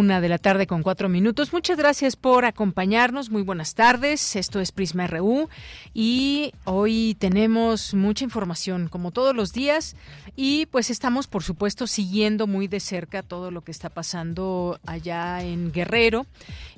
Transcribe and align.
Una 0.00 0.22
de 0.22 0.30
la 0.30 0.38
tarde 0.38 0.66
con 0.66 0.82
cuatro 0.82 1.10
minutos. 1.10 1.52
Muchas 1.52 1.76
gracias 1.76 2.16
por 2.16 2.46
acompañarnos. 2.46 3.28
Muy 3.28 3.42
buenas 3.42 3.74
tardes. 3.74 4.34
Esto 4.34 4.58
es 4.58 4.72
Prisma 4.72 5.06
RU 5.06 5.50
y 5.92 6.54
hoy 6.64 7.18
tenemos 7.18 7.92
mucha 7.92 8.24
información, 8.24 8.88
como 8.88 9.10
todos 9.10 9.36
los 9.36 9.52
días. 9.52 9.96
Y 10.36 10.64
pues 10.66 10.88
estamos, 10.88 11.26
por 11.26 11.42
supuesto, 11.42 11.86
siguiendo 11.86 12.46
muy 12.46 12.66
de 12.66 12.80
cerca 12.80 13.22
todo 13.22 13.50
lo 13.50 13.60
que 13.60 13.72
está 13.72 13.90
pasando 13.90 14.80
allá 14.86 15.42
en 15.42 15.70
Guerrero, 15.70 16.24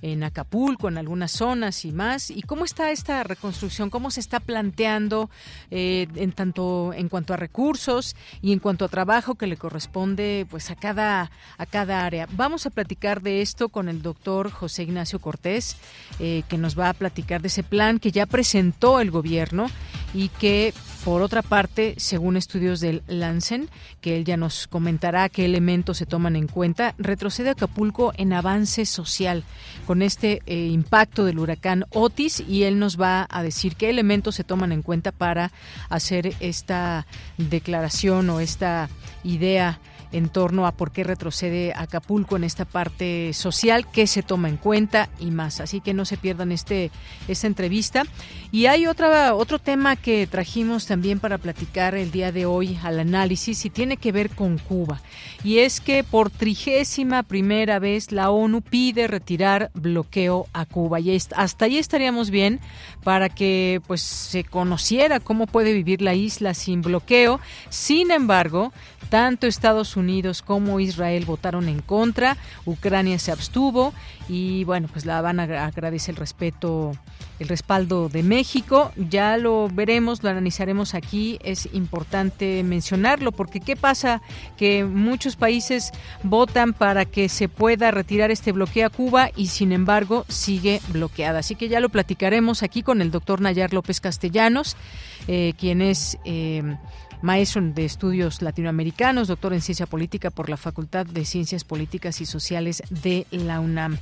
en 0.01 0.25
Acapulco, 0.25 0.89
en 0.89 0.99
algunas 0.99 1.31
zonas 1.31 1.85
y 1.85 1.93
más. 1.93 2.29
Y 2.29 2.43
cómo 2.43 2.65
está 2.65 2.91
esta 2.91 3.23
reconstrucción, 3.23 3.89
cómo 3.89 4.11
se 4.11 4.19
está 4.19 4.41
planteando 4.41 5.31
eh, 5.71 6.09
en 6.17 6.33
tanto 6.33 6.93
en 6.93 7.09
cuanto 7.09 7.35
a 7.35 7.37
recursos 7.37 8.17
y 8.41 8.53
en 8.53 8.59
cuanto 8.59 8.85
a 8.85 8.89
trabajo 8.89 9.37
que 9.37 9.47
le 9.47 9.57
corresponde 9.57 10.45
pues 10.51 10.73
a 10.73 10.75
cada 10.75 11.31
a 11.57 11.67
cada 11.67 12.05
área. 12.05 12.27
Vamos 12.33 12.67
a 12.67 12.71
platicar 12.71 13.12
de 13.21 13.43
esto 13.43 13.69
con 13.69 13.89
el 13.89 14.01
doctor 14.01 14.51
José 14.51 14.85
Ignacio 14.85 15.19
Cortés, 15.19 15.77
eh, 16.19 16.43
que 16.49 16.57
nos 16.57 16.79
va 16.79 16.89
a 16.89 16.95
platicar 16.95 17.43
de 17.43 17.49
ese 17.49 17.63
plan 17.63 17.99
que 17.99 18.13
ya 18.13 18.27
presentó 18.27 19.01
el 19.01 19.11
gobierno 19.11 19.69
y 20.15 20.29
que, 20.29 20.73
por 21.05 21.23
otra 21.23 21.43
parte, 21.43 21.95
según 21.99 22.37
estudios 22.37 22.81
del 22.81 23.03
Lancen, 23.07 23.69
que 24.01 24.17
él 24.17 24.25
ya 24.25 24.37
nos 24.37 24.67
comentará 24.67 25.29
qué 25.29 25.45
elementos 25.45 25.99
se 25.99 26.07
toman 26.07 26.37
en 26.37 26.47
cuenta, 26.47 26.95
retrocede 26.99 27.51
Acapulco 27.51 28.13
en 28.17 28.33
avance 28.33 28.87
social 28.87 29.45
con 29.87 30.03
este 30.03 30.43
eh, 30.47 30.67
impacto 30.67 31.25
del 31.25 31.39
huracán 31.39 31.85
Otis 31.91 32.41
y 32.41 32.65
él 32.65 32.79
nos 32.79 33.01
va 33.01 33.27
a 33.31 33.43
decir 33.43 33.77
qué 33.77 33.91
elementos 33.91 34.35
se 34.35 34.45
toman 34.45 34.73
en 34.73 34.83
cuenta 34.83 35.13
para 35.13 35.51
hacer 35.89 36.35
esta 36.41 37.07
declaración 37.39 38.31
o 38.31 38.41
esta 38.41 38.89
idea 39.25 39.81
en 40.13 40.29
torno 40.29 40.67
a 40.67 40.73
por 40.73 40.93
qué 40.93 41.05
retrocede 41.05 41.73
Acapulco 41.75 42.37
en 42.37 42.45
esta 42.45 42.65
parte 42.65 43.33
social, 43.33 43.87
qué 43.91 44.07
se 44.07 44.23
toma 44.23 44.49
en 44.49 44.57
cuenta 44.57 45.09
y 45.19 45.31
más. 45.31 45.61
Así 45.61 45.81
que 45.81 45.95
no 45.95 46.05
se 46.05 46.17
pierdan 46.17 46.53
este 46.53 46.91
esta 47.29 47.47
entrevista. 47.47 48.05
Y 48.51 48.67
hay 48.67 48.87
otra 48.87 49.35
otro 49.35 49.59
tema 49.59 49.97
que 49.97 50.27
trajimos 50.27 50.87
también 50.87 51.19
para 51.19 51.39
platicar 51.39 51.95
el 51.95 52.11
día 52.11 52.33
de 52.33 52.47
hoy 52.47 52.79
al 52.83 53.01
análisis 53.01 53.65
y 53.65 53.71
tiene 53.71 53.97
que 53.97 54.13
ver 54.13 54.31
con 54.31 54.59
Cuba. 54.59 55.01
Y 55.43 55.59
es 55.59 55.81
que 55.81 56.05
por 56.05 56.31
trigésima 56.31 57.23
primera 57.23 57.79
vez 57.79 58.13
la 58.13 58.31
ONU 58.31 58.61
pide 58.61 59.07
retirar 59.07 59.71
bloqueo 59.75 60.47
a 60.53 60.67
Cuba 60.67 61.01
y 61.01 61.17
hasta 61.35 61.65
ahí 61.65 61.79
estaríamos 61.79 62.31
bien 62.31 62.61
para 63.03 63.29
que 63.29 63.81
pues 63.87 64.03
se 64.03 64.45
conociera 64.45 65.21
cómo 65.21 65.47
puede 65.47 65.73
vivir 65.73 66.03
la 66.03 66.15
isla 66.15 66.55
sin 66.55 66.83
bloqueo. 66.83 67.41
Sin 67.71 68.11
embargo, 68.11 68.73
tanto 69.13 69.47
Estados 69.47 69.99
Unidos 69.99 70.41
como 70.41 70.81
Israel 70.81 71.27
votaron 71.27 71.69
en 71.69 71.83
contra, 71.83 72.39
Ucrania 72.65 73.19
se 73.19 73.31
abstuvo 73.31 73.93
y 74.27 74.65
bueno, 74.65 74.89
pues 74.91 75.05
La 75.05 75.19
Habana 75.19 75.43
agradece 75.67 76.13
el 76.13 76.17
respeto, 76.17 76.93
el 77.39 77.49
respaldo 77.49 78.09
de 78.09 78.23
México. 78.23 78.91
Ya 78.97 79.37
lo 79.37 79.69
veremos, 79.69 80.23
lo 80.23 80.31
analizaremos 80.31 80.95
aquí. 80.95 81.39
Es 81.45 81.69
importante 81.75 82.63
mencionarlo 82.63 83.33
porque 83.33 83.61
¿qué 83.61 83.77
pasa? 83.77 84.23
Que 84.57 84.85
muchos 84.87 85.37
países 85.37 85.93
votan 86.23 86.73
para 86.73 87.05
que 87.05 87.29
se 87.29 87.51
pueda 87.51 87.91
retirar 87.91 88.31
este 88.31 88.53
bloqueo 88.53 88.87
a 88.87 88.91
Cuba 88.91 89.29
y 89.37 89.49
sin 89.49 89.73
embargo 89.73 90.25
sigue 90.29 90.81
bloqueada. 90.89 91.41
Así 91.41 91.55
que 91.55 91.69
ya 91.69 91.81
lo 91.81 91.91
platicaremos 91.91 92.63
aquí 92.63 92.83
con 92.83 93.03
el 93.03 93.11
doctor 93.11 93.43
Nayar 93.43 93.75
López 93.75 94.01
Castellanos, 94.01 94.75
eh, 95.29 95.53
quien 95.59 95.83
es... 95.83 96.17
Eh, 96.25 96.63
maestro 97.23 97.63
de 97.63 97.85
estudios 97.85 98.43
latinoamericanos, 98.43 99.29
doctor 99.29 99.53
en 99.55 99.61
ciencia 99.61 99.87
política 99.87 100.31
por 100.31 100.49
la 100.49 100.57
Facultad 100.57 101.07
de 101.07 101.25
Ciencias 101.25 101.65
Políticas 101.65 102.21
y 102.21 102.27
Sociales 102.27 102.83
de 102.91 103.27
la 103.31 103.61
UNAM. 103.61 103.99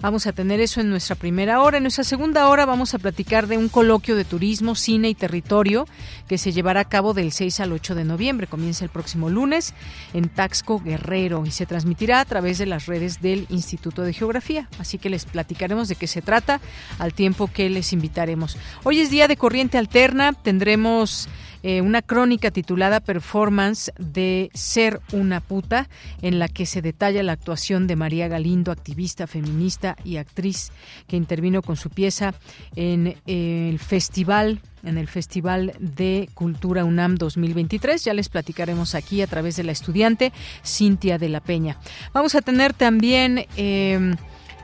Vamos 0.00 0.26
a 0.26 0.32
tener 0.32 0.60
eso 0.60 0.80
en 0.80 0.90
nuestra 0.90 1.16
primera 1.16 1.62
hora. 1.62 1.76
En 1.76 1.84
nuestra 1.84 2.04
segunda 2.04 2.48
hora 2.48 2.66
vamos 2.66 2.94
a 2.94 2.98
platicar 2.98 3.46
de 3.46 3.56
un 3.56 3.68
coloquio 3.68 4.16
de 4.16 4.24
turismo, 4.24 4.74
cine 4.74 5.08
y 5.08 5.14
territorio 5.14 5.86
que 6.28 6.36
se 6.36 6.52
llevará 6.52 6.80
a 6.80 6.88
cabo 6.88 7.14
del 7.14 7.32
6 7.32 7.60
al 7.60 7.72
8 7.72 7.94
de 7.94 8.04
noviembre. 8.04 8.46
Comienza 8.46 8.84
el 8.84 8.90
próximo 8.90 9.30
lunes 9.30 9.74
en 10.12 10.28
Taxco 10.28 10.80
Guerrero 10.80 11.46
y 11.46 11.50
se 11.50 11.66
transmitirá 11.66 12.20
a 12.20 12.24
través 12.24 12.58
de 12.58 12.66
las 12.66 12.86
redes 12.86 13.22
del 13.22 13.46
Instituto 13.50 14.02
de 14.02 14.12
Geografía. 14.12 14.68
Así 14.78 14.98
que 14.98 15.10
les 15.10 15.24
platicaremos 15.24 15.88
de 15.88 15.96
qué 15.96 16.06
se 16.06 16.22
trata 16.22 16.60
al 16.98 17.14
tiempo 17.14 17.46
que 17.46 17.70
les 17.70 17.92
invitaremos. 17.92 18.56
Hoy 18.82 19.00
es 19.00 19.10
día 19.10 19.28
de 19.28 19.36
corriente 19.36 19.78
alterna. 19.78 20.32
Tendremos 20.32 21.28
eh, 21.66 21.80
una 21.80 22.02
crónica 22.02 22.50
titulada 22.50 23.00
Performance 23.00 23.90
de 23.98 24.50
Ser 24.52 25.00
una 25.12 25.40
puta, 25.40 25.88
en 26.20 26.38
la 26.38 26.48
que 26.48 26.66
se 26.66 26.82
detalla 26.82 27.22
la 27.22 27.32
actuación 27.32 27.86
de 27.86 27.96
María 27.96 28.28
Galindo, 28.28 28.70
activista, 28.70 29.26
feminista 29.26 29.96
y 30.04 30.18
actriz, 30.18 30.72
que 31.06 31.16
intervino 31.16 31.62
con 31.62 31.76
su 31.76 31.88
pieza 31.88 32.34
en 32.76 33.16
eh, 33.26 33.70
el 33.70 33.78
festival 33.78 34.60
en 34.82 34.98
el 34.98 35.08
Festival 35.08 35.72
de 35.78 36.28
Cultura 36.34 36.84
UNAM 36.84 37.14
2023. 37.14 38.04
Ya 38.04 38.12
les 38.12 38.28
platicaremos 38.28 38.94
aquí 38.94 39.22
a 39.22 39.26
través 39.26 39.56
de 39.56 39.64
la 39.64 39.72
estudiante 39.72 40.30
Cintia 40.62 41.16
de 41.16 41.30
la 41.30 41.40
Peña. 41.40 41.78
Vamos 42.12 42.34
a 42.34 42.42
tener 42.42 42.74
también 42.74 43.46
eh, 43.56 44.14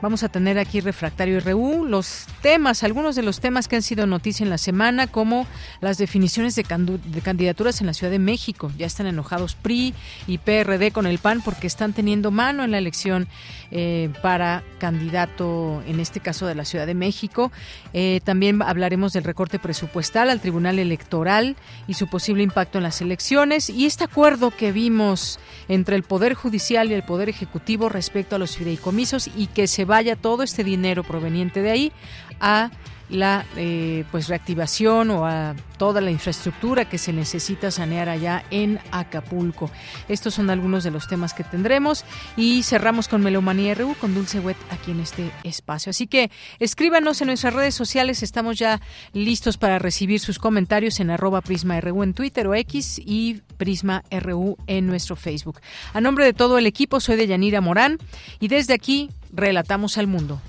Vamos 0.01 0.23
a 0.23 0.29
tener 0.29 0.57
aquí 0.57 0.81
Refractario 0.81 1.39
RU, 1.39 1.85
los 1.85 2.25
temas, 2.41 2.83
algunos 2.83 3.15
de 3.15 3.21
los 3.21 3.39
temas 3.39 3.67
que 3.67 3.75
han 3.75 3.83
sido 3.83 4.07
noticia 4.07 4.43
en 4.43 4.49
la 4.49 4.57
semana, 4.57 5.05
como 5.05 5.45
las 5.79 5.99
definiciones 5.99 6.55
de, 6.55 6.63
candidaturas 6.63 7.81
en 7.81 7.87
la 7.87 7.93
Ciudad 7.93 8.09
de 8.09 8.17
México. 8.17 8.71
Ya 8.79 8.87
están 8.87 9.05
enojados 9.05 9.53
PRI 9.53 9.93
y 10.25 10.39
PRD 10.39 10.91
con 10.91 11.05
el 11.05 11.19
PAN 11.19 11.41
porque 11.43 11.67
están 11.67 11.93
teniendo 11.93 12.31
mano 12.31 12.63
en 12.63 12.71
la 12.71 12.79
elección 12.79 13.27
eh, 13.69 14.09
para 14.23 14.63
candidato, 14.79 15.83
en 15.85 15.99
este 15.99 16.19
caso 16.19 16.47
de 16.47 16.55
la 16.55 16.65
Ciudad 16.65 16.87
de 16.87 16.95
México. 16.95 17.51
Eh, 17.93 18.21
también 18.23 18.63
hablaremos 18.63 19.13
del 19.13 19.23
recorte 19.23 19.59
presupuestal 19.59 20.31
al 20.31 20.41
Tribunal 20.41 20.79
Electoral 20.79 21.55
y 21.87 21.93
su 21.93 22.07
posible 22.07 22.41
impacto 22.41 22.79
en 22.79 22.85
las 22.85 23.01
elecciones 23.01 23.69
y 23.69 23.85
este 23.85 24.05
acuerdo 24.05 24.49
que 24.49 24.71
vimos 24.71 25.39
entre 25.67 25.95
el 25.95 26.01
Poder 26.01 26.33
Judicial 26.33 26.89
y 26.89 26.95
el 26.95 27.03
Poder 27.03 27.29
Ejecutivo 27.29 27.87
respecto 27.87 28.35
a 28.35 28.39
los 28.39 28.57
fideicomisos 28.57 29.29
y 29.37 29.45
que 29.45 29.67
se 29.67 29.85
vaya 29.91 30.15
todo 30.15 30.41
este 30.41 30.63
dinero 30.63 31.03
proveniente 31.03 31.61
de 31.61 31.69
ahí 31.69 31.91
a 32.39 32.71
la 33.11 33.45
eh, 33.55 34.05
pues 34.11 34.27
reactivación 34.27 35.09
o 35.11 35.25
a 35.25 35.55
toda 35.77 36.01
la 36.01 36.11
infraestructura 36.11 36.85
que 36.85 36.97
se 36.97 37.13
necesita 37.13 37.71
sanear 37.71 38.09
allá 38.09 38.43
en 38.51 38.79
Acapulco. 38.91 39.69
Estos 40.07 40.33
son 40.33 40.49
algunos 40.49 40.83
de 40.83 40.91
los 40.91 41.07
temas 41.07 41.33
que 41.33 41.43
tendremos 41.43 42.05
y 42.37 42.63
cerramos 42.63 43.07
con 43.07 43.21
Melomanía 43.21 43.75
RU 43.75 43.95
con 43.95 44.13
Dulce 44.13 44.39
Wet 44.39 44.57
aquí 44.69 44.91
en 44.91 44.99
este 44.99 45.31
espacio. 45.43 45.89
Así 45.89 46.07
que 46.07 46.31
escríbanos 46.59 47.21
en 47.21 47.27
nuestras 47.27 47.53
redes 47.53 47.75
sociales, 47.75 48.23
estamos 48.23 48.57
ya 48.57 48.79
listos 49.13 49.57
para 49.57 49.79
recibir 49.79 50.19
sus 50.19 50.39
comentarios 50.39 50.99
en 50.99 51.09
arroba 51.09 51.41
Prisma 51.41 51.79
RU 51.81 52.03
en 52.03 52.13
Twitter 52.13 52.47
o 52.47 52.55
X 52.55 53.01
y 53.03 53.41
Prisma 53.57 54.03
RU 54.11 54.57
en 54.67 54.87
nuestro 54.87 55.15
Facebook. 55.15 55.59
A 55.93 56.01
nombre 56.01 56.25
de 56.25 56.33
todo 56.33 56.57
el 56.57 56.65
equipo 56.65 56.99
soy 56.99 57.15
de 57.15 57.27
Yanira 57.27 57.61
Morán 57.61 57.97
y 58.39 58.47
desde 58.47 58.73
aquí 58.73 59.09
Relatamos 59.33 59.97
al 59.97 60.07
mundo. 60.07 60.41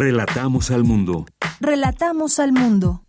Relatamos 0.00 0.70
al 0.70 0.84
mundo. 0.84 1.26
Relatamos 1.58 2.38
al 2.38 2.52
mundo. 2.52 3.02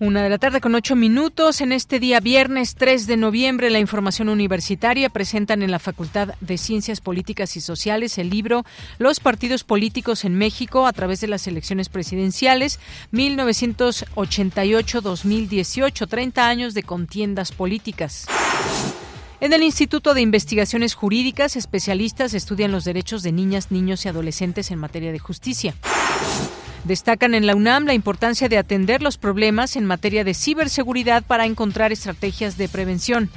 Una 0.00 0.24
de 0.24 0.28
la 0.28 0.38
tarde 0.38 0.60
con 0.60 0.74
ocho 0.74 0.96
minutos. 0.96 1.60
En 1.60 1.70
este 1.70 2.00
día, 2.00 2.18
viernes 2.18 2.74
3 2.74 3.06
de 3.06 3.16
noviembre, 3.16 3.70
la 3.70 3.78
información 3.78 4.28
universitaria 4.28 5.08
presentan 5.08 5.62
en 5.62 5.70
la 5.70 5.78
Facultad 5.78 6.34
de 6.40 6.58
Ciencias 6.58 7.00
Políticas 7.00 7.56
y 7.56 7.60
Sociales 7.60 8.18
el 8.18 8.28
libro 8.28 8.64
Los 8.98 9.20
partidos 9.20 9.62
políticos 9.62 10.24
en 10.24 10.34
México 10.34 10.88
a 10.88 10.92
través 10.92 11.20
de 11.20 11.28
las 11.28 11.46
elecciones 11.46 11.88
presidenciales 11.88 12.80
1988-2018, 13.12 16.08
30 16.08 16.48
años 16.48 16.74
de 16.74 16.82
contiendas 16.82 17.52
políticas. 17.52 18.26
En 19.42 19.52
el 19.52 19.64
Instituto 19.64 20.14
de 20.14 20.20
Investigaciones 20.20 20.94
Jurídicas, 20.94 21.56
especialistas 21.56 22.32
estudian 22.32 22.70
los 22.70 22.84
derechos 22.84 23.24
de 23.24 23.32
niñas, 23.32 23.72
niños 23.72 24.04
y 24.04 24.08
adolescentes 24.08 24.70
en 24.70 24.78
materia 24.78 25.10
de 25.10 25.18
justicia. 25.18 25.74
Destacan 26.84 27.34
en 27.34 27.48
la 27.48 27.56
UNAM 27.56 27.86
la 27.86 27.94
importancia 27.94 28.48
de 28.48 28.56
atender 28.56 29.02
los 29.02 29.18
problemas 29.18 29.74
en 29.74 29.84
materia 29.84 30.22
de 30.22 30.34
ciberseguridad 30.34 31.24
para 31.24 31.44
encontrar 31.44 31.90
estrategias 31.90 32.56
de 32.56 32.68
prevención. 32.68 33.30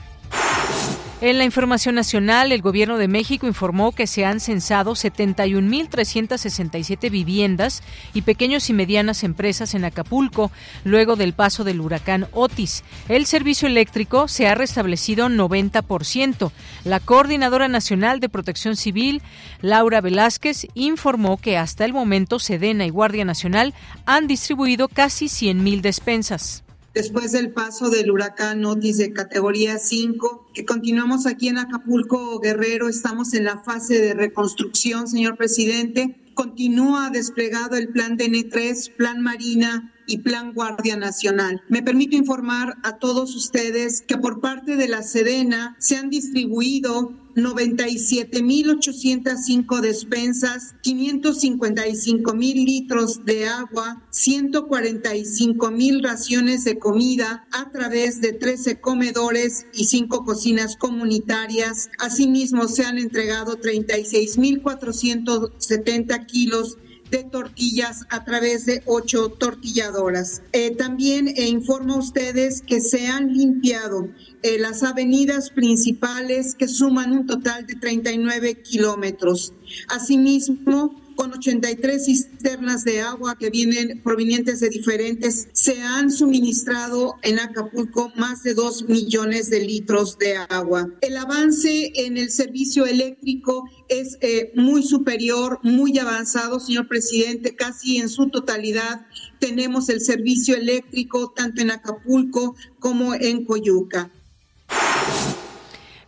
En 1.22 1.38
la 1.38 1.46
información 1.46 1.96
nacional, 1.96 2.52
el 2.52 2.62
Gobierno 2.62 2.98
de 2.98 3.08
México 3.08 3.48
informó 3.48 3.94
que 3.94 4.06
se 4.06 4.26
han 4.26 4.42
censado 4.42 4.96
71.367 4.96 7.10
viviendas 7.10 7.84
y 8.14 8.24
pequeños 8.24 8.70
y 8.70 8.74
medianas 8.74 9.24
empresas 9.24 9.76
en 9.76 9.86
Acapulco 9.86 10.52
luego 10.84 11.16
del 11.16 11.32
paso 11.32 11.64
del 11.64 11.80
huracán 11.80 12.28
Otis. 12.34 12.84
El 13.08 13.26
servicio 13.26 13.70
eléctrico 13.70 14.28
se 14.28 14.50
ha 14.50 14.56
restablecido 14.56 15.30
90%. 15.30 16.52
La 16.84 17.00
Coordinadora 17.00 17.70
Nacional 17.70 18.20
de 18.20 18.28
Protección 18.28 18.76
Civil, 18.76 19.22
Laura 19.62 20.02
Velázquez, 20.02 20.68
informó 20.74 21.38
que 21.38 21.58
hasta 21.58 21.86
el 21.86 21.94
momento 21.94 22.40
Sedena 22.40 22.86
y 22.86 22.90
Guardia 22.90 23.24
Nacional 23.24 23.74
han 24.06 24.28
distribuido 24.28 24.90
casi 24.90 25.28
100.000 25.28 25.80
despensas 25.80 26.65
después 26.96 27.34
del 27.34 27.52
paso 27.52 27.90
del 27.90 28.10
huracán 28.10 28.64
Otis 28.66 28.98
de 28.98 29.12
categoría 29.12 29.78
5, 29.78 30.50
que 30.54 30.66
continuamos 30.66 31.28
aquí 31.28 31.50
en 31.50 31.58
Acapulco, 31.58 32.40
Guerrero, 32.40 32.88
estamos 32.88 33.34
en 33.34 33.44
la 33.44 33.62
fase 33.62 34.00
de 34.00 34.14
reconstrucción, 34.14 35.08
señor 35.08 35.36
presidente. 35.36 36.16
Continúa 36.34 37.10
desplegado 37.10 37.76
el 37.76 37.90
plan 37.90 38.18
DN3, 38.18 38.96
plan 38.96 39.22
Marina, 39.22 39.94
y 40.08 40.20
Plan 40.20 40.54
Guardia 40.54 40.98
Nacional. 40.98 41.62
Me 41.70 41.84
permito 41.84 42.16
informar 42.16 42.78
a 42.84 42.98
todos 42.98 43.36
ustedes 43.36 44.02
que 44.02 44.18
por 44.18 44.42
parte 44.42 44.76
de 44.76 44.88
la 44.88 45.04
Sedena 45.04 45.76
se 45.80 45.98
han 45.98 46.10
distribuido 46.10 47.14
97.805 47.36 49.82
despensas, 49.82 50.74
555.000 50.84 52.66
litros 52.66 53.26
de 53.26 53.48
agua, 53.48 54.02
145.000 54.12 56.02
raciones 56.02 56.64
de 56.64 56.80
comida 56.80 57.46
a 57.52 57.70
través 57.72 58.22
de 58.22 58.32
13 58.32 58.80
comedores 58.80 59.66
y 59.74 59.84
5 59.86 60.24
cocinas 60.24 60.78
comunitarias. 60.78 61.90
Asimismo, 62.00 62.70
se 62.70 62.86
han 62.86 63.00
entregado 63.00 63.60
36.470 63.60 66.26
kilos 66.26 66.78
de 67.10 67.24
tortillas 67.24 68.06
a 68.10 68.24
través 68.24 68.66
de 68.66 68.82
ocho 68.86 69.30
tortilladoras. 69.30 70.42
Eh, 70.52 70.72
también 70.72 71.28
eh, 71.28 71.48
informo 71.48 71.96
a 71.96 72.00
ustedes 72.00 72.62
que 72.62 72.82
se 72.82 73.08
han 73.08 73.34
limpiado 73.34 74.10
eh, 74.44 74.58
las 74.60 74.84
avenidas 74.84 75.50
principales 75.50 76.56
que 76.56 76.68
suman 76.68 77.12
un 77.12 77.26
total 77.26 77.66
de 77.66 77.76
39 77.76 78.62
kilómetros. 78.62 79.54
Asimismo, 79.88 80.96
con 81.16 81.34
83 81.34 82.06
cisternas 82.06 82.84
de 82.84 83.02
agua 83.02 83.38
que 83.38 83.50
vienen 83.50 84.02
provenientes 84.04 84.60
de 84.60 84.70
diferentes, 84.70 85.48
se 85.54 85.82
han 85.82 86.12
suministrado 86.12 87.16
en 87.24 87.40
Acapulco 87.40 88.12
más 88.16 88.44
de 88.44 88.54
2 88.54 88.90
millones 88.90 89.50
de 89.50 89.62
litros 89.62 90.18
de 90.18 90.38
agua. 90.38 90.90
El 91.02 91.18
avance 91.18 91.92
en 91.96 92.18
el 92.18 92.30
servicio 92.30 92.86
eléctrico 92.86 93.70
es 93.90 94.18
eh, 94.22 94.52
muy 94.56 94.84
superior, 94.84 95.60
muy 95.64 95.98
avanzado, 95.98 96.60
señor 96.60 96.88
presidente, 96.88 97.56
casi 97.56 97.98
en 97.98 98.10
su 98.10 98.30
totalidad 98.30 99.06
tenemos 99.40 99.90
el 99.90 100.02
servicio 100.02 100.56
eléctrico 100.56 101.32
tanto 101.36 101.62
en 101.62 101.72
Acapulco 101.72 102.56
como 102.80 103.14
en 103.14 103.46
Coyuca. 103.46 104.12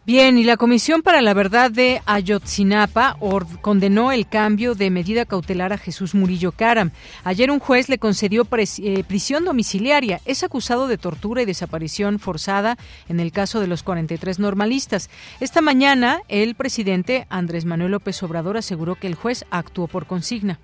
Bien, 0.08 0.38
y 0.38 0.46
la 0.46 0.56
Comisión 0.56 1.02
para 1.02 1.22
la 1.22 1.34
Verdad 1.34 1.70
de 1.70 2.02
Ayotzinapa 2.06 3.18
condenó 3.60 4.14
el 4.14 4.26
cambio 4.26 4.74
de 4.74 4.90
medida 4.90 5.26
cautelar 5.26 5.74
a 5.74 5.78
Jesús 5.78 6.16
Murillo 6.16 6.54
Caram. 6.54 6.92
Ayer 7.26 7.52
un 7.52 7.60
juez 7.60 7.90
le 7.90 7.98
concedió 7.98 8.48
eh, 8.50 9.04
prisión 9.06 9.44
domiciliaria. 9.44 10.22
Es 10.24 10.44
acusado 10.44 10.88
de 10.88 10.98
tortura 10.98 11.42
y 11.42 11.46
desaparición 11.46 12.20
forzada 12.20 12.78
en 13.10 13.20
el 13.20 13.34
caso 13.34 13.60
de 13.60 13.68
los 13.68 13.84
43 13.84 14.40
normalistas. 14.40 15.10
Esta 15.42 15.60
mañana, 15.60 16.22
el 16.30 16.56
presidente 16.56 17.28
Andrés 17.28 17.66
Manuel 17.66 17.92
López 17.92 18.24
Obrador 18.24 18.56
aseguró 18.56 18.96
que 18.96 19.08
el 19.08 19.16
juez 19.16 19.44
actuó 19.52 19.88
por 19.88 20.06
consigna. 20.06 20.58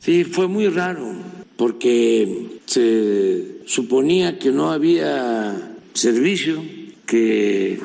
Sí, 0.00 0.24
fue 0.24 0.48
muy 0.48 0.68
raro 0.68 1.14
porque 1.56 2.60
se 2.66 3.62
suponía 3.64 4.38
que 4.38 4.50
no 4.50 4.70
había 4.70 5.72
servicio, 5.94 6.62
que 7.06 7.80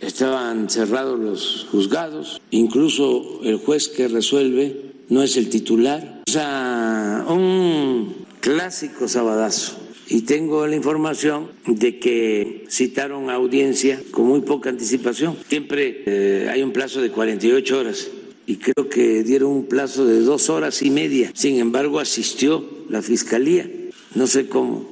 estaban 0.00 0.68
cerrados 0.70 1.18
los 1.18 1.66
juzgados, 1.70 2.40
incluso 2.50 3.40
el 3.42 3.56
juez 3.56 3.88
que 3.88 4.08
resuelve 4.08 4.90
no 5.08 5.22
es 5.22 5.36
el 5.36 5.48
titular. 5.50 6.22
O 6.26 6.30
sea, 6.30 7.24
un 7.28 8.14
clásico 8.40 9.08
sabadazo. 9.08 9.76
Y 10.08 10.22
tengo 10.22 10.66
la 10.66 10.74
información 10.74 11.48
de 11.66 12.00
que 12.00 12.64
citaron 12.68 13.30
audiencia 13.30 14.00
con 14.10 14.26
muy 14.26 14.40
poca 14.40 14.70
anticipación. 14.70 15.36
Siempre 15.48 16.02
eh, 16.06 16.48
hay 16.50 16.62
un 16.62 16.72
plazo 16.72 17.00
de 17.00 17.10
48 17.10 17.78
horas 17.78 18.10
y 18.44 18.56
creo 18.56 18.88
que 18.88 19.22
dieron 19.22 19.52
un 19.52 19.66
plazo 19.66 20.04
de 20.06 20.20
dos 20.20 20.50
horas 20.50 20.82
y 20.82 20.90
media. 20.90 21.30
Sin 21.34 21.60
embargo, 21.60 22.00
asistió 22.00 22.68
la 22.88 23.02
fiscalía, 23.02 23.70
no 24.16 24.26
sé 24.26 24.48
cómo, 24.48 24.84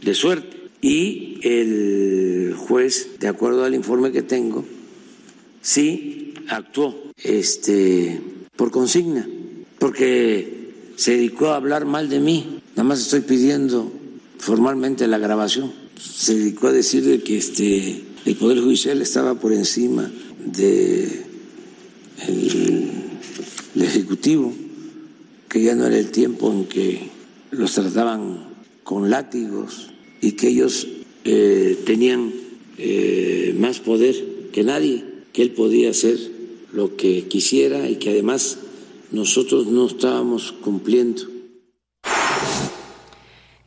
de 0.00 0.14
suerte 0.14 0.61
y 0.82 1.38
el 1.42 2.54
juez, 2.58 3.20
de 3.20 3.28
acuerdo 3.28 3.64
al 3.64 3.74
informe 3.74 4.10
que 4.10 4.22
tengo, 4.22 4.64
sí 5.62 6.34
actuó 6.48 7.12
este, 7.22 8.20
por 8.56 8.72
consigna, 8.72 9.26
porque 9.78 10.72
se 10.96 11.12
dedicó 11.12 11.50
a 11.50 11.56
hablar 11.56 11.86
mal 11.86 12.08
de 12.08 12.18
mí. 12.18 12.60
Nada 12.70 12.82
más 12.82 13.00
estoy 13.00 13.20
pidiendo 13.20 13.92
formalmente 14.38 15.06
la 15.06 15.18
grabación. 15.18 15.72
Se 15.96 16.34
dedicó 16.34 16.66
a 16.66 16.72
decir 16.72 17.22
que 17.22 17.38
este, 17.38 18.02
el 18.24 18.36
Poder 18.36 18.60
Judicial 18.60 19.00
estaba 19.00 19.36
por 19.36 19.52
encima 19.52 20.10
del 20.44 21.24
Ejecutivo, 23.76 24.52
que 25.48 25.62
ya 25.62 25.76
no 25.76 25.86
era 25.86 25.96
el 25.96 26.10
tiempo 26.10 26.50
en 26.50 26.64
que 26.64 27.08
los 27.52 27.72
trataban 27.72 28.48
con 28.82 29.10
látigos 29.10 29.91
y 30.22 30.32
que 30.32 30.48
ellos 30.48 30.88
eh, 31.24 31.78
tenían 31.84 32.32
eh, 32.78 33.54
más 33.58 33.80
poder 33.80 34.14
que 34.52 34.62
nadie, 34.62 35.04
que 35.34 35.42
él 35.42 35.50
podía 35.50 35.90
hacer 35.90 36.16
lo 36.72 36.96
que 36.96 37.28
quisiera 37.28 37.90
y 37.90 37.96
que 37.96 38.10
además 38.10 38.58
nosotros 39.10 39.66
no 39.66 39.86
estábamos 39.86 40.52
cumpliendo. 40.52 41.22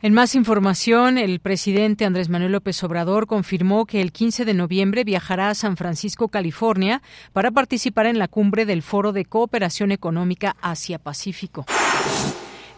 En 0.02 0.12
más 0.12 0.34
información, 0.34 1.18
el 1.18 1.40
presidente 1.40 2.04
Andrés 2.04 2.28
Manuel 2.28 2.52
López 2.52 2.82
Obrador 2.84 3.26
confirmó 3.26 3.86
que 3.86 4.00
el 4.00 4.12
15 4.12 4.44
de 4.44 4.54
noviembre 4.54 5.04
viajará 5.04 5.50
a 5.50 5.54
San 5.54 5.76
Francisco, 5.76 6.28
California, 6.28 7.02
para 7.32 7.50
participar 7.50 8.06
en 8.06 8.18
la 8.18 8.28
cumbre 8.28 8.66
del 8.66 8.82
Foro 8.82 9.12
de 9.12 9.24
Cooperación 9.24 9.92
Económica 9.92 10.56
Asia-Pacífico. 10.60 11.66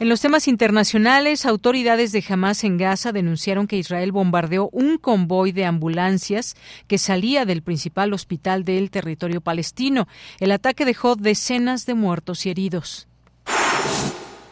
En 0.00 0.08
los 0.08 0.20
temas 0.20 0.46
internacionales, 0.46 1.44
autoridades 1.44 2.12
de 2.12 2.24
Hamas 2.28 2.62
en 2.62 2.78
Gaza 2.78 3.10
denunciaron 3.10 3.66
que 3.66 3.78
Israel 3.78 4.12
bombardeó 4.12 4.68
un 4.70 4.96
convoy 4.96 5.50
de 5.50 5.64
ambulancias 5.64 6.54
que 6.86 6.98
salía 6.98 7.44
del 7.44 7.62
principal 7.62 8.12
hospital 8.12 8.64
del 8.64 8.92
territorio 8.92 9.40
palestino. 9.40 10.06
El 10.38 10.52
ataque 10.52 10.84
dejó 10.84 11.16
decenas 11.16 11.84
de 11.84 11.94
muertos 11.94 12.46
y 12.46 12.50
heridos. 12.50 13.08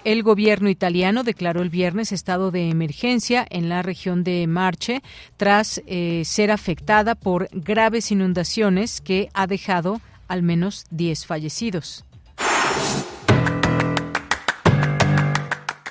El 0.02 0.24
gobierno 0.24 0.68
italiano 0.68 1.22
declaró 1.22 1.62
el 1.62 1.70
viernes 1.70 2.10
estado 2.10 2.50
de 2.50 2.68
emergencia 2.68 3.46
en 3.48 3.68
la 3.68 3.82
región 3.82 4.24
de 4.24 4.48
Marche 4.48 5.00
tras 5.36 5.80
eh, 5.86 6.22
ser 6.24 6.50
afectada 6.50 7.14
por 7.14 7.48
graves 7.52 8.10
inundaciones 8.10 9.00
que 9.00 9.28
ha 9.32 9.46
dejado 9.46 10.00
al 10.26 10.42
menos 10.42 10.86
10 10.90 11.24
fallecidos. 11.24 12.05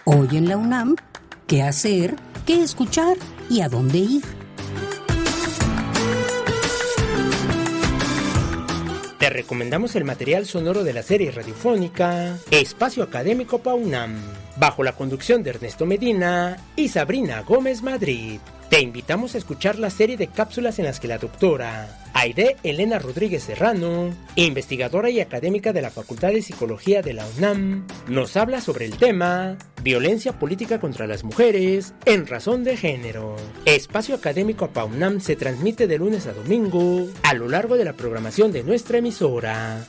Hoy 0.08 0.38
en 0.38 0.48
la 0.48 0.56
UNAM, 0.56 0.96
¿qué 1.48 1.64
hacer? 1.64 2.16
¿Qué 2.46 2.62
escuchar? 2.62 3.18
¿Y 3.50 3.62
a 3.62 3.70
dónde 3.70 3.98
ir? 3.98 4.24
te 9.26 9.32
recomendamos 9.32 9.96
el 9.96 10.04
material 10.04 10.46
sonoro 10.46 10.84
de 10.84 10.94
la 10.94 11.02
serie 11.02 11.32
radiofónica 11.32 12.38
Espacio 12.52 13.02
Académico 13.02 13.58
Paunam, 13.58 14.16
bajo 14.58 14.84
la 14.84 14.94
conducción 14.94 15.44
de 15.44 15.52
Ernesto 15.52 15.86
Medina 15.86 16.58
y 16.76 16.90
Sabrina 16.90 17.42
Gómez 17.42 17.82
Madrid. 17.82 18.40
Te 18.70 18.82
invitamos 18.82 19.36
a 19.36 19.38
escuchar 19.38 19.78
la 19.78 19.90
serie 19.90 20.18
de 20.18 20.28
cápsulas 20.28 20.80
en 20.80 20.86
las 20.86 21.00
que 21.00 21.08
la 21.08 21.20
doctora 21.20 21.88
Aide 22.14 22.56
Elena 22.64 22.98
Rodríguez 22.98 23.44
Serrano, 23.44 24.10
investigadora 24.36 25.10
y 25.10 25.20
académica 25.20 25.72
de 25.72 25.82
la 25.82 25.92
Facultad 25.92 26.30
de 26.30 26.42
Psicología 26.42 27.02
de 27.02 27.14
la 27.14 27.26
UNAM, 27.38 27.86
nos 28.08 28.36
habla 28.38 28.62
sobre 28.62 28.86
el 28.86 28.98
tema 28.98 29.58
Violencia 29.84 30.34
política 30.40 30.80
contra 30.80 31.06
las 31.06 31.24
mujeres 31.24 31.94
en 32.06 32.26
razón 32.26 32.64
de 32.64 32.76
género. 32.76 33.36
Espacio 33.66 34.16
Académico 34.16 34.70
PAUNAM 34.70 35.20
se 35.20 35.36
transmite 35.36 35.86
de 35.86 36.00
lunes 36.00 36.26
a 36.26 36.34
domingo 36.34 37.08
a 37.22 37.34
lo 37.36 37.48
largo 37.48 37.78
de 37.78 37.86
la 37.86 37.94
programación 37.94 38.52
de 38.52 38.64
nuestra 38.64 38.98
emisora. 38.98 39.86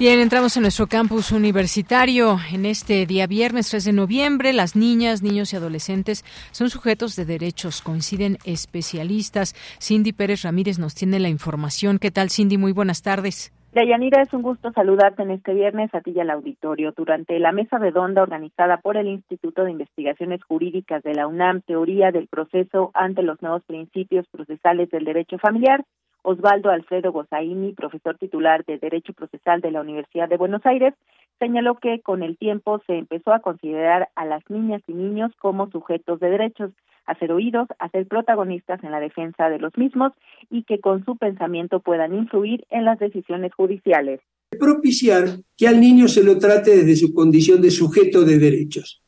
Bien, 0.00 0.18
entramos 0.18 0.56
en 0.56 0.62
nuestro 0.62 0.86
campus 0.86 1.30
universitario. 1.30 2.38
En 2.50 2.64
este 2.64 3.04
día 3.04 3.26
viernes 3.26 3.68
3 3.68 3.84
de 3.84 3.92
noviembre, 3.92 4.54
las 4.54 4.74
niñas, 4.74 5.22
niños 5.22 5.52
y 5.52 5.56
adolescentes 5.56 6.24
son 6.52 6.70
sujetos 6.70 7.16
de 7.16 7.26
derechos, 7.26 7.82
coinciden 7.82 8.38
especialistas. 8.46 9.52
Cindy 9.78 10.14
Pérez 10.14 10.44
Ramírez 10.44 10.78
nos 10.78 10.94
tiene 10.94 11.20
la 11.20 11.28
información. 11.28 11.98
¿Qué 11.98 12.10
tal, 12.10 12.30
Cindy? 12.30 12.56
Muy 12.56 12.72
buenas 12.72 13.02
tardes. 13.02 13.52
Deyanira, 13.72 14.22
es 14.22 14.32
un 14.32 14.40
gusto 14.40 14.72
saludarte 14.72 15.22
en 15.22 15.32
este 15.32 15.52
viernes 15.52 15.94
a 15.94 16.00
ti 16.00 16.12
y 16.16 16.20
al 16.20 16.30
auditorio. 16.30 16.92
Durante 16.96 17.38
la 17.38 17.52
mesa 17.52 17.76
redonda 17.76 18.22
organizada 18.22 18.78
por 18.78 18.96
el 18.96 19.06
Instituto 19.06 19.64
de 19.64 19.70
Investigaciones 19.72 20.42
Jurídicas 20.42 21.02
de 21.02 21.12
la 21.12 21.26
UNAM, 21.26 21.60
Teoría 21.60 22.10
del 22.10 22.26
Proceso 22.26 22.90
ante 22.94 23.22
los 23.22 23.40
Nuevos 23.42 23.62
Principios 23.64 24.26
Procesales 24.28 24.90
del 24.90 25.04
Derecho 25.04 25.38
Familiar, 25.38 25.84
Osvaldo 26.22 26.70
Alfredo 26.70 27.12
Gozaini, 27.12 27.72
profesor 27.72 28.18
titular 28.18 28.64
de 28.64 28.78
Derecho 28.78 29.12
Procesal 29.12 29.60
de 29.60 29.70
la 29.70 29.80
Universidad 29.80 30.28
de 30.28 30.36
Buenos 30.36 30.64
Aires, 30.64 30.94
señaló 31.38 31.76
que 31.76 32.00
con 32.00 32.22
el 32.22 32.36
tiempo 32.36 32.82
se 32.86 32.98
empezó 32.98 33.32
a 33.32 33.40
considerar 33.40 34.10
a 34.14 34.26
las 34.26 34.42
niñas 34.50 34.82
y 34.86 34.92
niños 34.92 35.32
como 35.40 35.70
sujetos 35.70 36.20
de 36.20 36.30
derechos, 36.30 36.70
a 37.06 37.18
ser 37.18 37.32
oídos, 37.32 37.66
a 37.78 37.88
ser 37.88 38.06
protagonistas 38.06 38.84
en 38.84 38.92
la 38.92 39.00
defensa 39.00 39.48
de 39.48 39.58
los 39.58 39.76
mismos 39.76 40.12
y 40.50 40.64
que 40.64 40.78
con 40.78 41.04
su 41.04 41.16
pensamiento 41.16 41.80
puedan 41.80 42.14
influir 42.14 42.64
en 42.70 42.84
las 42.84 42.98
decisiones 42.98 43.52
judiciales. 43.54 44.20
Propiciar 44.58 45.24
que 45.56 45.66
al 45.66 45.80
niño 45.80 46.08
se 46.08 46.22
lo 46.22 46.38
trate 46.38 46.76
desde 46.76 46.96
su 46.96 47.14
condición 47.14 47.62
de 47.62 47.70
sujeto 47.70 48.22
de 48.24 48.38
derechos, 48.38 49.02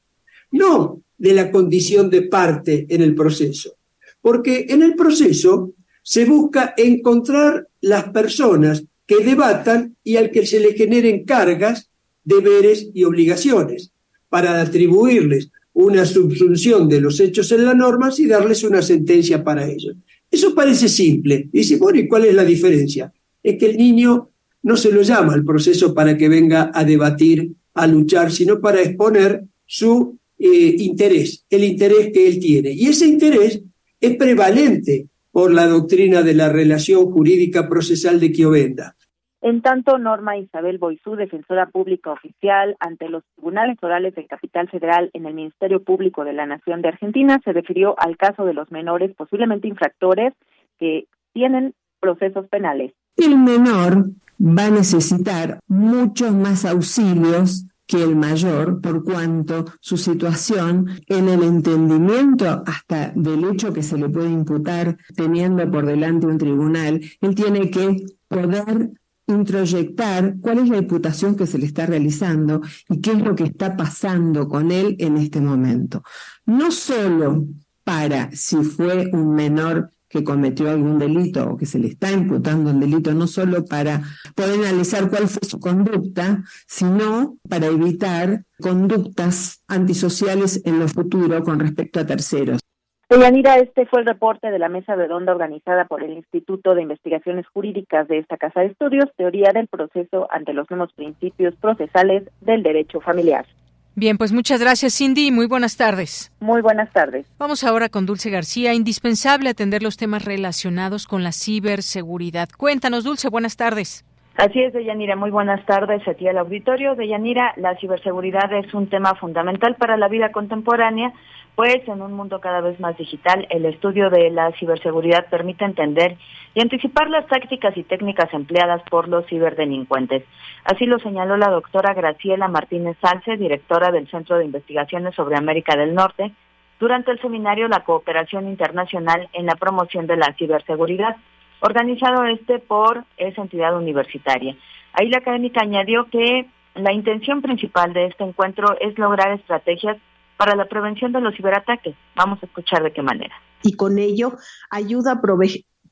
no 0.51 1.03
de 1.19 1.35
la 1.35 1.51
condición 1.51 2.11
de 2.11 2.23
parte 2.23 2.87
en 2.89 3.03
el 3.03 3.15
proceso, 3.15 3.75
porque 4.21 4.67
en 4.71 4.83
el 4.83 4.95
proceso 4.95 5.73
se 6.03 6.25
busca 6.25 6.75
encontrar 6.77 7.69
las 7.81 8.11
personas 8.11 8.85
que 9.07 9.25
debatan 9.25 9.97
y 10.03 10.17
al 10.17 10.31
que 10.31 10.47
se 10.47 10.61
le 10.61 10.75
generen 10.75 11.25
cargas, 11.25 11.91
deberes 12.25 12.89
y 12.95 13.05
obligaciones, 13.05 13.93
para 14.29 14.61
atribuirles 14.61 15.51
una 15.75 16.05
subsunción 16.05 16.89
de 16.89 17.01
los 17.01 17.19
hechos 17.21 17.51
en 17.53 17.65
las 17.65 17.77
normas 17.77 18.19
y 18.21 18.27
darles 18.27 18.63
una 18.63 18.83
sentencia 18.83 19.43
para 19.43 19.69
ellos. 19.69 19.97
Eso 20.31 20.55
parece 20.55 20.89
simple. 20.89 21.49
Dice, 21.53 21.77
bueno, 21.77 21.99
¿y 21.99 22.09
cuál 22.09 22.25
es 22.25 22.35
la 22.35 22.45
diferencia? 22.45 23.13
Es 23.43 23.59
que 23.59 23.67
el 23.67 23.77
niño 23.77 24.31
no 24.63 24.77
se 24.77 24.93
lo 24.93 25.03
llama 25.03 25.35
al 25.35 25.45
proceso 25.45 25.93
para 25.93 26.17
que 26.17 26.29
venga 26.29 26.71
a 26.73 26.85
debatir, 26.85 27.53
a 27.75 27.87
luchar, 27.87 28.31
sino 28.31 28.61
para 28.61 28.83
exponer 28.83 29.45
su 29.67 30.19
eh, 30.39 30.77
interés, 30.79 31.45
el 31.51 31.65
interés 31.65 32.11
que 32.13 32.29
él 32.29 32.39
tiene. 32.39 32.73
Y 32.73 32.87
ese 32.87 33.07
interés 33.07 33.61
es 34.01 34.17
prevalente 34.17 35.07
por 35.33 35.53
la 35.53 35.67
doctrina 35.67 36.23
de 36.23 36.35
la 36.35 36.51
relación 36.51 37.11
jurídica 37.11 37.69
procesal 37.69 38.21
de 38.21 38.31
Kiovenda. 38.31 38.97
En 39.41 39.61
tanto, 39.61 39.99
Norma 39.99 40.37
Isabel 40.37 40.79
Boisú, 40.79 41.17
defensora 41.17 41.67
pública 41.67 42.13
oficial 42.13 42.77
ante 42.79 43.09
los 43.09 43.25
tribunales 43.35 43.77
orales 43.83 44.15
del 44.15 44.29
Capital 44.29 44.69
Federal 44.69 45.11
en 45.15 45.27
el 45.27 45.35
Ministerio 45.35 45.83
Público 45.83 46.25
de 46.25 46.33
la 46.33 46.47
Nación 46.47 46.81
de 46.81 46.89
Argentina, 46.89 47.41
se 47.45 47.53
refirió 47.53 47.97
al 47.99 48.17
caso 48.17 48.45
de 48.45 48.55
los 48.55 48.71
menores 48.71 49.13
posiblemente 49.17 49.67
infractores 49.67 50.33
que 50.79 51.07
tienen 51.33 51.75
procesos 51.99 52.47
penales. 52.49 52.93
El 53.17 53.37
menor 53.37 54.05
va 54.41 54.67
a 54.67 54.71
necesitar 54.71 55.59
muchos 55.67 56.33
más 56.33 56.65
auxilios 56.65 57.67
que 57.93 58.03
el 58.03 58.17
mayor, 58.17 58.81
por 58.81 59.05
cuanto 59.05 59.67
su 59.79 59.99
situación 59.99 60.89
en 61.09 61.29
el 61.29 61.43
entendimiento 61.43 62.63
hasta 62.65 63.13
del 63.15 63.45
hecho 63.45 63.71
que 63.71 63.83
se 63.83 63.99
le 63.99 64.09
puede 64.09 64.31
imputar 64.31 64.97
teniendo 65.15 65.71
por 65.71 65.85
delante 65.85 66.27
un 66.27 66.39
tribunal, 66.39 67.03
él 67.21 67.35
tiene 67.35 67.71
que 67.71 68.07
poder 68.29 68.93
introyectar 69.27 70.37
cuál 70.41 70.61
es 70.61 70.71
la 70.71 70.79
imputación 70.79 71.37
que 71.37 71.47
se 71.47 71.59
le 71.59 71.67
está 71.67 71.85
realizando 71.85 72.63
y 72.89 73.03
qué 73.03 73.13
es 73.13 73.19
lo 73.19 73.35
que 73.35 73.45
está 73.45 73.77
pasando 73.77 74.49
con 74.49 74.73
él 74.73 74.97
en 74.99 75.19
este 75.19 75.43
momento. 75.43 76.03
No 76.47 76.71
solo 76.71 77.45
para 77.85 78.31
si 78.33 78.57
fue 78.65 79.11
un 79.13 79.35
menor 79.35 79.93
que 80.13 80.23
cometió 80.23 80.71
algún 80.71 80.99
delito 80.99 81.49
o 81.49 81.57
que 81.57 81.65
se 81.65 81.79
le 81.79 81.89
está 81.89 82.13
imputando 82.13 82.71
un 82.71 82.81
delito, 82.81 83.15
no 83.15 83.27
solo 83.27 83.65
para 83.65 84.03
poder 84.37 84.61
analizar 84.61 85.09
cuál 85.09 85.27
fue 85.27 85.49
su 85.49 85.59
conducta, 85.59 86.43
sino 86.67 87.39
para 87.49 87.67
evitar 87.67 88.45
conductas 88.61 89.65
antisociales 89.69 90.61
en 90.67 90.79
lo 90.81 90.89
futuro 90.89 91.43
con 91.43 91.59
respecto 91.59 91.99
a 91.99 92.07
terceros. 92.07 92.61
Yanira, 93.09 93.59
este 93.59 93.87
fue 93.87 94.01
el 94.01 94.07
reporte 94.07 94.51
de 94.51 94.59
la 94.59 94.69
mesa 94.69 94.95
redonda 94.95 95.33
organizada 95.33 95.85
por 95.87 96.03
el 96.03 96.13
Instituto 96.13 96.75
de 96.75 96.83
Investigaciones 96.83 97.47
Jurídicas 97.49 98.09
de 98.09 98.19
esta 98.19 98.37
Casa 98.37 98.61
de 98.61 98.67
Estudios, 98.67 99.07
Teoría 99.17 99.53
del 99.53 99.69
Proceso 99.69 100.29
ante 100.31 100.55
los 100.55 100.71
nuevos 100.71 100.93
principios 100.95 101.55
procesales 101.57 102.25
del 102.41 102.63
derecho 102.63 103.01
familiar. 103.01 103.47
Bien, 103.95 104.17
pues 104.17 104.33
muchas 104.33 104.61
gracias 104.61 104.95
Cindy 104.95 105.27
y 105.27 105.31
muy 105.31 105.47
buenas 105.47 105.77
tardes. 105.77 106.33
Muy 106.41 106.63
buenas 106.63 106.91
tardes. 106.93 107.27
Vamos 107.39 107.63
ahora 107.63 107.89
con 107.89 108.07
Dulce 108.07 108.31
García. 108.31 108.73
Indispensable 108.73 109.51
atender 109.51 109.83
los 109.83 109.97
temas 109.97 110.25
relacionados 110.25 111.07
con 111.07 111.23
la 111.23 111.33
ciberseguridad. 111.33 112.49
Cuéntanos, 112.57 113.05
Dulce, 113.05 113.29
buenas 113.29 113.57
tardes. 113.57 114.05
Así 114.37 114.63
es, 114.63 114.73
Deyanira. 114.73 115.15
Muy 115.15 115.31
buenas 115.31 115.65
tardes 115.67 116.07
aquí 116.09 116.27
al 116.27 116.39
auditorio. 116.39 116.95
Deyanira, 116.95 117.53
la 117.57 117.77
ciberseguridad 117.77 118.51
es 118.55 118.73
un 118.73 118.89
tema 118.89 119.15
fundamental 119.15 119.77
para 119.77 119.99
la 119.99 120.09
vida 120.09 120.33
contemporánea, 120.33 121.13
pues 121.55 121.87
en 121.87 122.01
un 122.01 122.15
mundo 122.15 122.41
cada 122.41 122.63
vez 122.63 122.81
más 122.81 122.97
digital, 122.97 123.47
el 123.51 123.67
estudio 123.67 124.09
de 124.09 124.31
la 124.31 124.51
ciberseguridad 124.53 125.27
permite 125.29 125.67
entender 125.67 126.17
y 126.55 126.63
anticipar 126.63 127.11
las 127.11 127.27
tácticas 127.27 127.77
y 127.77 127.83
técnicas 127.83 128.33
empleadas 128.33 128.83
por 128.89 129.07
los 129.07 129.27
ciberdelincuentes. 129.27 130.25
Así 130.65 130.87
lo 130.87 130.99
señaló 130.99 131.37
la 131.37 131.51
doctora 131.51 131.93
Graciela 131.93 132.49
Martínez 132.49 132.97
Salce, 133.03 133.37
directora 133.37 133.91
del 133.91 134.09
Centro 134.09 134.39
de 134.39 134.47
Investigaciones 134.47 135.15
sobre 135.15 135.37
América 135.37 135.77
del 135.77 135.95
Norte, 135.95 136.33
durante 136.81 137.11
el 137.11 137.21
seminario 137.21 137.69
La 137.69 137.85
Cooperación 137.85 138.49
Internacional 138.49 139.29
en 139.35 139.45
la 139.45 139.57
Promoción 139.57 140.07
de 140.07 140.17
la 140.17 140.33
Ciberseguridad 140.39 141.17
organizado 141.63 142.25
este 142.25 142.59
por 142.59 143.05
esa 143.17 143.43
entidad 143.43 143.77
universitaria. 143.77 144.57
Ahí 144.93 145.09
la 145.09 145.19
académica 145.19 145.63
añadió 145.63 146.07
que 146.11 146.47
la 146.75 146.93
intención 146.93 147.41
principal 147.41 147.93
de 147.93 148.07
este 148.07 148.25
encuentro 148.25 148.77
es 148.81 148.99
lograr 148.99 149.33
estrategias 149.33 149.97
para 150.37 150.57
la 150.57 150.67
prevención 150.67 151.13
de 151.13 151.21
los 151.21 151.37
ciberataques. 151.37 151.95
Vamos 152.17 152.43
a 152.43 152.47
escuchar 152.47 152.83
de 152.83 152.93
qué 152.93 153.01
manera. 153.01 153.35
Y 153.63 153.75
con 153.75 153.99
ello 153.99 154.37
ayuda 154.71 155.13
a 155.13 155.21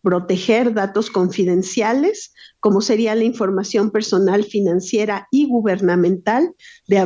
proteger 0.03 0.75
datos 0.75 1.11
confidenciales, 1.11 2.35
como 2.59 2.81
sería 2.81 3.15
la 3.15 3.25
información 3.25 3.93
personal, 3.93 4.43
financiera 4.43 5.29
y 5.31 5.47
gubernamental 5.47 6.50
de 6.89 6.99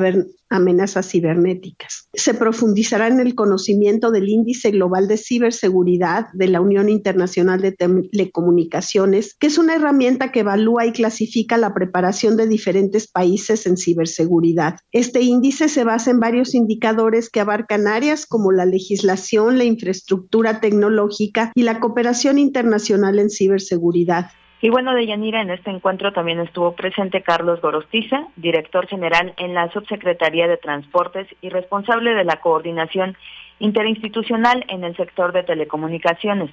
amenazas 0.55 1.11
cibernéticas. 1.11 2.09
Se 2.15 2.33
profundizará 2.33 3.09
en 3.09 3.19
el 3.19 3.35
conocimiento 3.35 4.11
del 4.11 4.29
Índice 4.29 4.71
Global 4.71 5.09
de 5.09 5.17
Ciberseguridad 5.17 6.27
de 6.33 6.49
la 6.49 6.61
Unión 6.61 6.89
Internacional 6.89 7.61
de 7.61 7.73
Telecomunicaciones, 7.73 9.35
que 9.35 9.49
es 9.49 9.59
una 9.59 9.75
herramienta 9.75 10.31
que 10.31 10.41
evalúa 10.41 10.87
y 10.87 10.93
clasifica 10.93 11.59
la 11.59 11.75
preparación 11.75 12.37
de 12.37 12.47
diferentes 12.47 13.09
países 13.09 13.67
en 13.67 13.77
ciberseguridad. 13.77 14.77
Este 14.93 15.23
índice 15.23 15.69
se 15.69 15.83
basa 15.83 16.13
en 16.13 16.21
varios 16.21 16.55
indicadores 16.55 17.31
que 17.31 17.41
abarcan 17.41 17.89
áreas 17.89 18.27
como 18.27 18.53
la 18.53 18.65
legislación, 18.65 19.59
la 19.59 19.65
infraestructura 19.65 20.61
tecnológica 20.61 21.51
y 21.55 21.63
la 21.63 21.81
cooperación 21.81 22.39
internacional 22.39 23.19
en 23.19 23.31
ciberseguridad. 23.31 24.31
Y 24.65 24.71
bueno, 24.71 24.95
de 24.95 25.07
Yanira, 25.07 25.43
en 25.43 25.51
este 25.51 25.71
encuentro 25.71 26.15
también 26.15 26.41
estuvo 26.41 26.73
presente 26.73 27.21
Carlos 27.21 27.61
Gorostiza, 27.61 28.29
director 28.37 28.87
general 28.87 29.35
en 29.37 29.53
la 29.53 29.71
Subsecretaría 29.71 30.49
de 30.49 30.57
Transportes 30.57 31.29
y 31.43 31.51
responsable 31.51 32.15
de 32.15 32.25
la 32.25 32.41
coordinación 32.41 33.15
interinstitucional 33.59 34.65
en 34.69 34.83
el 34.83 34.97
sector 34.97 35.35
de 35.35 35.43
telecomunicaciones. 35.43 36.49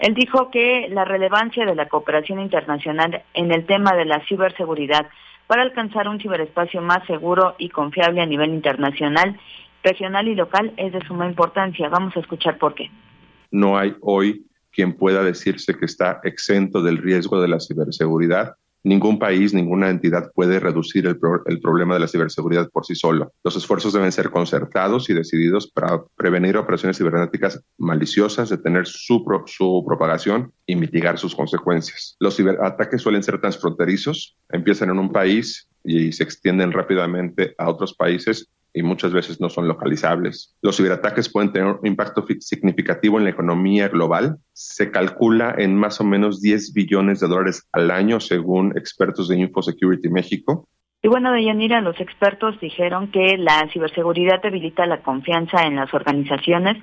Él 0.00 0.14
dijo 0.14 0.50
que 0.50 0.88
la 0.90 1.04
relevancia 1.04 1.64
de 1.64 1.76
la 1.76 1.86
cooperación 1.86 2.40
internacional 2.40 3.22
en 3.32 3.52
el 3.52 3.64
tema 3.64 3.94
de 3.94 4.06
la 4.06 4.26
ciberseguridad 4.26 5.06
para 5.46 5.62
alcanzar 5.62 6.08
un 6.08 6.18
ciberespacio 6.18 6.82
más 6.82 7.06
seguro 7.06 7.54
y 7.58 7.68
confiable 7.68 8.22
a 8.22 8.26
nivel 8.26 8.50
internacional, 8.50 9.38
regional 9.84 10.26
y 10.26 10.34
local 10.34 10.72
es 10.78 10.92
de 10.92 11.06
suma 11.06 11.28
importancia. 11.28 11.88
Vamos 11.88 12.16
a 12.16 12.20
escuchar 12.22 12.58
por 12.58 12.74
qué. 12.74 12.90
No 13.52 13.78
hay 13.78 13.94
hoy 14.00 14.46
quien 14.72 14.94
pueda 14.94 15.22
decirse 15.22 15.76
que 15.76 15.84
está 15.84 16.20
exento 16.24 16.82
del 16.82 16.98
riesgo 16.98 17.40
de 17.40 17.48
la 17.48 17.60
ciberseguridad. 17.60 18.56
Ningún 18.84 19.20
país, 19.20 19.54
ninguna 19.54 19.90
entidad 19.90 20.32
puede 20.34 20.58
reducir 20.58 21.06
el, 21.06 21.16
problema 21.60 21.94
de 21.94 22.00
la 22.00 22.08
ciberseguridad 22.08 22.68
por 22.70 22.84
sí 22.84 22.96
solo. 22.96 23.32
Los 23.44 23.54
esfuerzos 23.54 23.92
deben 23.92 24.10
ser 24.10 24.30
concertados 24.30 25.08
y 25.08 25.14
decididos 25.14 25.70
para 25.70 26.02
prevenir 26.16 26.56
operaciones 26.56 26.98
cibernéticas 26.98 27.62
maliciosas, 27.78 28.48
detener 28.48 28.88
su, 28.88 29.24
su 29.46 29.84
propagación 29.86 30.52
y 30.66 30.74
mitigar 30.74 31.16
sus 31.16 31.36
consecuencias. 31.36 32.16
Los 32.18 32.36
ciberataques 32.36 33.00
suelen 33.00 33.22
ser 33.22 33.40
transfronterizos, 33.40 34.36
empiezan 34.50 34.90
en 34.90 34.98
un 34.98 35.12
país 35.12 35.68
y 35.84 36.10
se 36.10 36.24
extienden 36.24 36.72
rápidamente 36.72 37.54
a 37.58 37.68
otros 37.68 37.94
países 37.94 38.48
y 38.74 38.82
muchas 38.82 39.12
veces 39.12 39.40
no 39.40 39.48
son 39.48 39.68
localizables. 39.68 40.56
Los 40.62 40.76
ciberataques 40.76 41.28
pueden 41.28 41.52
tener 41.52 41.68
un 41.68 41.86
impacto 41.86 42.24
significativo 42.40 43.18
en 43.18 43.24
la 43.24 43.30
economía 43.30 43.88
global. 43.88 44.38
Se 44.52 44.90
calcula 44.90 45.54
en 45.58 45.76
más 45.76 46.00
o 46.00 46.04
menos 46.04 46.40
10 46.40 46.72
billones 46.72 47.20
de 47.20 47.28
dólares 47.28 47.68
al 47.72 47.90
año, 47.90 48.20
según 48.20 48.76
expertos 48.76 49.28
de 49.28 49.38
InfoSecurity 49.38 50.08
México. 50.08 50.68
Y 51.04 51.08
bueno, 51.08 51.32
Deyanira, 51.32 51.80
los 51.80 52.00
expertos 52.00 52.60
dijeron 52.60 53.10
que 53.10 53.36
la 53.36 53.68
ciberseguridad 53.72 54.40
debilita 54.40 54.86
la 54.86 55.02
confianza 55.02 55.64
en 55.64 55.74
las 55.74 55.92
organizaciones 55.92 56.76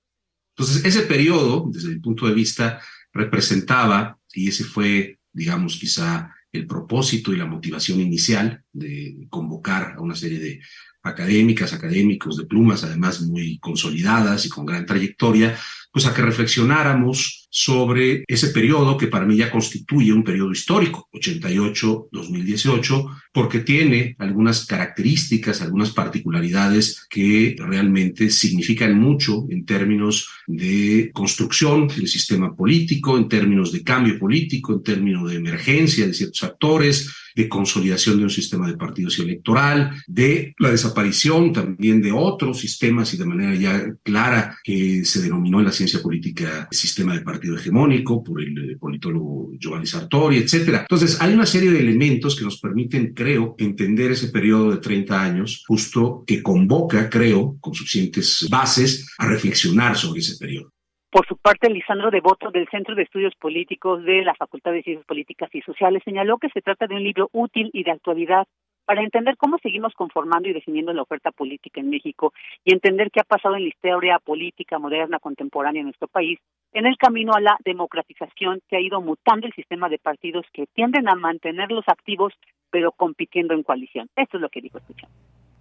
Entonces, 0.55 0.85
ese 0.85 1.07
periodo, 1.07 1.65
desde 1.71 1.89
mi 1.89 1.99
punto 1.99 2.27
de 2.27 2.33
vista, 2.33 2.79
representaba, 3.11 4.19
y 4.33 4.49
ese 4.49 4.63
fue, 4.63 5.19
digamos, 5.31 5.77
quizá 5.79 6.31
el 6.51 6.67
propósito 6.67 7.33
y 7.33 7.37
la 7.37 7.47
motivación 7.47 7.99
inicial 7.99 8.63
de 8.71 9.27
convocar 9.29 9.95
a 9.97 10.01
una 10.01 10.15
serie 10.15 10.39
de 10.39 10.61
académicas, 11.03 11.73
académicos 11.73 12.37
de 12.37 12.45
plumas, 12.45 12.83
además 12.83 13.21
muy 13.21 13.59
consolidadas 13.59 14.45
y 14.45 14.49
con 14.49 14.65
gran 14.65 14.85
trayectoria, 14.85 15.57
pues 15.91 16.07
a 16.07 16.13
que 16.13 16.23
reflexionáramos 16.23 17.47
sobre 17.51 18.23
ese 18.27 18.47
periodo 18.47 18.97
que 18.97 19.07
para 19.07 19.25
mí 19.25 19.35
ya 19.35 19.51
constituye 19.51 20.11
un 20.11 20.23
periodo 20.23 20.51
histórico, 20.51 21.07
88-2018, 21.13 23.21
porque 23.31 23.59
tiene 23.59 24.15
algunas 24.17 24.65
características, 24.65 25.61
algunas 25.61 25.91
particularidades 25.91 27.05
que 27.07 27.55
realmente 27.59 28.31
significan 28.31 28.99
mucho 28.99 29.45
en 29.51 29.65
términos 29.65 30.29
de 30.47 31.11
construcción 31.13 31.89
del 31.89 32.07
sistema 32.07 32.55
político, 32.55 33.15
en 33.15 33.29
términos 33.29 33.71
de 33.71 33.83
cambio 33.83 34.17
político, 34.17 34.73
en 34.73 34.81
términos 34.81 35.29
de 35.29 35.37
emergencia 35.37 36.07
de 36.07 36.13
ciertos 36.15 36.43
actores, 36.43 37.22
de 37.35 37.49
consolidación 37.49 38.17
de 38.17 38.23
un 38.23 38.29
sistema 38.29 38.67
de 38.67 38.77
partidos 38.77 39.19
y 39.19 39.23
electoral, 39.23 39.91
de 40.07 40.53
la 40.59 40.71
desaparición 40.71 41.53
también 41.53 42.01
de 42.01 42.11
otros 42.11 42.59
sistemas 42.59 43.13
y 43.13 43.17
de 43.17 43.25
manera 43.25 43.55
ya 43.55 43.93
clara 44.03 44.57
que 44.63 45.03
se 45.05 45.21
denominó 45.21 45.59
en 45.59 45.65
la 45.65 45.71
ciencia 45.71 46.01
política 46.01 46.67
sistema 46.71 47.13
de 47.13 47.21
partido 47.21 47.55
hegemónico 47.55 48.23
por 48.23 48.41
el 48.41 48.71
eh, 48.71 48.77
politólogo 48.77 49.51
Giovanni 49.59 49.85
Sartori, 49.85 50.37
etcétera. 50.37 50.81
Entonces, 50.81 51.19
hay 51.21 51.33
una 51.33 51.45
serie 51.45 51.71
de 51.71 51.79
elementos 51.79 52.35
que 52.35 52.43
nos 52.43 52.59
permiten, 52.59 53.13
creo, 53.13 53.55
entender 53.57 54.11
ese 54.11 54.27
periodo 54.27 54.71
de 54.71 54.77
30 54.77 55.21
años, 55.21 55.63
justo 55.67 56.23
que 56.25 56.41
convoca, 56.41 57.09
creo, 57.09 57.57
con 57.59 57.73
suficientes 57.73 58.47
bases, 58.49 59.07
a 59.17 59.27
reflexionar 59.27 59.97
sobre 59.97 60.21
ese 60.21 60.37
periodo. 60.37 60.73
Por 61.13 61.27
su 61.27 61.37
parte, 61.37 61.69
Lisandro 61.69 62.09
Devoto, 62.09 62.49
del 62.49 62.67
Centro 62.69 62.95
de 62.95 63.03
Estudios 63.03 63.35
Políticos 63.35 64.03
de 64.03 64.23
la 64.23 64.33
Facultad 64.33 64.71
de 64.71 64.81
Ciencias 64.81 65.05
Políticas 65.05 65.47
y 65.53 65.61
Sociales, 65.61 66.01
señaló 66.03 66.39
que 66.39 66.49
se 66.49 66.63
trata 66.63 66.87
de 66.87 66.95
un 66.95 67.03
libro 67.03 67.29
útil 67.33 67.69
y 67.71 67.83
de 67.83 67.91
actualidad 67.91 68.47
para 68.85 69.03
entender 69.03 69.37
cómo 69.37 69.59
seguimos 69.61 69.93
conformando 69.93 70.49
y 70.49 70.53
definiendo 70.53 70.91
la 70.91 71.03
oferta 71.03 71.31
política 71.31 71.81
en 71.81 71.91
México 71.91 72.33
y 72.65 72.73
entender 72.73 73.11
qué 73.11 73.19
ha 73.19 73.25
pasado 73.25 73.55
en 73.55 73.61
la 73.61 73.67
historia 73.67 74.17
política 74.17 74.79
moderna 74.79 75.19
contemporánea 75.19 75.81
en 75.81 75.85
nuestro 75.85 76.07
país 76.07 76.39
en 76.71 76.87
el 76.87 76.97
camino 76.97 77.33
a 77.35 77.41
la 77.41 77.57
democratización 77.63 78.61
que 78.67 78.77
ha 78.77 78.81
ido 78.81 78.99
mutando 78.99 79.45
el 79.45 79.53
sistema 79.53 79.89
de 79.89 79.99
partidos 79.99 80.47
que 80.51 80.65
tienden 80.73 81.07
a 81.07 81.13
mantenerlos 81.13 81.85
activos 81.89 82.33
pero 82.71 82.91
compitiendo 82.91 83.53
en 83.53 83.61
coalición. 83.61 84.09
Esto 84.15 84.37
es 84.37 84.41
lo 84.41 84.49
que 84.49 84.61
dijo 84.61 84.79
escuchando. 84.79 85.15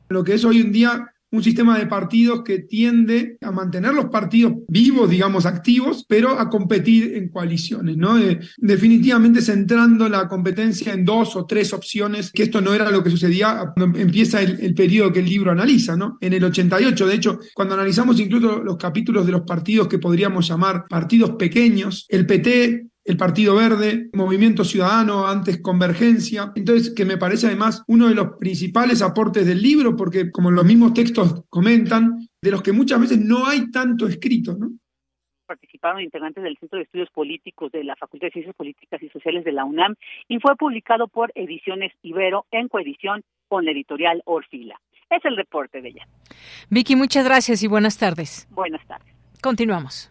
Lo 0.09 0.25
que 0.25 0.33
es 0.33 0.47
hoy 0.47 0.63
en 0.63 0.73
día 0.73 1.13
un 1.33 1.43
sistema 1.43 1.79
de 1.79 1.87
partidos 1.87 2.43
que 2.45 2.61
tiende 2.61 3.39
a 3.41 3.51
mantener 3.51 3.95
los 3.95 4.07
partidos 4.07 4.53
vivos, 4.69 5.11
digamos, 5.11 5.47
activos, 5.47 6.05
pero 6.07 6.39
a 6.39 6.49
competir 6.49 7.15
en 7.15 7.31
coaliciones, 7.31 7.97
¿no? 7.97 8.17
Definitivamente 8.59 9.41
centrando 9.41 10.09
la 10.09 10.29
competencia 10.29 10.93
en 10.93 11.05
dos 11.05 11.35
o 11.35 11.47
tres 11.47 11.73
opciones, 11.73 12.31
que 12.31 12.45
esto 12.45 12.61
no 12.61 12.75
era 12.75 12.91
lo 12.91 13.03
que 13.03 13.11
sucedía 13.11 13.73
cuando 13.75 13.99
empieza 13.99 14.43
el, 14.43 14.61
el 14.61 14.75
periodo 14.75 15.13
que 15.13 15.21
el 15.21 15.27
libro 15.27 15.51
analiza, 15.51 15.97
¿no? 15.97 16.19
En 16.21 16.35
el 16.35 16.45
88, 16.45 17.07
de 17.07 17.15
hecho, 17.15 17.39
cuando 17.55 17.75
analizamos 17.75 18.21
incluso 18.21 18.63
los 18.63 18.77
capítulos 18.77 19.25
de 19.25 19.33
los 19.33 19.43
partidos 19.43 19.89
que 19.89 19.99
podríamos 19.99 20.47
llamar 20.47 20.85
partidos 20.89 21.31
pequeños, 21.33 22.07
el 22.11 22.27
PT 22.27 22.92
el 23.05 23.17
Partido 23.17 23.57
Verde, 23.57 24.11
Movimiento 24.13 24.65
Ciudadano, 24.65 25.27
antes 25.27 25.61
Convergencia. 25.61 26.53
Entonces, 26.55 26.95
que 26.95 27.05
me 27.05 27.17
parece 27.17 27.47
además 27.47 27.83
uno 27.89 28.09
de 28.09 28.15
los 28.15 28.37
principales 28.39 29.03
aportes 29.03 29.47
del 29.47 29.61
libro, 29.61 29.97
porque 29.97 30.31
como 30.31 30.51
los 30.51 30.65
mismos 30.65 30.95
textos 30.95 31.43
comentan, 31.49 32.29
de 32.41 32.51
los 32.51 32.63
que 32.63 32.73
muchas 32.73 33.01
veces 33.01 33.21
no 33.21 33.47
hay 33.47 33.71
tanto 33.71 34.07
escrito, 34.07 34.57
¿no? 34.59 34.71
participaron 35.53 36.01
integrantes 36.01 36.43
del 36.43 36.57
Centro 36.57 36.79
de 36.79 36.85
Estudios 36.85 37.11
Políticos 37.11 37.71
de 37.73 37.85
la 37.85 37.95
Facultad 37.97 38.29
de 38.29 38.33
Ciencias 38.33 38.57
Políticas 38.57 39.03
y 39.03 39.11
Sociales 39.11 39.45
de 39.45 39.53
la 39.53 39.67
UNAM 39.67 39.97
y 40.27 40.39
fue 40.39 40.57
publicado 40.57 41.09
por 41.09 41.31
Ediciones 41.35 41.93
Ibero 42.01 42.47
en 42.51 42.69
coedición 42.69 43.23
con 43.49 43.67
la 43.67 43.73
editorial 43.73 44.23
Orfila. 44.25 44.81
Es 45.11 45.23
el 45.27 45.37
reporte 45.37 45.83
de 45.83 45.91
ella. 45.91 46.09
Vicky, 46.71 46.97
muchas 46.97 47.27
gracias 47.27 47.63
y 47.63 47.67
buenas 47.67 47.99
tardes. 47.99 48.49
Buenas 48.51 48.87
tardes. 48.87 49.15
Continuamos. 49.43 50.11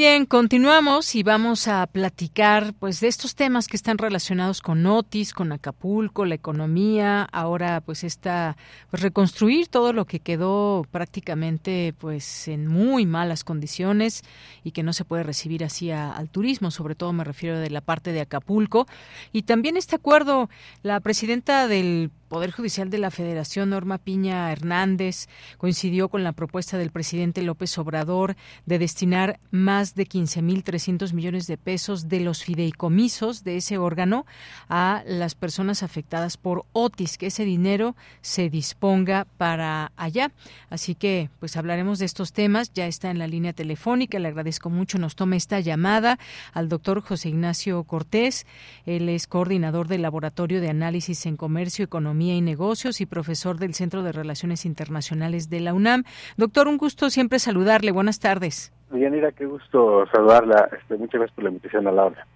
Bien, 0.00 0.24
continuamos 0.24 1.14
y 1.14 1.22
vamos 1.22 1.68
a 1.68 1.86
platicar 1.86 2.72
pues 2.72 3.00
de 3.00 3.08
estos 3.08 3.34
temas 3.34 3.68
que 3.68 3.76
están 3.76 3.98
relacionados 3.98 4.62
con 4.62 4.86
Otis, 4.86 5.34
con 5.34 5.52
Acapulco, 5.52 6.24
la 6.24 6.36
economía, 6.36 7.24
ahora 7.24 7.82
pues 7.82 8.02
esta 8.02 8.56
pues 8.90 9.02
reconstruir 9.02 9.68
todo 9.68 9.92
lo 9.92 10.06
que 10.06 10.20
quedó 10.20 10.86
prácticamente 10.90 11.92
pues 11.98 12.48
en 12.48 12.66
muy 12.66 13.04
malas 13.04 13.44
condiciones 13.44 14.22
y 14.64 14.70
que 14.70 14.82
no 14.82 14.94
se 14.94 15.04
puede 15.04 15.22
recibir 15.22 15.64
así 15.64 15.90
al 15.90 16.30
turismo, 16.30 16.70
sobre 16.70 16.94
todo 16.94 17.12
me 17.12 17.22
refiero 17.22 17.58
de 17.58 17.68
la 17.68 17.82
parte 17.82 18.12
de 18.12 18.22
Acapulco. 18.22 18.86
Y 19.32 19.42
también 19.42 19.76
este 19.76 19.96
acuerdo 19.96 20.48
la 20.82 21.00
presidenta 21.00 21.68
del 21.68 22.10
Poder 22.30 22.52
Judicial 22.52 22.90
de 22.90 22.98
la 22.98 23.10
Federación, 23.10 23.70
Norma 23.70 23.98
Piña 23.98 24.52
Hernández, 24.52 25.26
coincidió 25.58 26.08
con 26.08 26.22
la 26.22 26.30
propuesta 26.30 26.78
del 26.78 26.92
presidente 26.92 27.42
López 27.42 27.76
Obrador 27.76 28.36
de 28.66 28.78
destinar 28.78 29.40
más 29.50 29.96
de 29.96 30.06
15.300 30.06 31.12
millones 31.12 31.48
de 31.48 31.58
pesos 31.58 32.08
de 32.08 32.20
los 32.20 32.44
fideicomisos 32.44 33.42
de 33.42 33.56
ese 33.56 33.78
órgano 33.78 34.26
a 34.68 35.02
las 35.06 35.34
personas 35.34 35.82
afectadas 35.82 36.36
por 36.36 36.66
Otis, 36.72 37.18
que 37.18 37.26
ese 37.26 37.44
dinero 37.44 37.96
se 38.20 38.48
disponga 38.48 39.26
para 39.36 39.90
allá. 39.96 40.30
Así 40.68 40.94
que, 40.94 41.30
pues 41.40 41.56
hablaremos 41.56 41.98
de 41.98 42.04
estos 42.04 42.32
temas. 42.32 42.72
Ya 42.72 42.86
está 42.86 43.10
en 43.10 43.18
la 43.18 43.26
línea 43.26 43.54
telefónica. 43.54 44.20
Le 44.20 44.28
agradezco 44.28 44.70
mucho. 44.70 44.98
Nos 44.98 45.16
toma 45.16 45.34
esta 45.34 45.58
llamada 45.58 46.20
al 46.52 46.68
doctor 46.68 47.00
José 47.00 47.30
Ignacio 47.30 47.82
Cortés. 47.82 48.46
Él 48.86 49.08
es 49.08 49.26
coordinador 49.26 49.88
del 49.88 50.02
Laboratorio 50.02 50.60
de 50.60 50.70
Análisis 50.70 51.26
en 51.26 51.36
Comercio, 51.36 51.84
Economía 51.86 52.19
y 52.20 52.40
Negocios 52.40 53.00
y 53.00 53.06
profesor 53.06 53.58
del 53.58 53.74
Centro 53.74 54.02
de 54.02 54.12
Relaciones 54.12 54.66
Internacionales 54.66 55.48
de 55.48 55.60
la 55.60 55.74
UNAM. 55.74 56.04
Doctor, 56.36 56.68
un 56.68 56.76
gusto 56.76 57.10
siempre 57.10 57.38
saludarle. 57.38 57.92
Buenas 57.92 58.20
tardes. 58.20 58.72
Bien, 58.90 59.14
qué 59.36 59.46
gusto 59.46 60.04
saludarla. 60.12 60.68
Este, 60.78 60.96
muchas 60.96 61.20
gracias 61.20 61.34
por 61.34 61.44
la 61.44 61.50
invitación 61.50 61.86
a 61.86 61.92
la 61.92 62.04
hora. 62.06 62.26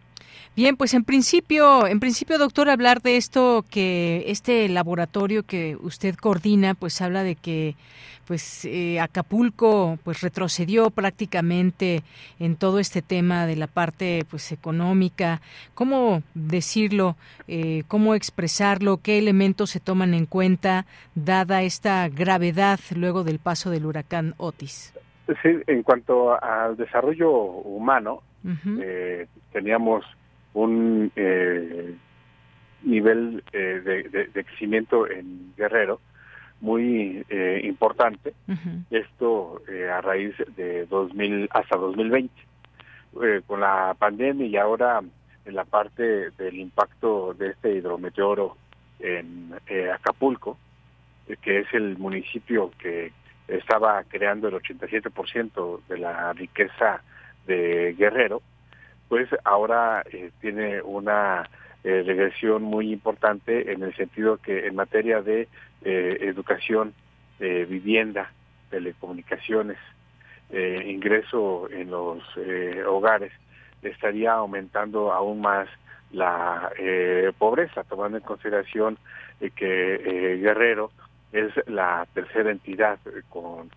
Bien, 0.57 0.77
pues 0.77 0.95
en 0.95 1.03
principio, 1.03 1.87
en 1.89 1.99
principio, 1.99 2.39
doctor, 2.39 2.71
hablar 2.71 3.03
de 3.03 3.17
esto 3.17 3.65
que 3.69 4.25
este 4.29 4.69
laboratorio 4.69 5.43
que 5.43 5.77
usted 5.81 6.15
coordina, 6.15 6.75
pues 6.75 7.01
habla 7.03 7.25
de 7.25 7.35
que 7.35 7.75
pues 8.27 8.65
eh, 8.65 9.01
Acapulco 9.01 9.99
pues 10.03 10.21
retrocedió 10.21 10.91
prácticamente 10.91 12.03
en 12.39 12.57
todo 12.57 12.79
este 12.79 13.03
tema 13.03 13.47
de 13.47 13.57
la 13.57 13.67
parte 13.67 14.25
pues 14.31 14.53
económica. 14.53 15.41
Cómo 15.75 16.23
decirlo 16.35 17.17
eh, 17.49 17.85
cómo 17.89 18.15
expresarlo 18.15 18.99
qué 18.99 19.19
elementos 19.19 19.71
se 19.71 19.81
toman 19.81 20.15
en 20.15 20.27
cuenta 20.27 20.87
dada 21.15 21.63
esta 21.63 22.09
gravedad 22.09 22.81
luego 22.95 23.25
del 23.25 23.39
paso 23.39 23.71
del 23.71 23.87
huracán 23.87 24.35
Otis 24.39 24.93
sí 25.43 25.49
en 25.67 25.83
cuanto 25.83 26.43
al 26.43 26.77
desarrollo 26.77 27.31
humano 27.31 28.23
eh, 28.81 29.27
teníamos 29.53 30.05
un 30.53 31.11
nivel 32.83 33.43
de 33.53 34.45
crecimiento 34.45 35.11
en 35.11 35.55
Guerrero 35.57 36.01
muy 36.61 37.25
eh, 37.29 37.61
importante, 37.65 38.35
esto 38.91 39.63
eh, 39.69 39.89
a 39.91 40.01
raíz 40.01 40.35
de 40.57 40.87
2000 40.87 41.49
hasta 41.53 41.77
2020. 41.77 42.33
Eh, 43.23 43.43
con 43.47 43.61
la 43.61 43.95
pandemia 43.97 44.47
y 44.47 44.57
ahora 44.57 45.01
en 45.45 45.55
la 45.55 45.65
parte 45.65 46.31
del 46.31 46.59
impacto 46.59 47.33
de 47.35 47.51
este 47.51 47.77
hidrometeoro 47.77 48.57
en 48.99 49.55
Acapulco, 49.93 50.59
que 51.43 51.61
es 51.61 51.67
el 51.75 51.97
municipio 51.99 52.73
que 52.79 53.13
estaba 53.47 54.03
creando 54.05 54.49
el 54.49 54.55
87% 54.55 55.81
de 55.87 55.99
la 55.99 56.33
riqueza 56.33 57.03
de 57.47 57.95
Guerrero, 57.97 58.43
pues 59.09 59.29
ahora 59.45 60.03
tiene 60.41 60.83
una 60.83 61.49
regresión 61.85 62.63
muy 62.63 62.93
importante 62.93 63.71
en 63.71 63.83
el 63.83 63.95
sentido 63.95 64.39
que 64.39 64.67
en 64.67 64.75
materia 64.75 65.21
de 65.21 65.49
eh, 65.85 66.17
educación, 66.23 66.95
eh, 67.41 67.67
vivienda, 67.69 68.33
telecomunicaciones, 68.71 69.77
eh, 70.49 70.83
ingreso 70.87 71.69
en 71.71 71.91
los 71.91 72.23
hogares, 72.87 73.33
estaría 73.83 74.33
aumentando 74.33 75.13
aún 75.13 75.43
más 75.43 75.69
la 76.11 76.71
pobreza, 77.37 77.85
tomando 77.85 78.17
en 78.17 78.25
consideración 78.25 78.99
que 79.57 80.39
Guerrero 80.41 80.91
es 81.33 81.53
la 81.67 82.07
tercera 82.15 82.51
entidad 82.51 82.99
con 83.29 83.71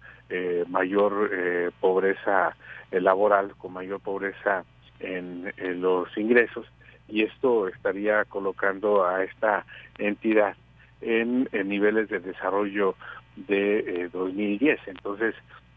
mayor 0.70 1.74
pobreza 1.82 2.56
laboral, 2.92 3.54
con 3.58 3.74
mayor 3.74 4.00
pobreza 4.00 4.64
en, 5.00 5.52
los 5.82 6.16
ingresos, 6.18 6.66
y 7.08 7.24
esto 7.24 7.68
estaría 7.68 8.26
colocando 8.26 9.06
a 9.06 9.24
esta 9.24 9.66
entidad 9.98 10.56
en, 11.02 11.48
niveles 11.66 12.10
de 12.10 12.20
desarrollo 12.20 12.96
de 13.36 14.10
2010. 14.12 14.80
Eh, 14.80 14.82
Entonces, 14.88 15.36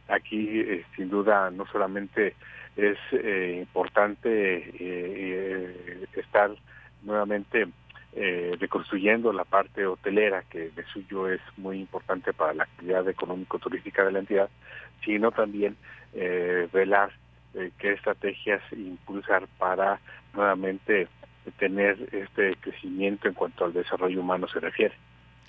aquí 0.08 0.60
eh, 0.60 0.84
sin 0.96 1.10
duda 1.10 1.50
no 1.50 1.66
solamente 1.66 2.34
es 2.76 2.98
eh, 3.12 3.58
importante 3.60 4.72
estar 6.16 6.50
nuevamente 7.02 7.68
reconstruyendo 8.58 9.32
la 9.32 9.44
parte 9.44 9.86
hotelera, 9.86 10.42
que 10.50 10.70
de 10.70 10.84
suyo 10.92 11.28
es 11.28 11.40
muy 11.56 11.78
importante 11.78 12.32
para 12.32 12.54
la 12.54 12.64
actividad 12.64 13.08
económico-turística 13.08 14.04
de 14.04 14.12
la 14.12 14.18
entidad, 14.18 14.50
sino 15.04 15.30
también 15.30 15.76
velar 16.72 17.12
qué 17.78 17.92
estrategias 17.92 18.60
impulsar 18.72 19.46
para 19.58 20.00
nuevamente 20.34 21.08
tener 21.58 21.96
este 22.12 22.54
crecimiento 22.60 23.28
en 23.28 23.34
cuanto 23.34 23.64
al 23.64 23.72
desarrollo 23.72 24.20
humano 24.20 24.46
se 24.48 24.60
refiere. 24.60 24.94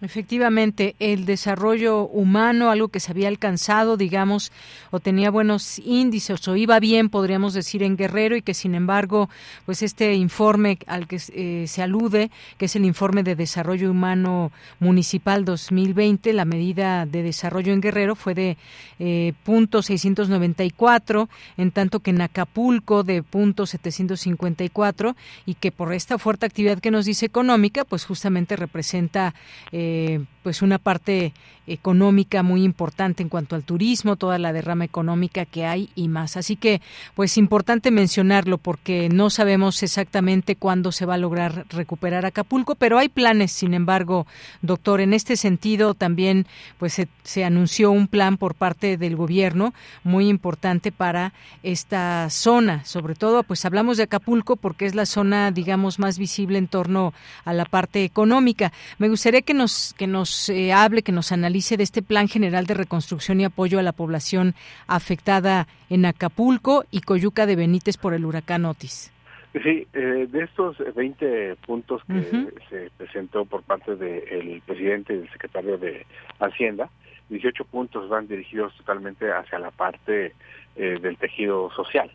Efectivamente, 0.04 0.96
el 0.98 1.28
desarrollo 1.28 2.08
humano, 2.08 2.72
algo 2.72 2.88
que 2.88 3.00
se 3.00 3.12
había 3.12 3.28
alcanzado, 3.28 3.98
digamos, 3.98 4.52
o 4.90 5.00
tenía 5.00 5.30
buenos 5.30 5.78
índices, 5.78 6.48
o 6.48 6.56
iba 6.56 6.80
bien, 6.80 7.10
podríamos 7.10 7.54
decir, 7.54 7.84
en 7.84 7.98
Guerrero, 7.98 8.36
y 8.36 8.42
que 8.42 8.56
sin 8.56 8.74
embargo, 8.74 9.30
pues 9.68 9.84
este 9.84 10.16
informe 10.16 10.80
al 10.88 11.08
que 11.08 11.22
eh, 11.34 11.66
se 11.68 11.84
alude, 11.84 12.32
que 12.58 12.66
es 12.66 12.76
el 12.76 12.86
informe 12.86 13.22
de 13.22 13.36
desarrollo 13.36 13.92
humano 13.92 14.52
municipal 14.80 15.46
2020, 15.46 16.34
la 16.34 16.46
medida 16.46 17.06
de 17.06 17.22
desarrollo 17.22 17.72
en 17.72 17.82
Guerrero 17.82 18.16
fue 18.16 18.34
de 18.34 18.58
eh, 18.98 19.34
punto 19.44 19.84
694, 19.84 21.30
en 21.58 21.70
tanto 21.70 22.00
que 22.00 22.10
en 22.10 22.22
Acapulco 22.22 23.04
de 23.04 23.22
punto 23.22 23.68
754, 23.68 25.16
y 25.46 25.54
que 25.54 25.72
por 25.72 25.94
esta 25.94 26.18
fuerte 26.18 26.48
actividad 26.48 26.80
que 26.80 26.90
nos 26.90 27.06
dice 27.06 27.28
económica, 27.28 27.86
pues 27.86 28.04
justamente 28.04 28.56
representa 28.56 29.36
eh, 29.72 29.91
eh, 29.92 30.20
pues 30.44 30.62
una 30.62 30.78
parte 30.78 31.34
económica 31.68 32.44
muy 32.44 32.64
importante 32.64 33.22
en 33.24 33.30
cuanto 33.30 33.56
al 33.56 33.64
turismo, 33.64 34.16
toda 34.16 34.40
la 34.40 34.52
derrama 34.52 34.84
económica 34.84 35.46
que 35.46 35.66
hay 35.66 35.90
y 35.96 36.08
más. 36.08 36.38
Así 36.38 36.56
que, 36.56 36.82
pues 37.16 37.38
importante 37.38 37.92
mencionarlo 37.92 38.58
porque 38.58 39.10
no 39.10 39.30
sabemos 39.30 39.84
exactamente 39.84 40.56
cuándo 40.56 40.92
se 40.92 41.06
va 41.06 41.16
a 41.16 41.18
lograr 41.18 41.66
recuperar 41.70 42.26
Acapulco, 42.26 42.76
pero 42.76 42.98
hay 42.98 43.10
planes, 43.10 43.52
sin 43.52 43.74
embargo, 43.74 44.26
doctor, 44.62 45.02
en 45.02 45.14
este 45.14 45.36
sentido 45.36 45.94
también 45.94 46.48
pues 46.78 47.02
se, 47.24 47.44
anunció 47.44 47.92
un 47.92 48.08
plan 48.08 48.38
por 48.38 48.56
parte 48.56 48.98
del 48.98 49.16
gobierno 49.16 49.74
muy 50.04 50.30
importante 50.30 50.92
para 50.92 51.34
esta 51.64 52.30
zona, 52.30 52.84
sobre 52.86 53.16
todo 53.16 53.44
pues 53.44 53.66
hablamos 53.66 53.98
de 53.98 54.04
Acapulco 54.04 54.56
porque 54.56 54.86
es 54.86 54.96
la 54.96 55.06
zona 55.06 55.52
digamos 55.52 56.00
más 56.00 56.18
visible 56.18 56.58
en 56.58 56.68
torno 56.68 57.14
a 57.46 57.54
la 57.54 57.66
parte 57.66 58.04
económica. 58.04 58.72
Me 58.98 59.10
gustaría 59.10 59.42
que 59.42 59.54
nos 59.54 59.94
que 59.98 60.08
nos 60.08 60.31
eh, 60.50 60.74
hable, 60.74 61.04
que 61.04 61.12
nos 61.12 61.32
analice 61.32 61.78
de 61.78 61.84
este 61.84 62.02
plan 62.02 62.28
general 62.28 62.66
de 62.66 62.74
reconstrucción 62.74 63.40
y 63.42 63.46
apoyo 63.46 63.80
a 63.80 63.84
la 63.84 63.92
población 63.92 64.56
afectada 64.88 65.68
en 65.90 66.06
Acapulco 66.06 66.86
y 66.92 67.02
Coyuca 67.02 67.46
de 67.46 67.56
Benítez 67.56 67.98
por 67.98 68.14
el 68.14 68.26
huracán 68.26 68.66
Otis. 68.66 69.12
Sí, 69.54 69.86
eh, 69.94 70.28
de 70.32 70.44
estos 70.44 70.78
20 70.96 71.58
puntos 71.68 72.02
que 72.06 72.54
se 72.70 72.90
presentó 72.98 73.44
por 73.44 73.64
parte 73.64 73.98
del 73.98 74.62
presidente 74.66 75.14
y 75.14 75.18
del 75.18 75.30
secretario 75.32 75.78
de 75.78 76.06
Hacienda, 76.40 76.90
18 77.28 77.66
puntos 77.66 78.08
van 78.08 78.28
dirigidos 78.28 78.74
totalmente 78.78 79.32
hacia 79.32 79.60
la 79.60 79.72
parte 79.72 80.34
eh, 80.78 81.00
del 81.02 81.18
tejido 81.18 81.70
social. 81.72 82.10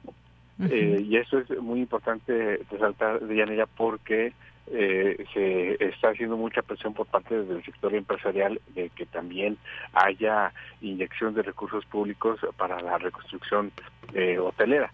Eh, 0.71 1.05
y 1.07 1.17
eso 1.19 1.39
es 1.39 1.51
muy 1.61 1.81
importante 1.81 2.61
resaltar, 2.71 3.21
Yanira, 3.29 3.67
porque 3.67 4.33
eh, 4.69 5.25
se 5.33 5.85
está 5.85 6.09
haciendo 6.09 6.37
mucha 6.37 6.61
presión 6.61 6.93
por 6.93 7.07
parte 7.07 7.41
del 7.45 7.65
sector 7.65 7.95
empresarial 7.95 8.61
de 8.75 8.91
que 8.91 9.07
también 9.07 9.59
haya 9.93 10.53
inyección 10.81 11.35
de 11.35 11.43
recursos 11.43 11.85
públicos 11.87 12.41
para 12.57 12.81
la 12.81 12.99
reconstrucción 12.99 13.71
eh, 14.13 14.39
hotelera. 14.39 14.93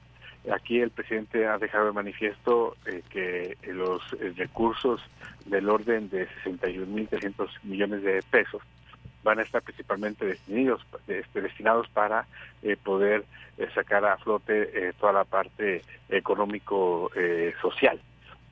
Aquí 0.52 0.80
el 0.80 0.90
presidente 0.90 1.46
ha 1.46 1.56
dejado 1.56 1.86
de 1.86 1.92
manifiesto 1.92 2.76
eh, 2.84 3.02
que 3.08 3.56
los 3.68 4.02
recursos 4.36 5.00
del 5.46 5.70
orden 5.70 6.10
de 6.10 6.28
61.300 6.44 7.48
millones 7.62 8.02
de 8.02 8.22
pesos 8.30 8.60
van 9.22 9.38
a 9.38 9.42
estar 9.42 9.62
principalmente 9.62 10.26
destinados, 10.26 10.84
este, 11.06 11.40
destinados 11.40 11.88
para 11.90 12.26
poder 12.82 13.24
sacar 13.72 14.04
a 14.04 14.16
flote 14.18 14.92
toda 14.98 15.12
la 15.12 15.24
parte 15.24 15.82
económico-social 16.08 18.00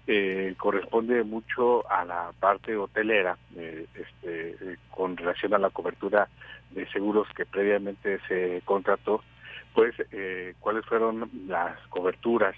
eh, 0.06 0.54
corresponde 0.58 1.22
mucho 1.24 1.88
a 1.90 2.04
la 2.04 2.32
parte 2.38 2.76
hotelera 2.76 3.36
eh, 3.56 3.86
este, 3.94 4.50
eh, 4.50 4.76
con 4.90 5.16
relación 5.16 5.54
a 5.54 5.58
la 5.58 5.70
cobertura 5.70 6.28
de 6.70 6.88
seguros 6.90 7.28
que 7.36 7.46
previamente 7.46 8.18
se 8.26 8.62
contrató, 8.64 9.22
pues 9.74 9.94
eh, 10.12 10.54
cuáles 10.60 10.84
fueron 10.86 11.30
las 11.46 11.78
coberturas 11.88 12.54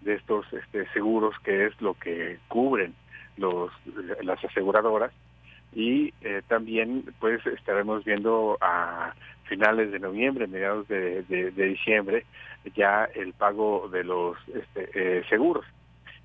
de 0.00 0.14
estos 0.14 0.46
este, 0.52 0.88
seguros, 0.92 1.34
que 1.44 1.66
es 1.66 1.80
lo 1.80 1.94
que 1.94 2.38
cubren 2.48 2.94
los 3.36 3.70
las 4.22 4.42
aseguradoras. 4.44 5.12
Y 5.74 6.12
también 6.48 7.04
pues 7.20 7.46
estaremos 7.46 8.02
viendo 8.02 8.56
a 8.60 9.12
finales 9.44 9.92
de 9.92 9.98
noviembre, 9.98 10.46
mediados 10.46 10.88
de, 10.88 11.22
de, 11.24 11.50
diciembre, 11.50 12.24
ya 12.74 13.04
el 13.04 13.34
pago 13.34 13.88
de 13.90 14.02
los 14.02 14.38
este, 14.48 15.22
seguros 15.28 15.66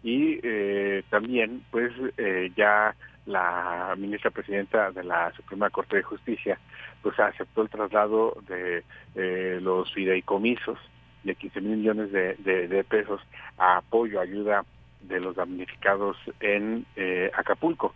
y 0.04 0.38
eh, 0.44 1.04
también 1.10 1.64
pues 1.72 1.92
eh, 2.18 2.52
ya 2.56 2.94
la 3.26 3.96
ministra 3.98 4.32
presidenta 4.32 4.92
de 4.92 5.04
la 5.04 5.32
Suprema 5.32 5.70
Corte 5.70 5.96
de 5.96 6.04
Justicia 6.04 6.60
pues 7.02 7.18
aceptó 7.20 7.62
el 7.62 7.70
traslado 7.70 8.38
de 8.48 8.84
eh, 9.16 9.60
los 9.62 9.92
fideicomisos 9.94 10.78
de 11.24 11.36
15 11.36 11.62
mil 11.62 11.78
millones 11.78 12.12
de, 12.12 12.36
de, 12.36 12.84
pesos 12.84 13.22
a 13.58 13.78
apoyo, 13.78 14.20
ayuda 14.20 14.66
de 15.02 15.22
los 15.22 15.38
damnificados 15.38 16.18
en 16.42 16.86
Acapulco. 17.34 17.96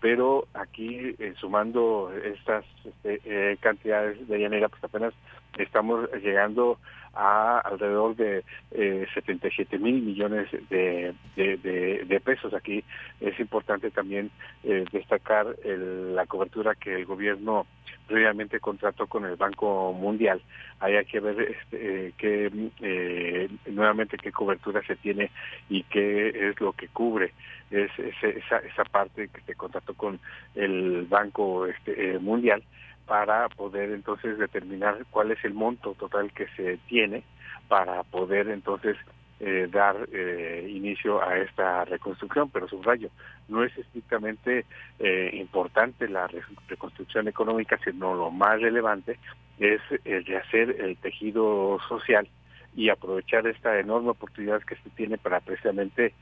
pero 0.00 0.46
aquí 0.54 1.16
sumando 1.40 2.12
estas 2.24 2.64
este, 2.84 3.56
cantidades 3.56 4.28
de 4.28 4.38
llanera 4.38 4.68
pues 4.68 4.84
apenas 4.84 5.14
estamos 5.58 6.08
llegando 6.22 6.78
a 7.14 7.58
alrededor 7.60 8.16
de 8.16 8.44
eh, 8.70 9.06
77 9.14 9.78
mil 9.78 10.02
millones 10.02 10.48
de, 10.70 11.14
de, 11.36 12.20
pesos. 12.24 12.54
Aquí 12.54 12.84
es 13.20 13.38
importante 13.40 13.90
también 13.90 14.30
eh, 14.64 14.84
destacar 14.92 15.56
la 15.64 16.26
cobertura 16.26 16.74
que 16.74 16.94
el 16.94 17.04
gobierno 17.04 17.66
previamente 18.06 18.60
contrató 18.60 19.06
con 19.06 19.24
el 19.24 19.36
Banco 19.36 19.92
Mundial. 19.92 20.42
Hay 20.80 21.04
que 21.06 21.20
ver 21.20 21.40
este, 21.40 22.08
eh, 22.08 22.12
qué, 22.16 22.50
eh, 22.80 23.48
nuevamente 23.66 24.18
qué 24.18 24.32
cobertura 24.32 24.82
se 24.86 24.96
tiene 24.96 25.30
y 25.68 25.82
qué 25.84 26.28
es 26.28 26.60
lo 26.60 26.72
que 26.72 26.88
cubre 26.88 27.32
es, 27.70 27.90
esa, 27.98 28.58
esa 28.58 28.84
parte 28.84 29.28
que 29.28 29.40
se 29.42 29.54
contrató 29.54 29.94
con 29.94 30.20
el 30.54 31.06
Banco 31.08 31.66
este, 31.66 32.18
Mundial 32.18 32.62
para 33.06 33.48
poder 33.48 33.90
entonces 33.90 34.38
determinar 34.38 35.04
cuál 35.10 35.30
es 35.32 35.44
el 35.44 35.54
monto 35.54 35.94
total 35.94 36.32
que 36.32 36.46
se 36.56 36.78
tiene 36.88 37.24
para 37.68 38.02
poder 38.04 38.48
entonces 38.48 38.96
eh, 39.44 39.68
dar 39.68 39.96
eh, 40.12 40.68
inicio 40.70 41.20
a 41.20 41.36
esta 41.36 41.84
reconstrucción, 41.84 42.48
pero 42.50 42.68
subrayo, 42.68 43.10
no 43.48 43.64
es 43.64 43.76
estrictamente 43.76 44.64
eh, 45.00 45.30
importante 45.32 46.08
la 46.08 46.28
reconstrucción 46.68 47.26
económica, 47.26 47.76
sino 47.82 48.14
lo 48.14 48.30
más 48.30 48.60
relevante 48.60 49.18
es 49.58 49.80
el 50.04 50.22
de 50.22 50.36
hacer 50.36 50.80
el 50.80 50.96
tejido 50.96 51.80
social 51.88 52.28
y 52.76 52.88
aprovechar 52.88 53.44
esta 53.48 53.80
enorme 53.80 54.10
oportunidad 54.10 54.62
que 54.62 54.76
se 54.76 54.90
tiene 54.90 55.18
para 55.18 55.40
precisamente 55.40 56.14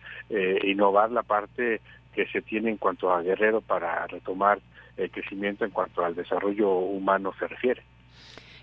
innovar 0.62 1.12
la 1.12 1.22
parte 1.22 1.82
que 2.14 2.26
se 2.26 2.42
tiene 2.42 2.70
en 2.70 2.76
cuanto 2.76 3.12
a 3.12 3.22
Guerrero 3.22 3.60
para 3.60 4.06
retomar 4.06 4.60
el 4.96 5.10
crecimiento 5.10 5.64
en 5.64 5.70
cuanto 5.70 6.04
al 6.04 6.14
desarrollo 6.14 6.70
humano 6.70 7.32
se 7.38 7.46
refiere. 7.46 7.82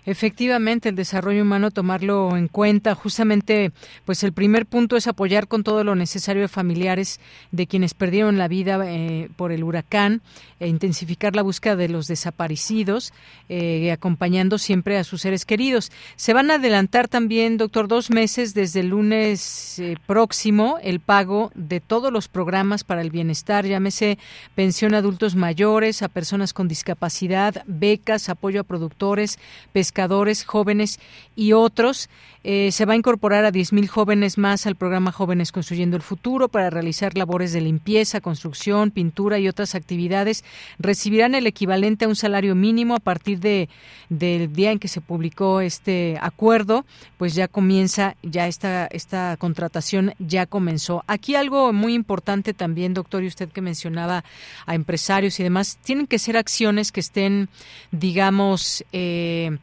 Efectivamente, 0.08 0.88
el 0.88 0.94
desarrollo 0.94 1.42
humano 1.42 1.70
tomarlo 1.70 2.34
en 2.34 2.48
cuenta. 2.48 2.94
Justamente, 2.94 3.72
pues 4.06 4.24
el 4.24 4.32
primer 4.32 4.64
punto 4.64 4.96
es 4.96 5.06
apoyar 5.06 5.48
con 5.48 5.62
todo 5.62 5.84
lo 5.84 5.94
necesario 5.96 6.46
a 6.46 6.48
familiares 6.48 7.20
de 7.52 7.66
quienes 7.66 7.92
perdieron 7.92 8.38
la 8.38 8.48
vida 8.48 8.80
eh, 8.86 9.28
por 9.36 9.52
el 9.52 9.62
huracán, 9.62 10.22
e 10.60 10.66
intensificar 10.66 11.36
la 11.36 11.42
búsqueda 11.42 11.76
de 11.76 11.90
los 11.90 12.06
desaparecidos, 12.06 13.12
eh, 13.50 13.92
acompañando 13.92 14.56
siempre 14.56 14.96
a 14.96 15.04
sus 15.04 15.20
seres 15.20 15.44
queridos. 15.44 15.92
Se 16.16 16.32
van 16.32 16.50
a 16.50 16.54
adelantar 16.54 17.06
también, 17.06 17.58
doctor, 17.58 17.86
dos 17.86 18.10
meses 18.10 18.54
desde 18.54 18.80
el 18.80 18.88
lunes 18.88 19.78
eh, 19.78 19.98
próximo 20.06 20.78
el 20.82 21.00
pago 21.00 21.52
de 21.54 21.80
todos 21.80 22.10
los 22.10 22.28
programas 22.28 22.82
para 22.82 23.02
el 23.02 23.10
bienestar, 23.10 23.66
llámese 23.66 24.18
pensión 24.54 24.94
a 24.94 24.98
adultos 24.98 25.36
mayores, 25.36 26.00
a 26.00 26.08
personas 26.08 26.54
con 26.54 26.66
discapacidad, 26.66 27.62
becas, 27.66 28.30
apoyo 28.30 28.62
a 28.62 28.64
productores, 28.64 29.38
pescadores 29.72 29.97
jóvenes 30.46 31.00
y 31.34 31.52
otros. 31.52 32.08
Eh, 32.44 32.70
se 32.72 32.86
va 32.86 32.92
a 32.92 32.96
incorporar 32.96 33.44
a 33.44 33.52
10.000 33.52 33.88
jóvenes 33.88 34.38
más 34.38 34.66
al 34.66 34.76
programa 34.76 35.12
Jóvenes 35.12 35.52
Construyendo 35.52 35.96
el 35.96 36.02
Futuro 36.02 36.48
para 36.48 36.70
realizar 36.70 37.16
labores 37.16 37.52
de 37.52 37.60
limpieza, 37.60 38.20
construcción, 38.20 38.90
pintura 38.90 39.38
y 39.38 39.48
otras 39.48 39.74
actividades. 39.74 40.44
Recibirán 40.78 41.34
el 41.34 41.46
equivalente 41.46 42.04
a 42.04 42.08
un 42.08 42.16
salario 42.16 42.54
mínimo 42.54 42.94
a 42.94 43.00
partir 43.00 43.40
de 43.40 43.68
del 44.08 44.52
día 44.52 44.72
en 44.72 44.78
que 44.78 44.88
se 44.88 45.00
publicó 45.00 45.60
este 45.60 46.16
acuerdo, 46.20 46.86
pues 47.18 47.34
ya 47.34 47.48
comienza, 47.48 48.16
ya 48.22 48.46
esta, 48.46 48.86
esta 48.86 49.36
contratación 49.36 50.14
ya 50.18 50.46
comenzó. 50.46 51.04
Aquí 51.06 51.34
algo 51.34 51.72
muy 51.72 51.94
importante 51.94 52.54
también, 52.54 52.94
doctor, 52.94 53.22
y 53.22 53.26
usted 53.26 53.50
que 53.50 53.60
mencionaba 53.60 54.24
a 54.66 54.74
empresarios 54.74 55.38
y 55.40 55.42
demás, 55.42 55.78
tienen 55.82 56.06
que 56.06 56.18
ser 56.18 56.36
acciones 56.36 56.92
que 56.92 57.00
estén, 57.00 57.48
digamos, 57.90 58.84
eh, 58.92 59.58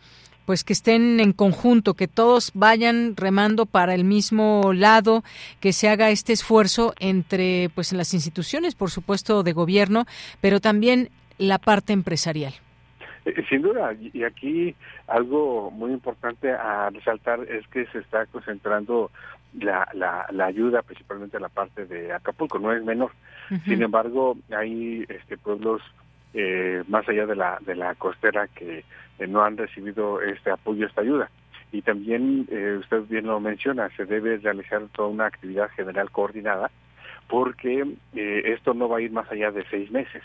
pues 0.45 0.63
que 0.63 0.73
estén 0.73 1.19
en 1.19 1.33
conjunto, 1.33 1.95
que 1.95 2.07
todos 2.07 2.51
vayan 2.53 3.15
remando 3.17 3.65
para 3.65 3.93
el 3.93 4.03
mismo 4.03 4.71
lado, 4.73 5.23
que 5.59 5.73
se 5.73 5.89
haga 5.89 6.09
este 6.09 6.33
esfuerzo 6.33 6.93
entre 6.99 7.69
pues 7.75 7.91
en 7.91 7.97
las 7.97 8.13
instituciones, 8.13 8.75
por 8.75 8.89
supuesto, 8.89 9.43
de 9.43 9.53
gobierno, 9.53 10.05
pero 10.41 10.59
también 10.59 11.09
la 11.37 11.57
parte 11.57 11.93
empresarial. 11.93 12.53
Eh, 13.25 13.43
sin 13.49 13.63
duda, 13.63 13.93
y 14.13 14.23
aquí 14.23 14.75
algo 15.07 15.71
muy 15.71 15.91
importante 15.91 16.51
a 16.51 16.89
resaltar 16.91 17.39
es 17.49 17.67
que 17.67 17.87
se 17.87 17.99
está 17.99 18.25
concentrando 18.27 19.11
la, 19.59 19.87
la, 19.93 20.45
ayuda 20.45 20.81
principalmente 20.81 21.37
en 21.37 21.43
la 21.43 21.49
parte 21.49 21.85
de 21.85 22.13
Acapulco, 22.13 22.59
no 22.59 22.71
es 22.71 22.83
menor. 22.83 23.11
Sin 23.65 23.81
embargo, 23.81 24.37
hay 24.51 25.05
este, 25.07 25.37
pueblos 25.37 25.81
eh, 26.33 26.83
más 26.87 27.07
allá 27.07 27.25
de 27.25 27.35
la, 27.35 27.59
de 27.61 27.75
la 27.75 27.95
costera 27.95 28.47
que 28.47 28.83
eh, 29.19 29.27
no 29.27 29.43
han 29.43 29.57
recibido 29.57 30.21
este 30.21 30.51
apoyo, 30.51 30.85
esta 30.85 31.01
ayuda. 31.01 31.29
Y 31.71 31.81
también, 31.81 32.47
eh, 32.49 32.77
usted 32.79 33.01
bien 33.09 33.25
lo 33.25 33.39
menciona, 33.39 33.89
se 33.95 34.05
debe 34.05 34.37
realizar 34.37 34.81
toda 34.93 35.09
una 35.09 35.25
actividad 35.25 35.69
general 35.71 36.11
coordinada 36.11 36.71
porque 37.27 37.85
eh, 38.13 38.41
esto 38.45 38.73
no 38.75 38.87
va 38.87 38.97
a 38.97 39.01
ir 39.01 39.11
más 39.11 39.29
allá 39.31 39.51
de 39.51 39.65
seis 39.69 39.89
meses. 39.91 40.21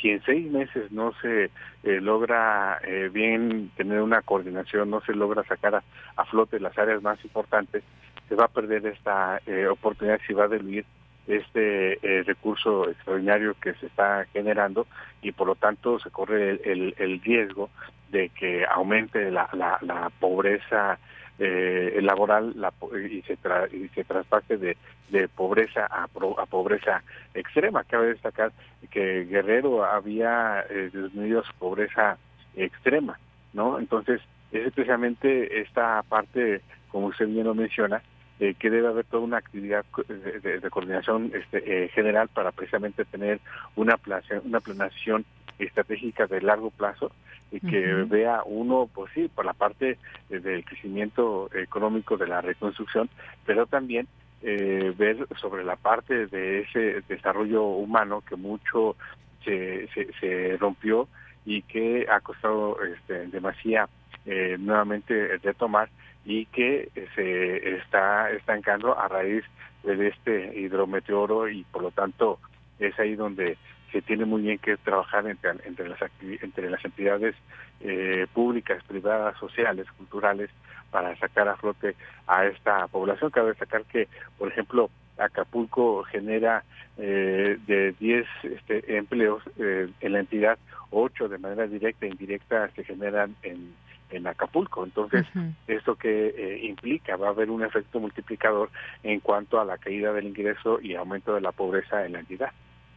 Si 0.00 0.10
en 0.10 0.22
seis 0.22 0.50
meses 0.50 0.90
no 0.92 1.12
se 1.20 1.50
logra 1.82 2.80
bien 3.10 3.70
tener 3.76 4.00
una 4.00 4.22
coordinación, 4.22 4.90
no 4.90 5.00
se 5.00 5.12
logra 5.12 5.42
sacar 5.42 5.82
a, 6.16 6.24
flote 6.26 6.60
las 6.60 6.78
áreas 6.78 7.02
más 7.02 7.22
importantes, 7.24 7.82
se 8.28 8.36
va 8.36 8.44
a 8.44 8.48
perder 8.48 8.86
esta 8.86 9.40
oportunidad, 9.68 10.20
se 10.24 10.34
va 10.34 10.44
a 10.44 10.48
diluir 10.48 10.84
este 11.28 11.98
recurso 12.24 12.88
extraordinario 12.88 13.54
que 13.60 13.74
se 13.74 13.86
está 13.86 14.24
generando 14.32 14.86
y 15.22 15.32
por 15.32 15.46
lo 15.46 15.54
tanto 15.54 15.98
se 15.98 16.10
corre 16.10 16.60
el, 16.64 17.20
riesgo 17.22 17.70
de 18.10 18.30
que 18.30 18.64
aumente 18.64 19.30
la, 19.30 19.48
la, 19.52 19.78
la 19.82 20.10
pobreza 20.18 20.98
eh, 21.38 22.00
laboral 22.02 22.52
la, 22.56 22.72
y, 23.10 23.22
se 23.22 23.38
y 23.72 23.88
se 23.90 24.04
traspase 24.04 24.56
de, 24.56 24.76
de 25.10 25.28
pobreza 25.28 25.86
a, 25.86 26.04
a 26.04 26.46
pobreza 26.46 27.02
extrema. 27.34 27.84
Cabe 27.84 28.08
destacar 28.08 28.52
que 28.90 29.24
Guerrero 29.24 29.84
había 29.84 30.64
eh, 30.68 30.90
disminuido 30.92 31.44
su 31.44 31.52
pobreza 31.54 32.18
extrema, 32.56 33.18
¿no? 33.52 33.78
Entonces, 33.78 34.20
es 34.50 34.66
especialmente 34.66 35.60
esta 35.60 36.02
parte, 36.08 36.60
como 36.90 37.06
usted 37.06 37.26
bien 37.28 37.44
lo 37.44 37.54
menciona, 37.54 38.02
eh, 38.40 38.54
que 38.58 38.70
debe 38.70 38.88
haber 38.88 39.04
toda 39.04 39.22
una 39.24 39.38
actividad 39.38 39.84
de, 40.08 40.70
coordinación 40.70 41.32
este, 41.34 41.84
eh, 41.84 41.88
general 41.88 42.28
para 42.28 42.52
precisamente 42.52 43.04
tener 43.04 43.40
una, 43.76 43.98
una 44.44 44.60
planación 44.60 45.24
estratégica 45.58 46.26
de 46.26 46.40
largo 46.40 46.70
plazo 46.70 47.10
y 47.50 47.60
que 47.60 47.80
vea 48.04 48.42
uno, 48.44 48.88
pues 48.92 49.10
sí, 49.14 49.28
por 49.34 49.44
la 49.44 49.54
parte 49.54 49.98
eh, 50.30 50.38
del 50.38 50.64
crecimiento 50.64 51.48
económico 51.54 52.16
de 52.16 52.26
la 52.26 52.40
reconstrucción, 52.40 53.08
pero 53.46 53.66
también 53.66 54.06
eh, 54.42 54.92
ver 54.96 55.26
sobre 55.40 55.64
la 55.64 55.76
parte 55.76 56.26
de 56.26 56.60
ese 56.60 57.02
desarrollo 57.08 57.64
humano 57.64 58.22
que 58.28 58.36
mucho 58.36 58.96
se, 59.44 59.88
se, 60.20 60.56
rompió 60.58 61.08
y 61.46 61.62
que 61.62 62.06
ha 62.10 62.20
costado 62.20 62.76
este, 62.84 63.26
demasiado 63.28 63.88
eh, 64.26 64.56
nuevamente 64.58 65.38
retomar 65.38 65.88
y 66.24 66.46
que 66.46 66.90
se 67.14 67.76
está 67.76 68.30
estancando 68.32 68.98
a 68.98 69.08
raíz 69.08 69.44
de 69.82 70.08
este 70.08 70.58
hidrometeoro 70.58 71.48
y 71.48 71.64
por 71.64 71.82
lo 71.82 71.90
tanto 71.90 72.38
es 72.78 72.98
ahí 72.98 73.14
donde 73.14 73.56
se 73.92 74.02
tiene 74.02 74.24
muy 74.24 74.42
bien 74.42 74.58
que 74.58 74.76
trabajar 74.76 75.26
entre, 75.26 75.50
entre, 75.64 75.88
las, 75.88 76.00
entre 76.20 76.70
las 76.70 76.84
entidades 76.84 77.34
eh, 77.80 78.26
públicas, 78.34 78.82
privadas, 78.84 79.38
sociales, 79.38 79.86
culturales, 79.96 80.50
para 80.90 81.16
sacar 81.16 81.48
a 81.48 81.56
flote 81.56 81.94
a 82.26 82.46
esta 82.46 82.86
población. 82.88 83.30
Cabe 83.30 83.48
destacar 83.50 83.84
que, 83.84 84.08
por 84.38 84.48
ejemplo, 84.48 84.90
Acapulco 85.16 86.04
genera 86.04 86.64
eh, 86.96 87.58
de 87.66 87.92
10 87.98 88.26
este, 88.42 88.96
empleos 88.96 89.42
eh, 89.58 89.88
en 90.00 90.12
la 90.12 90.20
entidad, 90.20 90.58
8 90.90 91.28
de 91.28 91.38
manera 91.38 91.66
directa 91.66 92.06
e 92.06 92.10
indirecta 92.10 92.70
se 92.74 92.84
generan 92.84 93.36
en, 93.42 93.74
en 94.10 94.26
Acapulco. 94.26 94.84
Entonces, 94.84 95.26
esto 95.66 95.96
que 95.96 96.60
implica 96.62 97.16
va 97.16 97.28
a 97.28 97.30
haber 97.30 97.50
un 97.50 97.64
efecto 97.64 98.00
multiplicador 98.00 98.70
en 99.02 99.20
cuanto 99.20 99.60
a 99.60 99.64
la 99.64 99.78
caída 99.78 100.12
del 100.12 100.26
ingreso 100.26 100.80
y 100.80 100.94
aumento 100.94 101.34
de 101.34 101.40
la 101.40 101.52
pobreza 101.52 102.04
en 102.04 102.12
la 102.12 102.20
entidad. 102.20 102.50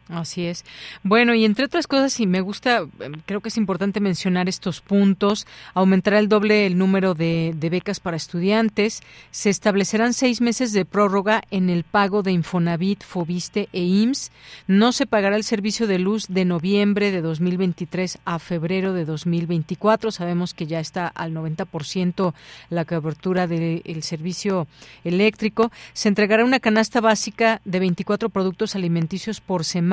Así 0.10 0.46
es. 0.46 0.66
Bueno, 1.04 1.34
y 1.36 1.46
entre 1.46 1.66
otras 1.66 1.88
cosas, 1.88 2.20
y 2.20 2.28
me 2.28 2.42
gusta, 2.42 2.86
em, 3.00 3.14
creo 3.26 3.40
que 3.40 3.48
es 3.48 3.58
importante 3.58 4.02
mencionar 4.02 4.50
estos 4.50 4.82
puntos, 4.82 5.48
aumentará 5.74 6.20
el 6.20 6.28
doble 6.28 6.66
el 6.66 6.78
número 6.78 7.14
de, 7.14 7.56
becas 7.72 8.02
para 8.02 8.18
estudiantes, 8.18 9.02
se 9.30 9.50
establecerán 9.50 10.14
seis 10.14 10.42
meses 10.42 10.74
de 10.74 10.84
prórroga 10.84 11.44
en 11.50 11.70
el 11.70 11.86
pago 11.86 12.24
de 12.24 12.34
Infonavit, 12.34 13.04
Fobiste 13.04 13.70
e 13.72 13.84
IMSS, 13.84 14.32
no 14.68 14.92
se 14.92 15.06
pagará 15.06 15.38
el 15.38 15.46
servicio 15.46 15.88
de 15.88 16.00
luz 16.00 16.28
de 16.28 16.44
noviembre 16.44 17.12
de 17.12 17.22
2023 17.22 18.18
a 18.26 18.40
febrero 18.40 18.92
de 18.92 19.06
2024, 19.06 20.12
sabemos 20.12 20.54
que 20.54 20.68
ya 20.68 20.82
está 20.82 21.08
al 21.08 21.34
90% 21.34 22.34
la 22.70 22.84
cobertura 22.84 23.48
del 23.48 24.04
servicio 24.04 24.68
eléctrico, 25.06 25.72
se 25.94 26.10
entregará 26.10 26.44
una 26.44 26.60
canasta 26.60 27.00
básica 27.00 27.62
de 27.64 27.80
24 27.80 28.28
productos 28.28 28.76
alimenticios 28.76 29.40
por 29.40 29.64
semana, 29.64 29.91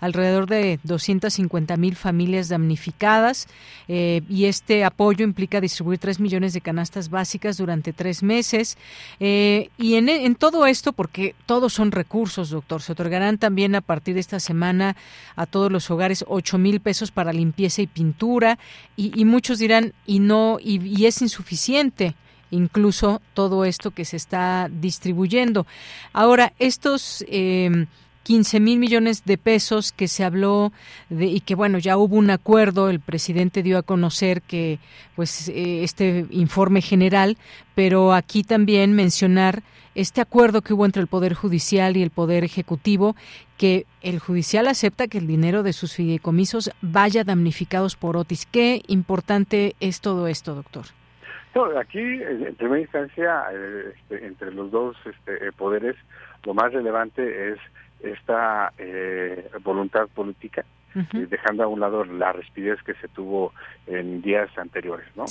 alrededor 0.00 0.46
de 0.46 0.78
250 0.82 1.76
mil 1.76 1.96
familias 1.96 2.48
damnificadas 2.48 3.48
eh, 3.88 4.22
y 4.28 4.46
este 4.46 4.84
apoyo 4.84 5.24
implica 5.24 5.60
distribuir 5.60 5.98
3 5.98 6.20
millones 6.20 6.52
de 6.52 6.60
canastas 6.60 7.10
básicas 7.10 7.56
durante 7.56 7.92
tres 7.92 8.22
meses. 8.22 8.76
Eh, 9.20 9.70
y 9.78 9.94
en, 9.94 10.34
todo 10.34 10.66
esto, 10.66 10.92
porque 10.92 11.34
todos 11.46 11.72
son 11.72 11.92
recursos, 11.92 12.50
doctor, 12.50 12.82
se 12.82 12.92
otorgarán 12.92 13.38
también 13.38 13.74
a 13.74 13.80
partir 13.80 14.14
de 14.14 14.20
esta 14.20 14.40
semana 14.40 14.96
a 15.34 15.46
todos 15.46 15.70
los 15.70 15.90
hogares 15.90 16.24
8 16.28 16.58
mil 16.58 16.80
pesos 16.80 17.10
para 17.10 17.32
limpieza 17.32 17.82
y 17.82 17.86
pintura 17.86 18.58
y, 18.96 19.24
muchos 19.24 19.58
dirán, 19.58 19.92
y 20.06 20.20
no, 20.20 20.58
y, 20.60 21.04
es 21.04 21.22
insuficiente 21.22 22.14
incluso 22.52 23.20
todo 23.34 23.64
esto 23.64 23.90
que 23.90 24.04
se 24.04 24.16
está 24.16 24.68
distribuyendo. 24.70 25.66
Ahora, 26.12 26.52
estos 26.60 27.24
eh, 27.28 27.86
15 28.26 28.58
mil 28.58 28.80
millones 28.80 29.24
de 29.24 29.38
pesos 29.38 29.92
que 29.92 30.08
se 30.08 30.24
habló 30.24 30.72
de, 31.10 31.26
y 31.26 31.38
que 31.38 31.54
bueno 31.54 31.78
ya 31.78 31.96
hubo 31.96 32.16
un 32.16 32.30
acuerdo 32.30 32.90
el 32.90 32.98
presidente 32.98 33.62
dio 33.62 33.78
a 33.78 33.84
conocer 33.84 34.42
que 34.42 34.80
pues 35.14 35.48
eh, 35.48 35.84
este 35.84 36.26
informe 36.30 36.82
general 36.82 37.36
pero 37.76 38.12
aquí 38.12 38.42
también 38.42 38.94
mencionar 38.94 39.62
este 39.94 40.20
acuerdo 40.20 40.62
que 40.62 40.74
hubo 40.74 40.84
entre 40.84 41.02
el 41.02 41.06
poder 41.06 41.34
judicial 41.34 41.96
y 41.96 42.02
el 42.02 42.10
poder 42.10 42.42
ejecutivo 42.42 43.14
que 43.58 43.86
el 44.02 44.18
judicial 44.18 44.66
acepta 44.66 45.06
que 45.06 45.18
el 45.18 45.28
dinero 45.28 45.62
de 45.62 45.72
sus 45.72 45.94
fideicomisos 45.94 46.72
vaya 46.82 47.22
damnificados 47.22 47.94
por 47.94 48.16
Otis. 48.16 48.44
Qué 48.44 48.82
importante 48.88 49.76
es 49.78 50.00
todo 50.00 50.26
esto 50.26 50.56
doctor. 50.56 50.86
Aquí 51.80 52.00
en 52.00 52.54
primera 52.56 52.80
instancia 52.80 53.44
eh, 53.52 53.94
este, 53.94 54.26
entre 54.26 54.52
los 54.52 54.70
dos 54.72 54.96
este, 55.06 55.52
poderes 55.52 55.96
lo 56.44 56.54
más 56.54 56.72
relevante 56.72 57.52
es 57.52 57.58
esta 58.12 58.72
eh, 58.78 59.48
voluntad 59.62 60.08
política, 60.08 60.64
eh, 60.94 61.26
dejando 61.28 61.62
a 61.62 61.66
un 61.66 61.80
lado 61.80 62.04
la 62.06 62.32
respidez 62.32 62.82
que 62.82 62.94
se 62.94 63.08
tuvo 63.08 63.52
en 63.86 64.22
días 64.22 64.48
anteriores, 64.56 65.06
¿no? 65.14 65.26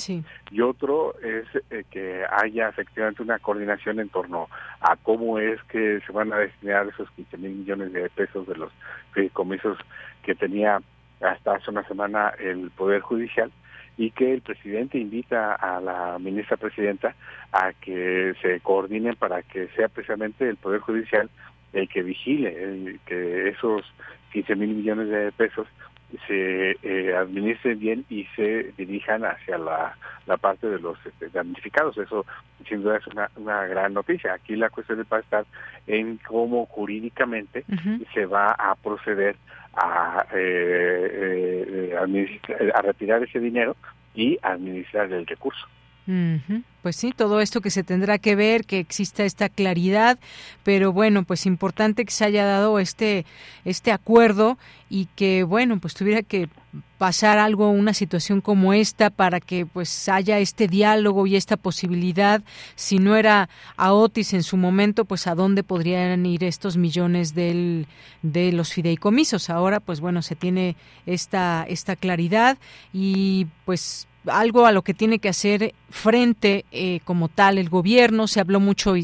Y 0.50 0.60
otro 0.60 1.18
es 1.20 1.44
eh, 1.70 1.84
que 1.90 2.24
haya 2.30 2.68
efectivamente 2.68 3.22
una 3.22 3.40
coordinación 3.40 3.98
en 3.98 4.08
torno 4.08 4.48
a 4.80 4.94
cómo 4.96 5.40
es 5.40 5.60
que 5.64 6.00
se 6.06 6.12
van 6.12 6.32
a 6.32 6.38
destinar 6.38 6.86
esos 6.86 7.10
15 7.10 7.38
mil 7.38 7.50
millones 7.52 7.92
de 7.92 8.08
pesos 8.10 8.46
de 8.46 8.54
los 8.54 8.72
fideicomisos 9.12 9.78
que 10.22 10.36
tenía 10.36 10.80
hasta 11.20 11.54
hace 11.54 11.70
una 11.70 11.86
semana 11.88 12.32
el 12.38 12.70
Poder 12.70 13.00
Judicial 13.00 13.50
y 13.96 14.10
que 14.10 14.34
el 14.34 14.42
presidente 14.42 14.98
invita 14.98 15.54
a 15.54 15.80
la 15.80 16.18
ministra 16.18 16.56
presidenta 16.56 17.14
a 17.52 17.72
que 17.72 18.34
se 18.42 18.60
coordinen 18.60 19.16
para 19.16 19.42
que 19.42 19.68
sea 19.68 19.88
precisamente 19.88 20.48
el 20.48 20.56
Poder 20.56 20.80
Judicial 20.80 21.30
el 21.72 21.88
que 21.88 22.02
vigile 22.02 22.98
que 23.06 23.48
esos 23.48 23.84
15 24.32 24.56
mil 24.56 24.74
millones 24.74 25.08
de 25.08 25.32
pesos 25.32 25.66
se 26.26 26.76
eh, 26.82 27.16
administren 27.16 27.78
bien 27.78 28.04
y 28.08 28.24
se 28.36 28.72
dirijan 28.76 29.24
hacia 29.24 29.58
la, 29.58 29.96
la 30.26 30.36
parte 30.36 30.68
de 30.68 30.78
los 30.78 30.98
este, 31.04 31.28
damnificados. 31.30 31.98
Eso 31.98 32.24
sin 32.68 32.82
duda 32.82 32.98
es 32.98 33.06
una, 33.08 33.30
una 33.36 33.66
gran 33.66 33.94
noticia. 33.94 34.34
Aquí 34.34 34.56
la 34.56 34.70
cuestión 34.70 35.04
va 35.12 35.16
a 35.18 35.20
estar 35.20 35.46
en 35.86 36.18
cómo 36.18 36.66
jurídicamente 36.66 37.64
se 38.14 38.26
va 38.26 38.52
a 38.52 38.74
proceder 38.76 39.36
a, 39.74 40.26
eh, 40.34 41.92
eh, 41.92 42.72
a 42.74 42.82
retirar 42.82 43.22
ese 43.22 43.40
dinero 43.40 43.76
y 44.14 44.38
administrar 44.42 45.12
el 45.12 45.26
recurso. 45.26 45.66
Pues 46.82 46.94
sí, 46.94 47.12
todo 47.16 47.40
esto 47.40 47.60
que 47.60 47.70
se 47.70 47.82
tendrá 47.82 48.18
que 48.18 48.36
ver, 48.36 48.64
que 48.64 48.78
exista 48.78 49.24
esta 49.24 49.48
claridad, 49.48 50.20
pero 50.62 50.92
bueno, 50.92 51.24
pues 51.24 51.44
importante 51.44 52.04
que 52.04 52.12
se 52.12 52.24
haya 52.24 52.44
dado 52.44 52.78
este 52.78 53.26
este 53.64 53.90
acuerdo 53.90 54.56
y 54.88 55.06
que 55.16 55.42
bueno, 55.42 55.80
pues 55.80 55.94
tuviera 55.94 56.22
que 56.22 56.48
pasar 56.98 57.38
algo, 57.38 57.70
una 57.70 57.92
situación 57.92 58.40
como 58.40 58.72
esta 58.72 59.10
para 59.10 59.40
que 59.40 59.66
pues 59.66 60.08
haya 60.08 60.38
este 60.38 60.68
diálogo 60.68 61.26
y 61.26 61.34
esta 61.34 61.56
posibilidad, 61.56 62.42
si 62.76 62.98
no 63.00 63.16
era 63.16 63.48
a 63.76 63.92
Otis 63.92 64.32
en 64.32 64.44
su 64.44 64.56
momento, 64.56 65.04
pues 65.06 65.26
a 65.26 65.34
dónde 65.34 65.64
podrían 65.64 66.24
ir 66.24 66.44
estos 66.44 66.76
millones 66.76 67.34
del, 67.34 67.88
de 68.22 68.52
los 68.52 68.72
fideicomisos. 68.72 69.50
Ahora 69.50 69.80
pues 69.80 70.00
bueno, 70.00 70.22
se 70.22 70.36
tiene 70.36 70.76
esta 71.04 71.66
esta 71.68 71.96
claridad 71.96 72.58
y 72.92 73.48
pues 73.64 74.06
algo 74.26 74.66
a 74.66 74.72
lo 74.72 74.82
que 74.82 74.94
tiene 74.94 75.18
que 75.18 75.28
hacer 75.28 75.74
frente 75.90 76.64
eh, 76.72 77.00
como 77.04 77.28
tal 77.28 77.58
el 77.58 77.68
gobierno. 77.68 78.26
Se 78.26 78.40
habló 78.40 78.60
mucho 78.60 78.94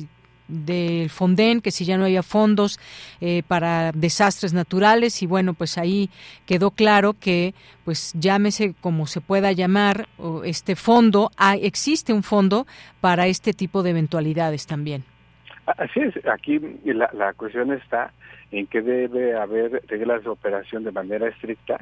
del 0.48 1.10
Fonden, 1.10 1.60
que 1.60 1.70
si 1.70 1.84
ya 1.84 1.96
no 1.96 2.04
había 2.04 2.22
fondos 2.22 2.78
eh, 3.20 3.42
para 3.46 3.92
desastres 3.92 4.52
naturales 4.52 5.22
y 5.22 5.26
bueno, 5.26 5.54
pues 5.54 5.78
ahí 5.78 6.10
quedó 6.46 6.70
claro 6.70 7.14
que 7.14 7.54
pues 7.84 8.12
llámese 8.14 8.74
como 8.80 9.06
se 9.06 9.20
pueda 9.20 9.52
llamar 9.52 10.08
este 10.44 10.76
fondo, 10.76 11.30
ah, 11.36 11.56
existe 11.56 12.12
un 12.12 12.22
fondo 12.22 12.66
para 13.00 13.26
este 13.26 13.52
tipo 13.52 13.82
de 13.82 13.90
eventualidades 13.90 14.66
también. 14.66 15.04
Así 15.64 16.00
es, 16.00 16.14
aquí 16.26 16.60
la, 16.84 17.08
la 17.12 17.32
cuestión 17.34 17.72
está 17.72 18.12
en 18.52 18.66
que 18.66 18.82
debe 18.82 19.34
haber 19.34 19.82
reglas 19.88 20.22
de 20.22 20.30
operación 20.30 20.84
de 20.84 20.92
manera 20.92 21.26
estricta 21.28 21.78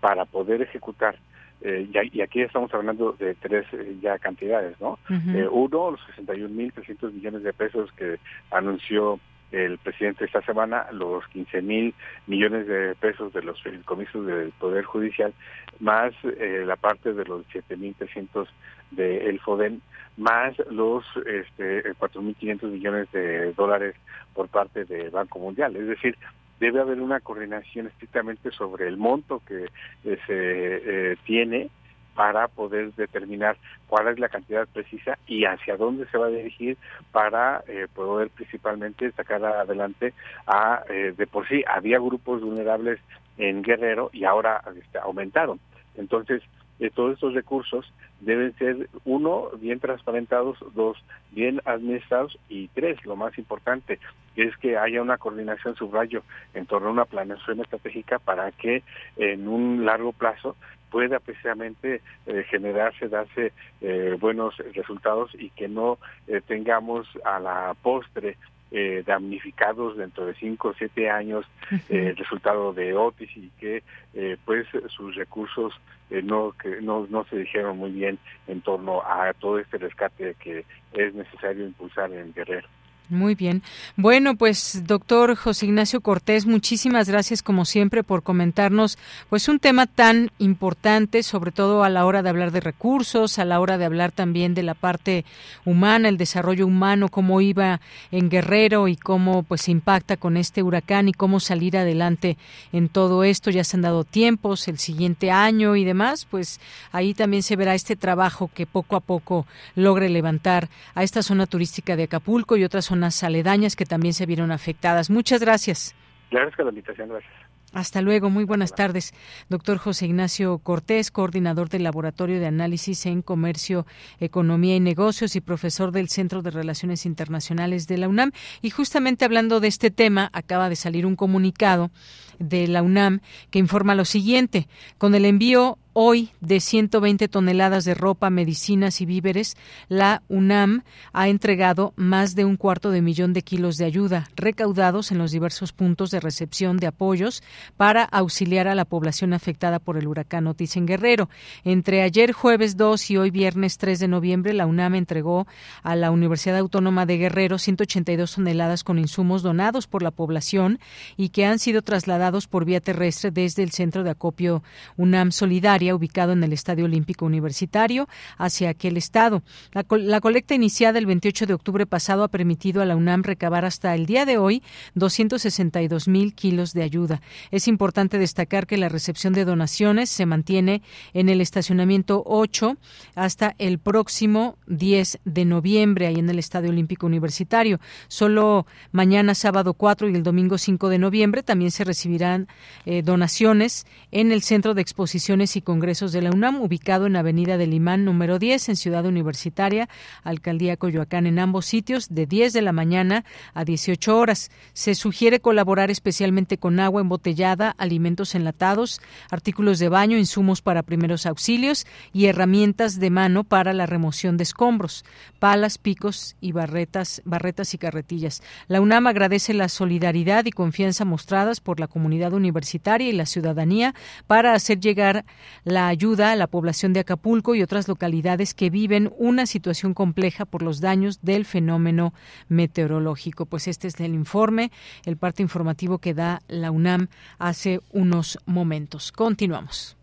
para 0.00 0.24
poder 0.24 0.60
ejecutar. 0.62 1.16
Eh, 1.60 1.88
y, 2.12 2.20
aquí 2.20 2.40
estamos 2.40 2.72
hablando 2.72 3.12
de 3.12 3.34
tres 3.34 3.66
eh, 3.72 3.96
ya 4.00 4.18
cantidades, 4.18 4.80
¿no? 4.80 4.98
eh, 5.10 5.48
uno, 5.50 5.92
los 5.92 6.00
61.300 6.16 7.12
millones 7.12 7.42
de 7.42 7.52
pesos 7.52 7.90
que 7.92 8.18
anunció 8.50 9.18
el 9.50 9.78
presidente 9.78 10.24
esta 10.24 10.42
semana, 10.42 10.86
los 10.92 11.26
15 11.28 11.62
mil 11.62 11.94
millones 12.26 12.66
de 12.66 12.94
pesos 12.96 13.32
de 13.32 13.42
los 13.42 13.62
comisos 13.84 14.26
del 14.26 14.52
Poder 14.52 14.84
Judicial, 14.84 15.32
más 15.80 16.12
eh, 16.24 16.64
la 16.66 16.76
parte 16.76 17.12
de 17.14 17.24
los 17.24 17.46
7.300 17.48 18.46
del 18.90 19.40
FODEN, 19.40 19.80
más 20.16 20.54
los 20.70 21.04
este, 21.26 21.94
4.500 21.94 22.62
millones 22.64 23.10
de 23.12 23.52
dólares 23.54 23.94
por 24.34 24.48
parte 24.48 24.84
del 24.84 25.10
Banco 25.10 25.38
Mundial. 25.38 25.74
Es 25.76 25.86
decir, 25.86 26.16
debe 26.60 26.80
haber 26.80 27.00
una 27.00 27.20
coordinación 27.20 27.86
estrictamente 27.86 28.50
sobre 28.50 28.88
el 28.88 28.96
monto 28.96 29.42
que 29.46 29.64
eh, 30.04 30.18
se 30.26 31.12
eh, 31.12 31.16
tiene 31.24 31.70
para 32.14 32.48
poder 32.48 32.92
determinar 32.94 33.56
cuál 33.86 34.08
es 34.08 34.18
la 34.18 34.28
cantidad 34.28 34.66
precisa 34.66 35.18
y 35.28 35.44
hacia 35.44 35.76
dónde 35.76 36.06
se 36.06 36.18
va 36.18 36.26
a 36.26 36.30
dirigir 36.30 36.76
para 37.12 37.62
eh, 37.68 37.86
poder 37.94 38.30
principalmente 38.30 39.12
sacar 39.12 39.44
adelante 39.44 40.14
a 40.46 40.82
de 40.88 41.26
por 41.28 41.46
sí 41.46 41.62
había 41.68 41.98
grupos 41.98 42.40
vulnerables 42.42 42.98
en 43.36 43.62
Guerrero 43.62 44.10
y 44.12 44.24
ahora 44.24 44.62
este, 44.76 44.98
aumentaron. 44.98 45.60
Entonces 45.94 46.42
de 46.78 46.90
todos 46.90 47.14
estos 47.14 47.34
recursos 47.34 47.92
deben 48.20 48.54
ser, 48.56 48.88
uno, 49.04 49.48
bien 49.60 49.80
transparentados, 49.80 50.58
dos, 50.74 50.96
bien 51.30 51.60
administrados 51.64 52.38
y 52.48 52.68
tres, 52.68 53.04
lo 53.04 53.16
más 53.16 53.36
importante, 53.38 53.98
es 54.36 54.56
que 54.58 54.76
haya 54.76 55.02
una 55.02 55.18
coordinación 55.18 55.74
subrayo 55.74 56.22
en 56.54 56.66
torno 56.66 56.88
a 56.88 56.92
una 56.92 57.04
planeación 57.04 57.60
estratégica 57.60 58.18
para 58.18 58.52
que 58.52 58.82
en 59.16 59.48
un 59.48 59.84
largo 59.84 60.12
plazo 60.12 60.56
pueda 60.90 61.18
precisamente 61.20 62.00
eh, 62.26 62.44
generarse, 62.48 63.08
darse 63.08 63.52
eh, 63.80 64.16
buenos 64.18 64.56
resultados 64.74 65.30
y 65.34 65.50
que 65.50 65.68
no 65.68 65.98
eh, 66.26 66.40
tengamos 66.46 67.06
a 67.24 67.38
la 67.40 67.74
postre 67.82 68.36
eh, 68.70 69.02
damnificados 69.06 69.96
dentro 69.96 70.26
de 70.26 70.34
cinco 70.34 70.68
o 70.68 70.74
siete 70.74 71.08
años 71.08 71.46
eh, 71.88 72.14
resultado 72.16 72.72
de 72.72 72.94
Otis 72.94 73.30
y 73.36 73.50
que 73.58 73.82
eh, 74.14 74.36
pues 74.44 74.66
sus 74.88 75.14
recursos 75.14 75.72
eh, 76.10 76.22
no 76.22 76.52
que 76.52 76.80
no, 76.80 77.06
no 77.08 77.24
se 77.24 77.36
dijeron 77.38 77.78
muy 77.78 77.90
bien 77.90 78.18
en 78.46 78.60
torno 78.60 79.02
a 79.02 79.32
todo 79.34 79.58
este 79.58 79.78
rescate 79.78 80.34
que 80.40 80.64
es 80.92 81.14
necesario 81.14 81.64
impulsar 81.64 82.12
en 82.12 82.32
Guerrero. 82.32 82.68
Muy 83.10 83.34
bien. 83.34 83.62
Bueno, 83.96 84.36
pues 84.36 84.82
doctor 84.86 85.34
José 85.34 85.64
Ignacio 85.64 86.02
Cortés, 86.02 86.44
muchísimas 86.44 87.08
gracias 87.08 87.42
como 87.42 87.64
siempre 87.64 88.02
por 88.02 88.22
comentarnos 88.22 88.98
pues 89.30 89.48
un 89.48 89.60
tema 89.60 89.86
tan 89.86 90.30
importante, 90.38 91.22
sobre 91.22 91.50
todo 91.50 91.84
a 91.84 91.88
la 91.88 92.04
hora 92.04 92.22
de 92.22 92.28
hablar 92.28 92.50
de 92.50 92.60
recursos, 92.60 93.38
a 93.38 93.46
la 93.46 93.60
hora 93.60 93.78
de 93.78 93.86
hablar 93.86 94.12
también 94.12 94.52
de 94.52 94.62
la 94.62 94.74
parte 94.74 95.24
humana, 95.64 96.10
el 96.10 96.18
desarrollo 96.18 96.66
humano, 96.66 97.08
cómo 97.08 97.40
iba 97.40 97.80
en 98.10 98.28
Guerrero 98.28 98.88
y 98.88 98.96
cómo 98.96 99.42
pues 99.42 99.62
se 99.62 99.70
impacta 99.70 100.18
con 100.18 100.36
este 100.36 100.62
huracán 100.62 101.08
y 101.08 101.14
cómo 101.14 101.40
salir 101.40 101.78
adelante 101.78 102.36
en 102.74 102.90
todo 102.90 103.24
esto. 103.24 103.50
Ya 103.50 103.64
se 103.64 103.78
han 103.78 103.82
dado 103.82 104.04
tiempos, 104.04 104.68
el 104.68 104.78
siguiente 104.78 105.30
año 105.30 105.76
y 105.76 105.84
demás, 105.84 106.26
pues 106.26 106.60
ahí 106.92 107.14
también 107.14 107.42
se 107.42 107.56
verá 107.56 107.74
este 107.74 107.96
trabajo 107.96 108.50
que 108.52 108.66
poco 108.66 108.96
a 108.96 109.00
poco 109.00 109.46
logre 109.76 110.10
levantar 110.10 110.68
a 110.94 111.04
esta 111.04 111.22
zona 111.22 111.46
turística 111.46 111.96
de 111.96 112.02
Acapulco 112.02 112.58
y 112.58 112.64
otras 112.64 112.84
zonas 112.84 112.97
aledañas 113.22 113.76
que 113.76 113.86
también 113.86 114.14
se 114.14 114.26
vieron 114.26 114.50
afectadas. 114.52 115.10
Muchas 115.10 115.40
gracias. 115.40 115.94
Gracias 116.30 116.58
la 116.58 116.70
invitación, 116.70 117.08
gracias. 117.08 117.32
Hasta 117.72 118.00
luego, 118.00 118.30
muy 118.30 118.44
buenas 118.44 118.74
tardes. 118.74 119.12
Doctor 119.50 119.76
José 119.76 120.06
Ignacio 120.06 120.58
Cortés, 120.58 121.10
coordinador 121.10 121.68
del 121.68 121.82
Laboratorio 121.82 122.40
de 122.40 122.46
Análisis 122.46 123.04
en 123.04 123.20
Comercio, 123.20 123.86
Economía 124.20 124.74
y 124.74 124.80
Negocios 124.80 125.36
y 125.36 125.42
profesor 125.42 125.92
del 125.92 126.08
Centro 126.08 126.40
de 126.40 126.50
Relaciones 126.50 127.04
Internacionales 127.04 127.86
de 127.86 127.98
la 127.98 128.08
UNAM. 128.08 128.32
Y 128.62 128.70
justamente 128.70 129.26
hablando 129.26 129.60
de 129.60 129.68
este 129.68 129.90
tema, 129.90 130.30
acaba 130.32 130.70
de 130.70 130.76
salir 130.76 131.04
un 131.04 131.14
comunicado 131.14 131.90
de 132.38 132.68
la 132.68 132.82
UNAM 132.82 133.20
que 133.50 133.58
informa 133.58 133.94
lo 133.94 134.06
siguiente. 134.06 134.66
Con 134.96 135.14
el 135.14 135.26
envío 135.26 135.76
hoy 136.00 136.30
de 136.40 136.60
120 136.60 137.26
toneladas 137.26 137.84
de 137.84 137.92
ropa, 137.92 138.30
medicinas 138.30 139.00
y 139.00 139.04
víveres, 139.04 139.56
la 139.88 140.22
UNAM 140.28 140.84
ha 141.12 141.28
entregado 141.28 141.92
más 141.96 142.36
de 142.36 142.44
un 142.44 142.56
cuarto 142.56 142.92
de 142.92 143.02
millón 143.02 143.32
de 143.32 143.42
kilos 143.42 143.78
de 143.78 143.84
ayuda 143.84 144.30
recaudados 144.36 145.10
en 145.10 145.18
los 145.18 145.32
diversos 145.32 145.72
puntos 145.72 146.12
de 146.12 146.20
recepción 146.20 146.76
de 146.76 146.86
apoyos 146.86 147.42
para 147.76 148.04
auxiliar 148.04 148.68
a 148.68 148.76
la 148.76 148.84
población 148.84 149.32
afectada 149.32 149.80
por 149.80 149.98
el 149.98 150.06
huracán 150.06 150.46
Otis 150.46 150.76
en 150.76 150.86
Guerrero. 150.86 151.28
Entre 151.64 152.02
ayer 152.02 152.30
jueves 152.30 152.76
2 152.76 153.10
y 153.10 153.16
hoy 153.16 153.32
viernes 153.32 153.76
3 153.76 153.98
de 153.98 154.06
noviembre, 154.06 154.54
la 154.54 154.66
UNAM 154.66 154.94
entregó 154.94 155.48
a 155.82 155.96
la 155.96 156.12
Universidad 156.12 156.58
Autónoma 156.58 157.06
de 157.06 157.18
Guerrero 157.18 157.58
182 157.58 158.36
toneladas 158.36 158.84
con 158.84 159.00
insumos 159.00 159.42
donados 159.42 159.88
por 159.88 160.04
la 160.04 160.12
población 160.12 160.78
y 161.16 161.30
que 161.30 161.44
han 161.44 161.58
sido 161.58 161.82
trasladados 161.82 162.46
por 162.46 162.64
vía 162.64 162.80
terrestre 162.80 163.32
desde 163.32 163.64
el 163.64 163.72
centro 163.72 164.04
de 164.04 164.10
acopio 164.10 164.62
UNAM 164.96 165.32
Solidaria 165.32 165.87
ubicado 165.94 166.32
en 166.32 166.42
el 166.44 166.52
Estadio 166.52 166.84
Olímpico 166.84 167.24
Universitario 167.24 168.08
hacia 168.36 168.70
aquel 168.70 168.96
estado. 168.96 169.42
La, 169.72 170.20
colecta 170.20 170.54
iniciada 170.54 170.98
el 170.98 171.06
28 171.06 171.46
de 171.46 171.54
octubre 171.54 171.86
pasado 171.86 172.24
ha 172.24 172.28
permitido 172.28 172.82
a 172.82 172.84
la 172.84 172.96
UNAM 172.96 173.22
recabar 173.22 173.64
hasta 173.64 173.94
el 173.94 174.06
día 174.06 174.24
de 174.24 174.38
hoy 174.38 174.62
262 174.94 176.08
mil 176.08 176.34
kilos 176.34 176.72
de 176.72 176.82
ayuda. 176.82 177.20
Es 177.50 177.68
importante 177.68 178.18
destacar 178.18 178.66
que 178.66 178.76
la 178.76 178.88
recepción 178.88 179.32
de 179.32 179.44
donaciones 179.44 180.10
se 180.10 180.26
mantiene 180.26 180.82
en 181.14 181.28
el 181.28 181.40
estacionamiento 181.40 182.22
8 182.26 182.76
hasta 183.14 183.54
el 183.58 183.78
próximo 183.78 184.56
10 184.66 185.20
de 185.24 185.44
noviembre, 185.44 186.06
ahí 186.06 186.18
en 186.18 186.30
el 186.30 186.38
Estadio 186.38 186.70
Olímpico 186.70 187.06
Universitario. 187.06 187.80
Solo 188.08 188.66
mañana, 188.92 189.34
sábado 189.34 189.74
4 189.74 190.08
y 190.08 190.14
el 190.14 190.22
domingo 190.22 190.58
5 190.58 190.88
de 190.88 190.98
noviembre 190.98 191.42
también 191.42 191.70
se 191.70 191.84
recibirán 191.84 192.48
eh, 192.84 193.02
donaciones 193.02 193.86
en 194.10 194.32
el 194.32 194.42
Centro 194.42 194.74
de 194.74 194.82
Exposiciones 194.82 195.56
y 195.56 195.62
Congresos 195.62 195.77
de 195.78 196.22
la 196.22 196.30
UNAM, 196.30 196.60
ubicado 196.60 197.06
en 197.06 197.14
Avenida 197.14 197.56
del 197.56 197.72
Imán 197.72 198.04
número 198.04 198.38
10, 198.38 198.70
en 198.70 198.76
Ciudad 198.76 199.06
Universitaria, 199.06 199.88
Alcaldía 200.24 200.76
Coyoacán, 200.76 201.26
en 201.26 201.38
ambos 201.38 201.66
sitios, 201.66 202.08
de 202.10 202.26
10 202.26 202.52
de 202.52 202.62
la 202.62 202.72
mañana 202.72 203.24
a 203.54 203.64
18 203.64 204.18
horas. 204.18 204.50
Se 204.72 204.94
sugiere 204.94 205.40
colaborar 205.40 205.90
especialmente 205.90 206.58
con 206.58 206.80
agua 206.80 207.00
embotellada, 207.00 207.74
alimentos 207.78 208.34
enlatados, 208.34 209.00
artículos 209.30 209.78
de 209.78 209.88
baño, 209.88 210.18
insumos 210.18 210.62
para 210.62 210.82
primeros 210.82 211.26
auxilios 211.26 211.86
y 212.12 212.26
herramientas 212.26 212.98
de 212.98 213.10
mano 213.10 213.44
para 213.44 213.72
la 213.72 213.86
remoción 213.86 214.36
de 214.36 214.42
escombros, 214.42 215.04
palas, 215.38 215.78
picos 215.78 216.36
y 216.40 216.52
barretas, 216.52 217.22
barretas 217.24 217.72
y 217.72 217.78
carretillas. 217.78 218.42
La 218.66 218.80
UNAM 218.80 219.06
agradece 219.06 219.54
la 219.54 219.68
solidaridad 219.68 220.44
y 220.44 220.50
confianza 220.50 221.04
mostradas 221.04 221.60
por 221.60 221.78
la 221.78 221.86
comunidad 221.86 222.32
universitaria 222.32 223.08
y 223.08 223.12
la 223.12 223.26
ciudadanía 223.26 223.94
para 224.26 224.54
hacer 224.54 224.80
llegar 224.80 225.24
la 225.68 225.88
ayuda 225.88 226.32
a 226.32 226.36
la 226.36 226.46
población 226.46 226.92
de 226.92 227.00
Acapulco 227.00 227.54
y 227.54 227.62
otras 227.62 227.88
localidades 227.88 228.54
que 228.54 228.70
viven 228.70 229.12
una 229.18 229.46
situación 229.46 229.94
compleja 229.94 230.44
por 230.44 230.62
los 230.62 230.80
daños 230.80 231.20
del 231.22 231.44
fenómeno 231.44 232.14
meteorológico. 232.48 233.46
Pues 233.46 233.68
este 233.68 233.88
es 233.88 234.00
el 234.00 234.14
informe, 234.14 234.72
el 235.04 235.16
parte 235.16 235.42
informativo 235.42 235.98
que 235.98 236.14
da 236.14 236.40
la 236.48 236.70
UNAM 236.70 237.08
hace 237.38 237.80
unos 237.92 238.38
momentos. 238.46 239.12
Continuamos. 239.12 239.96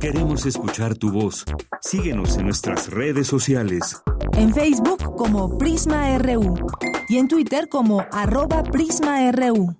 Queremos 0.00 0.44
escuchar 0.44 0.96
tu 0.96 1.10
voz. 1.10 1.44
Síguenos 1.80 2.36
en 2.36 2.44
nuestras 2.44 2.90
redes 2.90 3.26
sociales. 3.26 4.02
En 4.32 4.52
Facebook 4.52 5.16
como 5.16 5.56
Prisma 5.56 6.18
RU 6.18 6.56
y 7.08 7.18
en 7.18 7.28
Twitter 7.28 7.68
como 7.68 8.04
arroba 8.12 8.62
PrismaRU. 8.62 9.74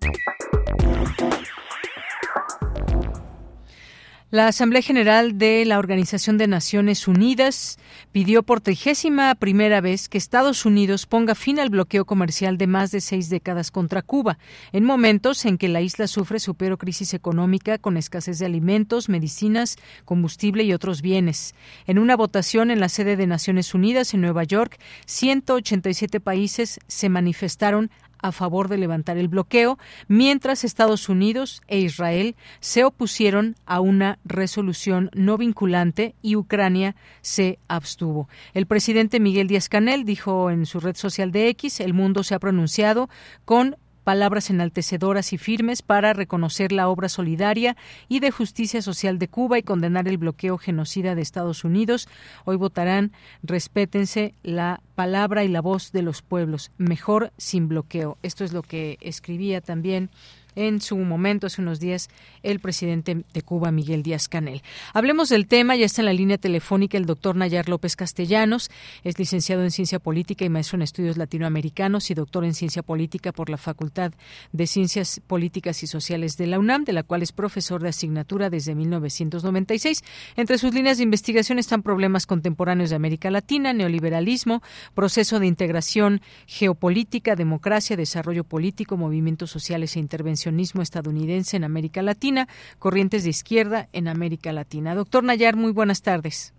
La 4.34 4.48
Asamblea 4.48 4.82
General 4.82 5.38
de 5.38 5.64
la 5.64 5.78
Organización 5.78 6.38
de 6.38 6.48
Naciones 6.48 7.06
Unidas 7.06 7.78
pidió 8.10 8.42
por 8.42 8.60
trigésima 8.60 9.32
primera 9.36 9.80
vez 9.80 10.08
que 10.08 10.18
Estados 10.18 10.66
Unidos 10.66 11.06
ponga 11.06 11.36
fin 11.36 11.60
al 11.60 11.70
bloqueo 11.70 12.04
comercial 12.04 12.58
de 12.58 12.66
más 12.66 12.90
de 12.90 13.00
seis 13.00 13.28
décadas 13.28 13.70
contra 13.70 14.02
Cuba, 14.02 14.38
en 14.72 14.82
momentos 14.82 15.44
en 15.44 15.56
que 15.56 15.68
la 15.68 15.82
isla 15.82 16.08
sufre 16.08 16.40
su 16.40 16.56
peor 16.56 16.78
crisis 16.78 17.14
económica 17.14 17.78
con 17.78 17.96
escasez 17.96 18.40
de 18.40 18.46
alimentos, 18.46 19.08
medicinas, 19.08 19.76
combustible 20.04 20.64
y 20.64 20.72
otros 20.72 21.00
bienes. 21.00 21.54
En 21.86 22.00
una 22.00 22.16
votación 22.16 22.72
en 22.72 22.80
la 22.80 22.88
sede 22.88 23.14
de 23.14 23.28
Naciones 23.28 23.72
Unidas 23.72 24.14
en 24.14 24.20
Nueva 24.22 24.42
York, 24.42 24.80
187 25.06 26.18
países 26.18 26.80
se 26.88 27.08
manifestaron 27.08 27.88
a 28.24 28.32
favor 28.32 28.68
de 28.68 28.78
levantar 28.78 29.18
el 29.18 29.28
bloqueo, 29.28 29.78
mientras 30.08 30.64
Estados 30.64 31.10
Unidos 31.10 31.60
e 31.68 31.78
Israel 31.78 32.36
se 32.58 32.82
opusieron 32.82 33.54
a 33.66 33.80
una 33.80 34.18
resolución 34.24 35.10
no 35.12 35.36
vinculante 35.36 36.14
y 36.22 36.34
Ucrania 36.34 36.96
se 37.20 37.58
abstuvo. 37.68 38.26
El 38.54 38.64
presidente 38.64 39.20
Miguel 39.20 39.46
Díaz 39.46 39.68
Canel 39.68 40.06
dijo 40.06 40.50
en 40.50 40.64
su 40.64 40.80
red 40.80 40.96
social 40.96 41.32
de 41.32 41.48
X, 41.48 41.80
el 41.80 41.92
mundo 41.92 42.22
se 42.22 42.34
ha 42.34 42.38
pronunciado 42.38 43.10
con 43.44 43.76
palabras 44.04 44.50
enaltecedoras 44.50 45.32
y 45.32 45.38
firmes 45.38 45.82
para 45.82 46.12
reconocer 46.12 46.70
la 46.70 46.88
obra 46.88 47.08
solidaria 47.08 47.76
y 48.08 48.20
de 48.20 48.30
justicia 48.30 48.82
social 48.82 49.18
de 49.18 49.28
Cuba 49.28 49.58
y 49.58 49.62
condenar 49.62 50.06
el 50.06 50.18
bloqueo 50.18 50.58
genocida 50.58 51.14
de 51.14 51.22
Estados 51.22 51.64
Unidos. 51.64 52.08
Hoy 52.44 52.56
votarán 52.56 53.12
respétense 53.42 54.34
la 54.42 54.82
palabra 54.94 55.42
y 55.42 55.48
la 55.48 55.60
voz 55.60 55.90
de 55.90 56.02
los 56.02 56.22
pueblos, 56.22 56.70
mejor 56.76 57.32
sin 57.38 57.68
bloqueo. 57.68 58.18
Esto 58.22 58.44
es 58.44 58.52
lo 58.52 58.62
que 58.62 58.98
escribía 59.00 59.60
también 59.60 60.10
en 60.56 60.80
su 60.80 60.96
momento, 60.96 61.46
hace 61.46 61.60
unos 61.60 61.80
días, 61.80 62.08
el 62.42 62.60
presidente 62.60 63.24
de 63.32 63.42
Cuba, 63.42 63.70
Miguel 63.72 64.02
Díaz 64.02 64.28
Canel. 64.28 64.62
Hablemos 64.92 65.28
del 65.28 65.46
tema, 65.46 65.76
ya 65.76 65.86
está 65.86 66.02
en 66.02 66.06
la 66.06 66.12
línea 66.12 66.38
telefónica 66.38 66.96
el 66.98 67.06
doctor 67.06 67.36
Nayar 67.36 67.68
López 67.68 67.96
Castellanos, 67.96 68.70
es 69.02 69.18
licenciado 69.18 69.62
en 69.62 69.70
Ciencia 69.70 69.98
Política 69.98 70.44
y 70.44 70.48
maestro 70.48 70.76
en 70.76 70.82
Estudios 70.82 71.16
Latinoamericanos 71.16 72.10
y 72.10 72.14
doctor 72.14 72.44
en 72.44 72.54
Ciencia 72.54 72.82
Política 72.82 73.32
por 73.32 73.50
la 73.50 73.56
Facultad 73.56 74.12
de 74.52 74.66
Ciencias 74.66 75.20
Políticas 75.26 75.82
y 75.82 75.86
Sociales 75.86 76.36
de 76.36 76.46
la 76.46 76.58
UNAM, 76.58 76.84
de 76.84 76.92
la 76.92 77.02
cual 77.02 77.22
es 77.22 77.32
profesor 77.32 77.82
de 77.82 77.88
asignatura 77.88 78.50
desde 78.50 78.74
1996. 78.74 80.02
Entre 80.36 80.58
sus 80.58 80.74
líneas 80.74 80.98
de 80.98 81.04
investigación 81.04 81.58
están 81.58 81.82
problemas 81.82 82.26
contemporáneos 82.26 82.90
de 82.90 82.96
América 82.96 83.30
Latina, 83.30 83.72
neoliberalismo, 83.72 84.62
proceso 84.94 85.40
de 85.40 85.46
integración 85.46 86.20
geopolítica, 86.46 87.36
democracia, 87.36 87.96
desarrollo 87.96 88.44
político, 88.44 88.96
movimientos 88.96 89.50
sociales 89.50 89.96
e 89.96 90.00
intervención 90.00 90.43
estadounidense 90.82 91.56
en 91.56 91.64
América 91.64 92.02
Latina, 92.02 92.48
corrientes 92.78 93.24
de 93.24 93.30
izquierda 93.30 93.88
en 93.92 94.08
América 94.08 94.52
Latina. 94.52 94.94
Doctor 94.94 95.24
Nayar, 95.24 95.56
muy 95.56 95.72
buenas 95.72 96.02
tardes. 96.02 96.54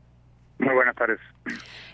Muy 0.57 0.73
buenas 0.73 0.95
tardes. 0.95 1.19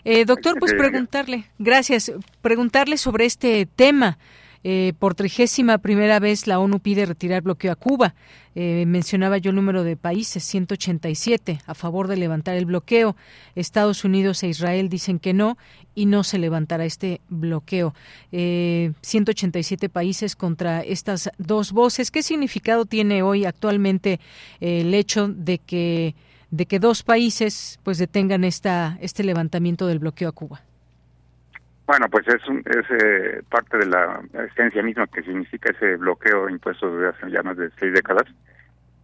Eh, 0.04 0.24
doctor, 0.24 0.58
pues 0.58 0.72
preguntarle, 0.74 1.46
gracias, 1.58 2.12
preguntarle 2.40 2.96
sobre 2.96 3.24
este 3.24 3.66
tema. 3.66 4.18
Eh, 4.64 4.92
por 4.98 5.14
trigésima 5.14 5.78
primera 5.78 6.20
vez 6.20 6.46
la 6.46 6.58
ONU 6.58 6.80
pide 6.80 7.06
retirar 7.06 7.42
bloqueo 7.42 7.72
a 7.72 7.76
Cuba. 7.76 8.14
Eh, 8.54 8.84
mencionaba 8.86 9.38
yo 9.38 9.50
el 9.50 9.56
número 9.56 9.82
de 9.82 9.96
países, 9.96 10.44
187, 10.44 11.60
a 11.66 11.74
favor 11.74 12.06
de 12.06 12.16
levantar 12.16 12.56
el 12.56 12.66
bloqueo. 12.66 13.16
Estados 13.54 14.04
Unidos 14.04 14.42
e 14.42 14.48
Israel 14.48 14.88
dicen 14.88 15.18
que 15.18 15.32
no 15.32 15.56
y 15.94 16.06
no 16.06 16.22
se 16.22 16.38
levantará 16.38 16.84
este 16.84 17.20
bloqueo. 17.28 17.94
Eh, 18.30 18.92
187 19.00 19.88
países 19.88 20.36
contra 20.36 20.82
estas 20.82 21.30
dos 21.38 21.72
voces. 21.72 22.10
¿Qué 22.10 22.22
significado 22.22 22.84
tiene 22.84 23.22
hoy 23.22 23.44
actualmente 23.46 24.20
eh, 24.60 24.82
el 24.82 24.94
hecho 24.94 25.28
de 25.28 25.58
que 25.58 26.14
de 26.50 26.66
que 26.66 26.78
dos 26.78 27.02
países 27.02 27.80
pues 27.82 27.96
detengan 27.96 28.44
esta 28.44 28.98
este 29.00 29.24
levantamiento 29.24 29.86
del 29.86 30.00
bloqueo 30.00 30.28
a 30.28 30.32
Cuba? 30.32 30.60
Bueno, 31.86 32.08
pues 32.08 32.26
es, 32.28 32.42
es 32.66 33.02
eh, 33.02 33.42
parte 33.50 33.78
de 33.78 33.86
la 33.86 34.20
esencia 34.50 34.82
misma 34.82 35.06
que 35.08 35.22
significa 35.22 35.72
ese 35.72 35.96
bloqueo 35.96 36.48
impuesto 36.48 36.94
desde 36.94 37.08
hace 37.08 37.30
ya 37.30 37.42
más 37.42 37.56
de 37.56 37.70
seis 37.78 37.92
décadas, 37.92 38.24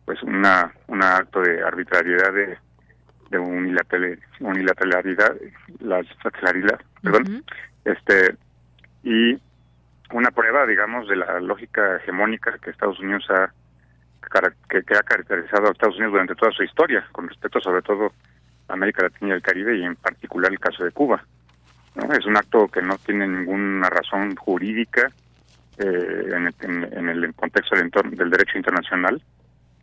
pues 0.05 0.23
una 0.23 0.73
un 0.87 1.03
acto 1.03 1.41
de 1.41 1.63
arbitrariedad 1.63 2.33
de, 2.33 2.57
de 3.31 3.39
unilateralidad, 3.39 5.37
la 5.81 6.03
perdón, 7.03 7.45
este 7.85 8.37
y 9.03 9.39
una 10.13 10.31
prueba, 10.31 10.67
digamos, 10.67 11.09
de 11.09 11.17
la 11.17 11.41
lógica 11.41 11.97
hegemónica 11.97 12.57
que 12.59 12.71
Estados 12.71 12.99
Unidos 13.01 13.27
ha 13.31 13.53
que, 14.69 14.83
que 14.83 14.95
ha 14.95 15.03
caracterizado 15.03 15.69
a 15.69 15.73
Estados 15.73 15.97
Unidos 15.97 16.13
durante 16.13 16.35
toda 16.35 16.53
su 16.53 16.63
historia, 16.63 17.07
con 17.13 17.29
respecto 17.29 17.61
sobre 17.61 17.83
todo 17.83 18.13
a 18.69 18.73
América 18.73 19.03
Latina 19.03 19.31
y 19.31 19.33
el 19.33 19.43
Caribe 19.43 19.77
y 19.77 19.85
en 19.85 19.97
particular 19.97 20.53
el 20.53 20.61
caso 20.61 20.85
de 20.85 20.93
Cuba. 20.93 21.25
Es 22.17 22.27
un 22.27 22.37
acto 22.37 22.69
que 22.69 22.83
no 22.83 22.97
tiene 22.99 23.27
ninguna 23.27 23.91
razón 23.91 24.37
jurídica 24.37 25.11
eh, 25.79 26.31
en, 26.33 27.09
el, 27.09 27.35
contexto 27.35 27.77
del, 27.77 27.91
del 27.91 28.31
derecho 28.31 28.57
internacional, 28.57 29.21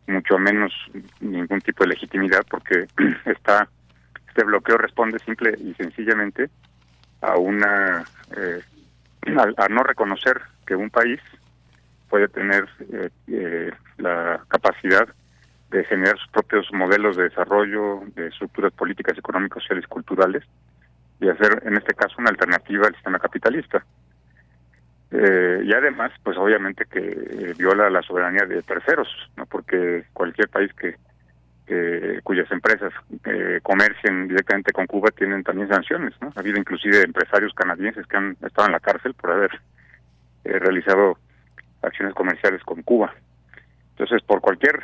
mucho 0.07 0.37
menos 0.37 0.73
ningún 1.19 1.61
tipo 1.61 1.83
de 1.83 1.91
legitimidad, 1.91 2.45
porque 2.49 2.85
está 3.25 3.67
este 4.35 4.43
bloqueo 4.43 4.77
responde 4.77 5.17
simple 5.19 5.55
y 5.57 5.73
sencillamente 5.75 6.49
a 7.21 7.37
una 7.37 8.03
eh, 8.35 8.61
a, 9.57 9.69
no 9.69 9.81
reconocer 9.83 10.41
que 10.67 10.75
un 10.75 10.89
país 10.89 11.21
puede 12.09 12.27
tener 12.27 12.67
eh, 13.27 13.71
la 13.97 14.41
capacidad 14.49 15.07
de 15.71 15.85
generar 15.85 16.17
sus 16.19 16.29
propios 16.31 16.67
modelos 16.73 17.15
de 17.15 17.23
desarrollo, 17.23 18.01
de 18.15 18.27
estructuras 18.27 18.73
políticas, 18.73 19.17
económicas, 19.17 19.63
sociales 19.63 19.87
culturales, 19.87 20.43
y 21.19 21.29
hacer 21.29 21.63
en 21.65 21.77
este 21.77 21.93
caso 21.93 22.15
una 22.17 22.29
alternativa 22.29 22.87
al 22.87 22.93
sistema 22.95 23.19
capitalista. 23.19 23.83
Eh, 25.11 25.61
y 25.63 25.73
además, 25.73 26.11
pues 26.23 26.37
obviamente 26.37 26.85
que 26.85 26.99
eh, 26.99 27.53
viola 27.57 27.89
la 27.89 28.01
soberanía 28.01 28.45
de 28.45 28.61
terceros, 28.63 29.07
no 29.37 29.45
porque 29.45 30.05
cualquier 30.13 30.49
país 30.49 30.71
que, 30.73 30.95
cuyas 32.23 32.51
empresas 32.51 32.93
eh, 33.23 33.59
comercien 33.63 34.27
directamente 34.27 34.71
con 34.71 34.85
Cuba 34.85 35.09
tienen 35.09 35.43
también 35.43 35.67
sanciones, 35.67 36.13
¿no? 36.21 36.31
Ha 36.35 36.39
habido 36.39 36.59
inclusive 36.59 37.01
empresarios 37.01 37.53
canadienses 37.55 38.05
que 38.05 38.17
han 38.17 38.37
estado 38.45 38.67
en 38.67 38.73
la 38.73 38.79
cárcel 38.79 39.15
por 39.15 39.31
haber 39.31 39.49
realizado 40.43 41.17
acciones 41.81 42.13
comerciales 42.13 42.63
con 42.63 42.83
Cuba. 42.83 43.15
Entonces, 43.91 44.21
por 44.27 44.41
cualquier 44.41 44.79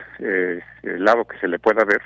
lado 0.82 1.26
que 1.26 1.38
se 1.38 1.48
le 1.48 1.60
pueda 1.60 1.84
ver, 1.86 2.02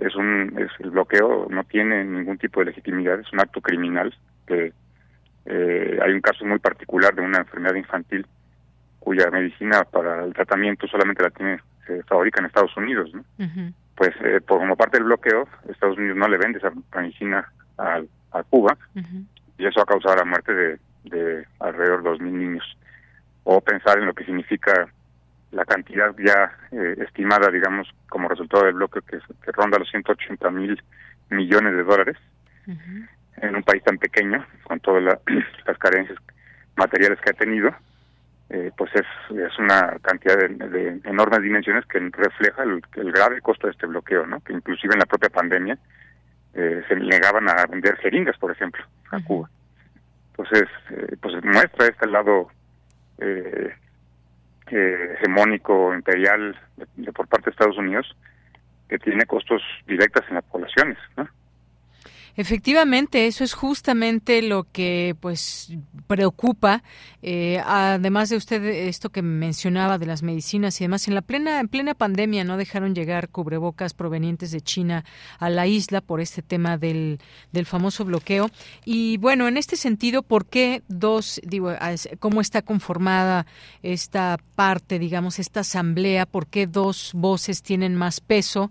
es 0.00 0.14
un 0.16 0.54
es 0.58 0.70
el 0.80 0.90
bloqueo 0.90 1.46
no 1.50 1.64
tiene 1.64 2.04
ningún 2.04 2.38
tipo 2.38 2.60
de 2.60 2.66
legitimidad 2.66 3.20
es 3.20 3.32
un 3.32 3.40
acto 3.40 3.60
criminal 3.60 4.14
que 4.46 4.72
eh, 5.46 5.98
hay 6.02 6.12
un 6.12 6.20
caso 6.20 6.44
muy 6.44 6.58
particular 6.58 7.14
de 7.14 7.22
una 7.22 7.38
enfermedad 7.38 7.74
infantil 7.74 8.26
cuya 8.98 9.30
medicina 9.30 9.84
para 9.84 10.24
el 10.24 10.34
tratamiento 10.34 10.86
solamente 10.86 11.22
la 11.22 11.30
tiene 11.30 11.60
se 11.86 12.02
fabrica 12.04 12.40
en 12.40 12.46
Estados 12.46 12.76
Unidos 12.76 13.10
¿no? 13.14 13.24
pues 13.96 14.10
eh, 14.24 14.40
por 14.40 14.58
como 14.58 14.76
parte 14.76 14.98
del 14.98 15.06
bloqueo 15.06 15.48
Estados 15.68 15.98
Unidos 15.98 16.16
no 16.16 16.28
le 16.28 16.38
vende 16.38 16.58
esa 16.58 16.72
medicina 16.94 17.50
a, 17.78 18.00
a 18.32 18.42
Cuba 18.44 18.76
y 19.60 19.66
eso 19.66 19.82
ha 19.82 19.86
causado 19.86 20.16
la 20.16 20.24
muerte 20.24 20.54
de, 20.54 20.78
de 21.04 21.46
alrededor 21.58 22.02
de 22.02 22.08
dos 22.10 22.20
mil 22.20 22.38
niños. 22.38 22.64
O 23.44 23.60
pensar 23.60 23.98
en 23.98 24.06
lo 24.06 24.14
que 24.14 24.24
significa 24.24 24.88
la 25.52 25.64
cantidad 25.64 26.14
ya 26.18 26.52
eh, 26.72 26.96
estimada, 26.98 27.50
digamos, 27.50 27.88
como 28.08 28.28
resultado 28.28 28.64
del 28.64 28.74
bloque 28.74 29.00
que, 29.06 29.18
ronda 29.52 29.78
los 29.78 29.90
180 29.90 30.50
mil 30.50 30.82
millones 31.30 31.74
de 31.74 31.84
dólares 31.84 32.16
en 33.36 33.56
un 33.56 33.62
país 33.62 33.82
tan 33.82 33.98
pequeño, 33.98 34.44
con 34.64 34.78
todas 34.80 35.02
las 35.66 35.78
carencias 35.78 36.18
materiales 36.76 37.18
que 37.20 37.30
ha 37.30 37.34
tenido, 37.34 37.74
eh, 38.48 38.70
pues 38.76 38.90
es, 38.94 39.06
es 39.36 39.58
una 39.58 39.96
cantidad 40.02 40.36
de, 40.36 41.00
enormes 41.04 41.42
dimensiones 41.42 41.84
que 41.86 41.98
refleja 41.98 42.62
el, 42.62 42.82
grave 43.12 43.40
costo 43.40 43.66
de 43.66 43.72
este 43.72 43.86
bloqueo, 43.86 44.26
¿no? 44.26 44.40
Que 44.40 44.52
inclusive 44.52 44.94
en 44.94 45.00
la 45.00 45.06
propia 45.06 45.30
pandemia 45.30 45.78
eh, 46.54 46.82
se 46.88 46.96
negaban 46.96 47.48
a 47.48 47.66
vender 47.66 47.96
jeringas, 47.98 48.36
por 48.38 48.52
ejemplo, 48.52 48.84
a 49.10 49.20
Cuba. 49.22 49.48
Entonces, 50.30 50.68
pues 51.20 51.44
muestra 51.44 51.86
este 51.86 52.06
lado 52.06 52.48
eh, 53.18 53.74
hegemónico 54.72 55.94
imperial 55.94 56.56
de, 56.96 57.12
por 57.12 57.28
parte 57.28 57.46
de 57.46 57.50
Estados 57.52 57.78
Unidos 57.78 58.16
que 58.88 58.98
tiene 58.98 59.24
costos 59.24 59.62
directos 59.86 60.24
en 60.28 60.34
las 60.34 60.44
poblaciones, 60.44 60.98
¿no? 61.16 61.28
Efectivamente, 62.40 63.26
eso 63.26 63.44
es 63.44 63.52
justamente 63.52 64.40
lo 64.40 64.64
que 64.64 65.14
pues 65.20 65.74
preocupa. 66.06 66.82
Eh, 67.20 67.60
además 67.66 68.30
de 68.30 68.38
usted 68.38 68.64
esto 68.64 69.10
que 69.10 69.20
mencionaba 69.20 69.98
de 69.98 70.06
las 70.06 70.22
medicinas 70.22 70.80
y 70.80 70.84
demás, 70.84 71.06
en 71.06 71.14
la 71.14 71.20
plena 71.20 71.60
en 71.60 71.68
plena 71.68 71.92
pandemia 71.92 72.44
no 72.44 72.56
dejaron 72.56 72.94
llegar 72.94 73.28
cubrebocas 73.28 73.92
provenientes 73.92 74.52
de 74.52 74.62
China 74.62 75.04
a 75.38 75.50
la 75.50 75.66
isla 75.66 76.00
por 76.00 76.22
este 76.22 76.40
tema 76.40 76.78
del, 76.78 77.20
del 77.52 77.66
famoso 77.66 78.06
bloqueo. 78.06 78.50
Y 78.86 79.18
bueno, 79.18 79.46
en 79.46 79.58
este 79.58 79.76
sentido, 79.76 80.22
¿por 80.22 80.46
qué 80.46 80.82
dos 80.88 81.42
digo 81.44 81.74
cómo 82.20 82.40
está 82.40 82.62
conformada 82.62 83.44
esta 83.82 84.38
parte, 84.54 84.98
digamos, 84.98 85.38
esta 85.38 85.60
asamblea? 85.60 86.24
¿Por 86.24 86.46
qué 86.46 86.66
dos 86.66 87.10
voces 87.12 87.60
tienen 87.60 87.96
más 87.96 88.22
peso 88.22 88.70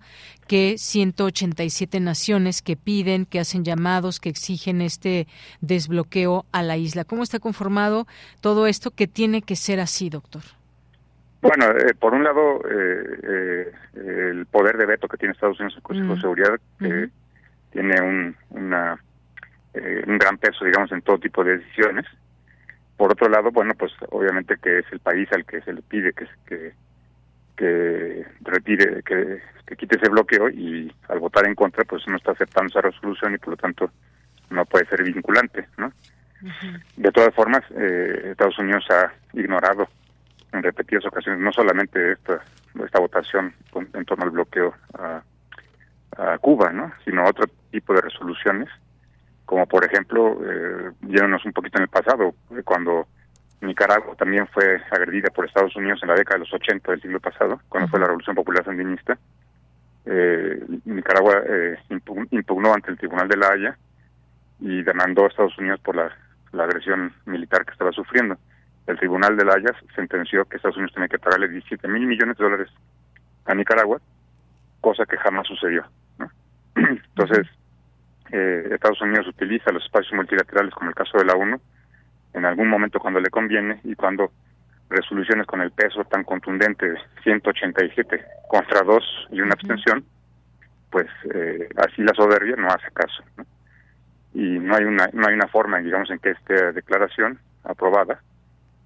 que 0.50 0.80
187 0.80 2.00
naciones 2.00 2.64
que 2.64 2.76
piden, 2.76 3.28
que 3.28 3.39
hacen 3.39 3.64
llamados, 3.64 4.20
que 4.20 4.30
exigen 4.30 4.82
este 4.82 5.28
desbloqueo 5.62 6.45
a 6.52 6.64
la 6.64 6.76
isla. 6.76 7.06
¿Cómo 7.06 7.22
está 7.22 7.38
conformado 7.38 8.08
todo 8.41 8.66
esto 8.66 8.89
que 8.89 9.08
tiene 9.08 9.43
que 9.43 9.56
ser 9.56 9.80
así, 9.80 10.10
doctor? 10.10 10.41
Bueno, 11.43 11.68
eh, 11.70 11.93
por 11.93 12.16
un 12.16 12.24
lado, 12.24 12.62
eh, 12.68 13.04
eh, 13.24 13.72
el 14.32 14.47
poder 14.47 14.78
de 14.78 14.88
veto 14.88 15.08
que 15.08 15.18
tiene 15.18 15.34
Estados 15.34 15.60
Unidos 15.60 15.74
en 15.74 15.78
el 15.78 15.84
Consejo 15.84 16.10
de 16.10 16.18
mm. 16.18 16.22
Seguridad, 16.22 16.60
que 16.80 17.10
tiene 17.72 18.02
un, 18.02 18.36
una, 18.50 19.00
un 20.08 20.18
gran 20.18 20.39
peso, 20.39 20.66
digamos, 20.66 20.91
en 20.91 21.04
todo 21.04 21.20
tipo 21.20 21.43
de 21.43 21.60
decisiones. 21.60 22.08
por 22.97 23.12
otro 23.12 23.30
lado, 23.30 23.52
bueno, 23.52 23.76
pues 23.76 23.91
obviamente 24.10 24.58
que 24.58 24.80
es 24.80 24.86
el 24.91 25.00
país 25.00 25.30
al 25.32 25.45
que 25.45 25.62
se 25.62 25.74
le 25.74 25.84
pide 25.84 26.12
que, 26.14 26.26
que, 26.47 26.74
que 27.60 28.26
retire, 28.39 29.03
que, 29.03 29.41
que 29.68 29.76
quite 29.76 29.97
ese 29.97 30.10
bloqueo 30.10 30.49
y 30.49 30.89
al 31.10 31.20
votar 31.20 31.45
en 31.45 31.55
contra, 31.55 31.84
pues 31.84 32.07
no 32.07 32.16
está 32.16 32.32
aceptando 32.32 32.70
esa 32.70 32.82
resolución 32.82 33.34
y 33.34 33.38
por 33.38 33.49
lo 33.49 33.57
tanto 33.57 33.91
no 34.49 34.66
puede 34.66 34.86
ser 34.86 35.03
vinculante, 35.03 35.68
¿no? 35.78 35.91
De 36.95 37.12
todas 37.12 37.36
formas, 37.36 37.62
eh, 37.76 38.30
Estados 38.32 38.57
Unidos 38.60 38.86
ha 38.91 39.12
ignorado 39.34 39.89
en 40.53 40.64
repetidas 40.64 41.05
ocasiones 41.05 41.41
no 41.41 41.51
solamente 41.51 42.14
esta 42.14 42.41
esta 42.86 42.99
votación 42.99 43.53
en 43.93 44.05
torno 44.05 44.24
al 44.24 44.30
bloqueo 44.30 44.74
a, 44.97 45.22
a 46.18 46.38
Cuba, 46.38 46.72
¿no? 46.72 46.93
Sino 47.03 47.26
otro 47.26 47.45
tipo 47.72 47.93
de 47.93 48.01
resoluciones, 48.01 48.70
como 49.45 49.66
por 49.66 49.84
ejemplo, 49.84 50.39
eh, 50.45 50.91
yéndonos 51.01 51.43
un 51.43 51.51
poquito 51.51 51.78
en 51.78 51.84
el 51.84 51.89
pasado, 51.89 52.34
eh, 52.51 52.62
cuando 52.64 53.07
Nicaragua 53.62 54.16
también 54.16 54.47
fue 54.47 54.82
agredida 54.91 55.30
por 55.30 55.45
Estados 55.45 55.76
Unidos 55.76 55.99
en 56.01 56.10
la 56.10 56.16
década 56.16 56.36
de 56.36 56.45
los 56.45 56.53
80 56.53 56.91
del 56.91 57.01
siglo 57.01 57.20
pasado, 57.20 57.60
cuando 57.68 57.89
fue 57.89 57.99
la 57.99 58.05
Revolución 58.05 58.36
Popular 58.36 58.64
Sandinista. 58.64 59.18
Eh, 60.05 60.64
Nicaragua 60.86 61.43
eh, 61.45 61.78
impugnó 62.32 62.74
ante 62.74 62.89
el 62.91 62.97
Tribunal 62.97 63.28
de 63.28 63.38
la 63.38 63.49
Haya 63.49 63.78
y 64.60 64.82
demandó 64.84 65.26
a 65.26 65.28
Estados 65.28 65.57
Unidos 65.57 65.80
por 65.82 65.95
la, 65.95 66.10
la 66.53 66.64
agresión 66.64 67.14
militar 67.26 67.66
que 67.66 67.74
estaba 67.74 67.91
sufriendo. 67.91 68.38
El 68.88 68.97
Tribunal 68.97 69.36
de 69.36 69.45
la 69.45 69.55
Haya 69.55 69.76
sentenció 69.95 70.45
que 70.45 70.55
Estados 70.55 70.78
Unidos 70.78 70.93
tenía 70.93 71.10
que 71.10 71.20
pagarle 71.20 71.49
17 71.49 71.88
mil 71.88 72.07
millones 72.07 72.38
de 72.38 72.43
dólares 72.43 72.70
a 73.45 73.53
Nicaragua, 73.53 73.99
cosa 74.80 75.05
que 75.05 75.18
jamás 75.18 75.47
sucedió. 75.47 75.86
¿no? 76.18 76.30
Entonces, 76.76 77.47
eh, 78.32 78.70
Estados 78.72 79.01
Unidos 79.01 79.28
utiliza 79.28 79.72
los 79.72 79.84
espacios 79.84 80.14
multilaterales, 80.14 80.74
como 80.74 80.89
el 80.89 80.95
caso 80.95 81.18
de 81.18 81.26
la 81.26 81.34
ONU, 81.34 81.60
en 82.34 82.45
algún 82.45 82.67
momento 82.67 82.99
cuando 82.99 83.19
le 83.19 83.30
conviene 83.30 83.80
y 83.84 83.95
cuando 83.95 84.32
resoluciones 84.89 85.45
con 85.45 85.61
el 85.61 85.71
peso 85.71 86.03
tan 86.05 86.23
contundente 86.23 86.89
de 86.89 86.97
187 87.23 88.25
contra 88.47 88.82
2 88.82 89.27
y 89.32 89.41
una 89.41 89.53
abstención, 89.53 90.03
pues 90.89 91.07
eh, 91.34 91.69
así 91.77 92.01
la 92.01 92.13
soberbia 92.15 92.55
no 92.55 92.67
hace 92.67 92.91
caso. 92.93 93.23
¿no? 93.38 93.45
y 94.34 94.59
no 94.59 94.75
hay 94.75 94.84
una 94.84 95.09
no 95.13 95.27
hay 95.27 95.34
una 95.34 95.47
forma 95.47 95.80
digamos 95.80 96.09
en 96.11 96.19
que 96.19 96.32
esta 96.32 96.71
declaración 96.71 97.39
aprobada 97.63 98.21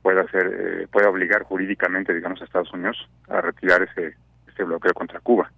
pueda 0.01 0.21
hacer 0.21 0.45
eh, 0.47 0.87
pueda 0.91 1.09
obligar 1.09 1.43
jurídicamente 1.43 2.13
digamos 2.13 2.41
a 2.41 2.45
Estados 2.45 2.71
Unidos 2.73 2.97
a 3.27 3.41
retirar 3.41 3.83
ese 3.83 4.15
ese 4.47 4.63
bloqueo 4.63 4.93
contra 4.93 5.19
Cuba 5.19 5.51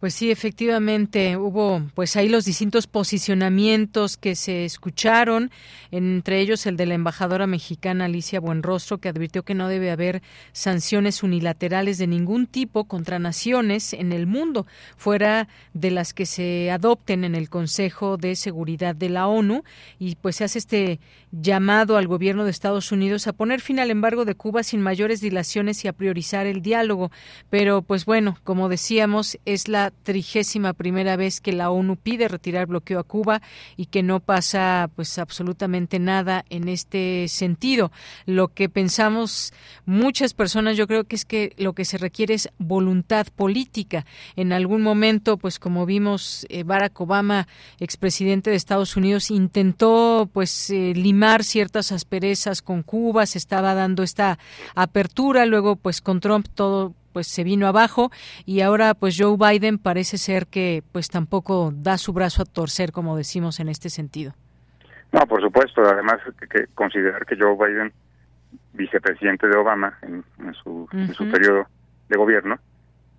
pues 0.00 0.14
sí, 0.14 0.30
efectivamente 0.30 1.36
hubo 1.36 1.82
pues 1.94 2.16
ahí 2.16 2.28
los 2.28 2.44
distintos 2.44 2.86
posicionamientos 2.86 4.16
que 4.16 4.34
se 4.34 4.64
escucharon, 4.64 5.50
entre 5.90 6.40
ellos 6.40 6.66
el 6.66 6.76
de 6.76 6.86
la 6.86 6.94
embajadora 6.94 7.46
mexicana 7.46 8.04
Alicia 8.04 8.40
Buenrostro 8.40 8.98
que 8.98 9.08
advirtió 9.08 9.42
que 9.42 9.54
no 9.54 9.68
debe 9.68 9.90
haber 9.90 10.22
sanciones 10.52 11.22
unilaterales 11.22 11.96
de 11.98 12.06
ningún 12.06 12.46
tipo 12.46 12.84
contra 12.84 13.18
naciones 13.18 13.94
en 13.94 14.12
el 14.12 14.26
mundo 14.26 14.66
fuera 14.96 15.48
de 15.72 15.90
las 15.90 16.12
que 16.12 16.26
se 16.26 16.70
adopten 16.70 17.24
en 17.24 17.34
el 17.34 17.48
Consejo 17.48 18.18
de 18.18 18.36
Seguridad 18.36 18.94
de 18.94 19.08
la 19.08 19.26
ONU 19.28 19.64
y 19.98 20.16
pues 20.16 20.36
se 20.36 20.44
hace 20.44 20.58
este 20.58 21.00
llamado 21.32 21.96
al 21.96 22.06
gobierno 22.06 22.44
de 22.44 22.50
Estados 22.50 22.92
Unidos 22.92 23.26
a 23.26 23.32
poner 23.32 23.60
fin 23.60 23.78
al 23.78 23.90
embargo 23.90 24.24
de 24.24 24.34
Cuba 24.34 24.62
sin 24.62 24.80
mayores 24.80 25.20
dilaciones 25.20 25.84
y 25.84 25.88
a 25.88 25.92
priorizar 25.92 26.46
el 26.46 26.62
diálogo, 26.62 27.10
pero 27.50 27.82
pues 27.82 28.04
bueno, 28.04 28.38
como 28.44 28.68
decíamos, 28.68 29.38
es 29.44 29.68
la 29.68 29.85
trigésima 29.90 30.72
primera 30.72 31.16
vez 31.16 31.40
que 31.40 31.52
la 31.52 31.70
ONU 31.70 31.96
pide 31.96 32.28
retirar 32.28 32.66
bloqueo 32.66 32.98
a 32.98 33.04
Cuba 33.04 33.42
y 33.76 33.86
que 33.86 34.02
no 34.02 34.20
pasa 34.20 34.90
pues 34.94 35.18
absolutamente 35.18 35.98
nada 35.98 36.44
en 36.50 36.68
este 36.68 37.26
sentido. 37.28 37.92
Lo 38.26 38.48
que 38.48 38.68
pensamos 38.68 39.52
muchas 39.84 40.34
personas 40.34 40.76
yo 40.76 40.86
creo 40.86 41.04
que 41.04 41.16
es 41.16 41.24
que 41.24 41.54
lo 41.58 41.72
que 41.72 41.84
se 41.84 41.98
requiere 41.98 42.34
es 42.34 42.50
voluntad 42.58 43.26
política. 43.34 44.06
En 44.36 44.52
algún 44.52 44.82
momento 44.82 45.36
pues 45.36 45.58
como 45.58 45.86
vimos 45.86 46.46
eh, 46.48 46.62
Barack 46.62 47.00
Obama, 47.00 47.48
expresidente 47.78 48.50
de 48.50 48.56
Estados 48.56 48.96
Unidos, 48.96 49.30
intentó 49.30 50.28
pues 50.32 50.70
eh, 50.70 50.92
limar 50.94 51.44
ciertas 51.44 51.92
asperezas 51.92 52.62
con 52.62 52.82
Cuba, 52.82 53.26
se 53.26 53.38
estaba 53.38 53.74
dando 53.74 54.02
esta 54.02 54.38
apertura, 54.74 55.46
luego 55.46 55.76
pues 55.76 56.00
con 56.00 56.20
Trump 56.20 56.46
todo 56.54 56.94
pues 57.16 57.28
se 57.28 57.44
vino 57.44 57.66
abajo 57.66 58.10
y 58.44 58.60
ahora 58.60 58.92
pues 58.92 59.16
Joe 59.18 59.38
Biden 59.38 59.78
parece 59.78 60.18
ser 60.18 60.48
que 60.48 60.82
pues 60.92 61.08
tampoco 61.08 61.72
da 61.74 61.96
su 61.96 62.12
brazo 62.12 62.42
a 62.42 62.44
torcer 62.44 62.92
como 62.92 63.16
decimos 63.16 63.58
en 63.58 63.70
este 63.70 63.88
sentido. 63.88 64.34
No, 65.12 65.26
por 65.26 65.40
supuesto, 65.40 65.80
además 65.80 66.18
que, 66.38 66.46
que 66.46 66.66
considerar 66.74 67.24
que 67.24 67.34
Joe 67.40 67.56
Biden 67.56 67.90
vicepresidente 68.74 69.48
de 69.48 69.56
Obama 69.56 69.98
en, 70.02 70.22
en 70.40 70.52
su, 70.52 70.86
en 70.92 71.14
su 71.14 71.26
periodo 71.30 71.66
de 72.10 72.18
gobierno, 72.18 72.58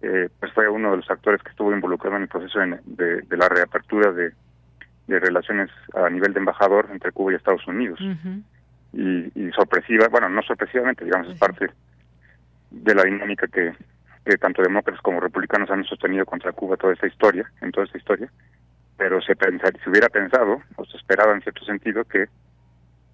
eh, 0.04 0.30
pues 0.40 0.54
fue 0.54 0.70
uno 0.70 0.92
de 0.92 0.98
los 0.98 1.10
actores 1.10 1.42
que 1.42 1.50
estuvo 1.50 1.74
involucrado 1.74 2.18
en 2.18 2.22
el 2.22 2.28
proceso 2.28 2.60
de, 2.60 2.80
de, 2.86 3.22
de 3.24 3.38
la 3.38 3.50
reapertura 3.50 4.12
de, 4.12 4.32
de, 5.08 5.20
relaciones 5.20 5.72
a 5.96 6.08
nivel 6.08 6.34
de 6.34 6.40
embajador 6.40 6.90
entre 6.92 7.12
Cuba 7.14 7.32
y 7.32 7.36
Estados 7.36 7.66
Unidos. 7.66 8.00
y, 8.94 9.32
y, 9.34 9.52
sorpresiva, 9.54 10.08
bueno, 10.10 10.30
no 10.30 10.44
sorpresivamente, 10.44 11.04
digamos, 11.04 11.30
es 11.32 11.40
parte 11.40 11.72
de 12.72 12.96
la 12.96 13.04
dinámica 13.04 13.48
que, 13.48 13.74
tanto 14.40 14.62
demócratas 14.62 15.02
como 15.02 15.20
republicanos 15.20 15.70
han 15.70 15.86
sostenido 15.86 16.26
contra 16.26 16.52
Cuba 16.52 16.76
toda 16.76 16.94
esta 16.94 17.08
historia, 17.08 17.50
en 17.62 17.72
toda 17.72 17.86
esta 17.86 17.98
historia, 17.98 18.30
pero 18.98 19.22
se, 19.22 19.36
se 19.36 19.90
hubiera 19.90 20.10
pensado, 20.10 20.62
o 20.76 20.86
se 20.86 20.98
esperaba 20.98 21.34
en 21.34 21.42
cierto 21.42 21.64
sentido, 21.64 22.04
que 22.04 22.28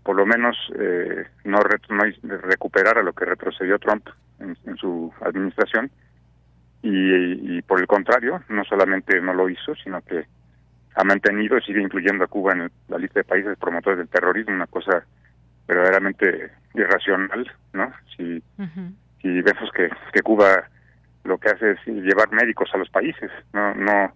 por 0.03 0.15
lo 0.15 0.25
menos 0.25 0.57
eh, 0.77 1.25
no, 1.43 1.59
re, 1.59 1.77
no 1.89 2.03
recuperara 2.37 3.03
lo 3.03 3.13
que 3.13 3.25
retrocedió 3.25 3.79
Trump 3.79 4.07
en, 4.39 4.77
su 4.77 5.13
administración, 5.21 5.91
y, 6.81 7.57
y, 7.57 7.61
por 7.61 7.79
el 7.79 7.87
contrario, 7.87 8.43
no 8.49 8.65
solamente 8.65 9.21
no 9.21 9.33
lo 9.33 9.47
hizo, 9.47 9.73
sino 9.75 10.01
que 10.01 10.25
ha 10.95 11.03
mantenido 11.03 11.57
y 11.57 11.61
sigue 11.61 11.81
incluyendo 11.81 12.25
a 12.25 12.27
Cuba 12.27 12.53
en 12.53 12.69
la 12.89 12.97
lista 12.97 13.19
de 13.19 13.23
países 13.23 13.57
promotores 13.57 13.99
del 13.99 14.09
terrorismo, 14.09 14.53
una 14.53 14.67
cosa 14.67 15.05
verdaderamente 15.67 16.51
irracional, 16.73 17.51
¿no? 17.73 17.91
Si. 18.15 18.43
Si 19.23 19.41
vemos 19.41 19.71
que, 19.73 19.89
que 20.11 20.21
Cuba 20.21 20.69
lo 21.23 21.37
que 21.39 21.49
hace 21.49 21.71
es 21.71 21.79
llevar 21.87 22.31
médicos 22.31 22.69
a 22.73 22.77
los 22.77 22.89
países, 22.89 23.31
no 23.53 23.73
no 23.73 24.13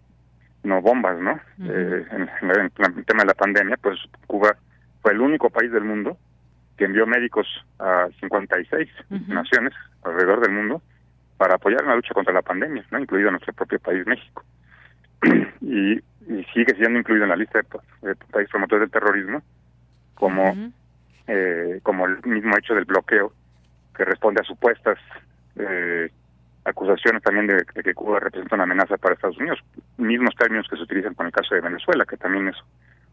no 0.64 0.82
bombas, 0.82 1.18
¿no? 1.20 1.32
Uh 1.32 1.64
-huh. 1.64 1.72
eh, 1.72 2.06
en, 2.12 2.22
en, 2.22 2.52
en, 2.52 2.98
el 2.98 3.06
tema 3.06 3.24
de 3.24 3.28
la 3.28 3.34
pandemia, 3.34 3.78
pues 3.82 3.98
Cuba 4.28 4.56
fue 5.02 5.14
el 5.14 5.22
único 5.22 5.50
país 5.50 5.72
del 5.72 5.86
mundo 5.86 6.18
que 6.78 6.86
envió 6.86 7.08
médicos 7.08 7.48
a 7.80 8.08
56 8.20 8.90
uh 9.10 9.16
-huh. 9.16 9.28
naciones 9.28 9.74
alrededor 10.04 10.42
del 10.42 10.52
mundo 10.52 10.82
para 11.38 11.56
apoyar 11.56 11.82
en 11.82 11.90
la 11.90 11.96
lucha 11.96 12.14
contra 12.14 12.34
la 12.34 12.42
pandemia, 12.42 12.84
¿no? 12.92 13.00
incluido 13.00 13.32
nuestro 13.32 13.54
propio 13.54 13.80
país, 13.80 14.06
México. 14.06 14.44
y, 15.62 15.94
y, 15.94 16.44
sigue 16.54 16.76
siendo 16.76 17.00
incluido 17.00 17.24
en 17.24 17.30
la 17.30 17.36
lista 17.36 17.60
de, 17.62 18.10
de 18.10 18.16
países 18.16 18.52
promotores 18.52 18.82
del 18.82 18.92
terrorismo 18.92 19.42
como, 20.16 20.44
uh 20.52 20.56
-huh. 20.56 20.72
eh, 21.28 21.80
como 21.84 22.06
el 22.06 22.22
mismo 22.26 22.58
hecho 22.58 22.76
del 22.76 22.86
bloqueo 22.86 23.32
que 23.98 24.06
responde 24.06 24.42
a 24.42 24.46
supuestas 24.46 25.00
eh, 25.58 26.10
acusaciones 26.64 27.24
también 27.24 27.48
de, 27.48 27.66
de, 27.74 27.84
que 27.84 27.94
Cuba 27.94 28.20
representa 28.20 28.56
una 28.56 28.66
amenaza 28.66 28.98
para 28.98 29.16
Estados 29.16 29.38
Unidos, 29.38 29.60
mismos 29.98 30.36
términos 30.36 30.68
que 30.70 30.76
se 30.76 30.84
utilizan 30.84 31.16
con 31.16 31.26
el 31.26 31.32
caso 31.32 31.56
de 31.56 31.62
Venezuela, 31.62 32.06
que 32.06 32.18
también 32.18 32.50
es 32.50 32.56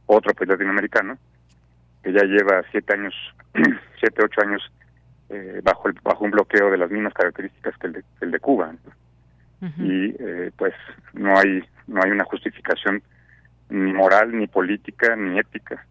otro 0.07 0.35
país 0.35 0.51
latinoamericano, 0.51 1.17
que 2.03 2.13
ya 2.13 2.23
lleva 2.25 2.63
siete 2.71 2.93
años, 2.93 3.15
siete, 3.99 4.23
ocho 4.23 4.41
años 4.43 4.63
eh, 5.31 5.61
bajo 5.63 5.89
el, 5.89 5.95
bajo 6.03 6.25
un 6.25 6.33
bloqueo 6.33 6.71
de 6.71 6.79
las 6.79 6.91
mismas 6.91 7.15
características 7.15 7.77
que 7.79 7.87
el 7.87 7.93
de, 7.95 8.05
el 8.21 8.31
de 8.31 8.41
Cuba 8.41 8.75
uh 9.63 9.65
-huh. 9.65 9.73
y 9.79 10.17
eh, 10.19 10.51
pues 10.57 10.75
no 11.15 11.39
hay 11.39 11.65
no 11.87 12.03
hay 12.03 12.11
una 12.11 12.25
justificación 12.25 13.03
ni 13.71 13.93
moral 13.93 14.37
ni 14.39 14.47
política 14.47 15.17
ni 15.17 15.39
ética 15.39 15.87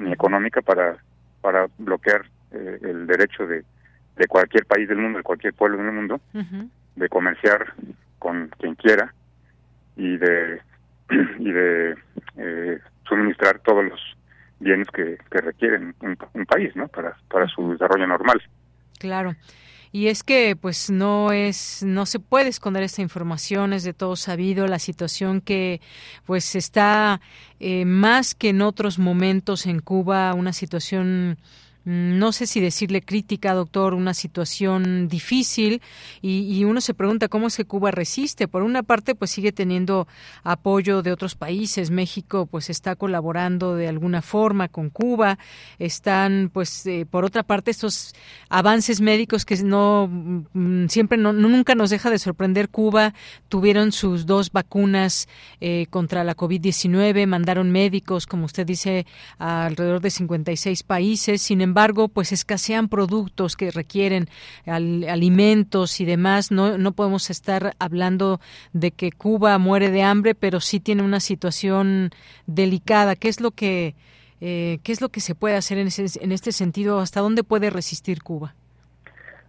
ni 0.00 0.12
económica 0.12 0.60
para 0.60 0.96
para 1.40 1.68
bloquear 1.78 2.24
eh, 2.50 2.78
el 2.82 3.06
derecho 3.06 3.46
de, 3.46 3.64
de 4.16 4.26
cualquier 4.26 4.66
país 4.66 4.88
del 4.88 4.98
mundo 4.98 5.18
de 5.18 5.24
cualquier 5.24 5.54
pueblo 5.54 5.78
del 5.78 5.92
mundo 5.92 6.20
uh 6.32 6.38
-huh. 6.38 6.70
de 6.96 7.08
comerciar 7.08 7.74
con 8.18 8.48
quien 8.58 8.74
quiera 8.74 9.14
y 9.96 10.16
de 10.16 10.60
y 11.38 11.50
de 11.50 11.96
eh, 12.38 12.78
suministrar 13.08 13.58
todos 13.60 13.84
los 13.84 14.00
bienes 14.60 14.88
que, 14.88 15.18
que 15.30 15.40
requieren 15.40 15.94
un, 16.00 16.16
un, 16.32 16.46
país 16.46 16.74
no 16.76 16.88
para 16.88 17.16
para 17.28 17.46
su 17.48 17.72
desarrollo 17.72 18.06
normal 18.06 18.40
Claro. 18.98 19.36
Y 19.92 20.08
es 20.08 20.24
que 20.24 20.56
pues 20.56 20.90
no 20.90 21.30
es 21.30 21.84
no 21.84 22.04
se 22.04 22.18
puede 22.18 22.48
esconder 22.48 22.82
esta 22.82 23.00
información, 23.00 23.72
es 23.72 23.84
de 23.84 23.92
todo 23.92 24.16
sabido 24.16 24.66
la 24.66 24.80
situación 24.80 25.40
que 25.40 25.80
pues 26.26 26.56
está 26.56 27.20
eh, 27.60 27.84
más 27.84 28.34
que 28.34 28.48
en 28.48 28.62
otros 28.62 28.98
momentos 28.98 29.66
en 29.66 29.78
Cuba 29.78 30.34
una 30.34 30.52
situación 30.52 31.38
no 31.84 32.32
sé 32.32 32.46
si 32.46 32.60
decirle 32.60 33.02
crítica, 33.02 33.52
doctor, 33.52 33.92
una 33.92 34.14
situación 34.14 35.06
difícil 35.08 35.82
y, 36.22 36.64
uno 36.64 36.80
se 36.80 36.94
pregunta 36.94 37.28
cómo 37.28 37.48
es 37.48 37.56
que 37.56 37.66
Cuba 37.66 37.90
resiste. 37.90 38.48
Por 38.48 38.62
una 38.62 38.82
parte, 38.82 39.14
pues 39.14 39.30
sigue 39.30 39.52
teniendo 39.52 40.08
apoyo 40.42 41.02
de 41.02 41.12
otros 41.12 41.34
países. 41.34 41.90
México, 41.90 42.46
pues 42.46 42.70
está 42.70 42.96
colaborando 42.96 43.74
de 43.74 43.86
alguna 43.86 44.22
forma 44.22 44.68
con 44.68 44.88
Cuba. 44.88 45.38
Están, 45.78 46.50
pues, 46.52 46.86
eh, 46.86 47.06
por 47.08 47.24
otra 47.24 47.42
parte, 47.42 47.70
estos 47.70 48.14
avances 48.48 49.02
médicos 49.02 49.44
que 49.44 49.56
no 49.62 50.08
mm, 50.08 50.86
siempre, 50.86 51.18
no, 51.18 51.34
nunca 51.34 51.74
nos 51.74 51.90
deja 51.90 52.08
de 52.08 52.18
sorprender. 52.18 52.70
Cuba 52.70 53.12
tuvieron 53.50 53.92
sus 53.92 54.24
dos 54.24 54.50
vacunas 54.52 55.28
eh, 55.60 55.86
contra 55.90 56.24
la 56.24 56.34
COVID-19, 56.34 57.26
mandaron 57.26 57.70
médicos, 57.70 58.26
como 58.26 58.46
usted 58.46 58.66
dice, 58.66 59.06
a 59.38 59.66
alrededor 59.66 60.00
de 60.00 60.10
56 60.10 60.82
países. 60.82 61.42
Sin 61.42 61.60
embargo, 61.60 61.73
embargo, 61.74 62.06
pues 62.06 62.30
escasean 62.30 62.88
productos 62.88 63.56
que 63.56 63.72
requieren 63.72 64.26
alimentos 64.64 66.00
y 66.00 66.04
demás. 66.04 66.52
No, 66.52 66.78
no 66.78 66.92
podemos 66.92 67.30
estar 67.30 67.72
hablando 67.80 68.38
de 68.72 68.92
que 68.92 69.10
Cuba 69.10 69.58
muere 69.58 69.90
de 69.90 70.04
hambre, 70.04 70.36
pero 70.36 70.60
sí 70.60 70.78
tiene 70.78 71.02
una 71.02 71.18
situación 71.18 72.10
delicada. 72.46 73.16
¿Qué 73.16 73.28
es 73.28 73.40
lo 73.40 73.50
que, 73.50 73.96
eh, 74.40 74.78
qué 74.84 74.92
es 74.92 75.00
lo 75.00 75.08
que 75.08 75.18
se 75.18 75.34
puede 75.34 75.56
hacer 75.56 75.78
en, 75.78 75.88
en 75.88 76.30
este 76.30 76.52
sentido? 76.52 77.00
¿Hasta 77.00 77.20
dónde 77.20 77.42
puede 77.42 77.70
resistir 77.70 78.22
Cuba? 78.22 78.54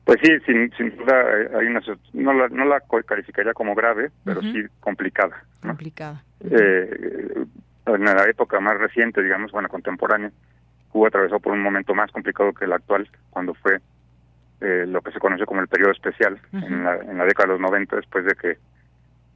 Pues 0.04 0.18
sí, 0.24 0.32
sin, 0.48 0.96
duda 0.98 1.16
eh, 1.22 1.50
hay 1.60 1.68
una, 1.68 1.82
no 2.14 2.34
la, 2.34 2.48
no 2.48 2.66
la 2.66 2.82
calificaría 3.06 3.54
como 3.54 3.76
grave, 3.76 4.10
pero 4.24 4.42
sí 4.42 4.64
complicada. 4.80 5.44
Complicada. 5.62 6.24
Eh, 6.42 7.46
en 7.86 8.04
la 8.04 8.28
época 8.28 8.60
más 8.60 8.80
reciente, 8.80 9.22
digamos, 9.22 9.52
bueno, 9.52 9.70
contemporánea, 9.70 10.32
Cuba 10.96 11.10
atravesó 11.10 11.42
por 11.42 11.52
un 11.52 11.62
momento 11.62 11.94
más 11.94 12.10
complicado 12.10 12.54
que 12.54 12.64
el 12.64 12.72
actual, 12.72 13.06
cuando 13.30 13.54
fue 13.56 13.82
eh, 14.62 14.86
lo 14.88 15.02
que 15.02 15.12
se 15.12 15.20
conoce 15.20 15.46
como 15.46 15.60
el 15.60 15.68
periodo 15.68 15.92
especial, 15.92 16.40
en, 16.54 16.86
la, 16.86 16.96
en 16.96 17.18
la 17.18 17.26
década 17.26 17.48
de 17.48 17.60
los 17.60 17.70
90, 17.70 17.98
después 17.98 18.24
de 18.24 18.34
que 18.34 18.58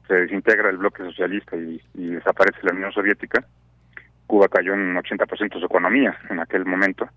se 0.07 0.13
desintegra 0.13 0.69
el 0.69 0.77
bloque 0.77 1.03
socialista 1.03 1.57
y, 1.57 1.81
desaparece 1.95 2.59
la 2.63 2.71
Unión 2.71 2.93
Soviética. 2.93 3.43
Cuba 4.25 4.47
cayó 4.47 4.73
en 4.73 4.79
un 4.79 4.95
80% 5.03 5.55
de 5.55 5.59
su 5.59 5.65
economía 5.65 6.17
en 6.29 6.39
aquel 6.39 6.63
momento 6.63 7.09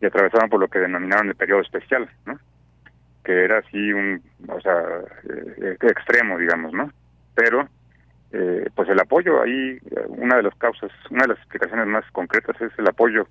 y 0.00 0.06
atravesaron 0.06 0.48
por 0.48 0.60
lo 0.60 0.68
que 0.68 0.78
denominaron 0.78 1.28
el 1.28 1.34
periodo 1.34 1.60
especial, 1.60 2.08
¿no? 2.24 2.38
que 3.24 3.44
era 3.44 3.58
así 3.58 3.92
un, 3.92 4.22
o 4.48 4.58
sea, 4.62 4.82
eh, 5.28 5.76
extremo, 5.82 6.38
digamos, 6.38 6.72
¿no? 6.72 6.90
Pero, 7.34 7.68
eh, 8.32 8.70
pues 8.74 8.88
el 8.88 9.00
apoyo 9.00 9.42
ahí, 9.42 9.78
una 10.08 10.36
de 10.36 10.44
las 10.44 10.54
causas, 10.54 10.90
una 11.10 11.24
de 11.24 11.28
las 11.28 11.38
explicaciones 11.40 11.86
más 11.88 12.10
concretas 12.12 12.58
es 12.62 12.72
el 12.78 12.88
apoyo 12.88 13.28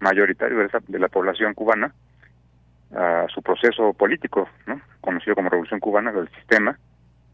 mayoritario 0.00 0.58
de, 0.58 0.68
de 0.88 0.98
la 0.98 1.08
población 1.08 1.54
cubana 1.54 1.92
a 2.94 3.26
su 3.32 3.42
proceso 3.42 3.92
político, 3.92 4.48
¿no? 4.66 4.80
conocido 5.00 5.36
como 5.36 5.48
Revolución 5.48 5.80
Cubana 5.80 6.12
del 6.12 6.28
sistema, 6.30 6.78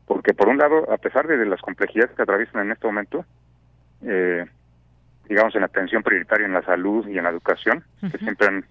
porque 0.07 0.35
por 0.35 0.49
un 0.49 0.59
lado, 0.59 0.91
a 0.93 0.99
pesar 0.99 1.27
de 1.27 1.45
las 1.47 1.61
complejidades 1.61 2.15
que 2.15 2.23
atraviesan 2.23 2.67
en 2.67 2.73
este 2.73 2.87
momento, 2.87 3.25
eh, 4.03 4.45
digamos 5.29 5.55
en 5.55 5.63
la 5.63 5.67
atención 5.67 6.03
prioritaria 6.03 6.47
en 6.47 6.53
la 6.53 6.63
salud 6.63 7.09
y 7.09 7.19
en 7.19 7.25
la 7.25 7.31
educación, 7.31 7.83
que 8.01 8.19
siempre 8.19 8.47
han 8.47 8.65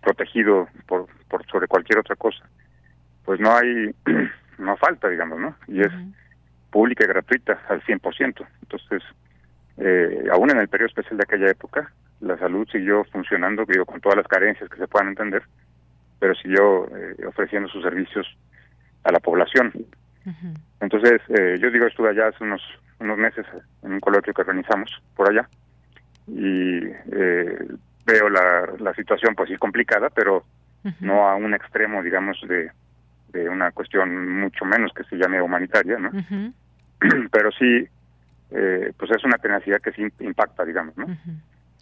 protegido 0.00 0.68
por, 0.86 1.06
por 1.28 1.46
sobre 1.46 1.68
cualquier 1.68 1.98
otra 1.98 2.16
cosa, 2.16 2.44
pues 3.24 3.38
no 3.38 3.54
hay, 3.54 3.94
no 4.58 4.76
falta, 4.76 5.08
digamos, 5.08 5.38
¿no? 5.38 5.54
Y 5.68 5.80
es 5.80 5.92
pública 6.70 7.04
y 7.04 7.08
gratuita 7.08 7.60
al 7.68 7.82
100%. 7.82 8.46
Entonces, 8.62 9.02
eh, 9.76 10.24
aún 10.32 10.50
en 10.50 10.58
el 10.58 10.68
periodo 10.68 10.88
especial 10.88 11.18
de 11.18 11.24
aquella 11.24 11.50
época, 11.50 11.92
la 12.22 12.38
salud 12.38 12.66
siguió 12.70 13.04
funcionando, 13.04 13.64
digo, 13.66 13.84
con 13.84 14.00
todas 14.00 14.16
las 14.16 14.28
carencias 14.28 14.70
que 14.70 14.78
se 14.78 14.86
puedan 14.86 15.08
entender, 15.08 15.42
pero 16.18 16.34
siguió 16.36 16.86
eh, 16.96 17.26
ofreciendo 17.26 17.68
sus 17.68 17.82
servicios 17.82 18.26
a 19.04 19.12
la 19.12 19.18
población. 19.18 19.72
Entonces, 20.80 21.20
eh, 21.28 21.58
yo 21.60 21.70
digo, 21.70 21.86
estuve 21.86 22.10
allá 22.10 22.28
hace 22.28 22.44
unos, 22.44 22.62
unos 23.00 23.18
meses 23.18 23.44
en 23.82 23.94
un 23.94 24.00
coloquio 24.00 24.32
que 24.32 24.42
organizamos 24.42 25.02
por 25.16 25.30
allá 25.30 25.48
y 26.28 26.84
eh, 27.10 27.66
veo 28.06 28.28
la, 28.28 28.68
la 28.78 28.94
situación 28.94 29.34
pues 29.34 29.48
sí 29.48 29.56
complicada, 29.56 30.10
pero 30.10 30.44
no 31.00 31.28
a 31.28 31.34
un 31.34 31.54
extremo, 31.54 32.02
digamos, 32.04 32.40
de, 32.46 32.70
de 33.32 33.48
una 33.48 33.72
cuestión 33.72 34.40
mucho 34.40 34.64
menos 34.64 34.92
que 34.92 35.04
se 35.04 35.16
llame 35.16 35.42
humanitaria, 35.42 35.98
¿no? 35.98 36.10
pero 37.32 37.50
sí, 37.50 37.88
pues 38.48 39.10
es 39.10 39.24
una 39.24 39.38
tenacidad 39.38 39.80
que 39.80 39.92
sí 39.92 40.06
impacta, 40.20 40.64
digamos, 40.64 40.96
¿no? 40.96 41.06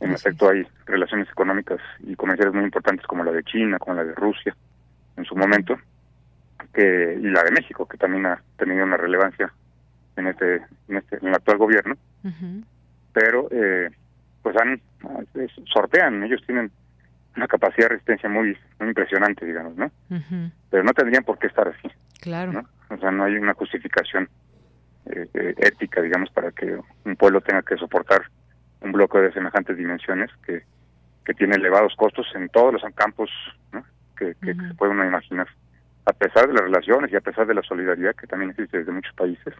En 0.00 0.12
efecto, 0.12 0.48
hay 0.48 0.66
relaciones 0.86 1.28
económicas 1.28 1.78
y 2.00 2.16
comerciales 2.16 2.54
muy 2.54 2.64
importantes 2.64 3.06
como 3.06 3.22
la 3.22 3.32
de 3.32 3.44
China, 3.44 3.78
como 3.78 3.96
la 3.96 4.04
de 4.04 4.14
Rusia 4.14 4.56
en 5.16 5.24
su 5.24 5.36
momento, 5.36 5.78
que 6.72 7.18
y 7.20 7.26
la 7.28 7.42
de 7.42 7.50
México, 7.50 7.86
que 7.86 7.98
también 7.98 8.26
ha 8.26 8.40
tenido 8.56 8.84
una 8.84 8.96
relevancia 8.96 9.52
en 10.16 10.28
este 10.28 10.62
en 10.88 10.96
este 10.96 11.16
en 11.16 11.28
el 11.28 11.34
actual 11.34 11.58
gobierno. 11.58 11.96
Pero 13.12 13.48
eh, 13.50 13.90
pues 14.42 14.56
han 14.56 14.80
sortean, 15.72 16.22
ellos 16.22 16.42
tienen 16.46 16.70
una 17.36 17.46
capacidad 17.46 17.86
de 17.88 17.94
resistencia 17.94 18.28
muy, 18.28 18.56
muy 18.78 18.88
impresionante, 18.88 19.46
digamos, 19.46 19.76
¿no? 19.76 19.90
Pero 20.70 20.82
no 20.82 20.92
tendrían 20.92 21.24
por 21.24 21.38
qué 21.38 21.46
estar 21.46 21.68
así. 21.68 21.88
Claro. 22.20 22.64
O 22.88 22.96
sea, 22.98 23.10
no 23.10 23.24
hay 23.24 23.36
una 23.36 23.54
justificación 23.54 24.28
eh, 25.06 25.26
eh, 25.34 25.54
ética, 25.58 26.02
digamos, 26.02 26.30
para 26.30 26.50
que 26.50 26.78
un 27.04 27.16
pueblo 27.16 27.40
tenga 27.40 27.62
que 27.62 27.76
soportar 27.76 28.22
un 28.80 28.92
bloque 28.92 29.18
de 29.18 29.32
semejantes 29.32 29.76
dimensiones 29.76 30.30
que, 30.44 30.62
que 31.24 31.34
tiene 31.34 31.56
elevados 31.56 31.94
costos 31.96 32.26
en 32.34 32.48
todos 32.48 32.72
los 32.72 32.82
campos 32.94 33.30
que, 34.16 34.34
se 34.34 34.74
puede 34.74 34.92
uno 34.92 35.04
imaginar. 35.04 35.48
A 36.06 36.12
pesar 36.12 36.46
de 36.46 36.54
las 36.54 36.64
relaciones 36.64 37.12
y 37.12 37.16
a 37.16 37.20
pesar 37.20 37.46
de 37.46 37.54
la 37.54 37.62
solidaridad 37.62 38.14
que 38.14 38.26
también 38.26 38.50
existe 38.50 38.78
desde 38.78 38.92
muchos 38.92 39.14
países, 39.14 39.54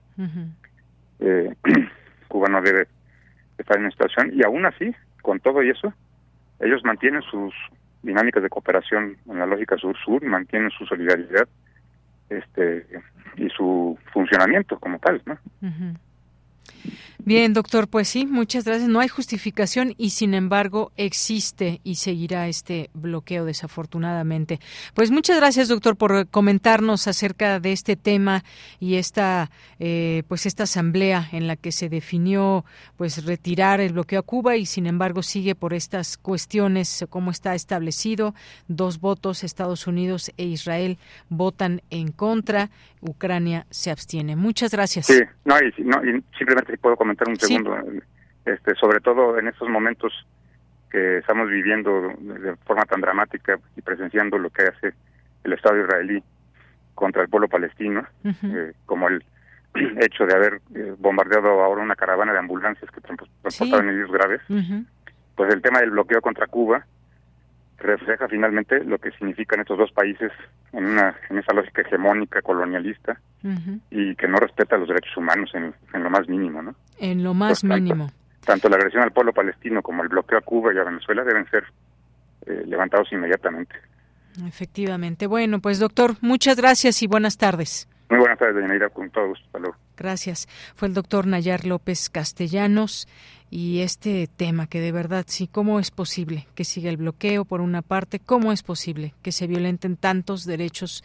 eh, 1.20 1.54
Cuba 2.28 2.48
no 2.48 2.60
debe 2.60 2.86
estar 3.58 3.76
en 3.76 3.84
una 3.84 3.90
situación. 3.90 4.30
Y 4.34 4.42
aún 4.44 4.66
así, 4.66 4.94
con 5.22 5.40
todo 5.40 5.62
y 5.62 5.70
eso, 5.70 5.92
ellos 6.60 6.84
mantienen 6.84 7.22
sus 7.22 7.54
dinámicas 8.02 8.42
de 8.42 8.48
cooperación 8.48 9.16
en 9.28 9.38
la 9.38 9.46
lógica 9.46 9.76
sur-sur, 9.76 10.24
mantienen 10.24 10.70
su 10.70 10.86
solidaridad 10.86 11.48
este 12.30 12.86
y 13.36 13.48
su 13.50 13.98
funcionamiento 14.12 14.78
como 14.78 14.98
tal, 14.98 15.20
¿no? 15.26 15.38
Bien, 17.24 17.52
doctor, 17.52 17.86
pues 17.86 18.08
sí, 18.08 18.26
muchas 18.26 18.64
gracias. 18.64 18.88
No 18.88 19.00
hay 19.00 19.08
justificación 19.08 19.94
y 19.98 20.10
sin 20.10 20.32
embargo 20.32 20.90
existe 20.96 21.80
y 21.84 21.96
seguirá 21.96 22.48
este 22.48 22.90
bloqueo 22.94 23.44
desafortunadamente. 23.44 24.58
Pues 24.94 25.10
muchas 25.10 25.36
gracias, 25.36 25.68
doctor, 25.68 25.96
por 25.96 26.28
comentarnos 26.28 27.06
acerca 27.06 27.60
de 27.60 27.72
este 27.72 27.96
tema 27.96 28.42
y 28.78 28.94
esta, 28.96 29.50
eh, 29.78 30.22
pues 30.28 30.46
esta 30.46 30.62
asamblea 30.62 31.28
en 31.32 31.46
la 31.46 31.56
que 31.56 31.72
se 31.72 31.88
definió, 31.88 32.64
pues 32.96 33.24
retirar 33.24 33.80
el 33.80 33.92
bloqueo 33.92 34.20
a 34.20 34.22
Cuba 34.22 34.56
y 34.56 34.64
sin 34.64 34.86
embargo 34.86 35.22
sigue 35.22 35.54
por 35.54 35.74
estas 35.74 36.16
cuestiones 36.16 37.04
como 37.10 37.30
está 37.30 37.54
establecido. 37.54 38.34
Dos 38.68 38.98
votos, 38.98 39.44
Estados 39.44 39.86
Unidos 39.86 40.32
e 40.38 40.44
Israel 40.44 40.98
votan 41.28 41.82
en 41.90 42.12
contra, 42.12 42.70
Ucrania 43.02 43.66
se 43.70 43.90
abstiene. 43.90 44.36
Muchas 44.36 44.72
gracias. 44.72 45.06
Sí, 45.06 45.20
no, 45.44 45.56
no, 45.84 46.04
y 46.04 46.22
simplemente 46.36 46.69
puedo 46.76 46.96
comentar 46.96 47.28
un 47.28 47.36
segundo, 47.36 47.76
este, 48.44 48.74
sobre 48.74 49.00
todo 49.00 49.38
en 49.38 49.48
estos 49.48 49.68
momentos 49.68 50.12
que 50.90 51.18
estamos 51.18 51.48
viviendo 51.48 52.12
de 52.18 52.56
forma 52.66 52.84
tan 52.84 53.00
dramática 53.00 53.58
y 53.76 53.82
presenciando 53.82 54.38
lo 54.38 54.50
que 54.50 54.62
hace 54.62 54.92
el 55.44 55.52
Estado 55.52 55.80
israelí 55.80 56.22
contra 56.94 57.22
el 57.22 57.28
pueblo 57.28 57.48
palestino, 57.48 58.06
eh, 58.24 58.72
como 58.86 59.08
el 59.08 59.24
hecho 60.00 60.26
de 60.26 60.34
haber 60.34 60.60
eh, 60.74 60.94
bombardeado 60.98 61.62
ahora 61.62 61.82
una 61.82 61.94
caravana 61.94 62.32
de 62.32 62.40
ambulancias 62.40 62.90
que 62.90 63.00
transportaban 63.00 63.88
heridos 63.88 64.10
graves, 64.10 64.40
pues 65.36 65.54
el 65.54 65.62
tema 65.62 65.80
del 65.80 65.90
bloqueo 65.90 66.20
contra 66.20 66.46
Cuba 66.46 66.84
refleja 67.80 68.28
finalmente 68.28 68.84
lo 68.84 68.98
que 68.98 69.10
significan 69.12 69.60
estos 69.60 69.78
dos 69.78 69.90
países 69.92 70.30
en 70.72 70.84
una 70.84 71.16
en 71.28 71.38
esa 71.38 71.52
lógica 71.52 71.82
hegemónica 71.82 72.42
colonialista 72.42 73.20
y 73.90 74.14
que 74.16 74.28
no 74.28 74.36
respeta 74.36 74.76
los 74.76 74.88
derechos 74.88 75.16
humanos 75.16 75.50
en, 75.54 75.74
en 75.94 76.02
lo 76.02 76.10
más 76.10 76.28
mínimo, 76.28 76.62
¿no? 76.62 76.74
En 76.98 77.24
lo 77.24 77.32
más 77.32 77.62
pues, 77.62 77.80
mínimo. 77.80 78.10
Tanto, 78.44 78.68
la 78.68 78.76
agresión 78.76 79.02
al 79.02 79.12
pueblo 79.12 79.32
palestino 79.32 79.82
como 79.82 80.02
el 80.02 80.08
bloqueo 80.08 80.38
a 80.38 80.42
Cuba 80.42 80.74
y 80.74 80.78
a 80.78 80.84
Venezuela 80.84 81.24
deben 81.24 81.48
ser 81.50 81.64
eh, 82.46 82.64
levantados 82.66 83.10
inmediatamente. 83.12 83.74
Efectivamente. 84.46 85.26
Bueno, 85.26 85.60
pues 85.60 85.78
doctor, 85.78 86.14
muchas 86.20 86.56
gracias 86.56 87.02
y 87.02 87.06
buenas 87.06 87.36
tardes. 87.36 87.88
Muy 88.10 88.18
buenas 88.18 88.38
tardes, 88.38 88.60
Yanira, 88.60 88.88
con 88.88 89.08
todo 89.10 89.28
gusto. 89.28 89.46
Hasta 89.52 89.70
Gracias. 89.96 90.48
Fue 90.74 90.88
el 90.88 90.94
doctor 90.94 91.26
Nayar 91.26 91.64
López 91.64 92.10
Castellanos 92.10 93.06
y 93.50 93.80
este 93.80 94.28
tema 94.28 94.68
que 94.68 94.80
de 94.80 94.92
verdad 94.92 95.24
sí, 95.28 95.48
¿cómo 95.48 95.80
es 95.80 95.90
posible 95.90 96.46
que 96.54 96.64
siga 96.64 96.88
el 96.88 96.96
bloqueo 96.96 97.44
por 97.44 97.60
una 97.60 97.82
parte? 97.82 98.20
¿Cómo 98.20 98.52
es 98.52 98.62
posible 98.62 99.14
que 99.22 99.32
se 99.32 99.48
violenten 99.48 99.96
tantos 99.96 100.44
derechos 100.44 101.02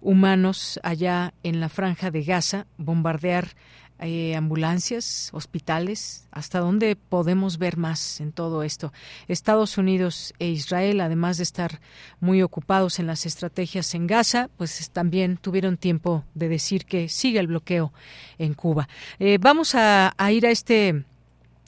humanos 0.00 0.80
allá 0.82 1.34
en 1.44 1.60
la 1.60 1.68
franja 1.68 2.10
de 2.10 2.24
Gaza, 2.24 2.66
bombardear 2.78 3.54
eh, 4.00 4.34
ambulancias, 4.34 5.30
hospitales, 5.32 6.26
hasta 6.32 6.58
dónde 6.58 6.96
podemos 6.96 7.58
ver 7.58 7.76
más 7.76 8.20
en 8.20 8.32
todo 8.32 8.64
esto. 8.64 8.92
Estados 9.28 9.78
Unidos 9.78 10.34
e 10.40 10.48
Israel, 10.48 11.00
además 11.00 11.36
de 11.36 11.44
estar 11.44 11.80
muy 12.18 12.42
ocupados 12.42 12.98
en 12.98 13.06
las 13.06 13.24
estrategias 13.24 13.94
en 13.94 14.08
Gaza, 14.08 14.50
pues 14.56 14.90
también 14.90 15.36
tuvieron 15.36 15.76
tiempo 15.76 16.24
de 16.34 16.48
decir 16.48 16.86
que 16.86 17.08
sigue 17.08 17.38
el 17.38 17.46
bloqueo 17.46 17.92
en 18.36 18.54
Cuba. 18.54 18.88
Eh, 19.20 19.38
vamos 19.40 19.76
a 19.76 20.12
ir 20.32 20.44
a 20.44 20.50
este 20.50 21.04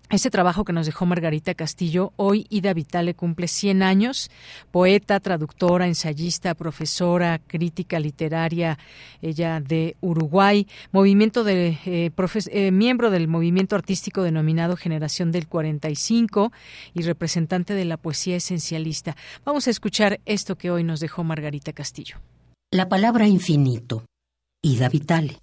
ese 0.09 0.30
trabajo 0.30 0.64
que 0.64 0.72
nos 0.72 0.86
dejó 0.86 1.04
Margarita 1.04 1.54
Castillo, 1.54 2.12
hoy 2.16 2.46
Ida 2.48 2.72
Vitale 2.74 3.14
cumple 3.14 3.48
100 3.48 3.82
años, 3.82 4.30
poeta, 4.70 5.18
traductora, 5.20 5.86
ensayista, 5.86 6.54
profesora, 6.54 7.40
crítica 7.44 7.98
literaria, 7.98 8.78
ella 9.20 9.61
de 9.61 9.96
Uruguay, 10.00 10.68
movimiento 10.92 11.42
de, 11.44 11.78
eh, 11.86 12.11
eh, 12.50 12.70
miembro 12.70 13.11
del 13.11 13.26
movimiento 13.28 13.74
artístico 13.74 14.22
denominado 14.22 14.76
Generación 14.76 15.32
del 15.32 15.48
45 15.48 16.52
y 16.94 17.02
representante 17.02 17.74
de 17.74 17.84
la 17.84 17.96
poesía 17.96 18.36
esencialista. 18.36 19.16
Vamos 19.44 19.66
a 19.66 19.70
escuchar 19.70 20.20
esto 20.24 20.57
que 20.57 20.70
hoy 20.70 20.84
nos 20.84 21.00
dejó 21.00 21.24
Margarita 21.24 21.72
Castillo. 21.72 22.18
La 22.70 22.88
palabra 22.88 23.26
infinito, 23.26 24.04
Ida 24.62 24.88
Vitale. 24.88 25.38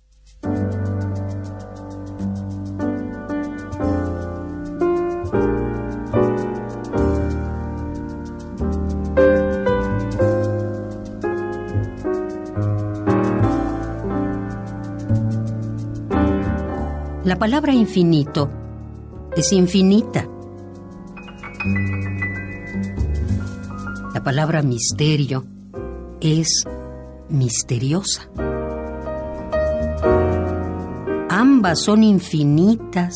La 17.25 17.37
palabra 17.37 17.73
infinito 17.73 18.49
es 19.37 19.53
infinita. 19.53 20.27
La 24.13 24.21
palabra 24.21 24.61
misterio 24.61 25.45
es 26.19 26.65
misteriosa. 27.29 28.27
Ambas 31.29 31.79
son 31.83 32.03
infinitas, 32.03 33.15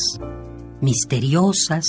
misteriosas. 0.79 1.85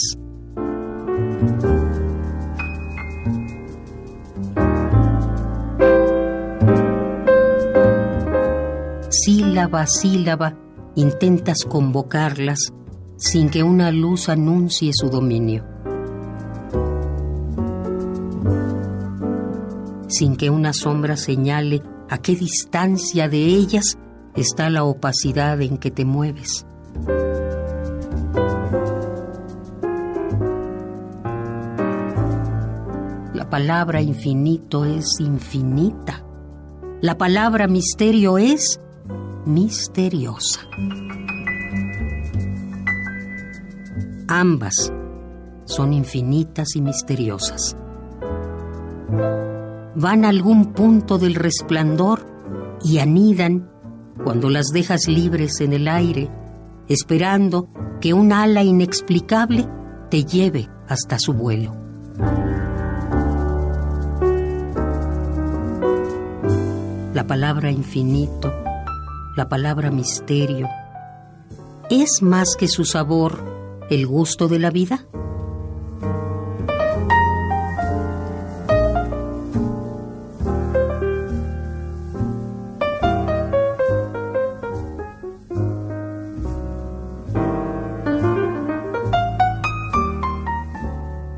Sílaba, 9.08 9.86
sílaba 9.86 10.67
intentas 10.98 11.64
convocarlas 11.64 12.72
sin 13.16 13.50
que 13.50 13.62
una 13.62 13.92
luz 13.92 14.28
anuncie 14.28 14.90
su 14.92 15.08
dominio, 15.08 15.64
sin 20.08 20.34
que 20.34 20.50
una 20.50 20.72
sombra 20.72 21.16
señale 21.16 21.84
a 22.10 22.18
qué 22.18 22.34
distancia 22.34 23.28
de 23.28 23.44
ellas 23.44 23.96
está 24.34 24.70
la 24.70 24.82
opacidad 24.82 25.62
en 25.62 25.78
que 25.78 25.92
te 25.92 26.04
mueves. 26.04 26.66
La 33.34 33.48
palabra 33.48 34.02
infinito 34.02 34.84
es 34.84 35.20
infinita. 35.20 36.24
La 37.00 37.16
palabra 37.16 37.68
misterio 37.68 38.36
es 38.36 38.80
misteriosa. 39.48 40.60
Ambas 44.28 44.92
son 45.64 45.94
infinitas 45.94 46.76
y 46.76 46.82
misteriosas. 46.82 47.74
Van 49.96 50.26
a 50.26 50.28
algún 50.28 50.74
punto 50.74 51.16
del 51.16 51.34
resplandor 51.34 52.26
y 52.84 52.98
anidan 52.98 53.70
cuando 54.22 54.50
las 54.50 54.68
dejas 54.68 55.08
libres 55.08 55.62
en 55.62 55.72
el 55.72 55.88
aire, 55.88 56.30
esperando 56.86 57.70
que 58.02 58.12
un 58.12 58.34
ala 58.34 58.62
inexplicable 58.62 59.66
te 60.10 60.24
lleve 60.24 60.68
hasta 60.88 61.18
su 61.18 61.32
vuelo. 61.32 61.74
La 67.14 67.26
palabra 67.26 67.70
infinito 67.70 68.67
la 69.38 69.48
palabra 69.48 69.92
misterio, 69.92 70.68
¿es 71.90 72.22
más 72.22 72.56
que 72.56 72.66
su 72.66 72.84
sabor 72.84 73.86
el 73.88 74.04
gusto 74.04 74.48
de 74.48 74.58
la 74.58 74.70
vida? 74.72 75.06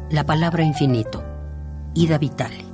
La 0.08 0.24
palabra 0.24 0.62
infinito, 0.62 1.22
Ida 1.92 2.16
Vitale. 2.16 2.69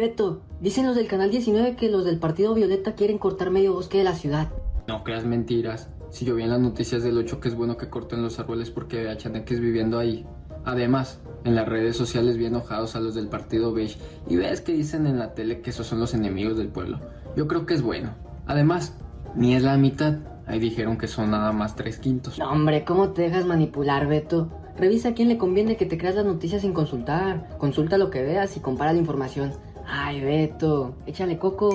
Beto, 0.00 0.40
dicen 0.60 0.86
los 0.86 0.96
del 0.96 1.06
Canal 1.06 1.30
19 1.30 1.76
que 1.76 1.90
los 1.90 2.06
del 2.06 2.18
Partido 2.18 2.54
Violeta 2.54 2.94
quieren 2.94 3.18
cortar 3.18 3.50
medio 3.50 3.74
bosque 3.74 3.98
de 3.98 4.04
la 4.04 4.14
ciudad. 4.14 4.48
No 4.88 5.04
creas 5.04 5.26
mentiras. 5.26 5.90
Si 6.08 6.24
yo 6.24 6.34
vi 6.34 6.42
en 6.42 6.50
las 6.50 6.58
noticias 6.58 7.02
del 7.02 7.18
8 7.18 7.38
que 7.38 7.48
es 7.48 7.54
bueno 7.54 7.76
que 7.76 7.90
corten 7.90 8.22
los 8.22 8.38
árboles 8.38 8.70
porque 8.70 9.02
vea 9.02 9.18
chaneques 9.18 9.60
viviendo 9.60 9.98
ahí. 9.98 10.26
Además, 10.64 11.20
en 11.44 11.54
las 11.54 11.68
redes 11.68 11.96
sociales 11.96 12.38
vi 12.38 12.46
enojados 12.46 12.96
a 12.96 13.00
los 13.00 13.14
del 13.14 13.28
Partido 13.28 13.72
Beige 13.72 13.98
y 14.26 14.36
ves 14.36 14.62
que 14.62 14.72
dicen 14.72 15.06
en 15.06 15.18
la 15.18 15.34
tele 15.34 15.60
que 15.60 15.70
esos 15.70 15.86
son 15.86 16.00
los 16.00 16.14
enemigos 16.14 16.56
del 16.56 16.68
pueblo. 16.68 16.98
Yo 17.36 17.46
creo 17.46 17.66
que 17.66 17.74
es 17.74 17.82
bueno. 17.82 18.14
Además, 18.46 18.96
ni 19.36 19.54
es 19.54 19.62
la 19.62 19.76
mitad. 19.76 20.16
Ahí 20.46 20.58
dijeron 20.58 20.96
que 20.96 21.08
son 21.08 21.30
nada 21.30 21.52
más 21.52 21.76
tres 21.76 21.98
quintos. 21.98 22.38
No, 22.38 22.50
hombre, 22.50 22.84
¿cómo 22.84 23.10
te 23.10 23.22
dejas 23.22 23.44
manipular, 23.44 24.08
Beto? 24.08 24.48
Revisa 24.76 25.10
a 25.10 25.14
quién 25.14 25.28
le 25.28 25.36
conviene 25.36 25.76
que 25.76 25.84
te 25.86 25.98
creas 25.98 26.14
las 26.14 26.24
noticias 26.24 26.62
sin 26.62 26.72
consultar. 26.72 27.56
Consulta 27.58 27.98
lo 27.98 28.10
que 28.10 28.22
veas 28.22 28.56
y 28.56 28.60
compara 28.60 28.92
la 28.92 28.98
información. 28.98 29.52
Ay, 29.92 30.20
Beto, 30.20 30.94
échale 31.04 31.36
coco. 31.36 31.70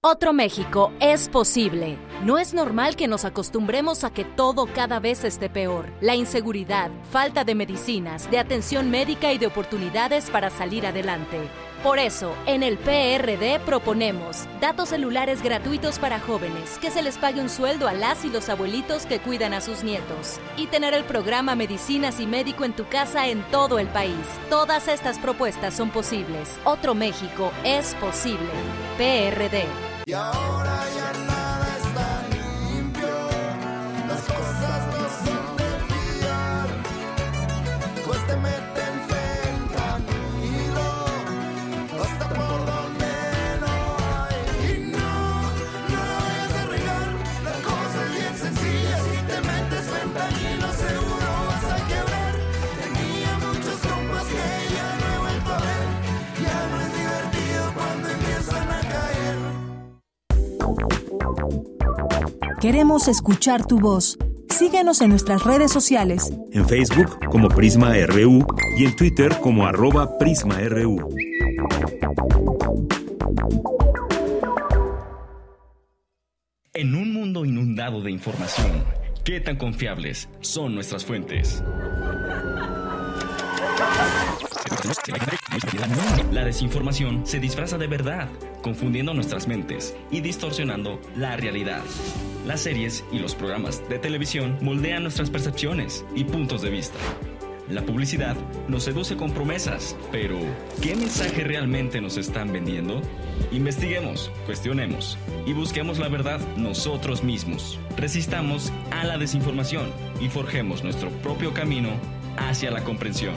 Otro 0.00 0.32
México 0.32 0.92
es 1.00 1.28
posible. 1.28 1.98
No 2.24 2.38
es 2.38 2.54
normal 2.54 2.94
que 2.94 3.08
nos 3.08 3.24
acostumbremos 3.24 4.04
a 4.04 4.10
que 4.10 4.24
todo 4.24 4.66
cada 4.72 5.00
vez 5.00 5.24
esté 5.24 5.50
peor. 5.50 5.86
La 6.00 6.14
inseguridad, 6.14 6.92
falta 7.10 7.42
de 7.42 7.56
medicinas, 7.56 8.30
de 8.30 8.38
atención 8.38 8.92
médica 8.92 9.32
y 9.32 9.38
de 9.38 9.48
oportunidades 9.48 10.30
para 10.30 10.50
salir 10.50 10.86
adelante. 10.86 11.40
Por 11.82 12.00
eso, 12.00 12.34
en 12.46 12.64
el 12.64 12.76
PRD 12.76 13.60
proponemos 13.60 14.46
datos 14.60 14.88
celulares 14.88 15.42
gratuitos 15.42 16.00
para 16.00 16.18
jóvenes, 16.18 16.76
que 16.80 16.90
se 16.90 17.02
les 17.02 17.16
pague 17.18 17.40
un 17.40 17.48
sueldo 17.48 17.86
a 17.86 17.92
las 17.92 18.24
y 18.24 18.30
los 18.30 18.48
abuelitos 18.48 19.06
que 19.06 19.20
cuidan 19.20 19.54
a 19.54 19.60
sus 19.60 19.84
nietos, 19.84 20.40
y 20.56 20.66
tener 20.66 20.92
el 20.92 21.04
programa 21.04 21.54
Medicinas 21.54 22.18
y 22.18 22.26
Médico 22.26 22.64
en 22.64 22.72
tu 22.72 22.88
casa 22.88 23.28
en 23.28 23.42
todo 23.52 23.78
el 23.78 23.86
país. 23.86 24.26
Todas 24.50 24.88
estas 24.88 25.18
propuestas 25.18 25.74
son 25.74 25.90
posibles. 25.90 26.58
Otro 26.64 26.96
México 26.96 27.52
es 27.62 27.94
posible. 27.94 28.50
PRD. 28.96 29.64
Queremos 62.68 63.08
escuchar 63.08 63.66
tu 63.66 63.80
voz. 63.80 64.18
Síguenos 64.50 65.00
en 65.00 65.08
nuestras 65.08 65.42
redes 65.42 65.72
sociales. 65.72 66.34
En 66.52 66.68
Facebook 66.68 67.18
como 67.30 67.48
Prisma 67.48 67.94
RU 68.06 68.46
y 68.76 68.84
en 68.84 68.94
Twitter 68.94 69.34
como 69.40 69.66
arroba 69.66 70.18
PrismaRU. 70.18 71.08
En 76.74 76.94
un 76.94 77.14
mundo 77.14 77.46
inundado 77.46 78.02
de 78.02 78.10
información, 78.10 78.84
¿Qué 79.28 79.40
tan 79.40 79.56
confiables 79.56 80.26
son 80.40 80.74
nuestras 80.74 81.04
fuentes? 81.04 81.62
La 86.32 86.44
desinformación 86.46 87.26
se 87.26 87.38
disfraza 87.38 87.76
de 87.76 87.88
verdad, 87.88 88.26
confundiendo 88.62 89.12
nuestras 89.12 89.46
mentes 89.46 89.94
y 90.10 90.22
distorsionando 90.22 90.98
la 91.14 91.36
realidad. 91.36 91.82
Las 92.48 92.62
series 92.62 93.04
y 93.12 93.18
los 93.18 93.34
programas 93.34 93.86
de 93.90 93.98
televisión 93.98 94.56
moldean 94.62 95.02
nuestras 95.02 95.28
percepciones 95.28 96.06
y 96.14 96.24
puntos 96.24 96.62
de 96.62 96.70
vista. 96.70 96.96
La 97.68 97.84
publicidad 97.84 98.38
nos 98.68 98.84
seduce 98.84 99.18
con 99.18 99.32
promesas, 99.32 99.94
pero 100.10 100.38
¿qué 100.80 100.96
mensaje 100.96 101.44
realmente 101.44 102.00
nos 102.00 102.16
están 102.16 102.50
vendiendo? 102.50 103.02
Investiguemos, 103.52 104.32
cuestionemos 104.46 105.18
y 105.44 105.52
busquemos 105.52 105.98
la 105.98 106.08
verdad 106.08 106.40
nosotros 106.56 107.22
mismos. 107.22 107.78
Resistamos 107.98 108.72
a 108.92 109.04
la 109.04 109.18
desinformación 109.18 109.92
y 110.18 110.30
forjemos 110.30 110.82
nuestro 110.82 111.10
propio 111.20 111.52
camino 111.52 111.90
hacia 112.38 112.70
la 112.70 112.82
comprensión. 112.82 113.34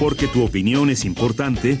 Porque 0.00 0.26
tu 0.28 0.42
opinión 0.42 0.88
es 0.88 1.04
importante, 1.04 1.80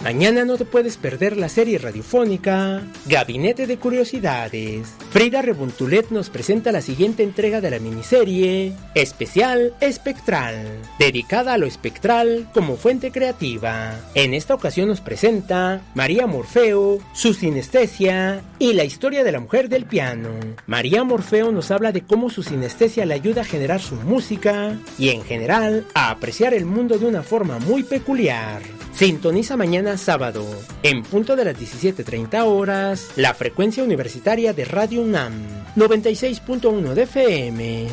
Mañana 0.05 0.45
no 0.45 0.55
te 0.55 0.65
puedes 0.65 0.97
perder 0.97 1.35
la 1.35 1.49
serie 1.49 1.79
radiofónica 1.79 2.83
Gabinete 3.07 3.65
de 3.65 3.77
Curiosidades. 3.77 4.93
Frida 5.09 5.41
Rebuntulet 5.41 6.11
nos 6.11 6.29
presenta 6.29 6.71
la 6.71 6.83
siguiente 6.83 7.23
entrega 7.23 7.59
de 7.59 7.71
la 7.71 7.79
miniserie 7.79 8.73
Especial 8.93 9.73
Espectral, 9.81 10.67
dedicada 10.99 11.53
a 11.53 11.57
lo 11.57 11.65
espectral 11.65 12.47
como 12.53 12.77
fuente 12.77 13.11
creativa. 13.11 13.99
En 14.13 14.35
esta 14.35 14.53
ocasión 14.53 14.89
nos 14.89 15.01
presenta 15.01 15.81
María 15.95 16.27
Morfeo, 16.27 16.99
su 17.13 17.33
sinestesia 17.33 18.43
y 18.59 18.73
la 18.73 18.83
historia 18.83 19.23
de 19.23 19.31
la 19.31 19.39
mujer 19.39 19.69
del 19.69 19.85
piano. 19.85 20.29
María 20.67 21.03
Morfeo 21.03 21.51
nos 21.51 21.71
habla 21.71 21.91
de 21.91 22.01
cómo 22.01 22.29
su 22.29 22.43
sinestesia 22.43 23.07
le 23.07 23.15
ayuda 23.15 23.41
a 23.41 23.45
generar 23.45 23.81
su 23.81 23.95
música 23.95 24.77
y 24.99 25.09
en 25.09 25.23
general 25.23 25.85
a 25.95 26.11
apreciar 26.11 26.53
el 26.53 26.65
mundo 26.65 26.99
de 26.99 27.07
una 27.07 27.23
forma 27.23 27.57
muy 27.57 27.81
peculiar. 27.81 28.61
Sintoniza 28.95 29.57
mañana 29.57 29.97
sábado, 29.97 30.45
en 30.81 31.03
punto 31.03 31.35
de 31.35 31.43
las 31.43 31.57
17.30 31.57 32.45
horas, 32.45 33.09
la 33.17 33.33
frecuencia 33.33 33.83
universitaria 33.83 34.53
de 34.53 34.63
Radio 34.63 35.01
UNAM, 35.01 35.33
96.1 35.75 36.93
de 36.93 37.03
FM. 37.03 37.87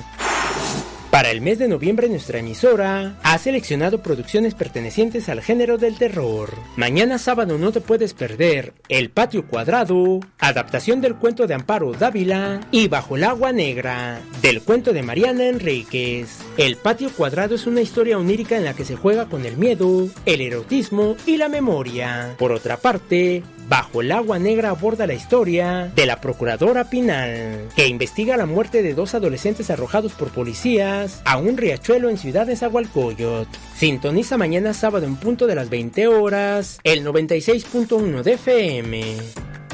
Para 1.13 1.31
el 1.31 1.43
mes 1.43 1.59
de 1.59 1.69
noviembre 1.69 2.09
nuestra 2.09 2.39
emisora 2.39 3.17
ha 3.23 3.37
seleccionado 3.37 4.01
producciones 4.01 4.55
pertenecientes 4.55 5.29
al 5.29 5.43
género 5.43 5.77
del 5.77 5.99
terror. 5.99 6.55
Mañana 6.77 7.19
sábado 7.19 7.59
no 7.59 7.71
te 7.71 7.83
puedes 7.83 8.15
perder 8.15 8.73
El 8.89 9.11
Patio 9.11 9.47
Cuadrado, 9.47 10.21
adaptación 10.39 11.03
del 11.03 11.17
cuento 11.17 11.47
de 11.47 11.53
Amparo 11.53 11.93
Dávila 11.93 12.61
y 12.71 12.89
Bajo 12.89 13.17
el 13.17 13.25
Agua 13.25 13.53
Negra, 13.53 14.23
del 14.41 14.63
cuento 14.63 14.95
de 14.95 15.03
Mariana 15.03 15.49
Enríquez. 15.49 16.39
El 16.57 16.77
Patio 16.77 17.11
Cuadrado 17.11 17.55
es 17.55 17.67
una 17.67 17.81
historia 17.81 18.19
onírica 18.19 18.57
en 18.57 18.65
la 18.65 18.75
que 18.75 18.85
se 18.85 18.97
juega 18.97 19.27
con 19.27 19.47
el 19.47 19.57
miedo, 19.57 20.09
el 20.27 20.41
erotismo 20.41 21.17
y 21.27 21.39
la 21.39 21.49
memoria. 21.49 22.35
Por 22.39 22.53
otra 22.53 22.77
parte, 22.77 23.43
Bajo 23.69 24.03
el 24.03 24.13
agua 24.13 24.39
negra 24.39 24.69
aborda 24.69 25.07
la 25.07 25.15
historia 25.15 25.91
de 25.95 26.05
la 26.05 26.21
procuradora 26.21 26.91
Pinal, 26.91 27.69
que 27.75 27.87
investiga 27.87 28.37
la 28.37 28.45
muerte 28.45 28.83
de 28.83 28.93
dos 28.93 29.15
adolescentes 29.15 29.71
arrojados 29.71 30.13
por 30.13 30.29
policías 30.29 31.23
a 31.25 31.39
un 31.39 31.57
riachuelo 31.57 32.11
en 32.11 32.19
Ciudad 32.19 32.47
de 32.47 32.57
Zagualcoyot. 32.57 33.49
Sintoniza 33.75 34.37
mañana 34.37 34.75
sábado 34.75 35.07
en 35.07 35.17
punto 35.17 35.47
de 35.47 35.55
las 35.55 35.71
20 35.71 36.07
horas 36.09 36.81
el 36.85 37.03
96.1 37.03 38.23
de 38.23 38.33
FM. 38.35 39.17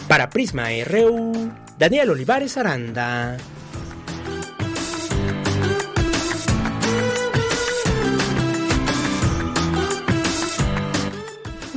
Para 0.06 0.30
Prisma 0.30 0.68
RU, 0.84 1.50
Daniel 1.76 2.10
Olivares 2.10 2.56
Aranda. 2.56 3.36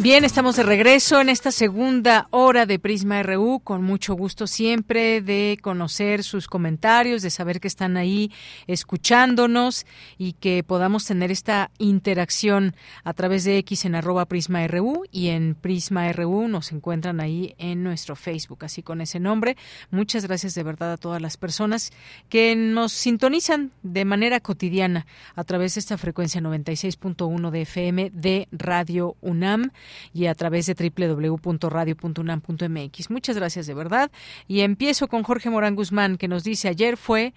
Bien, 0.02 0.26
estamos 0.26 0.56
de 0.56 0.64
regreso 0.64 1.22
en 1.22 1.30
esta 1.30 1.52
segunda 1.52 2.28
hora 2.32 2.66
de 2.66 2.80
Prisma 2.80 3.22
RU, 3.22 3.60
con 3.64 3.84
mucho 3.84 4.16
gusto 4.16 4.47
siempre 4.47 5.22
de 5.22 5.60
conocer 5.62 6.24
sus 6.24 6.47
comentarios, 6.47 7.22
de 7.22 7.30
saber 7.30 7.60
que 7.60 7.68
están 7.68 7.97
ahí 7.97 8.32
escuchándonos 8.66 9.86
y 10.18 10.34
que 10.34 10.64
podamos 10.64 11.06
tener 11.06 11.30
esta 11.30 11.70
interacción 11.78 12.76
a 13.04 13.14
través 13.14 13.43
de 13.43 13.60
X 13.60 13.86
en 13.86 13.93
arroba 13.93 14.26
Prisma 14.26 14.66
RU 14.66 15.04
y 15.12 15.28
en 15.28 15.54
Prisma 15.54 16.12
RU 16.12 16.47
nos 16.47 16.72
encuentran 16.72 17.20
ahí 17.20 17.54
en 17.60 17.84
nuestro 17.84 18.16
Facebook, 18.16 18.66
así 18.66 18.82
con 18.82 19.02
ese 19.02 19.20
nombre. 19.20 19.56
Muchas 19.91 20.26
gracias 20.26 20.56
de 20.56 20.64
verdad 20.64 20.93
a 20.93 20.97
todas 20.97 21.22
las 21.22 21.38
personas 21.38 21.91
que 22.28 22.56
nos 22.56 22.91
sintonizan 22.91 23.70
de 23.84 24.04
manera 24.06 24.39
cotidiana 24.39 25.06
a 25.36 25.43
través 25.43 25.76
de 25.76 25.80
esta 25.82 25.99
frecuencia 25.99 26.41
96.1 26.41 27.52
de 27.52 27.62
FM 27.62 28.10
de 28.16 28.47
Radio 28.52 29.16
UNAM 29.22 29.70
y 30.14 30.28
a 30.28 30.36
través 30.36 30.66
de 30.66 30.74
www.radio.unam.mx. 30.74 33.10
Muchas 33.10 33.36
gracias 33.36 33.68
de 33.68 33.74
verdad. 33.74 34.12
Y 34.48 34.62
empiezo 34.62 35.08
con 35.08 35.24
Jorge 35.24 35.50
Morán 35.50 35.76
Guzmán, 35.76 36.18
que 36.18 36.28
nos 36.28 36.44
dice 36.44 36.68
ayer 36.68 36.98
fue 36.98 37.34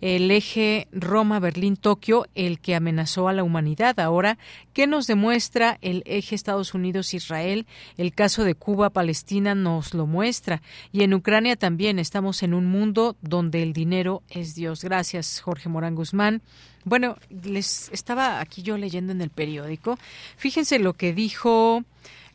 el 0.00 0.30
eje 0.30 0.88
Roma-Berlín-Tokio 0.92 2.26
el 2.34 2.60
que 2.60 2.74
amenazó 2.74 3.28
a 3.28 3.32
la 3.32 3.44
humanidad. 3.44 3.98
Ahora, 4.00 4.38
¿qué 4.72 4.86
nos 4.86 5.06
demuestra 5.06 5.78
el 5.80 6.02
eje 6.06 6.34
Estados 6.34 6.74
Unidos-Israel? 6.74 7.66
El 7.96 8.12
caso 8.12 8.44
de 8.44 8.54
Cuba-Palestina 8.54 9.54
nos 9.54 9.94
lo 9.94 10.06
muestra. 10.06 10.62
Y 10.92 11.02
en 11.02 11.14
Ucrania 11.14 11.56
también 11.56 11.98
estamos 11.98 12.42
en 12.42 12.54
un 12.54 12.66
mundo 12.66 13.16
donde 13.22 13.62
el 13.62 13.72
dinero 13.72 14.22
es 14.28 14.54
Dios. 14.54 14.84
Gracias, 14.84 15.40
Jorge 15.40 15.68
Morán 15.68 15.94
Guzmán. 15.94 16.42
Bueno, 16.84 17.16
les 17.42 17.90
estaba 17.92 18.40
aquí 18.40 18.62
yo 18.62 18.76
leyendo 18.76 19.12
en 19.12 19.20
el 19.20 19.30
periódico. 19.30 19.98
Fíjense 20.36 20.78
lo 20.78 20.92
que 20.92 21.12
dijo 21.12 21.82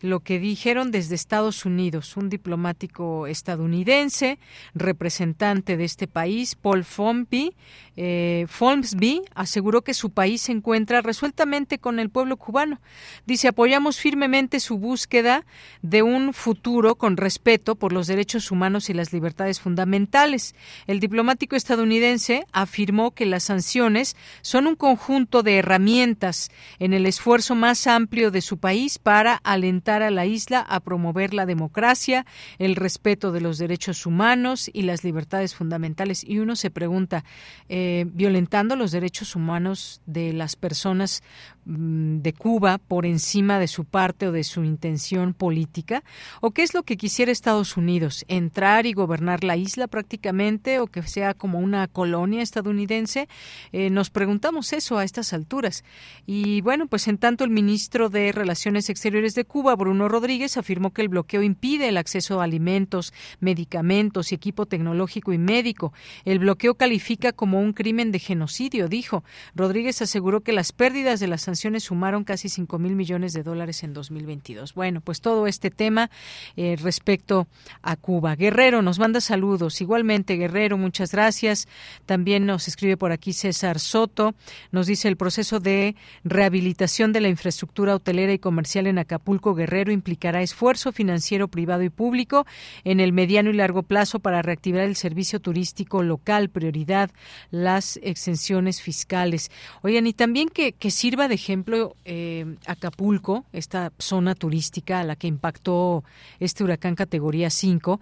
lo 0.01 0.19
que 0.19 0.39
dijeron 0.39 0.91
desde 0.91 1.15
Estados 1.15 1.65
Unidos, 1.65 2.17
un 2.17 2.29
diplomático 2.29 3.27
estadounidense, 3.27 4.39
representante 4.73 5.77
de 5.77 5.85
este 5.85 6.07
país, 6.07 6.55
Paul 6.55 6.83
Fomby, 6.83 7.53
eh, 7.97 8.45
Folmsby, 8.47 9.21
aseguró 9.35 9.81
que 9.81 9.93
su 9.93 10.11
país 10.11 10.43
se 10.43 10.51
encuentra 10.51 11.01
resueltamente 11.01 11.79
con 11.79 11.99
el 11.99 12.09
pueblo 12.09 12.37
cubano. 12.37 12.79
Dice, 13.25 13.49
apoyamos 13.49 13.99
firmemente 13.99 14.59
su 14.59 14.77
búsqueda 14.77 15.45
de 15.81 16.01
un 16.01 16.33
futuro 16.33 16.95
con 16.95 17.17
respeto 17.17 17.75
por 17.75 17.91
los 17.91 18.07
derechos 18.07 18.51
humanos 18.51 18.89
y 18.89 18.93
las 18.93 19.11
libertades 19.11 19.59
fundamentales. 19.59 20.55
El 20.87 20.99
diplomático 20.99 21.55
estadounidense 21.55 22.45
afirmó 22.51 23.11
que 23.11 23.25
las 23.25 23.43
sanciones 23.43 24.15
son 24.41 24.67
un 24.67 24.75
conjunto 24.75 25.43
de 25.43 25.57
herramientas 25.57 26.49
en 26.79 26.93
el 26.93 27.05
esfuerzo 27.05 27.55
más 27.55 27.87
amplio 27.87 28.31
de 28.31 28.41
su 28.41 28.57
país 28.57 28.99
para 28.99 29.35
alentar 29.35 30.01
a 30.01 30.11
la 30.11 30.25
isla 30.25 30.61
a 30.61 30.79
promover 30.79 31.33
la 31.33 31.45
democracia, 31.45 32.25
el 32.57 32.75
respeto 32.75 33.31
de 33.31 33.41
los 33.41 33.57
derechos 33.57 34.05
humanos 34.05 34.69
y 34.71 34.83
las 34.83 35.03
libertades 35.03 35.55
fundamentales. 35.55 36.23
Y 36.23 36.39
uno 36.39 36.55
se 36.55 36.71
pregunta, 36.71 37.23
eh, 37.67 37.80
violentando 38.13 38.75
los 38.75 38.91
derechos 38.91 39.35
humanos 39.35 40.01
de 40.05 40.33
las 40.33 40.55
personas 40.55 41.23
de 41.65 42.33
Cuba 42.33 42.79
por 42.79 43.05
encima 43.05 43.59
de 43.59 43.67
su 43.67 43.85
parte 43.85 44.27
o 44.27 44.31
de 44.31 44.43
su 44.43 44.63
intención 44.63 45.33
política? 45.33 46.03
¿O 46.41 46.51
qué 46.51 46.63
es 46.63 46.73
lo 46.73 46.83
que 46.83 46.97
quisiera 46.97 47.31
Estados 47.31 47.77
Unidos? 47.77 48.25
¿Entrar 48.27 48.85
y 48.85 48.93
gobernar 48.93 49.43
la 49.43 49.57
isla 49.57 49.87
prácticamente 49.87 50.79
o 50.79 50.87
que 50.87 51.03
sea 51.03 51.33
como 51.33 51.59
una 51.59 51.87
colonia 51.87 52.41
estadounidense? 52.41 53.27
Eh, 53.71 53.89
nos 53.89 54.09
preguntamos 54.09 54.73
eso 54.73 54.97
a 54.97 55.03
estas 55.03 55.33
alturas. 55.33 55.83
Y 56.25 56.61
bueno, 56.61 56.87
pues 56.87 57.07
en 57.07 57.17
tanto 57.17 57.43
el 57.43 57.51
ministro 57.51 58.09
de 58.09 58.31
Relaciones 58.31 58.89
Exteriores 58.89 59.35
de 59.35 59.45
Cuba, 59.45 59.75
Bruno 59.75 60.07
Rodríguez, 60.07 60.57
afirmó 60.57 60.91
que 60.91 61.01
el 61.01 61.09
bloqueo 61.09 61.43
impide 61.43 61.89
el 61.89 61.97
acceso 61.97 62.41
a 62.41 62.43
alimentos, 62.43 63.13
medicamentos 63.39 64.31
y 64.31 64.35
equipo 64.35 64.65
tecnológico 64.65 65.33
y 65.33 65.37
médico. 65.37 65.93
El 66.25 66.39
bloqueo 66.39 66.75
califica 66.75 67.31
como 67.31 67.59
un 67.61 67.73
crimen 67.73 68.11
de 68.11 68.19
genocidio, 68.19 68.87
dijo. 68.87 69.23
Rodríguez 69.55 70.01
aseguró 70.01 70.41
que 70.41 70.53
las 70.53 70.71
pérdidas 70.71 71.19
de 71.19 71.27
las 71.27 71.47
sanciones 71.51 71.83
sumaron 71.83 72.23
casi 72.23 72.47
5 72.47 72.79
mil 72.79 72.95
millones 72.95 73.33
de 73.33 73.43
dólares 73.43 73.83
en 73.83 73.93
2022. 73.93 74.73
Bueno, 74.73 75.01
pues 75.01 75.19
todo 75.19 75.47
este 75.47 75.69
tema 75.69 76.09
eh, 76.55 76.77
respecto 76.81 77.45
a 77.81 77.97
Cuba. 77.97 78.37
Guerrero 78.37 78.81
nos 78.81 78.99
manda 78.99 79.19
saludos. 79.19 79.81
Igualmente, 79.81 80.37
Guerrero, 80.37 80.77
muchas 80.77 81.11
gracias. 81.11 81.67
También 82.05 82.45
nos 82.45 82.69
escribe 82.69 82.95
por 82.95 83.11
aquí 83.11 83.33
César 83.33 83.79
Soto. 83.79 84.33
Nos 84.71 84.87
dice 84.87 85.09
el 85.09 85.17
proceso 85.17 85.59
de 85.59 85.97
rehabilitación 86.23 87.11
de 87.11 87.19
la 87.19 87.27
infraestructura 87.27 87.95
hotelera 87.95 88.31
y 88.31 88.39
comercial 88.39 88.87
en 88.87 88.99
Acapulco 88.99 89.53
Guerrero 89.53 89.91
implicará 89.91 90.41
esfuerzo 90.41 90.93
financiero 90.93 91.49
privado 91.49 91.83
y 91.83 91.89
público 91.89 92.45
en 92.85 93.01
el 93.01 93.11
mediano 93.11 93.49
y 93.49 93.53
largo 93.53 93.83
plazo 93.83 94.19
para 94.19 94.41
reactivar 94.41 94.83
el 94.83 94.95
servicio 94.95 95.41
turístico 95.41 96.01
local, 96.01 96.49
prioridad 96.49 97.11
las 97.49 97.99
exenciones 98.03 98.81
fiscales. 98.81 99.51
Oigan, 99.81 100.07
y 100.07 100.13
también 100.13 100.47
que, 100.47 100.71
que 100.71 100.91
sirva 100.91 101.27
de 101.27 101.40
ejemplo 101.41 101.95
eh, 102.05 102.55
Acapulco, 102.67 103.45
esta 103.51 103.91
zona 103.97 104.35
turística 104.35 104.99
a 104.99 105.03
la 105.03 105.15
que 105.15 105.27
impactó 105.27 106.03
este 106.39 106.63
huracán 106.63 106.95
categoría 106.95 107.49
5, 107.49 107.99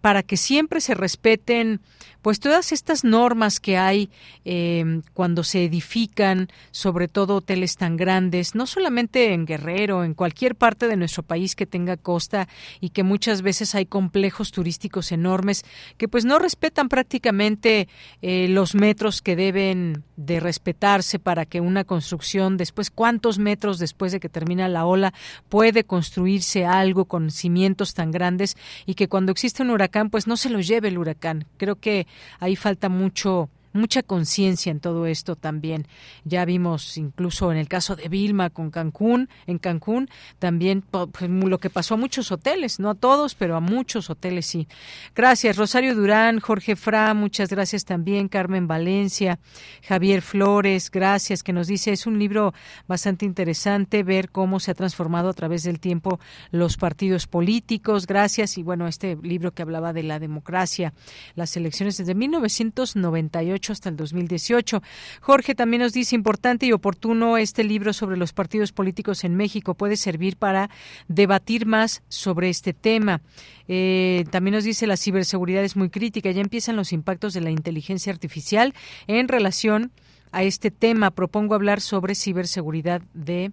para 0.00 0.22
que 0.24 0.36
siempre 0.36 0.80
se 0.80 0.94
respeten 0.94 1.80
pues 2.22 2.40
todas 2.40 2.72
estas 2.72 3.04
normas 3.04 3.60
que 3.60 3.78
hay 3.78 4.10
eh, 4.44 5.00
cuando 5.14 5.42
se 5.42 5.64
edifican, 5.64 6.48
sobre 6.70 7.08
todo 7.08 7.36
hoteles 7.36 7.76
tan 7.76 7.96
grandes, 7.96 8.54
no 8.54 8.66
solamente 8.66 9.32
en 9.32 9.46
Guerrero, 9.46 10.04
en 10.04 10.14
cualquier 10.14 10.54
parte 10.54 10.86
de 10.86 10.96
nuestro 10.96 11.22
país 11.22 11.54
que 11.54 11.66
tenga 11.66 11.96
costa 11.96 12.48
y 12.80 12.90
que 12.90 13.04
muchas 13.04 13.42
veces 13.42 13.74
hay 13.74 13.86
complejos 13.86 14.50
turísticos 14.50 15.12
enormes 15.12 15.64
que 15.96 16.08
pues 16.08 16.24
no 16.24 16.38
respetan 16.38 16.88
prácticamente 16.88 17.88
eh, 18.22 18.48
los 18.48 18.74
metros 18.74 19.22
que 19.22 19.36
deben 19.36 20.02
de 20.16 20.40
respetarse 20.40 21.18
para 21.18 21.46
que 21.46 21.60
una 21.60 21.84
construcción 21.84 22.49
después 22.56 22.90
cuántos 22.90 23.38
metros 23.38 23.78
después 23.78 24.12
de 24.12 24.20
que 24.20 24.28
termina 24.28 24.68
la 24.68 24.86
ola 24.86 25.12
puede 25.48 25.84
construirse 25.84 26.64
algo 26.64 27.04
con 27.04 27.30
cimientos 27.30 27.94
tan 27.94 28.10
grandes 28.10 28.56
y 28.86 28.94
que 28.94 29.08
cuando 29.08 29.32
existe 29.32 29.62
un 29.62 29.70
huracán 29.70 30.10
pues 30.10 30.26
no 30.26 30.36
se 30.36 30.50
lo 30.50 30.60
lleve 30.60 30.88
el 30.88 30.98
huracán. 30.98 31.46
Creo 31.56 31.76
que 31.76 32.06
ahí 32.38 32.56
falta 32.56 32.88
mucho 32.88 33.48
mucha 33.72 34.02
conciencia 34.02 34.70
en 34.70 34.80
todo 34.80 35.06
esto 35.06 35.36
también. 35.36 35.86
Ya 36.24 36.44
vimos 36.44 36.96
incluso 36.96 37.52
en 37.52 37.58
el 37.58 37.68
caso 37.68 37.96
de 37.96 38.08
Vilma 38.08 38.50
con 38.50 38.70
Cancún, 38.70 39.28
en 39.46 39.58
Cancún, 39.58 40.08
también 40.38 40.82
pues, 40.82 41.08
lo 41.30 41.58
que 41.58 41.70
pasó 41.70 41.94
a 41.94 41.96
muchos 41.96 42.32
hoteles, 42.32 42.80
no 42.80 42.90
a 42.90 42.94
todos, 42.94 43.34
pero 43.34 43.56
a 43.56 43.60
muchos 43.60 44.10
hoteles 44.10 44.46
sí. 44.46 44.66
Gracias, 45.14 45.56
Rosario 45.56 45.94
Durán, 45.94 46.40
Jorge 46.40 46.76
Fra, 46.76 47.14
muchas 47.14 47.50
gracias 47.50 47.84
también, 47.84 48.28
Carmen 48.28 48.66
Valencia, 48.66 49.38
Javier 49.82 50.22
Flores, 50.22 50.90
gracias, 50.90 51.42
que 51.42 51.52
nos 51.52 51.66
dice, 51.66 51.92
es 51.92 52.06
un 52.06 52.18
libro 52.18 52.52
bastante 52.86 53.24
interesante 53.24 54.02
ver 54.02 54.30
cómo 54.30 54.60
se 54.60 54.70
ha 54.70 54.74
transformado 54.74 55.28
a 55.28 55.34
través 55.34 55.62
del 55.62 55.80
tiempo 55.80 56.20
los 56.50 56.76
partidos 56.76 57.26
políticos, 57.26 58.06
gracias, 58.06 58.58
y 58.58 58.62
bueno, 58.62 58.86
este 58.86 59.16
libro 59.22 59.52
que 59.52 59.62
hablaba 59.62 59.92
de 59.92 60.02
la 60.02 60.18
democracia, 60.18 60.92
las 61.34 61.56
elecciones 61.56 61.96
desde 61.96 62.14
1998 62.14 63.59
hasta 63.68 63.88
el 63.90 63.96
2018. 63.96 64.82
Jorge 65.20 65.54
también 65.54 65.82
nos 65.82 65.92
dice 65.92 66.16
importante 66.16 66.66
y 66.66 66.72
oportuno 66.72 67.36
este 67.36 67.64
libro 67.64 67.92
sobre 67.92 68.16
los 68.16 68.32
partidos 68.32 68.72
políticos 68.72 69.24
en 69.24 69.36
México 69.36 69.74
puede 69.74 69.96
servir 69.96 70.36
para 70.36 70.70
debatir 71.08 71.66
más 71.66 72.02
sobre 72.08 72.48
este 72.48 72.72
tema. 72.72 73.20
Eh, 73.68 74.24
también 74.30 74.54
nos 74.54 74.64
dice 74.64 74.86
la 74.86 74.96
ciberseguridad 74.96 75.62
es 75.62 75.76
muy 75.76 75.90
crítica. 75.90 76.30
Ya 76.30 76.40
empiezan 76.40 76.76
los 76.76 76.92
impactos 76.92 77.34
de 77.34 77.42
la 77.42 77.50
inteligencia 77.50 78.12
artificial 78.12 78.74
en 79.06 79.28
relación 79.28 79.92
a 80.32 80.42
este 80.42 80.70
tema. 80.70 81.10
Propongo 81.10 81.54
hablar 81.54 81.80
sobre 81.80 82.14
ciberseguridad 82.14 83.02
de 83.14 83.52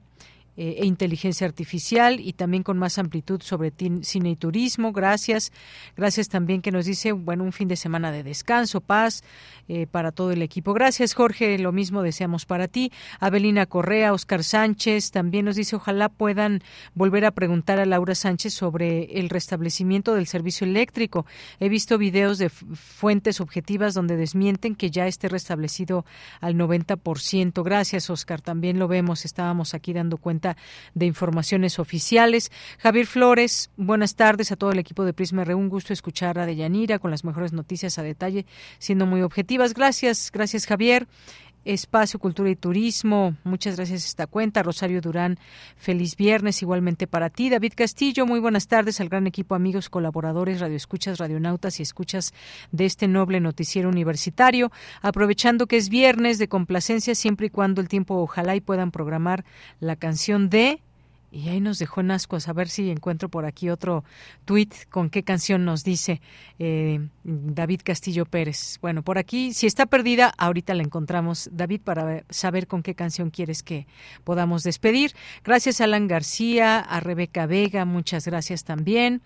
e 0.58 0.86
inteligencia 0.86 1.46
artificial 1.46 2.20
y 2.20 2.34
también 2.34 2.64
con 2.64 2.80
más 2.80 2.98
amplitud 2.98 3.42
sobre 3.44 3.72
cine 4.02 4.32
y 4.32 4.36
turismo. 4.36 4.92
Gracias. 4.92 5.52
Gracias 5.96 6.30
también 6.30 6.62
que 6.64 6.72
nos 6.72 6.86
dice, 6.86 7.12
bueno, 7.12 7.44
un 7.44 7.52
fin 7.52 7.68
de 7.68 7.76
semana 7.76 8.12
de 8.12 8.24
descanso, 8.24 8.82
paz 8.82 9.24
eh, 9.68 9.86
para 9.86 10.12
todo 10.12 10.32
el 10.32 10.42
equipo. 10.42 10.74
Gracias, 10.74 11.14
Jorge. 11.14 11.60
Lo 11.60 11.72
mismo 11.72 12.02
deseamos 12.02 12.46
para 12.46 12.68
ti. 12.68 12.92
Abelina 13.20 13.66
Correa, 13.66 14.14
Oscar 14.14 14.44
Sánchez 14.44 15.12
también 15.12 15.46
nos 15.46 15.58
dice, 15.58 15.76
ojalá 15.76 16.10
puedan 16.10 16.64
volver 16.96 17.26
a 17.26 17.32
preguntar 17.32 17.80
a 17.80 17.86
Laura 17.86 18.16
Sánchez 18.16 18.54
sobre 18.54 19.20
el 19.20 19.30
restablecimiento 19.30 20.16
del 20.16 20.26
servicio 20.26 20.66
eléctrico. 20.66 21.26
He 21.60 21.70
visto 21.70 21.98
videos 21.98 22.38
de 22.38 22.50
fuentes 22.50 23.42
objetivas 23.42 23.94
donde 23.94 24.16
desmienten 24.16 24.74
que 24.74 24.90
ya 24.90 25.06
esté 25.06 25.28
restablecido 25.28 26.06
al 26.40 26.56
90%. 26.56 27.64
Gracias, 27.64 28.10
Oscar. 28.10 28.42
También 28.42 28.80
lo 28.80 28.88
vemos. 28.88 29.26
Estábamos 29.26 29.74
aquí 29.74 29.92
dando 29.92 30.18
cuenta 30.18 30.47
de 30.94 31.06
informaciones 31.06 31.80
oficiales. 31.80 32.52
Javier 32.78 33.08
Flores, 33.08 33.72
buenas 33.76 34.16
tardes 34.16 34.52
a 34.52 34.56
todo 34.56 34.72
el 34.72 34.80
equipo 34.80 35.04
de 35.04 35.14
Prisma 35.14 35.42
R. 35.42 35.56
Un 35.56 35.68
gusto 35.68 35.92
escuchar 35.92 36.40
a 36.40 36.46
Deyanira 36.46 37.00
con 37.00 37.12
las 37.12 37.24
mejores 37.24 37.52
noticias 37.52 37.98
a 37.98 38.04
detalle, 38.04 38.46
siendo 38.80 39.06
muy 39.06 39.22
objetivas. 39.22 39.74
Gracias, 39.74 40.32
gracias 40.32 40.66
Javier. 40.66 41.08
Espacio 41.68 42.20
Cultura 42.20 42.50
y 42.50 42.56
Turismo. 42.56 43.36
Muchas 43.44 43.76
gracias 43.76 44.06
esta 44.06 44.26
cuenta. 44.26 44.64
Rosario 44.64 45.02
Durán, 45.02 45.38
feliz 45.76 46.16
viernes 46.16 46.62
igualmente 46.62 47.08
para 47.08 47.30
ti. 47.30 47.50
David 47.50 47.74
Castillo, 47.76 48.26
muy 48.26 48.40
buenas 48.40 48.68
tardes 48.68 49.02
al 49.02 49.10
gran 49.10 49.28
equipo, 49.28 49.54
amigos, 49.54 49.90
colaboradores, 49.90 50.62
radioescuchas, 50.62 51.18
radionautas 51.18 51.80
y 51.80 51.84
escuchas 51.84 52.34
de 52.72 52.86
este 52.86 53.08
noble 53.08 53.40
noticiero 53.40 53.90
universitario. 53.90 54.72
Aprovechando 55.02 55.68
que 55.68 55.78
es 55.78 55.90
viernes 55.90 56.38
de 56.40 56.48
complacencia, 56.48 57.16
siempre 57.16 57.48
y 57.48 57.50
cuando 57.50 57.82
el 57.82 57.90
tiempo 57.90 58.16
ojalá 58.16 58.56
y 58.56 58.62
puedan 58.62 58.92
programar 58.92 59.44
la 59.80 59.96
canción 59.96 60.50
de 60.50 60.82
y 61.32 61.50
ahí 61.50 61.60
nos 61.60 61.80
dejó 61.80 62.02
en 62.02 62.12
ascuas. 62.12 62.48
A 62.48 62.54
ver 62.54 62.70
si 62.70 62.90
encuentro 62.90 63.30
por 63.30 63.46
aquí 63.46 63.70
otro 63.70 64.04
tuit 64.46 64.74
con 64.90 65.10
qué 65.10 65.24
canción 65.24 65.66
nos 65.66 65.84
dice 65.84 66.22
eh, 66.60 67.08
David 67.24 67.82
Castillo 67.84 68.26
Pérez. 68.26 68.80
Bueno, 68.82 69.04
por 69.04 69.18
aquí, 69.18 69.54
si 69.54 69.68
está 69.68 69.86
perdida, 69.86 70.34
ahorita 70.38 70.74
la 70.74 70.84
encontramos, 70.84 71.50
David, 71.52 71.82
para 71.84 72.24
saber 72.30 72.68
con 72.68 72.84
qué 72.84 72.96
canción 72.96 73.30
quieres 73.30 73.64
que 73.64 73.88
podamos 74.24 74.64
despedir. 74.64 75.14
Gracias 75.44 75.82
Alan 75.82 76.08
García, 76.08 76.80
a 76.80 77.00
Rebeca 77.00 77.46
Vega, 77.46 77.86
muchas 77.86 78.26
gracias 78.26 78.64
también. 78.64 79.22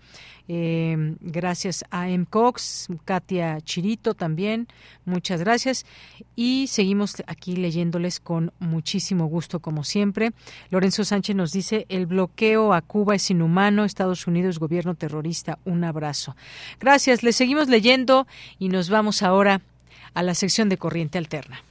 Eh, 0.48 1.14
gracias 1.20 1.84
a 1.90 2.08
M. 2.08 2.26
Cox, 2.28 2.88
Katia 3.04 3.60
Chirito 3.60 4.14
también, 4.14 4.66
muchas 5.04 5.40
gracias. 5.40 5.86
Y 6.34 6.66
seguimos 6.66 7.22
aquí 7.26 7.56
leyéndoles 7.56 8.20
con 8.20 8.52
muchísimo 8.58 9.26
gusto, 9.26 9.60
como 9.60 9.84
siempre. 9.84 10.32
Lorenzo 10.70 11.04
Sánchez 11.04 11.36
nos 11.36 11.52
dice, 11.52 11.86
el 11.88 12.06
bloqueo 12.06 12.74
a 12.74 12.82
Cuba 12.82 13.14
es 13.14 13.30
inhumano, 13.30 13.84
Estados 13.84 14.26
Unidos, 14.26 14.58
gobierno 14.58 14.94
terrorista, 14.94 15.58
un 15.64 15.84
abrazo. 15.84 16.36
Gracias, 16.80 17.22
le 17.22 17.32
seguimos 17.32 17.68
leyendo 17.68 18.26
y 18.58 18.68
nos 18.68 18.90
vamos 18.90 19.22
ahora 19.22 19.60
a 20.14 20.22
la 20.22 20.34
sección 20.34 20.68
de 20.68 20.76
Corriente 20.76 21.18
Alterna. 21.18 21.62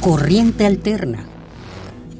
Corriente 0.00 0.64
Alterna, 0.64 1.26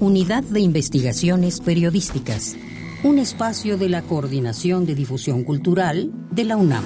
Unidad 0.01 0.43
de 0.43 0.61
Investigaciones 0.61 1.61
Periodísticas 1.61 2.57
un 3.03 3.18
espacio 3.18 3.76
de 3.76 3.88
la 3.88 4.03
Coordinación 4.03 4.86
de 4.86 4.94
Difusión 4.94 5.44
Cultural 5.44 6.11
de 6.30 6.44
la 6.44 6.57
UNAM. 6.57 6.84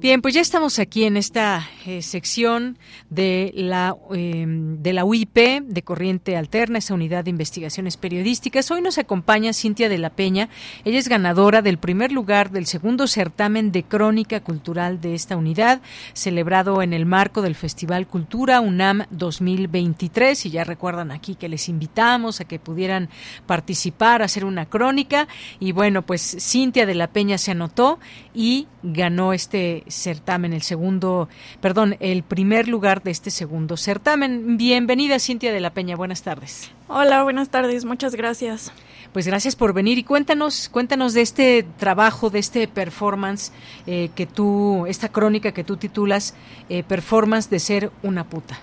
Bien, 0.00 0.22
pues 0.22 0.32
ya 0.32 0.40
estamos 0.40 0.78
aquí 0.78 1.02
en 1.02 1.16
esta 1.16 1.68
eh, 1.84 2.02
sección 2.02 2.78
de 3.10 3.50
la, 3.56 3.96
em, 4.12 4.80
de 4.80 4.92
la 4.92 5.04
UIP, 5.04 5.60
de 5.60 5.82
Corriente 5.82 6.36
Alterna, 6.36 6.78
esa 6.78 6.94
unidad 6.94 7.24
de 7.24 7.30
investigaciones 7.30 7.96
periodísticas. 7.96 8.70
Hoy 8.70 8.80
nos 8.80 8.98
acompaña 8.98 9.52
Cintia 9.52 9.88
de 9.88 9.98
la 9.98 10.10
Peña. 10.10 10.50
Ella 10.84 11.00
es 11.00 11.08
ganadora 11.08 11.62
del 11.62 11.78
primer 11.78 12.12
lugar 12.12 12.52
del 12.52 12.66
segundo 12.66 13.08
certamen 13.08 13.72
de 13.72 13.82
crónica 13.82 14.38
cultural 14.38 15.00
de 15.00 15.16
esta 15.16 15.36
unidad, 15.36 15.80
celebrado 16.12 16.80
en 16.80 16.92
el 16.92 17.04
marco 17.04 17.42
del 17.42 17.56
Festival 17.56 18.06
Cultura 18.06 18.60
UNAM 18.60 19.02
2023. 19.10 20.46
Y 20.46 20.50
ya 20.50 20.62
recuerdan 20.62 21.10
aquí 21.10 21.34
que 21.34 21.48
les 21.48 21.68
invitamos 21.68 22.40
a 22.40 22.44
que 22.44 22.60
pudieran 22.60 23.08
participar, 23.46 24.22
hacer 24.22 24.44
una 24.44 24.66
crónica. 24.66 25.26
Y 25.58 25.72
bueno, 25.72 26.02
pues 26.02 26.36
Cintia 26.38 26.86
de 26.86 26.94
la 26.94 27.08
Peña 27.08 27.36
se 27.36 27.50
anotó 27.50 27.98
y 28.32 28.68
ganó 28.84 29.32
este 29.32 29.82
certamen, 29.88 30.52
el 30.52 30.62
segundo, 30.62 31.28
perdón, 31.60 31.96
el 32.00 32.22
primer 32.22 32.68
lugar 32.68 33.02
de 33.02 33.10
este 33.10 33.30
segundo 33.30 33.76
certamen. 33.76 34.56
Bienvenida 34.56 35.18
Cintia 35.18 35.52
de 35.52 35.60
la 35.60 35.70
Peña, 35.70 35.96
buenas 35.96 36.22
tardes. 36.22 36.70
Hola, 36.88 37.22
buenas 37.22 37.48
tardes, 37.48 37.84
muchas 37.84 38.14
gracias. 38.14 38.72
Pues 39.12 39.26
gracias 39.26 39.56
por 39.56 39.72
venir 39.72 39.98
y 39.98 40.04
cuéntanos, 40.04 40.68
cuéntanos 40.68 41.14
de 41.14 41.22
este 41.22 41.66
trabajo, 41.78 42.30
de 42.30 42.38
este 42.38 42.68
performance 42.68 43.52
eh, 43.86 44.10
que 44.14 44.26
tú, 44.26 44.84
esta 44.86 45.08
crónica 45.08 45.52
que 45.52 45.64
tú 45.64 45.76
titulas 45.76 46.34
eh, 46.68 46.82
Performance 46.82 47.48
de 47.48 47.58
ser 47.58 47.90
una 48.02 48.24
puta. 48.24 48.58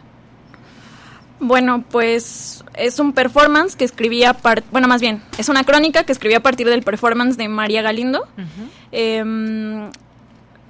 Bueno, 1.40 1.84
pues 1.90 2.64
es 2.76 3.00
un 3.00 3.12
performance 3.12 3.76
que 3.76 3.84
escribí 3.84 4.24
a 4.24 4.38
bueno, 4.72 4.88
más 4.88 5.02
bien, 5.02 5.22
es 5.38 5.50
una 5.50 5.64
crónica 5.66 6.04
que 6.04 6.14
escribí 6.14 6.34
a 6.34 6.40
partir 6.40 6.68
del 6.70 6.82
performance 6.82 7.38
de 7.38 7.50
María 7.50 7.82
Galindo. 7.82 8.26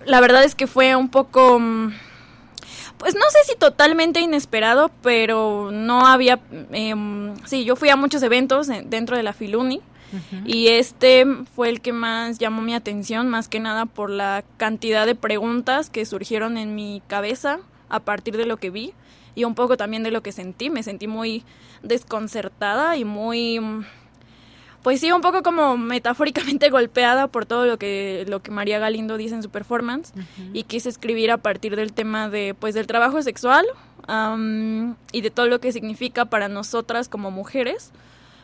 La 0.05 0.21
verdad 0.21 0.43
es 0.43 0.55
que 0.55 0.67
fue 0.67 0.95
un 0.95 1.09
poco, 1.09 1.59
mm, 1.59 1.93
pues 2.97 3.15
no 3.15 3.25
sé 3.29 3.39
si 3.45 3.57
totalmente 3.57 4.19
inesperado, 4.21 4.91
pero 5.01 5.69
no 5.71 6.05
había, 6.07 6.39
em, 6.71 7.35
sí, 7.45 7.65
yo 7.65 7.75
fui 7.75 7.89
a 7.89 7.95
muchos 7.95 8.23
eventos 8.23 8.67
dentro 8.67 9.17
de 9.17 9.23
la 9.23 9.33
Filuni. 9.33 9.81
Y 10.45 10.67
este 10.67 11.25
fue 11.55 11.67
el 11.67 11.81
que 11.81 11.91
más 11.91 12.37
llamó 12.37 12.61
mi 12.61 12.73
atención, 12.73 13.27
más 13.27 13.49
que 13.49 13.59
nada 13.59 13.85
por 13.85 14.09
la 14.09 14.45
cantidad 14.55 15.05
de 15.05 15.15
preguntas 15.15 15.89
que 15.89 16.05
surgieron 16.05 16.57
en 16.57 16.73
mi 16.73 17.01
cabeza 17.07 17.59
a 17.89 17.99
partir 17.99 18.37
de 18.37 18.45
lo 18.45 18.55
que 18.55 18.69
vi 18.69 18.93
y 19.35 19.43
un 19.43 19.55
poco 19.55 19.75
también 19.77 20.03
de 20.03 20.11
lo 20.11 20.23
que 20.23 20.31
sentí. 20.31 20.69
Me 20.69 20.83
sentí 20.83 21.07
muy 21.07 21.43
desconcertada 21.83 22.95
y 22.95 23.03
muy, 23.03 23.59
pues 24.85 24.99
sí, 24.99 25.11
un 25.11 25.21
poco 25.21 25.41
como 25.41 25.77
metafóricamente 25.77 26.69
golpeada 26.69 27.25
por 27.25 27.47
todo 27.47 27.65
lo 27.65 27.79
que, 27.79 28.23
lo 28.27 28.43
que 28.43 28.51
María 28.51 28.77
Galindo 28.77 29.17
dice 29.17 29.33
en 29.33 29.41
su 29.41 29.49
performance 29.49 30.13
y 30.53 30.61
quise 30.61 30.89
escribir 30.89 31.31
a 31.31 31.37
partir 31.37 31.75
del 31.75 31.91
tema 31.91 32.29
de, 32.29 32.53
pues, 32.53 32.75
del 32.75 32.85
trabajo 32.85 33.19
sexual 33.23 33.65
y 35.11 35.21
de 35.21 35.31
todo 35.31 35.47
lo 35.47 35.59
que 35.59 35.71
significa 35.71 36.25
para 36.25 36.49
nosotras 36.49 37.09
como 37.09 37.31
mujeres 37.31 37.93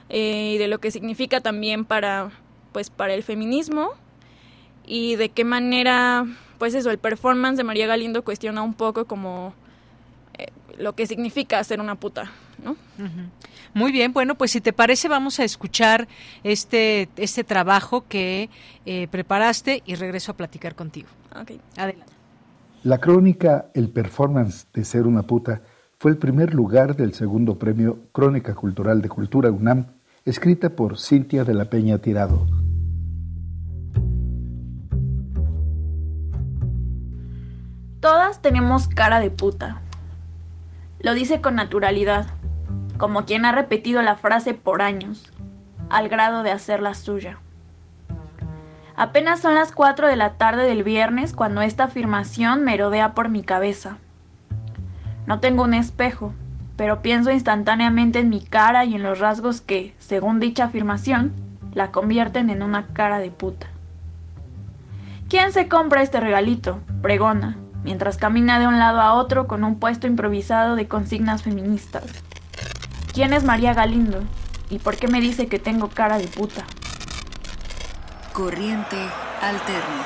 eh, 0.09 0.53
y 0.55 0.57
de 0.57 0.67
lo 0.67 0.79
que 0.79 0.89
significa 0.89 1.41
también 1.41 1.85
para, 1.85 2.31
pues, 2.71 2.89
para 2.89 3.13
el 3.13 3.21
feminismo 3.21 3.91
y 4.87 5.17
de 5.17 5.29
qué 5.29 5.43
manera, 5.43 6.25
pues 6.57 6.73
eso, 6.73 6.89
el 6.89 6.97
performance 6.97 7.57
de 7.57 7.63
María 7.63 7.85
Galindo 7.85 8.23
cuestiona 8.23 8.63
un 8.63 8.73
poco 8.73 9.05
como 9.05 9.53
lo 10.79 10.93
que 10.93 11.05
significa 11.05 11.63
ser 11.63 11.79
una 11.79 11.93
puta, 11.93 12.31
¿no? 12.63 12.75
Muy 13.73 13.91
bien, 13.91 14.13
bueno, 14.13 14.35
pues 14.35 14.51
si 14.51 14.61
te 14.61 14.73
parece 14.73 15.07
vamos 15.07 15.39
a 15.39 15.43
escuchar 15.43 16.07
este, 16.43 17.09
este 17.15 17.43
trabajo 17.43 18.05
que 18.07 18.49
eh, 18.85 19.07
preparaste 19.09 19.83
y 19.85 19.95
regreso 19.95 20.31
a 20.31 20.37
platicar 20.37 20.75
contigo. 20.75 21.09
Ok. 21.39 21.51
Adelante. 21.77 22.13
La 22.83 22.97
crónica 22.97 23.67
El 23.73 23.89
performance 23.89 24.67
de 24.73 24.83
ser 24.83 25.05
una 25.05 25.23
puta 25.23 25.61
fue 25.99 26.11
el 26.11 26.17
primer 26.17 26.53
lugar 26.55 26.95
del 26.95 27.13
segundo 27.13 27.59
premio 27.59 28.07
Crónica 28.11 28.55
Cultural 28.55 29.03
de 29.03 29.09
Cultura 29.09 29.51
UNAM, 29.51 29.85
escrita 30.25 30.71
por 30.71 30.97
Cintia 30.99 31.43
de 31.43 31.53
la 31.53 31.65
Peña 31.65 31.99
Tirado. 31.99 32.47
Todas 37.99 38.41
tenemos 38.41 38.87
cara 38.87 39.19
de 39.19 39.29
puta. 39.29 39.81
Lo 41.01 41.13
dice 41.13 41.39
con 41.39 41.53
naturalidad, 41.53 42.25
como 43.01 43.25
quien 43.25 43.45
ha 43.45 43.51
repetido 43.51 44.03
la 44.03 44.15
frase 44.15 44.53
por 44.53 44.83
años, 44.83 45.33
al 45.89 46.07
grado 46.07 46.43
de 46.43 46.51
hacerla 46.51 46.93
suya. 46.93 47.39
Apenas 48.95 49.39
son 49.39 49.55
las 49.55 49.71
4 49.71 50.07
de 50.07 50.15
la 50.15 50.33
tarde 50.33 50.65
del 50.65 50.83
viernes 50.83 51.33
cuando 51.33 51.63
esta 51.63 51.85
afirmación 51.85 52.63
merodea 52.63 53.15
por 53.15 53.27
mi 53.27 53.41
cabeza. 53.41 53.97
No 55.25 55.39
tengo 55.39 55.63
un 55.63 55.73
espejo, 55.73 56.35
pero 56.75 57.01
pienso 57.01 57.31
instantáneamente 57.31 58.19
en 58.19 58.29
mi 58.29 58.39
cara 58.39 58.85
y 58.85 58.93
en 58.93 59.01
los 59.01 59.17
rasgos 59.17 59.61
que, 59.61 59.95
según 59.97 60.39
dicha 60.39 60.65
afirmación, 60.65 61.33
la 61.73 61.89
convierten 61.89 62.51
en 62.51 62.61
una 62.61 62.85
cara 62.93 63.17
de 63.17 63.31
puta. 63.31 63.65
¿Quién 65.27 65.53
se 65.53 65.67
compra 65.67 66.03
este 66.03 66.19
regalito? 66.19 66.81
Pregona, 67.01 67.57
mientras 67.83 68.17
camina 68.17 68.59
de 68.59 68.67
un 68.67 68.77
lado 68.77 69.01
a 69.01 69.13
otro 69.13 69.47
con 69.47 69.63
un 69.63 69.79
puesto 69.79 70.05
improvisado 70.05 70.75
de 70.75 70.87
consignas 70.87 71.41
feministas. 71.41 72.23
¿Quién 73.13 73.33
es 73.33 73.43
María 73.43 73.73
Galindo? 73.73 74.23
¿Y 74.69 74.79
por 74.79 74.95
qué 74.95 75.09
me 75.09 75.19
dice 75.19 75.47
que 75.47 75.59
tengo 75.59 75.89
cara 75.89 76.17
de 76.17 76.27
puta? 76.27 76.63
Corriente 78.31 78.95
alterna. 79.41 80.05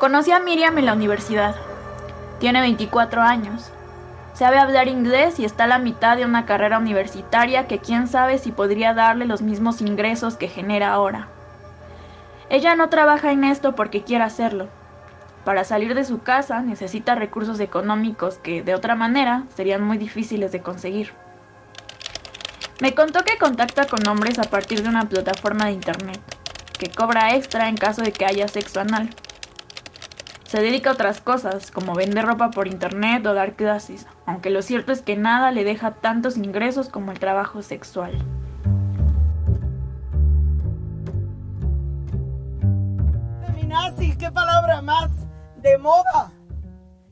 Conocí 0.00 0.30
a 0.30 0.40
Miriam 0.40 0.78
en 0.78 0.86
la 0.86 0.94
universidad. 0.94 1.54
Tiene 2.40 2.62
24 2.62 3.20
años. 3.20 3.70
Sabe 4.32 4.58
hablar 4.58 4.88
inglés 4.88 5.38
y 5.38 5.44
está 5.44 5.64
a 5.64 5.66
la 5.66 5.78
mitad 5.78 6.16
de 6.16 6.24
una 6.24 6.46
carrera 6.46 6.78
universitaria 6.78 7.66
que 7.66 7.78
quién 7.78 8.08
sabe 8.08 8.38
si 8.38 8.52
podría 8.52 8.94
darle 8.94 9.26
los 9.26 9.42
mismos 9.42 9.82
ingresos 9.82 10.36
que 10.36 10.48
genera 10.48 10.94
ahora. 10.94 11.28
Ella 12.48 12.74
no 12.74 12.88
trabaja 12.88 13.32
en 13.32 13.44
esto 13.44 13.74
porque 13.74 14.02
quiera 14.02 14.24
hacerlo. 14.24 14.68
Para 15.44 15.64
salir 15.64 15.94
de 15.94 16.04
su 16.04 16.20
casa 16.20 16.62
necesita 16.62 17.16
recursos 17.16 17.58
económicos 17.58 18.38
que, 18.38 18.62
de 18.62 18.74
otra 18.74 18.94
manera, 18.94 19.44
serían 19.56 19.82
muy 19.82 19.98
difíciles 19.98 20.52
de 20.52 20.60
conseguir. 20.60 21.12
Me 22.80 22.94
contó 22.94 23.24
que 23.24 23.38
contacta 23.38 23.86
con 23.86 24.06
hombres 24.06 24.38
a 24.38 24.44
partir 24.44 24.82
de 24.82 24.88
una 24.88 25.08
plataforma 25.08 25.66
de 25.66 25.72
internet, 25.72 26.20
que 26.78 26.90
cobra 26.90 27.34
extra 27.34 27.68
en 27.68 27.76
caso 27.76 28.02
de 28.02 28.12
que 28.12 28.24
haya 28.24 28.46
sexo 28.46 28.80
anal. 28.80 29.10
Se 30.44 30.60
dedica 30.60 30.90
a 30.90 30.92
otras 30.92 31.20
cosas, 31.20 31.70
como 31.70 31.94
vender 31.94 32.24
ropa 32.24 32.50
por 32.50 32.68
internet 32.68 33.26
o 33.26 33.34
dar 33.34 33.54
clases, 33.54 34.06
aunque 34.26 34.50
lo 34.50 34.62
cierto 34.62 34.92
es 34.92 35.02
que 35.02 35.16
nada 35.16 35.50
le 35.50 35.64
deja 35.64 35.92
tantos 35.92 36.36
ingresos 36.36 36.88
como 36.88 37.10
el 37.10 37.18
trabajo 37.18 37.62
sexual. 37.62 38.12
Feminazi, 43.46 44.16
qué 44.18 44.30
palabra 44.30 44.82
más 44.82 45.21
de 45.62 45.78
moda. 45.78 46.32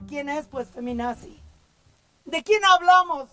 ¿Quién 0.09 0.29
es 0.29 0.47
pues 0.47 0.69
feminazi? 0.69 1.41
¿De 2.25 2.43
quién 2.43 2.65
hablamos 2.65 3.29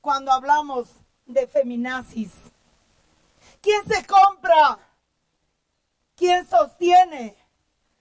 cuando 0.00 0.32
hablamos 0.32 0.88
de 1.24 1.46
feminazis? 1.46 2.32
¿Quién 3.60 3.86
se 3.86 4.04
compra? 4.04 4.78
¿Quién 6.16 6.48
sostiene 6.48 7.36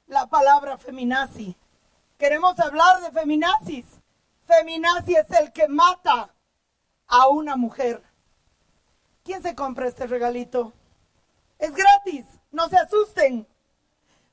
la 0.07 0.25
palabra 0.27 0.77
feminazi? 0.77 1.55
Queremos 2.17 2.59
hablar 2.59 3.01
de 3.01 3.11
feminazis. 3.11 3.85
Feminazi 4.45 5.15
es 5.15 5.29
el 5.39 5.53
que 5.53 5.67
mata 5.67 6.33
a 7.07 7.27
una 7.27 7.55
mujer. 7.55 8.03
¿Quién 9.23 9.41
se 9.43 9.53
compra 9.55 9.87
este 9.87 10.07
regalito? 10.07 10.73
Es 11.59 11.73
gratis, 11.73 12.25
no 12.51 12.67
se 12.69 12.77
asusten. 12.77 13.47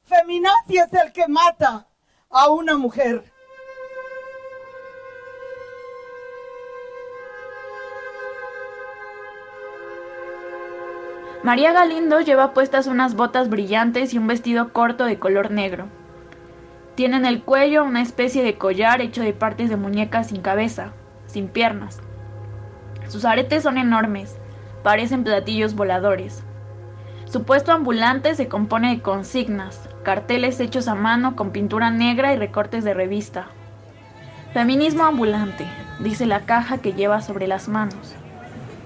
Feminazi 0.05 0.79
es 0.79 0.93
el 0.95 1.13
que 1.13 1.29
mata 1.29 1.87
a 2.33 2.49
una 2.49 2.79
mujer. 2.79 3.25
María 11.43 11.73
Galindo 11.73 12.21
lleva 12.21 12.53
puestas 12.55 12.87
unas 12.87 13.17
botas 13.17 13.49
brillantes 13.49 14.15
y 14.15 14.19
un 14.19 14.29
vestido 14.29 14.73
corto 14.73 15.07
de 15.07 15.19
color 15.19 15.51
negro. 15.51 15.87
Tiene 16.95 17.17
en 17.17 17.27
el 17.27 17.43
cuello 17.43 17.83
una 17.83 18.01
especie 18.01 18.45
de 18.45 18.57
collar 18.57 19.01
hecho 19.01 19.23
de 19.23 19.33
partes 19.33 19.69
de 19.69 19.77
muñecas 19.77 20.29
sin 20.29 20.41
cabeza, 20.41 20.93
sin 21.27 21.49
piernas. 21.49 22.01
Sus 23.09 23.25
aretes 23.25 23.65
son 23.65 23.77
enormes, 23.77 24.39
parecen 24.85 25.25
platillos 25.25 25.75
voladores. 25.75 26.45
Su 27.25 27.43
puesto 27.43 27.73
ambulante 27.73 28.37
se 28.37 28.47
compone 28.47 28.95
de 28.95 29.03
consignas, 29.03 29.90
carteles 30.03 30.61
hechos 30.61 30.89
a 30.89 30.95
mano 30.95 31.37
con 31.37 31.51
pintura 31.51 31.91
negra 31.91 32.33
y 32.33 32.37
recortes 32.37 32.85
de 32.85 32.95
revista. 32.95 33.49
Feminismo 34.53 35.05
ambulante, 35.05 35.67
dice 36.01 36.27
la 36.27 36.41
caja 36.41 36.79
que 36.79 36.93
lleva 36.93 37.23
sobre 37.23 37.47
las 37.47 37.69
manos. 37.69 38.15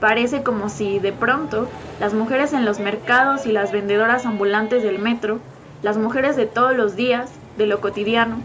Parece 0.01 0.43
como 0.43 0.69
si, 0.69 0.99
de 0.99 1.13
pronto, 1.13 1.69
las 2.01 2.13
mujeres 2.13 2.53
en 2.53 2.65
los 2.65 2.81
mercados 2.81 3.47
y 3.47 3.53
las 3.53 3.73
vendedoras 3.73 4.27
ambulantes 4.27 4.83
del 4.83 4.99
metro, 4.99 5.41
las 5.83 5.97
mujeres 5.97 6.37
de 6.37 6.47
todos 6.47 6.77
los 6.77 6.97
días, 6.97 7.31
de 7.57 7.67
lo 7.67 7.81
cotidiano, 7.81 8.39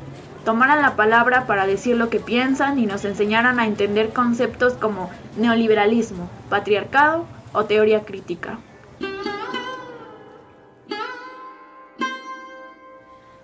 tomaran 0.46 0.82
la 0.82 0.96
palabra 0.96 1.48
para 1.48 1.66
decir 1.66 1.98
lo 1.98 2.10
que 2.10 2.20
piensan 2.20 2.80
y 2.80 2.86
nos 2.86 3.04
enseñaran 3.04 3.60
a 3.60 3.66
entender 3.66 4.14
conceptos 4.14 4.74
como 4.74 5.10
neoliberalismo, 5.38 6.30
patriarcado 6.50 7.26
o 7.52 7.66
teoría 7.66 8.06
crítica. 8.06 8.60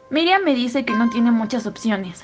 Miriam 0.09 0.43
me 0.43 0.53
dice 0.53 0.85
que 0.85 0.93
no 0.93 1.09
tiene 1.09 1.31
muchas 1.31 1.65
opciones. 1.65 2.23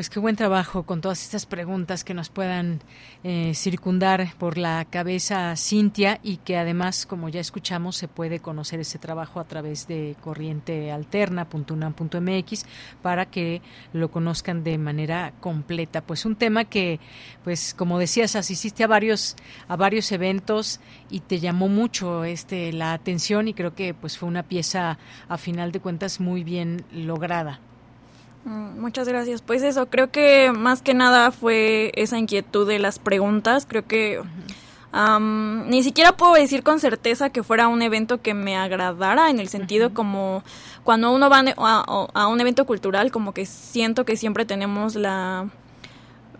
Pues 0.00 0.08
qué 0.08 0.18
buen 0.18 0.34
trabajo 0.34 0.84
con 0.84 1.02
todas 1.02 1.22
estas 1.22 1.44
preguntas 1.44 2.04
que 2.04 2.14
nos 2.14 2.30
puedan 2.30 2.80
eh, 3.22 3.52
circundar 3.54 4.32
por 4.38 4.56
la 4.56 4.86
cabeza 4.86 5.54
Cintia 5.56 6.20
y 6.22 6.38
que 6.38 6.56
además, 6.56 7.04
como 7.04 7.28
ya 7.28 7.40
escuchamos, 7.40 7.96
se 7.96 8.08
puede 8.08 8.40
conocer 8.40 8.80
ese 8.80 8.98
trabajo 8.98 9.40
a 9.40 9.44
través 9.44 9.86
de 9.88 10.16
corrientealterna.unam.mx 10.22 12.64
para 13.02 13.26
que 13.26 13.60
lo 13.92 14.10
conozcan 14.10 14.64
de 14.64 14.78
manera 14.78 15.34
completa. 15.38 16.00
Pues 16.00 16.24
un 16.24 16.34
tema 16.34 16.64
que, 16.64 16.98
pues 17.44 17.74
como 17.74 17.98
decías, 17.98 18.36
asististe 18.36 18.82
a 18.82 18.86
varios 18.86 19.36
a 19.68 19.76
varios 19.76 20.10
eventos 20.12 20.80
y 21.10 21.20
te 21.20 21.40
llamó 21.40 21.68
mucho 21.68 22.24
este 22.24 22.72
la 22.72 22.94
atención 22.94 23.48
y 23.48 23.52
creo 23.52 23.74
que 23.74 23.92
pues 23.92 24.16
fue 24.16 24.30
una 24.30 24.44
pieza 24.44 24.96
a 25.28 25.36
final 25.36 25.72
de 25.72 25.80
cuentas 25.80 26.20
muy 26.20 26.42
bien 26.42 26.86
lograda. 26.90 27.60
Mm, 28.44 28.80
Muchas 28.80 29.08
gracias. 29.08 29.42
Pues 29.42 29.62
eso, 29.62 29.86
creo 29.86 30.10
que 30.10 30.52
más 30.52 30.82
que 30.82 30.94
nada 30.94 31.30
fue 31.30 31.92
esa 31.94 32.18
inquietud 32.18 32.66
de 32.66 32.78
las 32.78 32.98
preguntas. 32.98 33.66
Creo 33.68 33.86
que 33.86 34.20
ni 34.92 35.82
siquiera 35.84 36.16
puedo 36.16 36.34
decir 36.34 36.64
con 36.64 36.80
certeza 36.80 37.30
que 37.30 37.44
fuera 37.44 37.68
un 37.68 37.80
evento 37.80 38.20
que 38.20 38.34
me 38.34 38.56
agradara, 38.56 39.30
en 39.30 39.38
el 39.38 39.48
sentido 39.48 39.94
como 39.94 40.42
cuando 40.82 41.12
uno 41.12 41.30
va 41.30 41.44
a, 41.56 42.06
a 42.12 42.26
un 42.26 42.40
evento 42.40 42.66
cultural, 42.66 43.12
como 43.12 43.32
que 43.32 43.46
siento 43.46 44.04
que 44.04 44.16
siempre 44.16 44.44
tenemos 44.44 44.96
la 44.96 45.48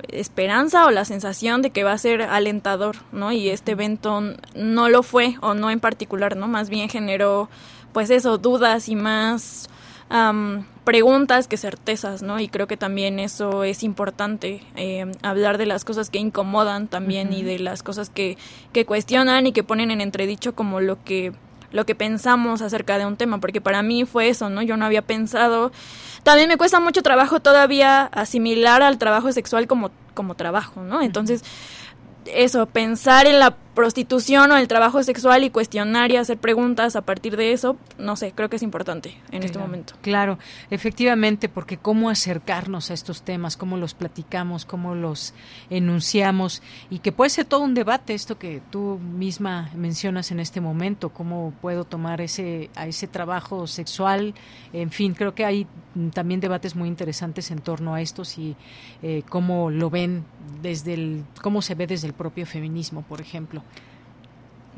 esperanza 0.09 0.87
o 0.87 0.91
la 0.91 1.05
sensación 1.05 1.63
de 1.63 1.71
que 1.71 1.85
va 1.85 1.93
a 1.93 1.99
ser 1.99 2.23
alentador, 2.23 2.97
¿no? 3.13 3.31
Y 3.31 3.51
este 3.51 3.73
evento 3.73 4.23
no 4.55 4.89
lo 4.89 5.03
fue, 5.03 5.37
o 5.43 5.55
no 5.55 5.71
en 5.71 5.79
particular, 5.79 6.37
¿no? 6.37 6.49
Más 6.49 6.71
bien 6.71 6.89
generó, 6.89 7.49
pues 7.93 8.11
eso, 8.11 8.39
dudas 8.39 8.89
y 8.89 8.97
más 8.97 9.69
am, 10.11 10.67
preguntas 10.85 11.49
que 11.49 11.57
certezas, 11.57 12.23
¿no? 12.23 12.39
Y 12.41 12.49
creo 12.49 12.67
que 12.67 12.77
también 12.77 13.19
eso 13.19 13.65
es 13.65 13.83
importante, 13.83 14.63
eh, 14.77 15.11
hablar 15.23 15.57
de 15.57 15.67
las 15.67 15.85
cosas 15.85 16.11
que 16.11 16.19
incomodan 16.19 16.89
también 16.89 17.33
y 17.33 17.43
de 17.43 17.59
las 17.59 17.83
cosas 17.83 18.11
que, 18.11 18.37
que 18.73 18.85
cuestionan 18.85 19.47
y 19.47 19.53
que 19.53 19.63
ponen 19.63 19.91
en 19.91 20.01
entredicho 20.01 20.55
como 20.55 20.81
lo 20.81 21.03
que 21.03 21.33
lo 21.73 21.87
que 21.87 21.95
pensamos 21.95 22.63
acerca 22.63 22.99
de 22.99 23.07
un 23.07 23.17
tema, 23.17 23.39
porque 23.39 23.61
para 23.61 23.83
mí 23.83 24.05
fue 24.05 24.29
eso, 24.29 24.51
¿no? 24.51 24.61
Yo 24.61 24.77
no 24.77 24.85
había 24.85 25.03
pensado. 25.03 25.71
También 26.25 26.49
me 26.49 26.57
cuesta 26.57 26.81
mucho 26.81 27.01
trabajo 27.03 27.39
todavía 27.39 28.07
asimilar 28.07 28.83
al 28.83 28.99
trabajo 28.99 29.31
sexual 29.33 29.69
como, 29.69 29.93
como 30.15 30.35
trabajo, 30.35 30.83
¿no? 30.83 31.01
Entonces, 31.01 31.45
eso, 32.27 32.67
pensar 32.67 33.27
en 33.27 33.39
la 33.39 33.57
prostitución 33.81 34.53
o 34.53 34.59
el 34.59 34.69
trabajo 34.69 35.03
sexual 35.03 35.43
y 35.43 35.49
cuestionar 35.49 36.13
y 36.13 36.17
hacer 36.17 36.37
preguntas 36.37 36.97
a 36.97 37.01
partir 37.01 37.39
de 37.39 37.55
eso, 37.55 37.79
no 37.97 38.15
sé, 38.15 38.33
creo 38.33 38.51
que 38.51 38.57
es 38.57 38.63
importante 38.63 39.17
en 39.31 39.43
este 39.43 39.53
Claro, 39.53 39.67
momento. 39.67 39.95
Claro, 40.03 40.39
efectivamente, 40.71 41.49
porque 41.49 41.79
cómo 41.79 42.11
acercarnos 42.11 42.91
a 42.91 42.95
estos 42.95 43.23
temas, 43.23 43.57
cómo 43.57 43.79
los 43.79 43.95
platicamos, 43.95 44.67
cómo 44.67 44.95
los 44.95 45.33
enunciamos 45.71 46.63
y 46.91 46.99
que 46.99 47.11
puede 47.11 47.31
ser 47.31 47.47
todo 47.47 47.63
un 47.63 47.73
debate 47.73 48.13
esto 48.13 48.39
que 48.39 48.61
tú 48.71 48.99
misma 48.99 49.71
mencionas 49.75 50.31
en 50.31 50.41
este 50.41 50.61
momento, 50.61 51.09
cómo 51.09 51.55
puedo 51.63 51.85
tomar 51.85 52.21
ese 52.21 52.69
a 52.77 52.87
ese 52.87 53.07
trabajo 53.07 53.67
sexual, 53.67 54.35
en 54.75 54.91
fin, 54.91 55.15
creo 55.15 55.35
que 55.35 55.47
hay 55.47 55.67
también 56.13 56.41
debates 56.41 56.77
muy 56.77 56.87
interesantes 56.87 57.51
en 57.51 57.61
torno 57.61 57.95
a 57.95 58.03
estos 58.03 58.37
y 58.37 58.57
eh, 59.03 59.23
cómo 59.27 59.71
lo 59.71 59.89
ven 59.89 60.25
desde 60.61 60.93
el 60.93 61.25
cómo 61.41 61.63
se 61.63 61.75
ve 61.75 61.87
desde 61.87 62.09
el 62.09 62.13
propio 62.13 62.45
feminismo, 62.45 63.01
por 63.03 63.23
ejemplo. 63.23 63.63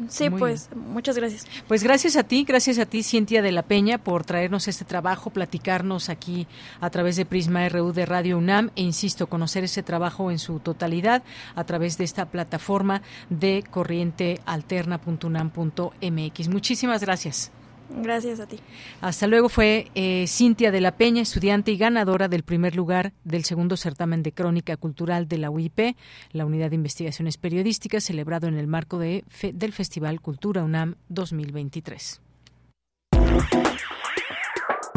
Sí, 0.08 0.30
Muy 0.30 0.38
pues, 0.38 0.70
muchas 0.74 1.16
gracias. 1.16 1.46
Pues 1.68 1.82
gracias 1.82 2.16
a 2.16 2.22
ti, 2.22 2.44
gracias 2.44 2.78
a 2.78 2.86
ti, 2.86 3.02
Cintia 3.02 3.42
de 3.42 3.52
la 3.52 3.62
Peña, 3.62 3.98
por 3.98 4.24
traernos 4.24 4.68
este 4.68 4.84
trabajo, 4.84 5.30
platicarnos 5.30 6.08
aquí 6.08 6.46
a 6.80 6.88
través 6.90 7.16
de 7.16 7.26
Prisma 7.26 7.68
RU 7.68 7.92
de 7.92 8.06
Radio 8.06 8.38
UNAM 8.38 8.70
e 8.74 8.82
insisto, 8.82 9.28
conocer 9.28 9.64
ese 9.64 9.82
trabajo 9.82 10.30
en 10.30 10.38
su 10.38 10.60
totalidad 10.60 11.22
a 11.54 11.64
través 11.64 11.98
de 11.98 12.04
esta 12.04 12.26
plataforma 12.26 13.02
de 13.30 13.64
corrientealterna.unam.mx. 13.70 16.48
Muchísimas 16.48 17.02
gracias. 17.02 17.50
Gracias 17.90 18.40
a 18.40 18.46
ti. 18.46 18.58
Hasta 19.00 19.26
luego 19.26 19.48
fue 19.48 19.90
eh, 19.94 20.24
Cintia 20.26 20.70
de 20.70 20.80
la 20.80 20.92
Peña, 20.96 21.22
estudiante 21.22 21.70
y 21.72 21.76
ganadora 21.76 22.28
del 22.28 22.42
primer 22.42 22.74
lugar 22.74 23.12
del 23.24 23.44
segundo 23.44 23.76
certamen 23.76 24.22
de 24.22 24.32
crónica 24.32 24.76
cultural 24.76 25.28
de 25.28 25.38
la 25.38 25.50
UIP, 25.50 25.94
la 26.32 26.46
Unidad 26.46 26.70
de 26.70 26.76
Investigaciones 26.76 27.36
Periodísticas, 27.36 28.04
celebrado 28.04 28.46
en 28.48 28.54
el 28.56 28.66
marco 28.66 28.98
de, 28.98 29.24
fe- 29.28 29.52
del 29.52 29.72
Festival 29.72 30.20
Cultura 30.20 30.64
UNAM 30.64 30.94
2023. 31.10 32.20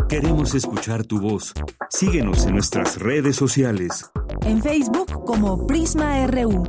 Queremos 0.08 0.54
escuchar 0.56 1.04
tu 1.04 1.20
voz. 1.20 1.54
Síguenos 1.90 2.46
en 2.46 2.54
nuestras 2.54 3.00
redes 3.00 3.36
sociales. 3.36 4.10
En 4.46 4.62
Facebook 4.62 5.26
como 5.26 5.66
Prisma 5.68 6.26
RU 6.28 6.64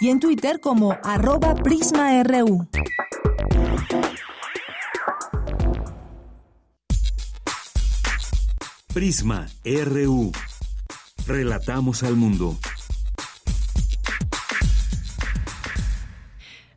y 0.00 0.08
en 0.08 0.18
Twitter 0.20 0.58
como 0.60 0.96
arroba 1.04 1.54
PrismaRU. 1.54 2.66
Prisma 8.98 9.46
RU. 9.64 10.32
Relatamos 11.24 12.02
al 12.02 12.16
mundo. 12.16 12.58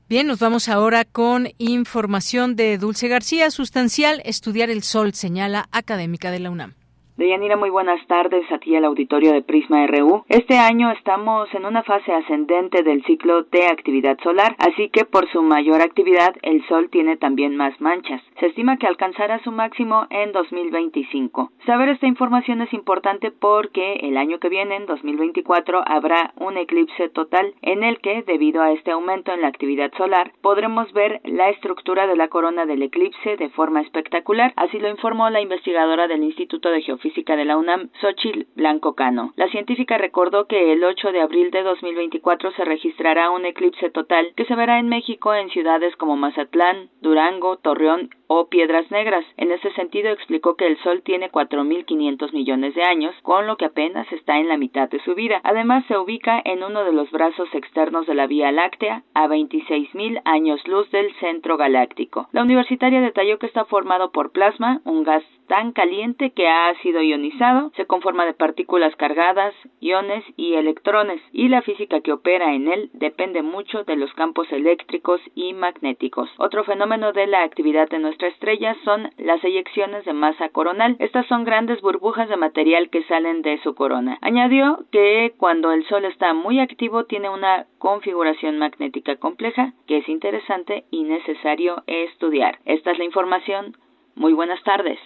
Bien, 0.08 0.28
nos 0.28 0.38
vamos 0.38 0.70
ahora 0.70 1.04
con 1.04 1.50
información 1.58 2.56
de 2.56 2.78
Dulce 2.78 3.08
García. 3.08 3.50
Sustancial, 3.50 4.22
estudiar 4.24 4.70
el 4.70 4.84
sol, 4.84 5.16
señala 5.16 5.68
académica 5.72 6.30
de 6.30 6.40
la 6.42 6.52
UNAM. 6.52 6.76
Deyanira, 7.18 7.58
muy 7.58 7.70
buenas 7.70 8.00
tardes 8.08 8.50
a 8.54 8.58
ti 8.58 8.74
al 8.74 8.86
auditorio 8.86 9.34
de 9.34 9.42
Prisma 9.42 9.86
RU. 9.86 10.24
Este 10.30 10.58
año 10.58 10.90
estamos 10.92 11.54
en 11.54 11.66
una 11.66 11.84
fase 11.84 12.14
ascendente 12.14 12.84
del 12.84 13.04
ciclo 13.04 13.44
de 13.44 13.68
actividad 13.68 14.18
solar, 14.24 14.56
así 14.60 14.90
que 14.90 15.04
por 15.04 15.30
su 15.30 15.44
mayor 15.44 15.82
actividad 15.82 16.34
el 16.42 16.66
Sol 16.68 16.90
tiene 16.90 17.18
también 17.18 17.58
más 17.58 17.80
manchas. 17.82 18.22
Se 18.40 18.46
estima 18.46 18.78
que 18.78 18.88
alcanzará 18.88 19.44
su 19.44 19.52
máximo 19.52 20.08
en 20.10 20.32
2025. 20.32 21.52
Saber 21.66 21.90
esta 21.90 22.08
información 22.08 22.62
es 22.62 22.72
importante 22.74 23.30
porque 23.30 23.96
el 24.04 24.16
año 24.16 24.40
que 24.40 24.48
viene, 24.48 24.78
en 24.78 24.86
2024, 24.86 25.84
habrá 25.86 26.34
un 26.38 26.56
eclipse 26.56 27.10
total 27.10 27.54
en 27.62 27.84
el 27.84 28.00
que, 28.00 28.24
debido 28.24 28.62
a 28.62 28.72
este 28.72 28.92
aumento 28.92 29.34
en 29.34 29.42
la 29.42 29.50
actividad 29.50 29.92
solar, 29.98 30.32
podremos 30.42 30.92
ver 30.94 31.20
la 31.26 31.50
estructura 31.50 32.08
de 32.08 32.16
la 32.16 32.30
corona 32.30 32.66
del 32.66 32.84
eclipse 32.84 33.36
de 33.36 33.50
forma 33.50 33.82
espectacular, 33.82 34.54
así 34.56 34.80
lo 34.80 34.90
informó 34.90 35.30
la 35.30 35.42
investigadora 35.42 36.08
del 36.08 36.24
Instituto 36.24 36.70
de 36.70 36.82
Geofísica 37.02 37.36
de 37.36 37.46
la 37.46 37.58
UNAM, 37.58 37.90
Xochitl 38.00 38.46
Blanco 38.56 38.94
Cano. 38.94 39.34
La 39.36 39.48
científica 39.50 39.98
recordó 39.98 40.46
que 40.46 40.72
el 40.72 40.84
8 40.84 41.12
de 41.12 41.22
abril 41.22 41.50
de 41.52 41.64
2024 41.64 42.52
se 42.52 42.64
registrará 42.64 43.32
un 43.32 43.46
eclipse 43.46 43.90
total 43.90 44.34
que 44.36 44.46
se 44.46 44.56
verá 44.56 44.80
en 44.80 44.88
México 44.88 45.34
en 45.34 45.50
ciudades 45.50 45.96
como 45.96 46.16
Mazatlán, 46.16 46.90
Durango, 47.02 47.58
Torreón 47.58 48.10
o 48.28 48.48
Piedras 48.48 48.90
Negras. 48.92 49.26
En 49.38 49.52
ese 49.52 49.72
sentido 49.74 50.12
explicó 50.12 50.56
que 50.56 50.68
el 50.68 50.78
Sol 50.84 51.02
tiene 51.02 51.32
4.500 51.32 52.34
millones 52.34 52.76
de 52.76 52.84
años, 52.84 53.16
con 53.24 53.48
lo 53.48 53.58
que 53.58 53.66
apenas 53.66 54.10
está 54.12 54.38
en 54.38 54.48
la 54.48 54.58
mitad 54.58 54.90
de 54.90 55.02
su 55.04 55.16
vida. 55.16 55.42
Además 55.44 55.84
se 55.88 55.98
ubica 55.98 56.42
en 56.46 56.64
uno 56.64 56.84
de 56.84 56.94
los 56.94 57.10
brazos 57.12 57.50
externos 57.54 58.06
de 58.06 58.14
la 58.14 58.28
Vía 58.28 58.52
Láctea, 58.52 59.04
a 59.14 59.28
26.000 59.28 60.22
años 60.26 60.66
luz 60.68 60.90
del 60.92 61.14
centro 61.16 61.58
galáctico. 61.58 62.28
La 62.32 62.44
universitaria 62.44 63.02
detalló 63.02 63.40
que 63.40 63.48
está 63.48 63.66
formado 63.66 64.12
por 64.12 64.32
plasma, 64.32 64.82
un 64.86 65.04
gas 65.04 65.24
tan 65.48 65.74
caliente 65.74 66.32
que 66.32 66.48
ha 66.48 66.74
sido 66.82 66.91
ionizado, 67.00 67.72
se 67.76 67.86
conforma 67.86 68.26
de 68.26 68.34
partículas 68.34 68.96
cargadas, 68.96 69.54
iones 69.80 70.24
y 70.36 70.56
electrones, 70.56 71.22
y 71.32 71.48
la 71.48 71.62
física 71.62 72.02
que 72.02 72.12
opera 72.12 72.54
en 72.54 72.68
él 72.68 72.90
depende 72.94 73.42
mucho 73.42 73.84
de 73.84 73.96
los 73.96 74.14
campos 74.16 74.52
eléctricos 74.52 75.22
y 75.36 75.54
magnéticos. 75.54 76.30
Otro 76.38 76.64
fenómeno 76.64 77.14
de 77.14 77.28
la 77.28 77.44
actividad 77.44 77.90
de 77.90 78.00
nuestra 78.00 78.28
estrella 78.28 78.76
son 78.84 79.10
las 79.18 79.44
eyecciones 79.44 80.06
de 80.06 80.14
masa 80.14 80.50
coronal. 80.50 80.96
Estas 81.00 81.26
son 81.28 81.44
grandes 81.44 81.82
burbujas 81.82 82.28
de 82.28 82.38
material 82.38 82.90
que 82.90 83.04
salen 83.04 83.42
de 83.42 83.60
su 83.60 83.76
corona. 83.76 84.18
Añadió 84.22 84.86
que 84.92 85.34
cuando 85.38 85.72
el 85.72 85.86
Sol 85.86 86.06
está 86.06 86.34
muy 86.34 86.60
activo 86.60 87.06
tiene 87.06 87.30
una 87.30 87.68
configuración 87.78 88.58
magnética 88.58 89.16
compleja 89.16 89.74
que 89.88 89.98
es 89.98 90.10
interesante 90.10 90.86
y 90.92 91.04
necesario 91.04 91.84
estudiar. 91.88 92.60
Esta 92.66 92.92
es 92.92 92.98
la 92.98 93.06
información. 93.06 93.78
Muy 94.16 94.34
buenas 94.34 94.62
tardes. 94.64 95.00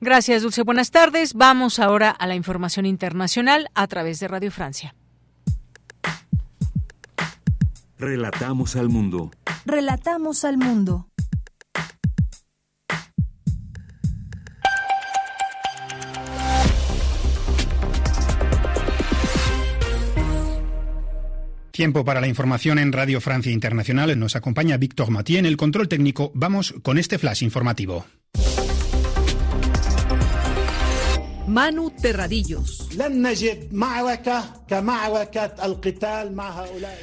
Gracias, 0.00 0.42
Dulce. 0.42 0.62
Buenas 0.62 0.90
tardes. 0.90 1.34
Vamos 1.34 1.78
ahora 1.78 2.10
a 2.10 2.26
la 2.26 2.34
información 2.34 2.86
internacional 2.86 3.68
a 3.74 3.86
través 3.86 4.20
de 4.20 4.28
Radio 4.28 4.50
Francia. 4.50 4.94
Relatamos 7.98 8.76
al 8.76 8.88
mundo. 8.88 9.30
Relatamos 9.66 10.44
al 10.44 10.56
mundo. 10.56 11.06
Tiempo 21.80 22.04
para 22.04 22.20
la 22.20 22.28
información 22.28 22.78
en 22.78 22.92
Radio 22.92 23.22
Francia 23.22 23.50
Internacional. 23.52 24.18
Nos 24.18 24.36
acompaña 24.36 24.76
Víctor 24.76 25.10
Matí 25.10 25.38
en 25.38 25.46
el 25.46 25.56
control 25.56 25.88
técnico. 25.88 26.30
Vamos 26.34 26.74
con 26.82 26.98
este 26.98 27.18
flash 27.18 27.42
informativo. 27.42 28.04
Manu 31.50 31.90
Terradillos. 31.90 32.88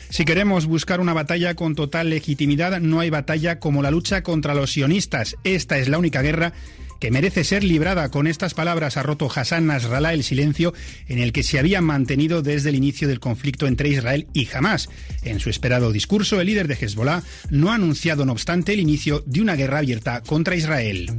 Si 0.09 0.25
queremos 0.25 0.65
buscar 0.65 1.01
una 1.01 1.13
batalla 1.13 1.53
con 1.55 1.75
total 1.75 2.09
legitimidad, 2.09 2.79
no 2.79 3.01
hay 3.01 3.09
batalla 3.09 3.59
como 3.59 3.83
la 3.83 3.91
lucha 3.91 4.23
contra 4.23 4.55
los 4.55 4.71
sionistas. 4.71 5.35
Esta 5.43 5.77
es 5.79 5.89
la 5.89 5.97
única 5.97 6.21
guerra 6.21 6.53
que 7.01 7.11
merece 7.11 7.43
ser 7.43 7.65
librada. 7.65 8.09
Con 8.09 8.25
estas 8.25 8.53
palabras 8.53 8.95
ha 8.95 9.03
roto 9.03 9.29
Hassan 9.29 9.67
Nasrallah 9.67 10.13
el 10.13 10.23
silencio 10.23 10.73
en 11.09 11.19
el 11.19 11.33
que 11.33 11.43
se 11.43 11.59
había 11.59 11.81
mantenido 11.81 12.41
desde 12.41 12.69
el 12.69 12.75
inicio 12.75 13.09
del 13.09 13.19
conflicto 13.19 13.67
entre 13.67 13.89
Israel 13.89 14.27
y 14.33 14.47
Hamas. 14.53 14.87
En 15.23 15.41
su 15.41 15.49
esperado 15.49 15.91
discurso, 15.91 16.39
el 16.39 16.47
líder 16.47 16.69
de 16.69 16.75
Hezbollah 16.75 17.21
no 17.49 17.71
ha 17.71 17.75
anunciado, 17.75 18.25
no 18.25 18.31
obstante, 18.31 18.73
el 18.73 18.79
inicio 18.79 19.23
de 19.25 19.41
una 19.41 19.57
guerra 19.57 19.79
abierta 19.79 20.23
contra 20.23 20.55
Israel. 20.55 21.11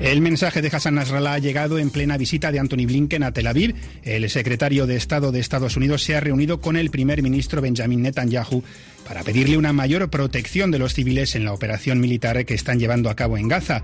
El 0.00 0.20
mensaje 0.20 0.62
de 0.62 0.68
Hassan 0.68 0.94
Nasrallah 0.94 1.34
ha 1.34 1.38
llegado 1.38 1.78
en 1.78 1.90
plena 1.90 2.16
visita 2.16 2.52
de 2.52 2.60
Anthony 2.60 2.86
Blinken 2.86 3.24
a 3.24 3.32
Tel 3.32 3.48
Aviv. 3.48 3.74
El 4.04 4.30
secretario 4.30 4.86
de 4.86 4.94
Estado 4.94 5.32
de 5.32 5.40
Estados 5.40 5.76
Unidos 5.76 6.04
se 6.04 6.14
ha 6.14 6.20
reunido 6.20 6.60
con 6.60 6.76
el 6.76 6.90
primer 6.90 7.20
ministro 7.20 7.60
Benjamin 7.60 8.02
Netanyahu 8.02 8.62
para 9.08 9.24
pedirle 9.24 9.56
una 9.56 9.72
mayor 9.72 10.08
protección 10.08 10.70
de 10.70 10.78
los 10.78 10.94
civiles 10.94 11.34
en 11.34 11.44
la 11.44 11.52
operación 11.52 11.98
militar 11.98 12.44
que 12.44 12.54
están 12.54 12.78
llevando 12.78 13.10
a 13.10 13.16
cabo 13.16 13.38
en 13.38 13.48
Gaza. 13.48 13.82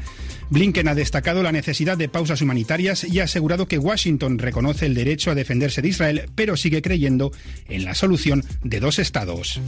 Blinken 0.50 0.86
ha 0.86 0.94
destacado 0.94 1.42
la 1.42 1.50
necesidad 1.50 1.98
de 1.98 2.08
pausas 2.08 2.42
humanitarias 2.42 3.02
y 3.02 3.18
ha 3.18 3.24
asegurado 3.24 3.66
que 3.66 3.78
Washington 3.78 4.38
reconoce 4.38 4.86
el 4.86 4.94
derecho 4.94 5.32
a 5.32 5.34
defenderse 5.34 5.82
de 5.82 5.88
Israel, 5.88 6.30
pero 6.36 6.56
sigue 6.56 6.80
creyendo 6.80 7.32
en 7.68 7.84
la 7.84 7.94
solución 7.96 8.44
de 8.62 8.78
dos 8.78 9.00
estados. 9.00 9.60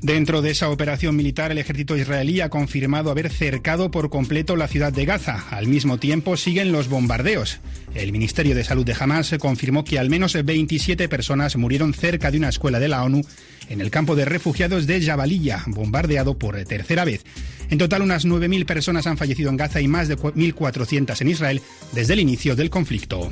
Dentro 0.00 0.42
de 0.42 0.50
esa 0.50 0.70
operación 0.70 1.16
militar, 1.16 1.50
el 1.50 1.58
ejército 1.58 1.96
israelí 1.96 2.40
ha 2.40 2.50
confirmado 2.50 3.10
haber 3.10 3.30
cercado 3.30 3.90
por 3.90 4.10
completo 4.10 4.54
la 4.54 4.68
ciudad 4.68 4.92
de 4.92 5.04
Gaza. 5.04 5.44
Al 5.50 5.66
mismo 5.66 5.98
tiempo, 5.98 6.36
siguen 6.36 6.70
los 6.70 6.88
bombardeos. 6.88 7.58
El 7.94 8.12
Ministerio 8.12 8.54
de 8.54 8.62
Salud 8.62 8.86
de 8.86 8.94
Hamas 8.98 9.34
confirmó 9.40 9.82
que 9.82 9.98
al 9.98 10.08
menos 10.08 10.38
27 10.40 11.08
personas 11.08 11.56
murieron 11.56 11.94
cerca 11.94 12.30
de 12.30 12.38
una 12.38 12.48
escuela 12.48 12.78
de 12.78 12.88
la 12.88 13.02
ONU 13.02 13.22
en 13.68 13.80
el 13.80 13.90
campo 13.90 14.14
de 14.14 14.24
refugiados 14.24 14.86
de 14.86 15.04
Jabalilla, 15.04 15.64
bombardeado 15.66 16.38
por 16.38 16.62
tercera 16.64 17.04
vez. 17.04 17.24
En 17.68 17.78
total, 17.78 18.02
unas 18.02 18.24
9.000 18.24 18.66
personas 18.66 19.06
han 19.08 19.18
fallecido 19.18 19.50
en 19.50 19.56
Gaza 19.56 19.80
y 19.80 19.88
más 19.88 20.06
de 20.06 20.16
1.400 20.16 21.20
en 21.20 21.28
Israel 21.28 21.62
desde 21.92 22.12
el 22.12 22.20
inicio 22.20 22.54
del 22.54 22.70
conflicto. 22.70 23.28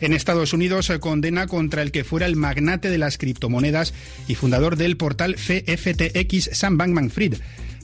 En 0.00 0.12
Estados 0.12 0.52
Unidos 0.52 0.86
se 0.86 1.00
condena 1.00 1.46
contra 1.46 1.82
el 1.82 1.90
que 1.90 2.04
fuera 2.04 2.26
el 2.26 2.36
magnate 2.36 2.90
de 2.90 2.98
las 2.98 3.18
criptomonedas 3.18 3.94
y 4.28 4.34
fundador 4.34 4.76
del 4.76 4.96
portal 4.96 5.36
FTX, 5.36 6.50
Sam 6.52 6.78
Bankman-Fried. 6.78 7.36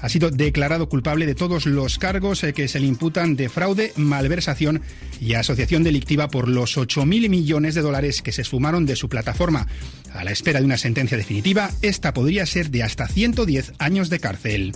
Ha 0.03 0.09
sido 0.09 0.31
declarado 0.31 0.89
culpable 0.89 1.27
de 1.27 1.37
todos 1.37 1.65
los 1.65 1.99
cargos 1.99 2.43
eh, 2.43 2.53
que 2.53 2.67
se 2.67 2.81
le 2.81 2.87
imputan 2.87 3.37
de 3.37 3.49
fraude, 3.49 3.93
malversación 3.95 4.83
y 5.21 5.35
asociación 5.35 5.85
delictiva 5.85 6.27
por 6.29 6.49
los 6.49 6.77
8.000 6.77 7.29
millones 7.29 7.77
de 7.77 7.83
dólares 7.83 8.21
que 8.21 8.33
se 8.33 8.43
esfumaron 8.43 8.85
de 8.85 8.97
su 8.97 9.09
plataforma. 9.09 9.69
A 10.13 10.25
la 10.25 10.33
espera 10.33 10.59
de 10.59 10.67
una 10.67 10.77
sentencia 10.77 11.17
definitiva, 11.17 11.71
esta 11.83 12.13
podría 12.13 12.47
ser 12.47 12.71
de 12.71 12.83
hasta 12.83 13.07
110 13.07 13.75
años 13.79 14.11
de 14.11 14.19
cárcel. 14.19 14.73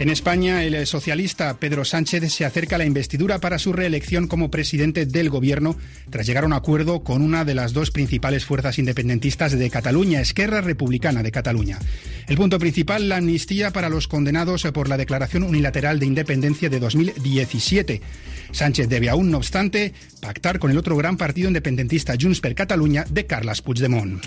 En 0.00 0.08
España, 0.08 0.64
el 0.64 0.86
socialista 0.86 1.58
Pedro 1.58 1.84
Sánchez 1.84 2.32
se 2.32 2.46
acerca 2.46 2.76
a 2.76 2.78
la 2.78 2.86
investidura 2.86 3.38
para 3.38 3.58
su 3.58 3.74
reelección 3.74 4.28
como 4.28 4.50
presidente 4.50 5.04
del 5.04 5.28
gobierno 5.28 5.76
tras 6.08 6.26
llegar 6.26 6.44
a 6.44 6.46
un 6.46 6.54
acuerdo 6.54 7.04
con 7.04 7.20
una 7.20 7.44
de 7.44 7.54
las 7.54 7.74
dos 7.74 7.90
principales 7.90 8.46
fuerzas 8.46 8.78
independentistas 8.78 9.52
de 9.52 9.68
Cataluña, 9.68 10.22
Esquerra 10.22 10.62
Republicana 10.62 11.22
de 11.22 11.30
Cataluña. 11.30 11.78
El 12.28 12.38
punto 12.38 12.58
principal, 12.58 13.10
la 13.10 13.18
amnistía 13.18 13.72
para 13.72 13.90
los 13.90 14.08
condenados 14.08 14.62
por 14.72 14.88
la 14.88 14.96
declaración 14.96 15.42
unilateral 15.42 16.00
de 16.00 16.06
independencia 16.06 16.70
de 16.70 16.80
2017. 16.80 18.00
Sánchez 18.52 18.88
debe 18.88 19.10
aún, 19.10 19.30
no 19.30 19.36
obstante, 19.36 19.92
pactar 20.22 20.58
con 20.58 20.70
el 20.70 20.78
otro 20.78 20.96
gran 20.96 21.18
partido 21.18 21.48
independentista 21.48 22.14
Junts 22.18 22.40
per 22.40 22.54
Catalunya 22.54 23.04
de 23.10 23.26
Carles 23.26 23.60
Puigdemont. 23.60 24.24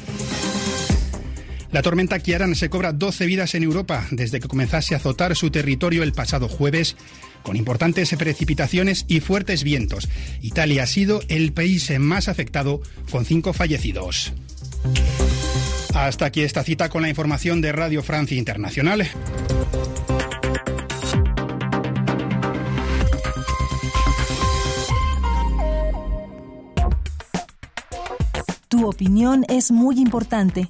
La 1.73 1.81
tormenta 1.81 2.19
Kiaran 2.19 2.53
se 2.53 2.69
cobra 2.69 2.93
12 2.93 3.25
vidas 3.25 3.55
en 3.55 3.63
Europa 3.63 4.05
desde 4.11 4.39
que 4.39 4.47
comenzase 4.47 4.93
a 4.93 4.97
azotar 4.97 5.35
su 5.35 5.49
territorio 5.49 6.03
el 6.03 6.13
pasado 6.13 6.47
jueves 6.47 6.95
con 7.41 7.55
importantes 7.55 8.15
precipitaciones 8.15 9.05
y 9.07 9.21
fuertes 9.21 9.63
vientos. 9.63 10.07
Italia 10.41 10.83
ha 10.83 10.85
sido 10.85 11.21
el 11.29 11.51
país 11.51 11.91
más 11.99 12.27
afectado 12.27 12.79
con 13.09 13.25
cinco 13.25 13.53
fallecidos. 13.53 14.33
Hasta 15.95 16.25
aquí 16.25 16.41
esta 16.41 16.63
cita 16.63 16.89
con 16.89 17.01
la 17.01 17.09
información 17.09 17.59
de 17.59 17.71
Radio 17.71 18.03
Francia 18.03 18.37
Internacional. 18.37 19.07
Tu 28.69 28.87
opinión 28.87 29.43
es 29.49 29.71
muy 29.71 29.99
importante 29.99 30.69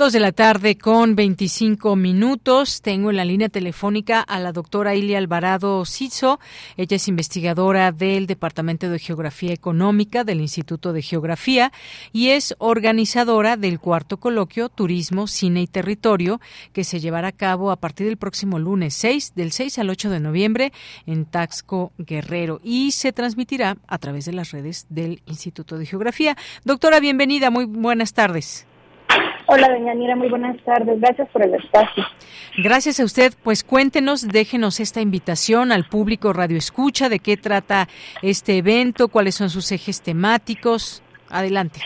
Dos 0.00 0.14
de 0.14 0.20
la 0.20 0.32
tarde 0.32 0.78
con 0.78 1.14
25 1.14 1.94
minutos. 1.94 2.80
Tengo 2.80 3.10
en 3.10 3.16
la 3.18 3.26
línea 3.26 3.50
telefónica 3.50 4.22
a 4.22 4.40
la 4.40 4.50
doctora 4.50 4.94
Ilia 4.94 5.18
Alvarado 5.18 5.84
Cizo. 5.84 6.40
Ella 6.78 6.96
es 6.96 7.06
investigadora 7.06 7.92
del 7.92 8.26
Departamento 8.26 8.88
de 8.88 8.98
Geografía 8.98 9.52
Económica 9.52 10.24
del 10.24 10.40
Instituto 10.40 10.94
de 10.94 11.02
Geografía 11.02 11.70
y 12.14 12.30
es 12.30 12.54
organizadora 12.56 13.58
del 13.58 13.78
cuarto 13.78 14.16
coloquio 14.16 14.70
Turismo, 14.70 15.26
Cine 15.26 15.60
y 15.60 15.66
Territorio 15.66 16.40
que 16.72 16.84
se 16.84 16.98
llevará 16.98 17.28
a 17.28 17.32
cabo 17.32 17.70
a 17.70 17.76
partir 17.76 18.06
del 18.06 18.16
próximo 18.16 18.58
lunes 18.58 18.94
6, 18.94 19.34
del 19.34 19.52
6 19.52 19.80
al 19.80 19.90
8 19.90 20.08
de 20.08 20.20
noviembre 20.20 20.72
en 21.04 21.26
Taxco 21.26 21.92
Guerrero 21.98 22.58
y 22.64 22.92
se 22.92 23.12
transmitirá 23.12 23.76
a 23.86 23.98
través 23.98 24.24
de 24.24 24.32
las 24.32 24.50
redes 24.50 24.86
del 24.88 25.20
Instituto 25.26 25.76
de 25.76 25.84
Geografía. 25.84 26.38
Doctora, 26.64 27.00
bienvenida. 27.00 27.50
Muy 27.50 27.66
buenas 27.66 28.14
tardes. 28.14 28.66
Hola, 29.52 29.68
doña 29.68 29.94
Nira, 29.94 30.14
muy 30.14 30.28
buenas 30.28 30.56
tardes. 30.62 31.00
Gracias 31.00 31.28
por 31.30 31.42
el 31.42 31.52
espacio. 31.56 32.04
Gracias 32.58 33.00
a 33.00 33.04
usted. 33.04 33.32
Pues 33.42 33.64
cuéntenos, 33.64 34.28
déjenos 34.28 34.78
esta 34.78 35.00
invitación 35.00 35.72
al 35.72 35.86
público 35.86 36.32
Radio 36.32 36.56
Escucha, 36.56 37.08
de 37.08 37.18
qué 37.18 37.36
trata 37.36 37.88
este 38.22 38.58
evento, 38.58 39.08
cuáles 39.08 39.34
son 39.34 39.50
sus 39.50 39.72
ejes 39.72 40.02
temáticos. 40.02 41.02
Adelante. 41.28 41.80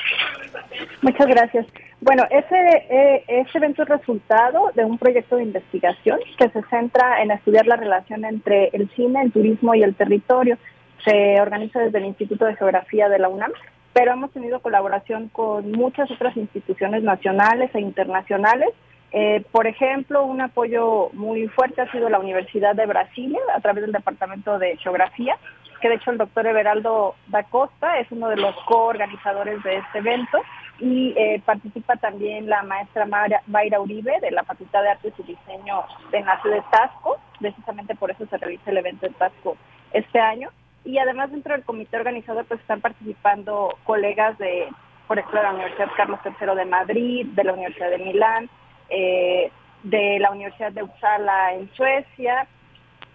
Muchas 1.01 1.27
gracias. 1.27 1.67
Bueno, 2.03 2.25
ese, 2.29 2.87
eh, 2.91 3.25
ese 3.29 3.57
evento 3.57 3.85
es 3.85 3.89
resultado 3.89 4.71
de 4.75 4.85
un 4.85 4.99
proyecto 4.99 5.37
de 5.37 5.45
investigación 5.45 6.19
que 6.37 6.51
se 6.51 6.63
centra 6.65 7.23
en 7.23 7.31
estudiar 7.31 7.67
la 7.67 7.77
relación 7.77 8.27
entre 8.27 8.69
el 8.75 8.91
cine, 8.95 9.23
el 9.23 9.33
turismo 9.33 9.75
y 9.75 9.83
el 9.83 9.95
territorio. 9.95 10.59
Se 11.03 11.41
organiza 11.41 11.81
desde 11.81 11.97
el 11.97 12.05
Instituto 12.05 12.45
de 12.45 12.57
Geografía 12.57 13.09
de 13.09 13.21
la 13.21 13.31
UNAM 13.31 13.53
pero 13.95 14.13
hemos 14.13 14.33
tenido 14.33 14.61
colaboración 14.61 15.29
con 15.29 15.71
muchas 15.71 16.11
otras 16.11 16.37
instituciones 16.37 17.03
nacionales 17.05 17.71
e 17.75 17.81
internacionales. 17.81 18.71
Eh, 19.13 19.45
por 19.53 19.69
ejemplo, 19.69 20.25
un 20.25 20.41
apoyo 20.41 21.11
muy 21.13 21.47
fuerte 21.47 21.81
ha 21.81 21.93
sido 21.93 22.11
la 22.11 22.19
Universidad 22.19 22.75
de 22.75 22.87
Brasilia 22.87 23.39
a 23.55 23.61
través 23.61 23.83
del 23.83 23.93
Departamento 23.93 24.59
de 24.59 24.77
Geografía, 24.79 25.37
que 25.81 25.89
de 25.89 25.95
hecho 25.95 26.11
el 26.11 26.19
doctor 26.19 26.45
Everaldo 26.45 27.15
da 27.29 27.45
Costa 27.45 28.01
es 28.01 28.11
uno 28.11 28.29
de 28.29 28.37
los 28.37 28.57
coorganizadores 28.65 29.63
de 29.63 29.77
este 29.77 29.99
evento 29.99 30.39
y 30.81 31.15
eh, 31.17 31.41
participa 31.47 31.95
también 31.95 32.49
la 32.49 32.65
maestra 32.65 33.07
Mayra 33.47 33.81
Uribe 33.81 34.19
de 34.21 34.33
la 34.33 34.43
Facultad 34.43 34.83
de 34.83 34.89
Artes 34.89 35.13
y 35.19 35.23
Diseño 35.23 35.85
de 36.11 36.21
la 36.23 36.41
de 36.43 36.63
Tasco, 36.73 37.19
precisamente 37.39 37.95
por 37.95 38.11
eso 38.11 38.27
se 38.27 38.39
realiza 38.39 38.73
el 38.73 38.79
evento 38.79 39.07
en 39.07 39.15
Tasco 39.15 39.57
este 39.93 40.19
año 40.19 40.51
y 40.85 40.99
además 40.99 41.31
dentro 41.31 41.55
del 41.55 41.65
comité 41.65 41.97
organizador 41.97 42.45
pues 42.45 42.61
están 42.61 42.81
participando 42.81 43.77
colegas 43.85 44.37
de, 44.39 44.69
por 45.09 45.19
ejemplo, 45.19 45.41
de 45.41 45.47
la 45.47 45.55
Universidad 45.55 45.89
Carlos 45.97 46.21
III 46.25 46.55
de 46.57 46.65
Madrid, 46.65 47.27
de 47.27 47.45
la 47.45 47.53
Universidad 47.53 47.91
de 47.91 47.99
Milán, 47.99 48.51
eh, 48.91 49.51
de 49.83 50.19
la 50.19 50.31
Universidad 50.31 50.73
de 50.73 50.83
Uppsala 50.83 51.55
en 51.55 51.71
Suecia, 51.75 52.47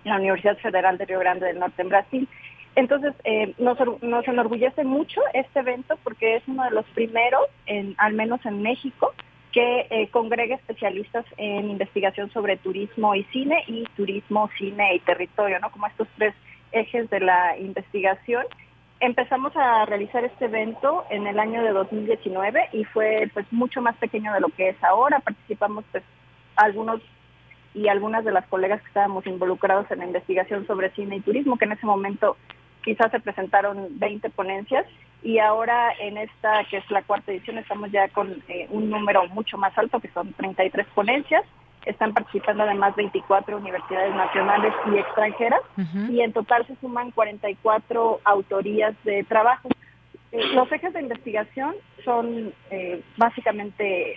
la 0.04 0.18
Universidad 0.18 0.58
Federal 0.58 0.98
de 0.98 1.06
Río 1.06 1.20
Grande 1.20 1.48
del 1.48 1.60
Norte 1.60 1.82
en 1.82 1.90
Brasil. 1.90 2.30
Entonces, 2.76 3.14
eh, 3.24 3.54
nos, 3.58 3.78
nos 4.02 4.28
enorgullece 4.28 4.84
mucho 4.84 5.22
este 5.34 5.60
evento 5.60 5.98
porque 6.04 6.38
es 6.38 6.44
uno 6.48 6.64
de 6.64 6.72
los 6.72 6.86
primeros, 6.88 7.42
en, 7.66 7.96
al 7.98 8.14
menos 8.14 8.46
en 8.46 8.62
México, 8.62 9.14
que 9.52 9.88
eh, 9.90 10.08
congrega 10.10 10.56
especialistas 10.56 11.26
en 11.38 11.70
investigación 11.70 12.32
sobre 12.32 12.58
turismo 12.58 13.16
y 13.16 13.24
cine 13.26 13.64
y 13.68 13.84
turismo, 13.96 14.50
cine 14.58 14.96
y 14.96 15.00
territorio, 15.00 15.60
¿no? 15.60 15.72
Como 15.72 15.88
estos 15.88 16.08
tres 16.18 16.36
ejes 16.72 17.10
de 17.10 17.20
la 17.20 17.58
investigación. 17.58 18.46
Empezamos 19.00 19.56
a 19.56 19.86
realizar 19.86 20.26
este 20.26 20.46
evento 20.46 21.06
en 21.10 21.26
el 21.28 21.40
año 21.40 21.64
de 21.64 21.72
2019 21.72 22.70
y 22.74 22.84
fue 22.86 23.30
pues 23.34 23.46
mucho 23.52 23.82
más 23.82 23.96
pequeño 23.98 24.34
de 24.34 24.42
lo 24.42 24.50
que 24.50 24.70
es 24.70 24.84
ahora. 24.84 25.20
Participamos 25.20 25.86
pues 25.92 26.04
algunos 26.56 27.02
y 27.74 27.88
algunas 27.88 28.26
de 28.26 28.32
las 28.32 28.46
colegas 28.48 28.82
que 28.82 28.88
estábamos 28.88 29.26
involucrados 29.28 29.90
en 29.92 30.00
la 30.00 30.06
investigación 30.06 30.66
sobre 30.68 30.90
cine 30.92 31.18
y 31.18 31.22
turismo, 31.22 31.58
que 31.58 31.66
en 31.66 31.74
ese 31.74 31.86
momento 31.86 32.36
quizás 32.84 33.12
se 33.12 33.20
presentaron 33.20 33.88
20 34.00 34.30
ponencias 34.32 34.86
y 35.22 35.40
ahora 35.40 35.92
en 36.00 36.18
esta, 36.18 36.64
que 36.70 36.78
es 36.78 36.92
la 36.92 37.04
cuarta 37.04 37.32
edición, 37.32 37.58
estamos 37.58 37.92
ya 37.92 38.08
con 38.10 38.42
eh, 38.48 38.68
un 38.70 38.90
número 38.90 39.28
mucho 39.28 39.58
más 39.58 39.78
alto, 39.78 40.00
que 40.00 40.10
son 40.10 40.34
33 40.34 40.88
ponencias. 40.96 41.44
Están 41.86 42.14
participando 42.14 42.64
además 42.64 42.96
24 42.96 43.58
universidades 43.58 44.14
nacionales 44.14 44.74
y 44.92 44.98
extranjeras 44.98 45.62
y 46.10 46.22
en 46.22 46.34
total 46.34 46.68
se 46.68 46.76
suman 46.78 47.12
44 47.12 48.20
autorías 48.26 48.96
de 49.04 49.24
trabajo. 49.24 49.70
Eh, 50.32 50.46
los 50.54 50.72
ejes 50.72 50.94
de 50.94 51.02
investigación 51.02 51.74
son 52.06 52.54
eh, 52.70 53.02
básicamente 53.18 54.16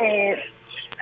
eh, 0.00 0.36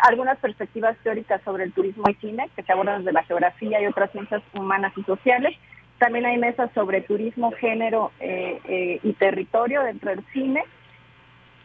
algunas 0.02 0.38
perspectivas 0.38 0.96
teóricas 1.02 1.42
sobre 1.42 1.64
el 1.64 1.72
turismo 1.72 2.04
y 2.08 2.14
cine 2.14 2.48
que 2.54 2.62
se 2.62 2.72
abordan 2.72 2.98
desde 2.98 3.12
la 3.12 3.24
geografía 3.24 3.80
y 3.80 3.86
otras 3.86 4.12
ciencias 4.12 4.42
humanas 4.54 4.92
y 4.96 5.02
sociales. 5.02 5.56
También 5.98 6.26
hay 6.26 6.38
mesas 6.38 6.70
sobre 6.74 7.00
turismo, 7.00 7.50
género 7.50 8.12
y 8.20 9.12
territorio 9.14 9.82
dentro 9.82 10.10
del 10.10 10.24
cine. 10.32 10.62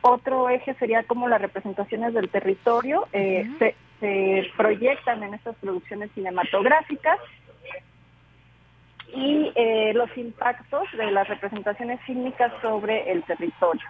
Otro 0.01 0.49
eje 0.49 0.73
sería 0.79 1.03
cómo 1.03 1.27
las 1.27 1.39
representaciones 1.39 2.15
del 2.15 2.29
territorio 2.29 3.07
se, 3.11 3.75
se 4.03 4.51
proyectan 4.57 5.23
en 5.23 5.33
estas 5.33 5.55
producciones 5.55 6.11
cinematográficas 6.11 7.19
y 9.13 9.49
eh, 9.55 9.93
los 9.93 10.09
impactos 10.17 10.83
de 10.97 11.09
las 11.09 11.25
representaciones 11.29 12.01
fílmicas 12.01 12.51
sobre 12.61 13.09
el 13.09 13.23
territorio. 13.23 13.87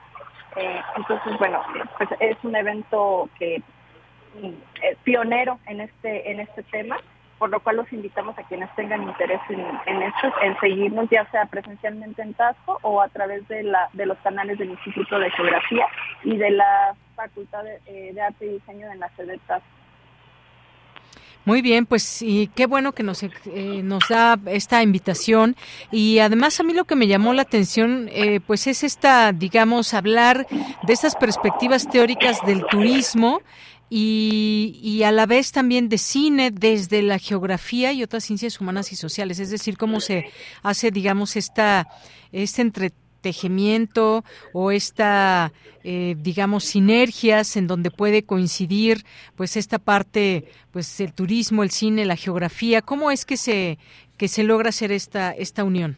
Eh, 0.55 0.81
entonces, 0.97 1.35
bueno, 1.39 1.63
pues 1.97 2.09
es 2.19 2.37
un 2.43 2.55
evento 2.55 3.27
que 3.39 3.63
mm, 4.39 4.51
pionero 5.03 5.57
en 5.65 5.81
este 5.81 6.29
en 6.31 6.41
este 6.41 6.61
tema, 6.61 6.97
por 7.39 7.49
lo 7.49 7.59
cual 7.61 7.77
los 7.77 7.91
invitamos 7.91 8.37
a 8.37 8.43
quienes 8.43 8.69
tengan 8.75 9.01
interés 9.01 9.41
en, 9.49 10.03
esto, 10.03 10.31
en 10.43 10.59
seguirnos 10.59 11.09
ya 11.09 11.25
sea 11.31 11.47
presencialmente 11.47 12.21
en 12.21 12.35
Tasco 12.35 12.77
o 12.83 13.01
a 13.01 13.07
través 13.07 13.47
de 13.47 13.63
la 13.63 13.89
de 13.93 14.05
los 14.05 14.19
canales 14.19 14.59
del 14.59 14.69
Instituto 14.69 15.17
de 15.17 15.31
Geografía 15.31 15.87
y 16.23 16.37
de 16.37 16.51
la 16.51 16.95
Facultad 17.15 17.63
de, 17.63 17.79
eh, 17.87 18.21
Arte 18.21 18.45
y 18.45 18.49
Diseño 18.49 18.87
de 18.89 18.95
la 18.97 19.09
sede 19.15 19.31
de 19.31 19.39
Tasco. 19.39 19.82
Muy 21.45 21.61
bien, 21.61 21.85
pues 21.85 22.21
y 22.21 22.47
qué 22.55 22.67
bueno 22.67 22.93
que 22.93 23.03
nos, 23.03 23.21
eh, 23.23 23.29
nos 23.83 24.07
da 24.09 24.39
esta 24.45 24.81
invitación. 24.81 25.57
Y 25.91 26.19
además 26.19 26.59
a 26.59 26.63
mí 26.63 26.73
lo 26.73 26.85
que 26.85 26.95
me 26.95 27.07
llamó 27.07 27.33
la 27.33 27.41
atención 27.41 28.09
eh, 28.11 28.39
pues 28.45 28.65
es 28.67 28.83
esta, 28.83 29.33
digamos, 29.33 29.93
hablar 29.93 30.47
de 30.49 30.93
estas 30.93 31.15
perspectivas 31.15 31.89
teóricas 31.89 32.39
del 32.45 32.65
turismo 32.67 33.41
y, 33.89 34.79
y, 34.81 35.03
a 35.03 35.11
la 35.11 35.25
vez 35.25 35.51
también 35.51 35.89
de 35.89 35.97
cine 35.97 36.49
desde 36.49 37.03
la 37.03 37.19
geografía 37.19 37.91
y 37.91 38.01
otras 38.01 38.23
ciencias 38.23 38.59
humanas 38.59 38.91
y 38.91 38.95
sociales, 38.95 39.37
es 39.39 39.51
decir, 39.51 39.77
cómo 39.77 39.99
se 39.99 40.31
hace, 40.63 40.89
digamos, 40.89 41.35
esta, 41.35 41.87
este 42.31 42.63
entre 42.63 42.91
tejimiento 43.23 44.23
o 44.53 44.69
esta, 44.69 45.51
eh, 45.83 46.15
digamos, 46.19 46.63
sinergias 46.65 47.57
en 47.57 47.65
donde 47.65 47.89
puede 47.89 48.21
coincidir, 48.23 48.97
pues 49.35 49.57
esta 49.57 49.79
parte, 49.79 50.45
pues 50.71 50.99
el 50.99 51.13
turismo, 51.13 51.63
el 51.63 51.71
cine, 51.71 52.05
la 52.05 52.15
geografía. 52.15 52.83
¿Cómo 52.83 53.09
es 53.09 53.25
que 53.25 53.37
se 53.37 53.79
que 54.17 54.27
se 54.27 54.43
logra 54.43 54.69
hacer 54.69 54.91
esta 54.91 55.31
esta 55.31 55.63
unión? 55.63 55.95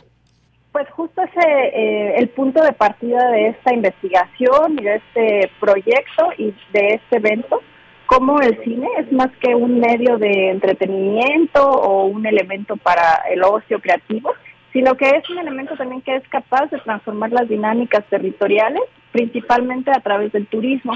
Pues 0.72 0.90
justo 0.92 1.22
ese 1.22 1.48
eh, 1.74 2.16
el 2.18 2.30
punto 2.30 2.64
de 2.64 2.72
partida 2.72 3.30
de 3.32 3.50
esta 3.50 3.74
investigación 3.74 4.80
y 4.80 4.84
de 4.84 4.96
este 4.96 5.52
proyecto 5.60 6.30
y 6.38 6.54
de 6.72 6.88
este 6.96 7.18
evento 7.18 7.62
como 8.06 8.40
el 8.40 8.64
cine 8.64 8.88
es 9.00 9.12
más 9.12 9.32
que 9.42 9.56
un 9.56 9.80
medio 9.80 10.18
de 10.18 10.52
entretenimiento 10.52 11.68
o 11.68 12.06
un 12.06 12.26
elemento 12.26 12.78
para 12.78 13.24
el 13.32 13.44
ocio 13.44 13.80
creativo, 13.80 14.32
sino 14.76 14.94
que 14.96 15.08
es 15.08 15.30
un 15.30 15.38
elemento 15.38 15.74
también 15.78 16.02
que 16.02 16.18
es 16.18 16.28
capaz 16.28 16.66
de 16.70 16.78
transformar 16.80 17.32
las 17.32 17.48
dinámicas 17.48 18.04
territoriales, 18.10 18.82
principalmente 19.14 19.90
a 19.90 20.02
través 20.02 20.34
del 20.34 20.48
turismo. 20.48 20.92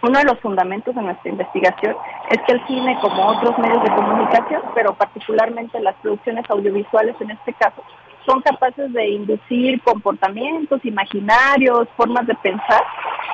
Uno 0.00 0.16
de 0.16 0.26
los 0.26 0.38
fundamentos 0.38 0.94
de 0.94 1.02
nuestra 1.02 1.28
investigación 1.28 1.96
es 2.30 2.38
que 2.46 2.52
el 2.52 2.64
cine, 2.68 2.96
como 3.00 3.26
otros 3.26 3.58
medios 3.58 3.82
de 3.82 3.90
comunicación, 3.96 4.62
pero 4.76 4.94
particularmente 4.94 5.80
las 5.80 5.96
producciones 5.96 6.44
audiovisuales 6.48 7.16
en 7.20 7.32
este 7.32 7.52
caso, 7.54 7.82
son 8.24 8.42
capaces 8.42 8.92
de 8.92 9.08
inducir 9.08 9.82
comportamientos, 9.82 10.84
imaginarios, 10.84 11.88
formas 11.96 12.28
de 12.28 12.36
pensar. 12.36 12.84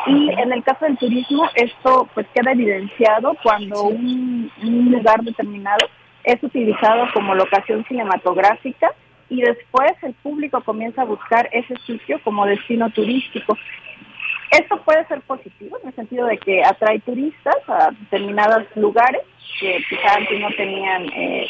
Y 0.07 0.31
en 0.40 0.55
el 0.55 0.65
caso 0.65 0.86
del 0.86 0.97
turismo, 0.97 1.51
esto 1.55 2.09
pues 2.15 2.27
queda 2.35 2.53
evidenciado 2.53 3.36
cuando 3.43 3.82
un, 3.82 4.51
un 4.62 4.90
lugar 4.90 5.20
determinado 5.23 5.86
es 6.24 6.43
utilizado 6.43 7.09
como 7.12 7.35
locación 7.35 7.85
cinematográfica 7.85 8.90
y 9.28 9.40
después 9.40 9.93
el 10.03 10.15
público 10.15 10.62
comienza 10.62 11.03
a 11.03 11.07
buscar 11.07 11.48
ese 11.53 11.74
sitio 11.86 12.20
como 12.23 12.47
destino 12.47 12.90
turístico. 12.90 13.57
Esto 14.51 14.81
puede 14.82 15.07
ser 15.07 15.20
positivo 15.23 15.78
en 15.82 15.89
el 15.89 15.94
sentido 15.94 16.27
de 16.27 16.39
que 16.39 16.65
atrae 16.65 17.01
turistas 17.01 17.57
a 17.69 17.90
determinados 17.90 18.65
lugares 18.77 19.23
que 19.61 19.82
quizá 19.89 20.15
antes 20.16 20.40
no 20.40 20.48
tenían 20.57 21.05
eh, 21.12 21.47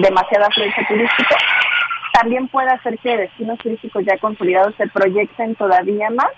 demasiada 0.00 0.46
afluencia 0.46 0.86
turística. 0.88 1.36
También 2.14 2.48
puede 2.48 2.70
hacer 2.70 2.98
que 2.98 3.16
destinos 3.16 3.58
turísticos 3.58 4.04
ya 4.04 4.16
consolidados 4.18 4.74
se 4.76 4.86
proyecten 4.88 5.54
todavía 5.56 6.10
más 6.10 6.30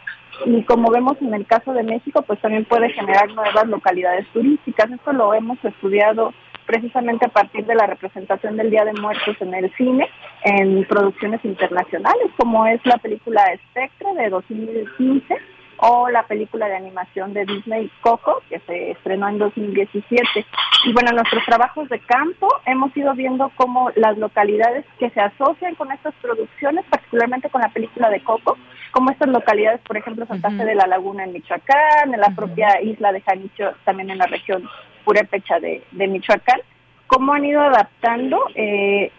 y 0.47 0.63
como 0.65 0.91
vemos 0.91 1.17
en 1.21 1.33
el 1.35 1.47
caso 1.47 1.73
de 1.73 1.83
México, 1.83 2.23
pues 2.23 2.41
también 2.41 2.65
puede 2.65 2.91
generar 2.91 3.31
nuevas 3.33 3.67
localidades 3.67 4.27
turísticas. 4.33 4.91
Esto 4.91 5.13
lo 5.13 5.33
hemos 5.35 5.63
estudiado 5.65 6.33
precisamente 6.67 7.27
a 7.27 7.31
partir 7.31 7.65
de 7.67 7.75
la 7.75 7.87
representación 7.87 8.57
del 8.57 8.71
Día 8.71 8.85
de 8.85 8.93
Muertos 8.95 9.37
en 9.41 9.55
el 9.55 9.73
cine, 9.77 10.09
en 10.45 10.85
producciones 10.85 11.45
internacionales, 11.45 12.31
como 12.37 12.67
es 12.67 12.85
la 12.85 12.99
película 12.99 13.45
Spectre 13.71 14.15
de 14.15 14.31
2015 14.31 15.37
o 15.79 16.09
la 16.09 16.25
película 16.25 16.67
de 16.67 16.77
animación 16.77 17.33
de 17.33 17.45
Disney 17.45 17.91
Coco, 18.01 18.43
que 18.49 18.61
se 18.61 18.93
estrenó 18.93 19.29
en 19.29 19.39
2017. 19.39 20.47
Y 20.85 20.93
bueno, 20.93 21.13
nuestros 21.13 21.45
trabajos 21.45 21.89
de 21.89 21.99
campo 22.01 22.49
hemos 22.67 22.97
ido 22.97 23.15
viendo 23.15 23.51
cómo 23.57 23.91
las 23.97 24.17
localidades 24.19 24.85
que 24.99 25.11
se 25.11 25.21
asocian 25.21 25.75
con 25.75 25.91
estas 25.93 26.15
producciones, 26.23 26.85
particularmente 26.91 27.51
con 27.51 27.61
la 27.61 27.69
película 27.69 28.11
de 28.11 28.23
Coco, 28.23 28.57
como 28.91 29.11
estas 29.11 29.29
localidades, 29.29 29.81
por 29.81 29.97
ejemplo, 29.97 30.27
Santa 30.27 30.51
Fe 30.51 30.65
de 30.65 30.75
la 30.75 30.87
Laguna 30.87 31.25
en 31.25 31.33
Michoacán, 31.33 32.13
en 32.13 32.21
la 32.21 32.31
propia 32.31 32.81
isla 32.81 33.13
de 33.13 33.21
Janicho, 33.23 33.73
también 33.85 34.11
en 34.11 34.19
la 34.19 34.27
región 34.27 34.69
purépecha 35.05 35.59
de, 35.61 35.83
de 35.91 36.07
Michoacán, 36.07 36.61
cómo 37.07 37.33
han 37.33 37.45
ido 37.45 37.61
adaptando 37.61 38.41
eh, 38.55 39.13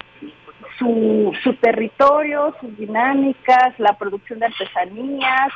su, 0.78 1.34
su 1.44 1.54
territorio, 1.56 2.56
sus 2.60 2.78
dinámicas, 2.78 3.78
la 3.78 3.94
producción 3.98 4.40
de 4.40 4.48
artesanías, 4.48 5.52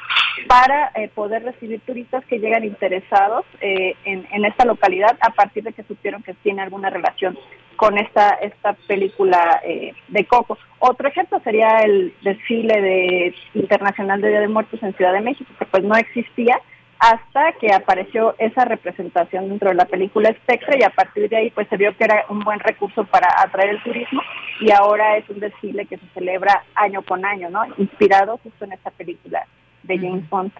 para 0.47 0.91
eh, 0.95 1.09
poder 1.13 1.43
recibir 1.43 1.81
turistas 1.81 2.23
que 2.26 2.39
llegan 2.39 2.63
interesados 2.63 3.45
eh, 3.61 3.95
en, 4.05 4.27
en, 4.31 4.45
esta 4.45 4.65
localidad 4.65 5.17
a 5.21 5.31
partir 5.31 5.63
de 5.63 5.73
que 5.73 5.84
supieron 5.84 6.23
que 6.23 6.34
tiene 6.35 6.61
alguna 6.61 6.89
relación 6.89 7.38
con 7.76 7.97
esta 7.97 8.31
esta 8.41 8.73
película 8.88 9.61
eh, 9.63 9.93
de 10.09 10.26
Coco. 10.26 10.57
Otro 10.80 11.07
ejemplo 11.07 11.39
sería 11.43 11.80
el 11.80 12.13
desfile 12.21 12.81
de 12.81 13.35
internacional 13.53 14.21
de 14.21 14.30
Día 14.30 14.41
de 14.41 14.47
Muertos 14.47 14.84
en 14.84 14.93
Ciudad 14.95 15.13
de 15.13 15.21
México, 15.21 15.51
que 15.57 15.65
pues 15.65 15.84
no 15.84 15.95
existía 15.95 16.59
hasta 16.99 17.53
que 17.53 17.73
apareció 17.73 18.35
esa 18.38 18.65
representación 18.65 19.47
dentro 19.47 19.69
de 19.69 19.76
la 19.76 19.85
película 19.85 20.34
Spectre 20.43 20.77
y 20.80 20.84
a 20.84 20.89
partir 20.89 21.30
de 21.30 21.38
ahí 21.38 21.49
pues 21.49 21.67
se 21.69 21.77
vio 21.77 21.95
que 21.95 22.03
era 22.03 22.26
un 22.27 22.39
buen 22.41 22.59
recurso 22.59 23.05
para 23.05 23.27
atraer 23.41 23.69
el 23.69 23.84
turismo 23.84 24.21
y 24.59 24.71
ahora 24.71 25.15
es 25.15 25.30
un 25.30 25.39
desfile 25.39 25.85
que 25.85 25.97
se 25.97 26.07
celebra 26.13 26.63
año 26.76 27.01
con 27.03 27.23
año, 27.26 27.49
¿no? 27.49 27.61
Inspirado 27.77 28.38
justo 28.43 28.65
en 28.65 28.73
esta 28.73 28.91
película 28.91 29.45
de 29.84 29.97
James 29.97 30.30
Bond. 30.30 30.51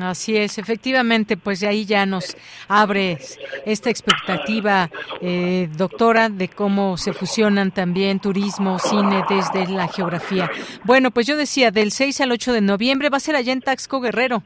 Así 0.00 0.36
es, 0.36 0.58
efectivamente, 0.58 1.36
pues 1.36 1.60
de 1.60 1.68
ahí 1.68 1.84
ya 1.84 2.04
nos 2.04 2.36
abre 2.66 3.18
esta 3.64 3.90
expectativa, 3.90 4.90
eh, 5.20 5.68
doctora, 5.76 6.28
de 6.28 6.48
cómo 6.48 6.96
se 6.96 7.12
fusionan 7.12 7.70
también 7.70 8.18
turismo, 8.18 8.80
cine 8.80 9.22
desde 9.28 9.72
la 9.72 9.86
geografía. 9.86 10.50
Bueno, 10.82 11.12
pues 11.12 11.28
yo 11.28 11.36
decía, 11.36 11.70
del 11.70 11.92
6 11.92 12.22
al 12.22 12.32
8 12.32 12.52
de 12.52 12.60
noviembre 12.60 13.08
va 13.08 13.18
a 13.18 13.20
ser 13.20 13.36
allá 13.36 13.52
en 13.52 13.60
Taxco 13.60 14.00
Guerrero. 14.00 14.42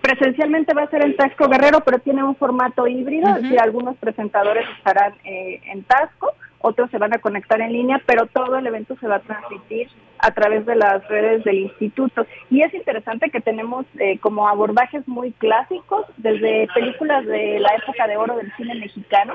Presencialmente 0.00 0.74
va 0.74 0.82
a 0.82 0.90
ser 0.90 1.04
en 1.04 1.16
Tasco 1.16 1.48
Guerrero, 1.48 1.80
pero 1.80 1.98
tiene 1.98 2.24
un 2.24 2.34
formato 2.36 2.86
híbrido, 2.86 3.28
es 3.36 3.42
decir, 3.42 3.60
algunos 3.60 3.96
presentadores 3.96 4.66
estarán 4.78 5.14
eh, 5.24 5.60
en 5.66 5.82
Tasco, 5.84 6.32
otros 6.60 6.90
se 6.90 6.98
van 6.98 7.14
a 7.14 7.18
conectar 7.18 7.60
en 7.60 7.72
línea, 7.72 8.00
pero 8.06 8.26
todo 8.26 8.56
el 8.56 8.66
evento 8.66 8.96
se 9.00 9.08
va 9.08 9.16
a 9.16 9.20
transmitir 9.20 9.88
a 10.18 10.30
través 10.32 10.66
de 10.66 10.76
las 10.76 11.06
redes 11.08 11.42
del 11.44 11.58
instituto. 11.58 12.26
Y 12.50 12.62
es 12.62 12.72
interesante 12.74 13.30
que 13.30 13.40
tenemos 13.40 13.86
eh, 13.98 14.18
como 14.18 14.46
abordajes 14.46 15.06
muy 15.08 15.32
clásicos, 15.32 16.06
desde 16.18 16.68
películas 16.74 17.24
de 17.26 17.60
la 17.60 17.70
época 17.76 18.06
de 18.06 18.16
oro 18.16 18.36
del 18.36 18.52
cine 18.56 18.74
mexicano, 18.74 19.34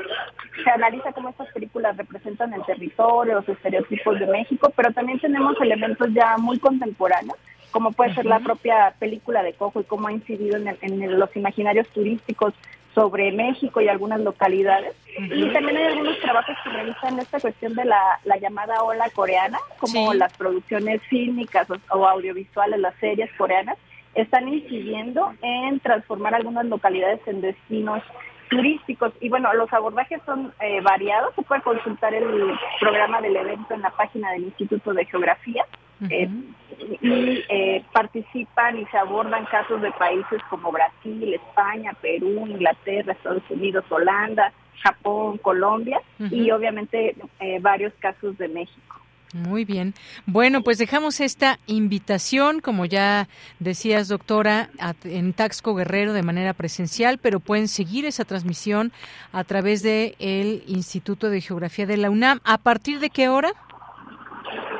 se 0.63 0.69
analiza 0.69 1.13
cómo 1.13 1.29
estas 1.29 1.51
películas 1.51 1.97
representan 1.97 2.53
el 2.53 2.63
territorio, 2.65 3.35
los 3.35 3.49
estereotipos 3.49 4.19
de 4.19 4.27
México, 4.27 4.71
pero 4.75 4.93
también 4.93 5.19
tenemos 5.19 5.55
elementos 5.61 6.07
ya 6.13 6.37
muy 6.37 6.59
contemporáneos 6.59 7.37
como 7.75 7.91
puede 7.91 8.15
ser 8.15 8.25
la 8.25 8.39
propia 8.39 8.95
película 8.99 9.43
de 9.43 9.51
Cojo 9.51 9.81
y 9.81 9.83
cómo 9.83 10.07
ha 10.07 10.13
incidido 10.13 10.55
en, 10.55 10.77
en 10.79 11.19
los 11.19 11.35
imaginarios 11.35 11.85
turísticos 11.89 12.53
sobre 12.93 13.33
México 13.33 13.81
y 13.81 13.89
algunas 13.89 14.21
localidades. 14.21 14.95
Y 15.19 15.51
también 15.51 15.75
hay 15.75 15.83
algunos 15.87 16.17
trabajos 16.19 16.55
que 16.63 16.69
realizan 16.69 17.19
esta 17.19 17.37
cuestión 17.41 17.73
de 17.73 17.83
la, 17.83 17.99
la 18.23 18.37
llamada 18.37 18.81
ola 18.81 19.09
coreana, 19.09 19.59
como 19.77 20.13
las 20.13 20.31
producciones 20.37 21.01
fílmicas 21.09 21.69
o, 21.69 21.75
o 21.89 22.07
audiovisuales, 22.07 22.79
las 22.79 22.95
series 22.95 23.29
coreanas, 23.33 23.77
están 24.13 24.47
incidiendo 24.47 25.33
en 25.41 25.81
transformar 25.81 26.33
algunas 26.33 26.65
localidades 26.67 27.19
en 27.27 27.41
destinos 27.41 28.01
turísticos. 28.49 29.11
Y 29.19 29.27
bueno, 29.27 29.53
los 29.53 29.73
abordajes 29.73 30.21
son 30.25 30.53
eh, 30.61 30.79
variados. 30.79 31.35
Se 31.35 31.41
puede 31.41 31.61
consultar 31.61 32.13
el 32.13 32.57
programa 32.79 33.19
del 33.19 33.35
evento 33.35 33.73
en 33.73 33.81
la 33.81 33.89
página 33.89 34.31
del 34.31 34.45
Instituto 34.45 34.93
de 34.93 35.03
Geografía. 35.03 35.65
Eh, 36.09 36.29
y 37.01 37.43
eh, 37.49 37.83
participan 37.93 38.77
y 38.79 38.85
se 38.87 38.97
abordan 38.97 39.45
casos 39.45 39.81
de 39.81 39.91
países 39.93 40.41
como 40.49 40.71
Brasil, 40.71 41.33
España, 41.33 41.93
Perú, 42.01 42.45
Inglaterra, 42.47 43.13
Estados 43.13 43.43
Unidos, 43.49 43.85
Holanda, 43.89 44.51
Japón, 44.83 45.37
Colombia 45.39 45.99
y 46.29 46.51
obviamente 46.51 47.15
eh, 47.39 47.59
varios 47.61 47.93
casos 47.99 48.37
de 48.37 48.47
México. 48.49 48.81
Muy 49.33 49.65
bien. 49.65 49.93
Bueno, 50.25 50.61
pues 50.61 50.77
dejamos 50.77 51.19
esta 51.19 51.59
invitación, 51.67 52.61
como 52.61 52.85
ya 52.85 53.27
decías, 53.59 54.07
doctora, 54.07 54.69
a- 54.79 54.93
en 55.03 55.33
Taxco 55.33 55.75
Guerrero 55.75 56.13
de 56.13 56.23
manera 56.23 56.53
presencial, 56.53 57.17
pero 57.17 57.41
pueden 57.41 57.67
seguir 57.67 58.05
esa 58.05 58.23
transmisión 58.23 58.93
a 59.33 59.43
través 59.43 59.81
de 59.83 60.15
el 60.19 60.63
Instituto 60.67 61.29
de 61.29 61.41
Geografía 61.41 61.85
de 61.85 61.97
la 61.97 62.09
UNAM. 62.11 62.39
¿A 62.45 62.57
partir 62.59 62.99
de 62.99 63.09
qué 63.09 63.27
hora? 63.27 63.51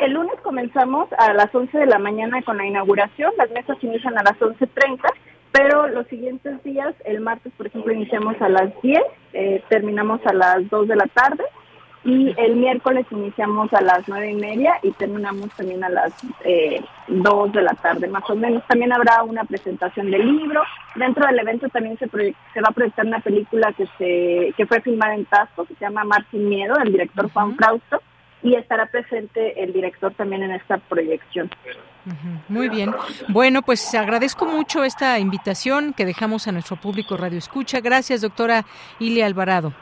El 0.01 0.13
lunes 0.13 0.35
comenzamos 0.41 1.07
a 1.17 1.33
las 1.33 1.53
11 1.53 1.77
de 1.77 1.85
la 1.85 1.99
mañana 1.99 2.41
con 2.43 2.57
la 2.57 2.65
inauguración, 2.65 3.31
las 3.37 3.49
mesas 3.51 3.77
inician 3.81 4.17
a 4.17 4.23
las 4.23 4.37
11.30, 4.39 4.99
pero 5.51 5.87
los 5.87 6.05
siguientes 6.07 6.61
días, 6.63 6.93
el 7.05 7.21
martes, 7.21 7.53
por 7.55 7.67
ejemplo, 7.67 7.93
iniciamos 7.93 8.39
a 8.41 8.49
las 8.49 8.69
10, 8.81 9.01
eh, 9.33 9.63
terminamos 9.69 10.19
a 10.25 10.33
las 10.33 10.69
2 10.69 10.87
de 10.87 10.95
la 10.95 11.07
tarde, 11.07 11.43
y 12.05 12.35
el 12.37 12.55
miércoles 12.55 13.07
iniciamos 13.09 13.73
a 13.73 13.81
las 13.81 14.07
nueve 14.07 14.29
y 14.29 14.35
media 14.35 14.75
y 14.83 14.91
terminamos 14.91 15.49
también 15.57 15.83
a 15.83 15.89
las 15.89 16.13
eh, 16.43 16.79
2 17.07 17.51
de 17.51 17.63
la 17.63 17.73
tarde, 17.73 18.07
más 18.07 18.29
o 18.29 18.35
menos. 18.35 18.63
También 18.67 18.93
habrá 18.93 19.23
una 19.23 19.43
presentación 19.43 20.11
del 20.11 20.37
libro. 20.37 20.61
Dentro 20.93 21.25
del 21.25 21.39
evento 21.39 21.67
también 21.69 21.97
se, 21.97 22.05
va 22.05 22.69
a 22.69 22.71
proyectar 22.71 23.07
una 23.07 23.21
película 23.21 23.73
que, 23.73 23.87
se, 23.97 24.53
que 24.55 24.67
fue 24.67 24.81
filmada 24.81 25.15
en 25.15 25.25
Tasco, 25.25 25.65
que 25.65 25.73
se 25.73 25.85
llama 25.85 26.03
Mar 26.03 26.23
sin 26.29 26.47
Miedo, 26.47 26.75
del 26.75 26.91
director 26.91 27.27
Juan 27.31 27.55
Frausto, 27.55 27.99
y 28.43 28.55
estará 28.55 28.87
presente 28.87 29.63
el 29.63 29.73
director 29.73 30.13
también 30.13 30.43
en 30.43 30.51
esta 30.51 30.77
proyección. 30.77 31.49
Muy 32.47 32.69
bien. 32.69 32.93
Bueno, 33.29 33.61
pues 33.63 33.95
agradezco 33.95 34.45
mucho 34.45 34.83
esta 34.83 35.17
invitación 35.17 35.93
que 35.93 36.05
dejamos 36.05 36.47
a 36.47 36.51
nuestro 36.51 36.75
público 36.75 37.17
Radio 37.17 37.39
Escucha. 37.39 37.79
Gracias, 37.79 38.21
doctora 38.21 38.65
Ilia 38.99 39.25
Alvarado. 39.25 39.73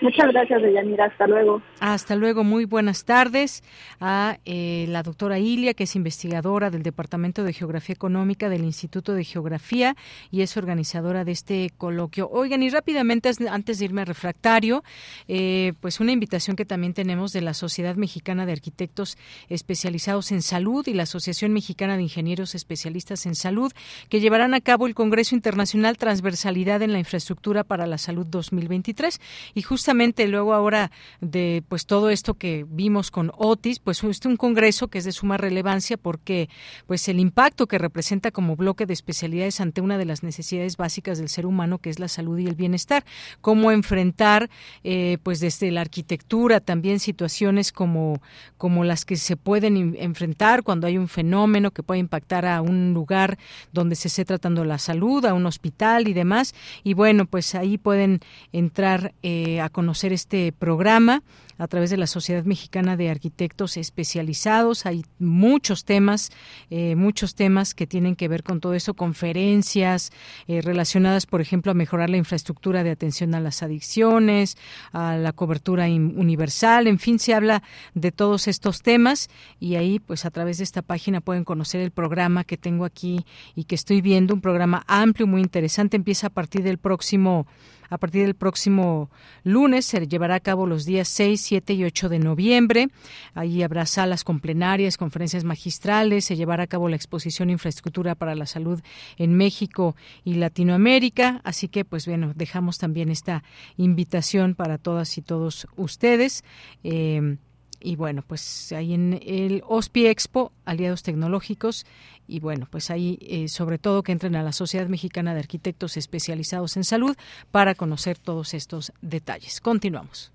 Muchas 0.00 0.28
gracias, 0.32 0.62
Deyanira. 0.62 1.06
Hasta 1.06 1.26
luego. 1.26 1.60
Hasta 1.78 2.16
luego, 2.16 2.42
muy 2.42 2.64
buenas 2.64 3.04
tardes 3.04 3.62
a 4.00 4.38
eh, 4.46 4.86
la 4.88 5.02
doctora 5.02 5.38
Ilia, 5.38 5.74
que 5.74 5.84
es 5.84 5.94
investigadora 5.94 6.70
del 6.70 6.82
Departamento 6.82 7.44
de 7.44 7.52
Geografía 7.52 7.92
Económica 7.92 8.48
del 8.48 8.64
Instituto 8.64 9.12
de 9.12 9.24
Geografía 9.24 9.96
y 10.30 10.40
es 10.40 10.56
organizadora 10.56 11.24
de 11.24 11.32
este 11.32 11.70
coloquio. 11.76 12.30
Oigan, 12.32 12.62
y 12.62 12.70
rápidamente, 12.70 13.30
antes 13.50 13.78
de 13.78 13.84
irme 13.84 14.00
a 14.00 14.04
refractario, 14.06 14.82
eh, 15.28 15.74
pues 15.80 16.00
una 16.00 16.12
invitación 16.12 16.56
que 16.56 16.64
también 16.64 16.94
tenemos 16.94 17.32
de 17.32 17.42
la 17.42 17.52
Sociedad 17.52 17.96
Mexicana 17.96 18.46
de 18.46 18.52
Arquitectos 18.52 19.18
Especializados 19.50 20.32
en 20.32 20.40
Salud 20.40 20.86
y 20.88 20.94
la 20.94 21.02
Asociación 21.02 21.52
Mexicana 21.52 21.98
de 21.98 22.04
Ingenieros 22.04 22.54
Especialistas 22.54 23.26
en 23.26 23.34
Salud, 23.34 23.70
que 24.08 24.20
llevarán 24.20 24.54
a 24.54 24.62
cabo 24.62 24.86
el 24.86 24.94
Congreso 24.94 25.34
Internacional 25.34 25.98
Transversalidad 25.98 26.80
en 26.80 26.94
la 26.94 26.98
Infraestructura 26.98 27.64
para 27.64 27.86
la 27.86 27.98
Salud 27.98 28.26
2023. 28.26 29.20
Y 29.54 29.60
justamente 29.60 29.89
luego 30.28 30.54
ahora 30.54 30.90
de 31.20 31.62
pues 31.68 31.86
todo 31.86 32.10
esto 32.10 32.34
que 32.34 32.64
vimos 32.68 33.10
con 33.10 33.32
Otis, 33.36 33.78
pues 33.78 34.02
es 34.04 34.24
un 34.24 34.36
congreso 34.36 34.88
que 34.88 34.98
es 34.98 35.04
de 35.04 35.12
suma 35.12 35.36
relevancia 35.36 35.96
porque 35.96 36.48
pues 36.86 37.08
el 37.08 37.20
impacto 37.20 37.66
que 37.66 37.78
representa 37.78 38.30
como 38.30 38.56
bloque 38.56 38.86
de 38.86 38.92
especialidades 38.92 39.60
ante 39.60 39.80
una 39.80 39.98
de 39.98 40.04
las 40.04 40.22
necesidades 40.22 40.76
básicas 40.76 41.18
del 41.18 41.28
ser 41.28 41.46
humano 41.46 41.78
que 41.78 41.90
es 41.90 41.98
la 41.98 42.08
salud 42.08 42.38
y 42.38 42.46
el 42.46 42.54
bienestar, 42.54 43.04
cómo 43.40 43.72
enfrentar 43.72 44.50
eh, 44.84 45.18
pues 45.22 45.40
desde 45.40 45.70
la 45.70 45.80
arquitectura 45.80 46.60
también 46.60 47.00
situaciones 47.00 47.72
como 47.72 48.20
como 48.56 48.84
las 48.84 49.04
que 49.04 49.16
se 49.16 49.36
pueden 49.36 49.96
enfrentar 49.98 50.62
cuando 50.62 50.86
hay 50.86 50.98
un 50.98 51.08
fenómeno 51.08 51.70
que 51.70 51.82
puede 51.82 52.00
impactar 52.00 52.46
a 52.46 52.60
un 52.62 52.94
lugar 52.94 53.38
donde 53.72 53.96
se 53.96 54.08
esté 54.08 54.24
tratando 54.24 54.64
la 54.64 54.78
salud, 54.78 55.24
a 55.24 55.34
un 55.34 55.46
hospital 55.46 56.08
y 56.08 56.12
demás. 56.12 56.54
Y 56.84 56.94
bueno, 56.94 57.26
pues 57.26 57.54
ahí 57.54 57.78
pueden 57.78 58.20
entrar 58.52 59.14
eh, 59.22 59.60
a 59.60 59.68
este 59.88 60.52
programa 60.52 61.22
a 61.58 61.68
través 61.68 61.90
de 61.90 61.96
la 61.96 62.06
Sociedad 62.06 62.44
Mexicana 62.44 62.96
de 62.96 63.10
Arquitectos 63.10 63.76
Especializados. 63.76 64.86
Hay 64.86 65.04
muchos 65.18 65.84
temas, 65.84 66.30
eh, 66.70 66.96
muchos 66.96 67.34
temas 67.34 67.74
que 67.74 67.86
tienen 67.86 68.16
que 68.16 68.28
ver 68.28 68.42
con 68.42 68.60
todo 68.60 68.74
eso, 68.74 68.94
conferencias 68.94 70.10
eh, 70.48 70.62
relacionadas, 70.62 71.26
por 71.26 71.40
ejemplo, 71.40 71.72
a 71.72 71.74
mejorar 71.74 72.08
la 72.08 72.16
infraestructura 72.16 72.82
de 72.82 72.90
atención 72.90 73.34
a 73.34 73.40
las 73.40 73.62
adicciones, 73.62 74.56
a 74.92 75.16
la 75.16 75.32
cobertura 75.32 75.84
universal, 75.84 76.86
en 76.86 76.98
fin, 76.98 77.18
se 77.18 77.34
habla 77.34 77.62
de 77.94 78.10
todos 78.10 78.48
estos 78.48 78.82
temas 78.82 79.28
y 79.58 79.76
ahí, 79.76 79.98
pues 79.98 80.24
a 80.24 80.30
través 80.30 80.58
de 80.58 80.64
esta 80.64 80.82
página 80.82 81.20
pueden 81.20 81.44
conocer 81.44 81.80
el 81.80 81.90
programa 81.90 82.44
que 82.44 82.56
tengo 82.56 82.84
aquí 82.84 83.24
y 83.54 83.64
que 83.64 83.74
estoy 83.74 84.00
viendo, 84.00 84.34
un 84.34 84.40
programa 84.40 84.84
amplio, 84.86 85.26
muy 85.26 85.42
interesante, 85.42 85.96
empieza 85.96 86.28
a 86.28 86.30
partir 86.30 86.62
del 86.62 86.78
próximo 86.78 87.46
a 87.90 87.98
partir 87.98 88.24
del 88.24 88.34
próximo 88.34 89.10
lunes 89.44 89.84
se 89.84 90.06
llevará 90.06 90.36
a 90.36 90.40
cabo 90.40 90.66
los 90.66 90.84
días 90.84 91.08
6, 91.08 91.40
7 91.40 91.74
y 91.74 91.84
8 91.84 92.08
de 92.08 92.18
noviembre. 92.20 92.88
Ahí 93.34 93.62
habrá 93.62 93.84
salas 93.84 94.24
con 94.24 94.40
plenarias, 94.40 94.96
conferencias 94.96 95.44
magistrales, 95.44 96.24
se 96.24 96.36
llevará 96.36 96.62
a 96.62 96.68
cabo 96.68 96.88
la 96.88 96.96
exposición 96.96 97.50
Infraestructura 97.50 98.14
para 98.14 98.34
la 98.34 98.46
Salud 98.46 98.80
en 99.16 99.34
México 99.34 99.96
y 100.24 100.34
Latinoamérica. 100.34 101.40
Así 101.44 101.68
que, 101.68 101.84
pues 101.84 102.06
bueno, 102.06 102.32
dejamos 102.34 102.78
también 102.78 103.10
esta 103.10 103.42
invitación 103.76 104.54
para 104.54 104.78
todas 104.78 105.18
y 105.18 105.22
todos 105.22 105.66
ustedes. 105.76 106.44
Eh, 106.84 107.36
y 107.82 107.96
bueno, 107.96 108.22
pues 108.26 108.72
ahí 108.72 108.92
en 108.92 109.18
el 109.24 109.62
OSPI 109.66 110.06
Expo, 110.08 110.52
Aliados 110.66 111.02
Tecnológicos, 111.02 111.86
y 112.30 112.38
bueno, 112.38 112.68
pues 112.70 112.90
ahí 112.90 113.18
eh, 113.22 113.48
sobre 113.48 113.78
todo 113.78 114.02
que 114.02 114.12
entren 114.12 114.36
a 114.36 114.42
la 114.42 114.52
Sociedad 114.52 114.86
Mexicana 114.86 115.34
de 115.34 115.40
Arquitectos 115.40 115.96
Especializados 115.96 116.76
en 116.76 116.84
Salud 116.84 117.16
para 117.50 117.74
conocer 117.74 118.18
todos 118.18 118.54
estos 118.54 118.92
detalles. 119.02 119.60
Continuamos. 119.60 120.32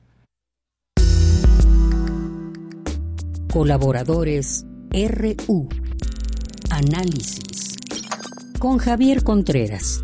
Colaboradores 3.51 4.65
RU. 4.91 5.69
Análisis. 6.69 7.77
Con 8.59 8.77
Javier 8.77 9.23
Contreras. 9.23 10.03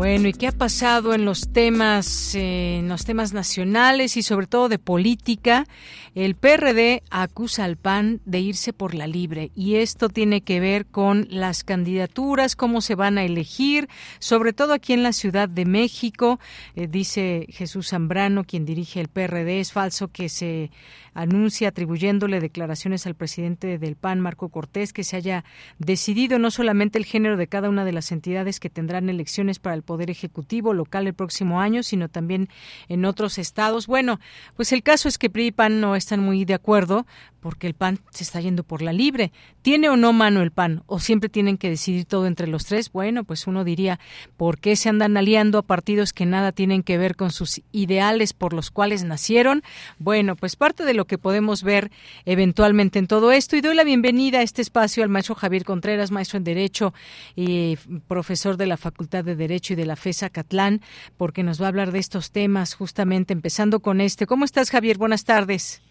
Bueno, 0.00 0.28
¿y 0.28 0.32
qué 0.32 0.46
ha 0.46 0.52
pasado 0.52 1.12
en 1.12 1.26
los 1.26 1.52
temas, 1.52 2.34
eh, 2.34 2.78
en 2.78 2.88
los 2.88 3.04
temas 3.04 3.34
nacionales 3.34 4.16
y 4.16 4.22
sobre 4.22 4.46
todo 4.46 4.70
de 4.70 4.78
política? 4.78 5.66
El 6.14 6.34
PRD 6.34 7.04
acusa 7.10 7.64
al 7.64 7.76
PAN 7.76 8.20
de 8.24 8.40
irse 8.40 8.72
por 8.72 8.94
la 8.94 9.06
libre 9.06 9.52
y 9.54 9.76
esto 9.76 10.08
tiene 10.08 10.40
que 10.40 10.58
ver 10.58 10.86
con 10.86 11.28
las 11.30 11.62
candidaturas, 11.62 12.56
cómo 12.56 12.80
se 12.80 12.96
van 12.96 13.16
a 13.16 13.24
elegir, 13.24 13.88
sobre 14.18 14.52
todo 14.52 14.72
aquí 14.72 14.92
en 14.92 15.04
la 15.04 15.12
Ciudad 15.12 15.48
de 15.48 15.66
México. 15.66 16.40
Eh, 16.74 16.88
dice 16.88 17.46
Jesús 17.50 17.90
Zambrano, 17.90 18.42
quien 18.42 18.64
dirige 18.64 19.00
el 19.00 19.08
PRD, 19.08 19.60
es 19.60 19.72
falso 19.72 20.08
que 20.08 20.28
se 20.28 20.70
anuncia 21.14 21.68
atribuyéndole 21.68 22.40
declaraciones 22.40 23.06
al 23.06 23.14
presidente 23.14 23.78
del 23.78 23.96
PAN, 23.96 24.20
Marco 24.20 24.48
Cortés, 24.48 24.92
que 24.92 25.04
se 25.04 25.16
haya 25.16 25.44
decidido 25.78 26.38
no 26.38 26.50
solamente 26.50 26.98
el 26.98 27.04
género 27.04 27.36
de 27.36 27.46
cada 27.46 27.68
una 27.68 27.84
de 27.84 27.92
las 27.92 28.12
entidades 28.12 28.60
que 28.60 28.70
tendrán 28.70 29.08
elecciones 29.08 29.58
para 29.58 29.74
el 29.74 29.82
Poder 29.82 30.10
Ejecutivo 30.10 30.72
local 30.74 31.06
el 31.06 31.14
próximo 31.14 31.60
año, 31.60 31.82
sino 31.82 32.08
también 32.08 32.48
en 32.88 33.04
otros 33.04 33.38
estados. 33.38 33.86
Bueno, 33.86 34.20
pues 34.56 34.72
el 34.72 34.82
caso 34.82 35.08
es 35.08 35.18
que 35.18 35.30
PRI 35.30 35.52
PAN 35.52 35.80
no 35.80 35.96
están 36.00 36.20
muy 36.20 36.44
de 36.44 36.54
acuerdo 36.54 37.06
porque 37.40 37.66
el 37.66 37.74
PAN 37.74 37.98
se 38.10 38.22
está 38.22 38.40
yendo 38.40 38.62
por 38.62 38.82
la 38.82 38.92
libre. 38.92 39.32
¿Tiene 39.62 39.88
o 39.88 39.96
no 39.96 40.12
mano 40.12 40.42
el 40.42 40.50
PAN? 40.50 40.82
¿O 40.86 41.00
siempre 41.00 41.28
tienen 41.28 41.58
que 41.58 41.70
decidir 41.70 42.04
todo 42.04 42.26
entre 42.26 42.46
los 42.46 42.66
tres? 42.66 42.92
Bueno, 42.92 43.24
pues 43.24 43.46
uno 43.46 43.64
diría, 43.64 43.98
¿por 44.36 44.58
qué 44.58 44.76
se 44.76 44.88
andan 44.88 45.16
aliando 45.16 45.58
a 45.58 45.62
partidos 45.62 46.12
que 46.12 46.26
nada 46.26 46.52
tienen 46.52 46.82
que 46.82 46.98
ver 46.98 47.16
con 47.16 47.30
sus 47.30 47.62
ideales 47.72 48.32
por 48.32 48.52
los 48.52 48.70
cuales 48.70 49.04
nacieron? 49.04 49.62
Bueno, 49.98 50.36
pues 50.36 50.56
parte 50.56 50.84
de 50.84 50.94
lo 50.94 51.06
que 51.06 51.18
podemos 51.18 51.62
ver 51.62 51.90
eventualmente 52.24 52.98
en 52.98 53.06
todo 53.06 53.32
esto. 53.32 53.56
Y 53.56 53.60
doy 53.60 53.74
la 53.74 53.84
bienvenida 53.84 54.38
a 54.38 54.42
este 54.42 54.62
espacio 54.62 55.02
al 55.02 55.08
maestro 55.08 55.34
Javier 55.34 55.64
Contreras, 55.64 56.10
maestro 56.10 56.36
en 56.36 56.44
Derecho 56.44 56.94
y 57.34 57.76
profesor 58.06 58.56
de 58.56 58.66
la 58.66 58.76
Facultad 58.76 59.24
de 59.24 59.36
Derecho 59.36 59.72
y 59.72 59.76
de 59.76 59.86
la 59.86 59.96
FESA 59.96 60.30
Catlán, 60.30 60.82
porque 61.16 61.42
nos 61.42 61.60
va 61.60 61.66
a 61.66 61.68
hablar 61.68 61.92
de 61.92 61.98
estos 61.98 62.30
temas 62.30 62.74
justamente 62.74 63.32
empezando 63.32 63.80
con 63.80 64.00
este. 64.00 64.26
¿Cómo 64.26 64.44
estás, 64.44 64.70
Javier? 64.70 64.98
Buenas 64.98 65.24
tardes. 65.24 65.82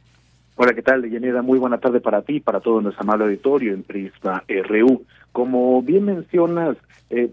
Hola, 0.62 0.74
¿qué 0.74 0.82
tal, 0.82 1.10
Yaneda? 1.10 1.42
Muy 1.42 1.58
buena 1.58 1.78
tarde 1.78 2.02
para 2.02 2.22
ti 2.22 2.36
y 2.36 2.40
para 2.42 2.60
todo 2.60 2.82
nuestro 2.82 3.04
amable 3.04 3.24
auditorio 3.24 3.74
en 3.74 3.82
Prisma 3.82 4.44
RU. 4.68 5.06
Como 5.32 5.82
bien 5.82 6.04
mencionas, 6.04 6.76
eh, 7.10 7.32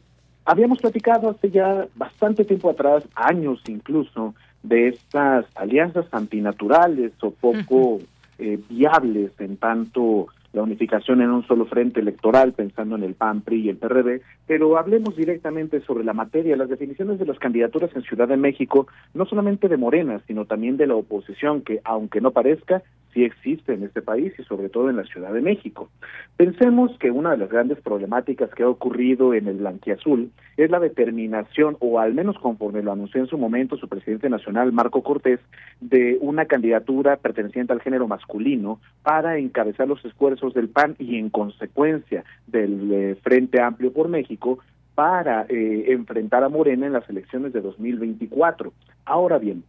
Habíamos 0.48 0.78
platicado 0.78 1.30
hace 1.30 1.50
ya 1.50 1.88
bastante 1.96 2.44
tiempo 2.44 2.70
atrás, 2.70 3.02
años 3.16 3.60
incluso, 3.66 4.32
de 4.62 4.88
estas 4.88 5.44
alianzas 5.56 6.06
antinaturales 6.12 7.12
o 7.20 7.32
poco 7.32 7.98
eh, 8.38 8.60
viables 8.68 9.32
en 9.40 9.56
tanto 9.56 10.28
la 10.56 10.62
unificación 10.62 11.20
en 11.20 11.30
un 11.30 11.46
solo 11.46 11.66
frente 11.66 12.00
electoral, 12.00 12.54
pensando 12.54 12.96
en 12.96 13.02
el 13.02 13.14
PAN, 13.14 13.42
PRI 13.42 13.60
y 13.60 13.68
el 13.68 13.76
PRD, 13.76 14.22
pero 14.46 14.78
hablemos 14.78 15.14
directamente 15.14 15.82
sobre 15.82 16.02
la 16.02 16.14
materia, 16.14 16.56
las 16.56 16.70
definiciones 16.70 17.18
de 17.18 17.26
las 17.26 17.38
candidaturas 17.38 17.90
en 17.94 18.02
Ciudad 18.02 18.26
de 18.26 18.38
México, 18.38 18.86
no 19.12 19.26
solamente 19.26 19.68
de 19.68 19.76
Morena, 19.76 20.22
sino 20.26 20.46
también 20.46 20.78
de 20.78 20.86
la 20.86 20.94
oposición, 20.94 21.60
que 21.60 21.80
aunque 21.84 22.22
no 22.22 22.30
parezca, 22.30 22.82
sí 23.12 23.24
existe 23.24 23.74
en 23.74 23.82
este 23.82 24.02
país 24.02 24.32
y 24.38 24.44
sobre 24.44 24.68
todo 24.68 24.88
en 24.88 24.96
la 24.96 25.04
Ciudad 25.04 25.32
de 25.32 25.40
México. 25.40 25.90
Pensemos 26.36 26.96
que 26.98 27.10
una 27.10 27.30
de 27.30 27.38
las 27.38 27.50
grandes 27.50 27.80
problemáticas 27.80 28.50
que 28.54 28.62
ha 28.62 28.68
ocurrido 28.68 29.34
en 29.34 29.48
el 29.48 29.56
blanquiazul 29.56 30.30
es 30.56 30.70
la 30.70 30.80
determinación, 30.80 31.76
o 31.80 31.98
al 31.98 32.14
menos 32.14 32.38
conforme 32.38 32.82
lo 32.82 32.92
anunció 32.92 33.20
en 33.20 33.26
su 33.26 33.38
momento 33.38 33.76
su 33.76 33.88
presidente 33.88 34.28
nacional, 34.28 34.72
Marco 34.72 35.02
Cortés, 35.02 35.40
de 35.80 36.18
una 36.20 36.44
candidatura 36.44 37.16
perteneciente 37.16 37.72
al 37.72 37.80
género 37.80 38.06
masculino 38.06 38.80
para 39.02 39.38
encabezar 39.38 39.88
los 39.88 40.04
esfuerzos 40.04 40.45
del 40.54 40.68
PAN 40.68 40.96
y 40.98 41.18
en 41.18 41.30
consecuencia 41.30 42.24
del 42.46 42.92
eh, 42.92 43.14
Frente 43.22 43.60
Amplio 43.60 43.92
por 43.92 44.08
México 44.08 44.58
para 44.94 45.46
eh, 45.48 45.92
enfrentar 45.92 46.42
a 46.42 46.48
Morena 46.48 46.86
en 46.86 46.94
las 46.94 47.08
elecciones 47.08 47.52
de 47.52 47.60
2024. 47.60 48.72
Ahora 49.04 49.38
bien, 49.38 49.62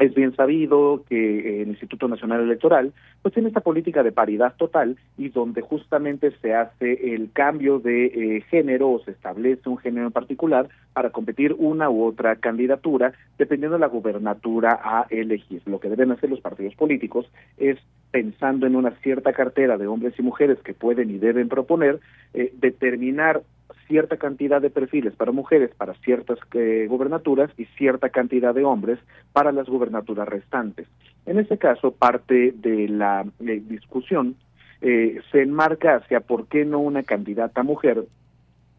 es 0.00 0.14
bien 0.14 0.34
sabido 0.34 1.04
que 1.08 1.16
eh, 1.16 1.62
el 1.62 1.68
Instituto 1.68 2.08
Nacional 2.08 2.42
Electoral 2.42 2.92
pues 3.22 3.34
tiene 3.34 3.48
esta 3.48 3.60
política 3.60 4.02
de 4.02 4.12
paridad 4.12 4.54
total 4.56 4.96
y 5.16 5.28
donde 5.28 5.60
justamente 5.60 6.32
se 6.40 6.54
hace 6.54 7.14
el 7.14 7.32
cambio 7.32 7.78
de 7.78 8.06
eh, 8.06 8.40
género 8.50 8.90
o 8.90 9.00
se 9.04 9.10
establece 9.10 9.68
un 9.68 9.78
género 9.78 10.06
en 10.06 10.12
particular 10.12 10.68
para 10.92 11.10
competir 11.10 11.54
una 11.58 11.90
u 11.90 12.04
otra 12.04 12.36
candidatura 12.36 13.12
dependiendo 13.38 13.76
de 13.76 13.80
la 13.80 13.88
gubernatura 13.88 14.80
a 14.82 15.06
elegir. 15.10 15.62
Lo 15.66 15.80
que 15.80 15.88
deben 15.88 16.12
hacer 16.12 16.30
los 16.30 16.40
partidos 16.40 16.74
políticos 16.74 17.30
es 17.56 17.78
pensando 18.10 18.66
en 18.66 18.76
una 18.76 18.92
cierta 19.02 19.32
cartera 19.32 19.76
de 19.76 19.86
hombres 19.86 20.14
y 20.18 20.22
mujeres 20.22 20.58
que 20.64 20.74
pueden 20.74 21.10
y 21.10 21.18
deben 21.18 21.48
proponer, 21.48 22.00
eh, 22.34 22.52
determinar 22.58 23.42
cierta 23.88 24.18
cantidad 24.18 24.60
de 24.60 24.70
perfiles 24.70 25.14
para 25.16 25.32
mujeres 25.32 25.70
para 25.76 25.94
ciertas 25.94 26.38
eh, 26.52 26.86
gobernaturas 26.88 27.50
y 27.56 27.64
cierta 27.76 28.10
cantidad 28.10 28.54
de 28.54 28.64
hombres 28.64 28.98
para 29.32 29.50
las 29.50 29.66
gubernaturas 29.66 30.28
restantes. 30.28 30.86
En 31.26 31.38
este 31.38 31.58
caso, 31.58 31.90
parte 31.90 32.52
de 32.52 32.88
la 32.88 33.24
eh, 33.40 33.62
discusión 33.66 34.36
eh, 34.80 35.20
se 35.32 35.42
enmarca 35.42 35.96
hacia 35.96 36.20
por 36.20 36.46
qué 36.46 36.64
no 36.64 36.78
una 36.78 37.02
candidata 37.02 37.62
mujer 37.62 38.04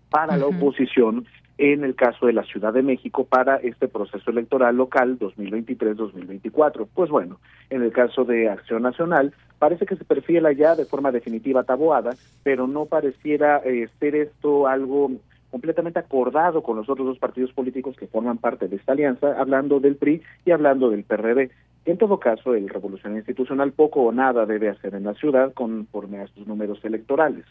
para 0.10 0.38
la 0.38 0.48
oposición 0.48 1.26
en 1.60 1.84
el 1.84 1.94
caso 1.94 2.26
de 2.26 2.32
la 2.32 2.44
Ciudad 2.44 2.72
de 2.72 2.82
México 2.82 3.26
para 3.26 3.58
este 3.58 3.90
proceso 3.90 4.32
electoral 4.32 4.78
local 4.78 5.20
2023-2024. 5.20 6.88
Pues 6.94 7.10
bueno, 7.10 7.38
en 7.70 7.84
el 7.84 7.92
caso 7.92 8.24
de 8.24 8.48
Acción 8.48 8.82
Nacional, 8.82 9.34
parece 9.60 9.86
que 9.86 9.98
se 9.98 10.06
perfila 10.06 10.54
ya 10.54 10.78
de 10.78 10.86
forma 10.86 11.12
definitiva 11.12 11.66
taboada, 11.66 12.16
pero 12.44 12.66
no 12.66 12.86
pareciera 12.86 13.58
eh, 13.66 13.90
ser 14.00 14.16
esto 14.16 14.68
algo 14.68 15.12
completamente 15.52 16.00
acordado 16.00 16.64
con 16.64 16.78
los 16.78 16.90
otros 16.90 17.08
dos 17.08 17.20
partidos 17.20 17.52
políticos 17.52 17.98
que 17.98 18.08
forman 18.08 18.38
parte 18.38 18.70
de 18.70 18.78
esta 18.78 18.94
alianza, 18.94 19.38
hablando 19.38 19.82
del 19.82 19.98
PRI 19.98 20.22
y 20.46 20.52
hablando 20.52 20.90
del 20.90 21.04
PRD. 21.04 21.52
En 21.84 21.98
todo 21.98 22.22
caso, 22.22 22.56
el 22.56 22.70
revolucionario 22.70 23.20
institucional 23.20 23.74
poco 23.74 24.04
o 24.04 24.12
nada 24.14 24.46
debe 24.46 24.70
hacer 24.70 24.96
en 24.96 25.04
la 25.04 25.14
ciudad 25.14 25.54
conforme 25.54 26.20
a 26.20 26.28
sus 26.28 26.48
números 26.48 26.80
electorales. 26.86 27.46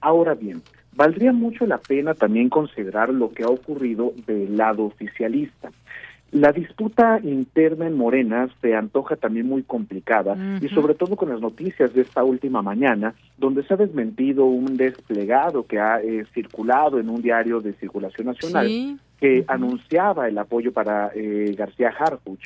Ahora 0.00 0.34
bien, 0.34 0.62
valdría 0.96 1.32
mucho 1.32 1.66
la 1.66 1.78
pena 1.78 2.14
también 2.14 2.48
considerar 2.48 3.10
lo 3.10 3.30
que 3.30 3.44
ha 3.44 3.48
ocurrido 3.48 4.12
del 4.26 4.56
lado 4.56 4.84
oficialista. 4.84 5.70
La 6.32 6.52
disputa 6.52 7.20
interna 7.22 7.86
en 7.86 7.96
Morena 7.96 8.48
se 8.60 8.74
antoja 8.74 9.14
también 9.14 9.46
muy 9.46 9.62
complicada 9.62 10.36
y 10.60 10.68
sobre 10.68 10.94
todo 10.94 11.14
con 11.14 11.28
las 11.28 11.40
noticias 11.40 11.94
de 11.94 12.02
esta 12.02 12.24
última 12.24 12.62
mañana, 12.62 13.14
donde 13.38 13.62
se 13.62 13.74
ha 13.74 13.76
desmentido 13.76 14.44
un 14.44 14.76
desplegado 14.76 15.66
que 15.66 15.78
ha 15.78 16.00
eh, 16.00 16.24
circulado 16.34 16.98
en 16.98 17.10
un 17.10 17.22
diario 17.22 17.60
de 17.60 17.74
circulación 17.74 18.26
nacional 18.26 18.98
que 19.20 19.44
anunciaba 19.46 20.28
el 20.28 20.36
apoyo 20.36 20.72
para 20.72 21.10
eh, 21.14 21.54
García 21.56 21.94
Harfuch 21.96 22.42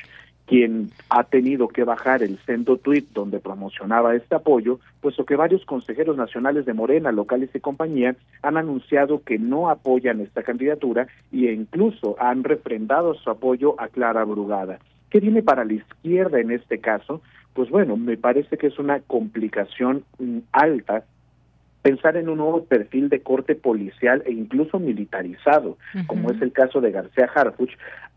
quien 0.51 0.91
ha 1.09 1.23
tenido 1.23 1.69
que 1.69 1.85
bajar 1.85 2.21
el 2.23 2.37
sendo 2.45 2.75
tweet 2.75 3.05
donde 3.13 3.39
promocionaba 3.39 4.15
este 4.15 4.35
apoyo, 4.35 4.81
puesto 4.99 5.23
que 5.23 5.37
varios 5.37 5.63
consejeros 5.63 6.17
nacionales 6.17 6.65
de 6.65 6.73
Morena, 6.73 7.13
locales 7.13 7.51
y 7.53 7.61
compañía 7.61 8.17
han 8.41 8.57
anunciado 8.57 9.23
que 9.23 9.39
no 9.39 9.69
apoyan 9.69 10.19
esta 10.19 10.43
candidatura 10.43 11.07
e 11.31 11.53
incluso 11.53 12.17
han 12.19 12.43
refrendado 12.43 13.13
su 13.13 13.29
apoyo 13.29 13.79
a 13.79 13.87
Clara 13.87 14.25
Brugada. 14.25 14.79
¿Qué 15.09 15.21
viene 15.21 15.41
para 15.41 15.63
la 15.63 15.71
izquierda 15.71 16.41
en 16.41 16.51
este 16.51 16.79
caso? 16.79 17.21
Pues 17.53 17.69
bueno, 17.69 17.95
me 17.95 18.17
parece 18.17 18.57
que 18.57 18.67
es 18.67 18.77
una 18.77 18.99
complicación 18.99 20.03
mm, 20.19 20.39
alta 20.51 21.05
pensar 21.81 22.17
en 22.17 22.27
un 22.27 22.39
nuevo 22.39 22.65
perfil 22.65 23.07
de 23.07 23.21
corte 23.21 23.55
policial 23.55 24.21
e 24.25 24.31
incluso 24.31 24.79
militarizado, 24.79 25.77
como 26.07 26.29
es 26.29 26.41
el 26.41 26.51
caso 26.51 26.79
de 26.79 26.91
García 26.91 27.29
Harfuch, 27.33 27.71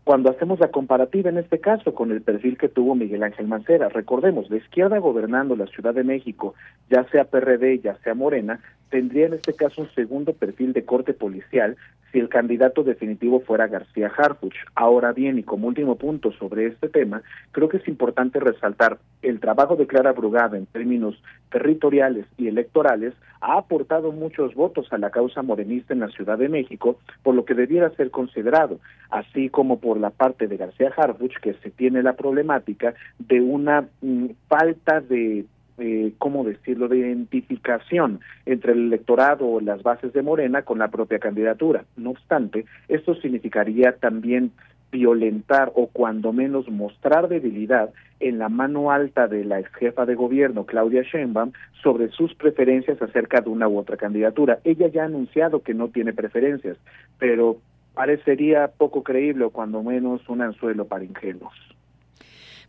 cuando 0.05 0.29
hacemos 0.29 0.59
la 0.59 0.67
comparativa 0.67 1.31
en 1.31 1.39
este 1.39 1.59
caso 1.59 1.95
con 1.95 2.11
el 2.11 2.21
perfil 2.21 2.59
que 2.59 2.69
tuvo 2.69 2.93
Miguel 2.93 3.23
Ángel 3.23 3.47
Mancera. 3.47 3.89
Recordemos, 3.89 4.49
la 4.51 4.57
izquierda 4.57 4.99
gobernando 4.99 5.55
la 5.55 5.65
Ciudad 5.65 5.95
de 5.95 6.03
México, 6.03 6.53
ya 6.91 7.05
sea 7.09 7.25
PRD, 7.25 7.79
ya 7.79 7.97
sea 8.03 8.13
Morena, 8.13 8.59
tendría 8.91 9.25
en 9.25 9.33
este 9.33 9.53
caso 9.53 9.81
un 9.81 9.89
segundo 9.95 10.33
perfil 10.33 10.73
de 10.73 10.85
corte 10.85 11.13
policial 11.13 11.75
si 12.11 12.19
el 12.19 12.29
candidato 12.29 12.83
definitivo 12.83 13.39
fuera 13.39 13.67
García 13.67 14.11
Harfuch. 14.15 14.55
Ahora 14.75 15.11
bien, 15.11 15.39
y 15.39 15.43
como 15.43 15.67
último 15.67 15.95
punto 15.95 16.31
sobre 16.33 16.67
este 16.67 16.87
tema, 16.87 17.23
creo 17.51 17.67
que 17.67 17.77
es 17.77 17.87
importante 17.87 18.39
resaltar 18.39 18.99
el 19.23 19.39
trabajo 19.39 19.75
de 19.75 19.87
Clara 19.87 20.13
Brugada 20.13 20.55
en 20.55 20.67
términos 20.67 21.21
territoriales 21.49 22.27
y 22.37 22.47
electorales 22.47 23.15
ha 23.41 23.57
aportado 23.57 24.11
muchos 24.11 24.55
votos 24.55 24.87
a 24.91 24.97
la 24.97 25.09
causa 25.09 25.41
morenista 25.41 25.93
en 25.93 25.99
la 25.99 26.09
Ciudad 26.09 26.37
de 26.37 26.49
México, 26.49 26.97
por 27.21 27.35
lo 27.35 27.45
que 27.45 27.53
debiera 27.53 27.89
ser 27.91 28.11
considerado, 28.11 28.79
así 29.09 29.49
como 29.49 29.79
por 29.79 29.94
la 29.99 30.09
parte 30.09 30.47
de 30.47 30.57
García 30.57 30.93
Harfuch, 30.95 31.37
que 31.41 31.53
se 31.55 31.71
tiene 31.71 32.03
la 32.03 32.13
problemática 32.13 32.93
de 33.19 33.41
una 33.41 33.87
mm, 34.01 34.27
falta 34.47 35.01
de 35.01 35.45
eh, 35.77 36.13
¿cómo 36.19 36.45
decirlo?, 36.45 36.87
de 36.87 36.99
identificación 36.99 38.21
entre 38.45 38.71
el 38.71 38.87
electorado 38.87 39.45
o 39.45 39.59
las 39.59 39.83
bases 39.83 40.13
de 40.13 40.21
Morena 40.21 40.61
con 40.61 40.79
la 40.79 40.87
propia 40.87 41.19
candidatura. 41.19 41.83
No 41.97 42.11
obstante, 42.11 42.65
esto 42.87 43.13
significaría 43.15 43.91
también 43.97 44.51
violentar 44.91 45.73
o 45.75 45.87
cuando 45.87 46.31
menos 46.31 46.69
mostrar 46.69 47.27
debilidad 47.27 47.89
en 48.21 48.39
la 48.39 48.47
mano 48.47 48.91
alta 48.91 49.27
de 49.27 49.43
la 49.43 49.59
ex 49.59 49.69
jefa 49.75 50.05
de 50.05 50.15
gobierno 50.15 50.65
Claudia 50.65 51.01
Sheinbaum 51.01 51.51
sobre 51.83 52.09
sus 52.11 52.33
preferencias 52.35 53.01
acerca 53.01 53.41
de 53.41 53.49
una 53.49 53.67
u 53.67 53.77
otra 53.77 53.97
candidatura. 53.97 54.59
Ella 54.63 54.87
ya 54.87 55.03
ha 55.03 55.05
anunciado 55.07 55.61
que 55.61 55.73
no 55.73 55.89
tiene 55.89 56.13
preferencias, 56.13 56.77
pero 57.19 57.57
parecería 57.95 58.67
poco 58.67 59.03
creíble 59.03 59.49
cuando 59.49 59.81
menos 59.81 60.27
un 60.29 60.41
anzuelo 60.41 60.85
para 60.85 61.05
ingenuos. 61.05 61.53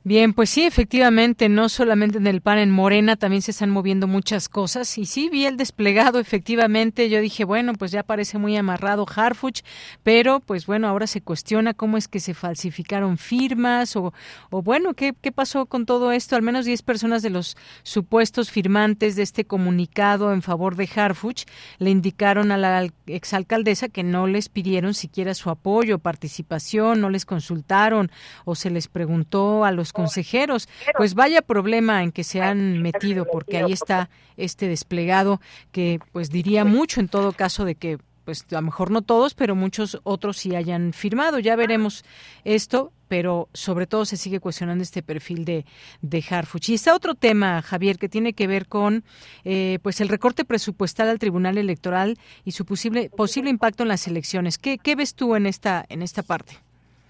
Bien, 0.08 0.34
pues 0.34 0.50
sí, 0.50 0.62
efectivamente, 0.62 1.48
no 1.48 1.68
solamente 1.68 2.18
en 2.18 2.28
el 2.28 2.40
PAN, 2.40 2.58
en 2.58 2.70
Morena 2.70 3.16
también 3.16 3.42
se 3.42 3.50
están 3.50 3.70
moviendo 3.70 4.06
muchas 4.06 4.48
cosas. 4.48 4.98
Y 4.98 5.04
sí, 5.04 5.28
vi 5.30 5.46
el 5.46 5.56
desplegado, 5.56 6.20
efectivamente. 6.20 7.10
Yo 7.10 7.20
dije, 7.20 7.42
bueno, 7.42 7.72
pues 7.72 7.90
ya 7.90 8.04
parece 8.04 8.38
muy 8.38 8.56
amarrado 8.56 9.04
Harfuch, 9.12 9.62
pero 10.04 10.38
pues 10.38 10.66
bueno, 10.66 10.86
ahora 10.86 11.08
se 11.08 11.22
cuestiona 11.22 11.74
cómo 11.74 11.96
es 11.96 12.06
que 12.06 12.20
se 12.20 12.34
falsificaron 12.34 13.18
firmas 13.18 13.96
o, 13.96 14.14
o 14.50 14.62
bueno, 14.62 14.94
¿qué, 14.94 15.12
¿qué 15.20 15.32
pasó 15.32 15.66
con 15.66 15.86
todo 15.86 16.12
esto? 16.12 16.36
Al 16.36 16.42
menos 16.42 16.66
10 16.66 16.82
personas 16.82 17.22
de 17.22 17.30
los 17.30 17.56
supuestos 17.82 18.52
firmantes 18.52 19.16
de 19.16 19.24
este 19.24 19.44
comunicado 19.44 20.32
en 20.32 20.42
favor 20.42 20.76
de 20.76 20.88
Harfuch 20.94 21.46
le 21.78 21.90
indicaron 21.90 22.52
a 22.52 22.56
la 22.56 22.88
exalcaldesa 23.06 23.88
que 23.88 24.04
no 24.04 24.28
les 24.28 24.50
pidieron 24.50 24.94
siquiera 24.94 25.34
su 25.34 25.50
apoyo, 25.50 25.98
participación, 25.98 27.00
no 27.00 27.10
les 27.10 27.26
consultaron 27.26 28.12
o 28.44 28.54
se 28.54 28.70
les 28.70 28.86
preguntó 28.86 29.64
a 29.64 29.72
los 29.72 29.95
consejeros. 29.96 30.68
Pues 30.96 31.14
vaya 31.14 31.42
problema 31.42 32.02
en 32.02 32.12
que 32.12 32.24
se 32.24 32.42
han 32.42 32.82
metido, 32.82 33.26
porque 33.30 33.58
ahí 33.58 33.72
está 33.72 34.10
este 34.36 34.68
desplegado 34.68 35.40
que 35.72 35.98
pues 36.12 36.30
diría 36.30 36.64
mucho 36.64 37.00
en 37.00 37.08
todo 37.08 37.32
caso 37.32 37.64
de 37.64 37.74
que 37.74 37.98
pues 38.26 38.44
a 38.50 38.56
lo 38.56 38.62
mejor 38.62 38.90
no 38.90 39.02
todos, 39.02 39.34
pero 39.34 39.54
muchos 39.54 40.00
otros 40.02 40.36
sí 40.36 40.56
hayan 40.56 40.92
firmado. 40.92 41.38
Ya 41.38 41.54
veremos 41.54 42.04
esto, 42.44 42.92
pero 43.06 43.48
sobre 43.54 43.86
todo 43.86 44.04
se 44.04 44.16
sigue 44.16 44.40
cuestionando 44.40 44.82
este 44.82 45.00
perfil 45.00 45.44
de, 45.44 45.64
de 46.02 46.24
Harfuch. 46.28 46.68
Y 46.68 46.74
está 46.74 46.94
otro 46.94 47.14
tema, 47.14 47.62
Javier, 47.62 47.98
que 47.98 48.08
tiene 48.08 48.32
que 48.32 48.48
ver 48.48 48.66
con 48.66 49.04
eh, 49.44 49.78
pues 49.80 50.00
el 50.00 50.08
recorte 50.08 50.44
presupuestal 50.44 51.08
al 51.08 51.20
Tribunal 51.20 51.56
Electoral 51.56 52.18
y 52.44 52.50
su 52.50 52.66
posible, 52.66 53.10
posible 53.10 53.48
impacto 53.48 53.84
en 53.84 53.90
las 53.90 54.08
elecciones. 54.08 54.58
¿Qué, 54.58 54.76
qué 54.78 54.96
ves 54.96 55.14
tú 55.14 55.36
en 55.36 55.46
esta, 55.46 55.86
en 55.88 56.02
esta 56.02 56.24
parte? 56.24 56.65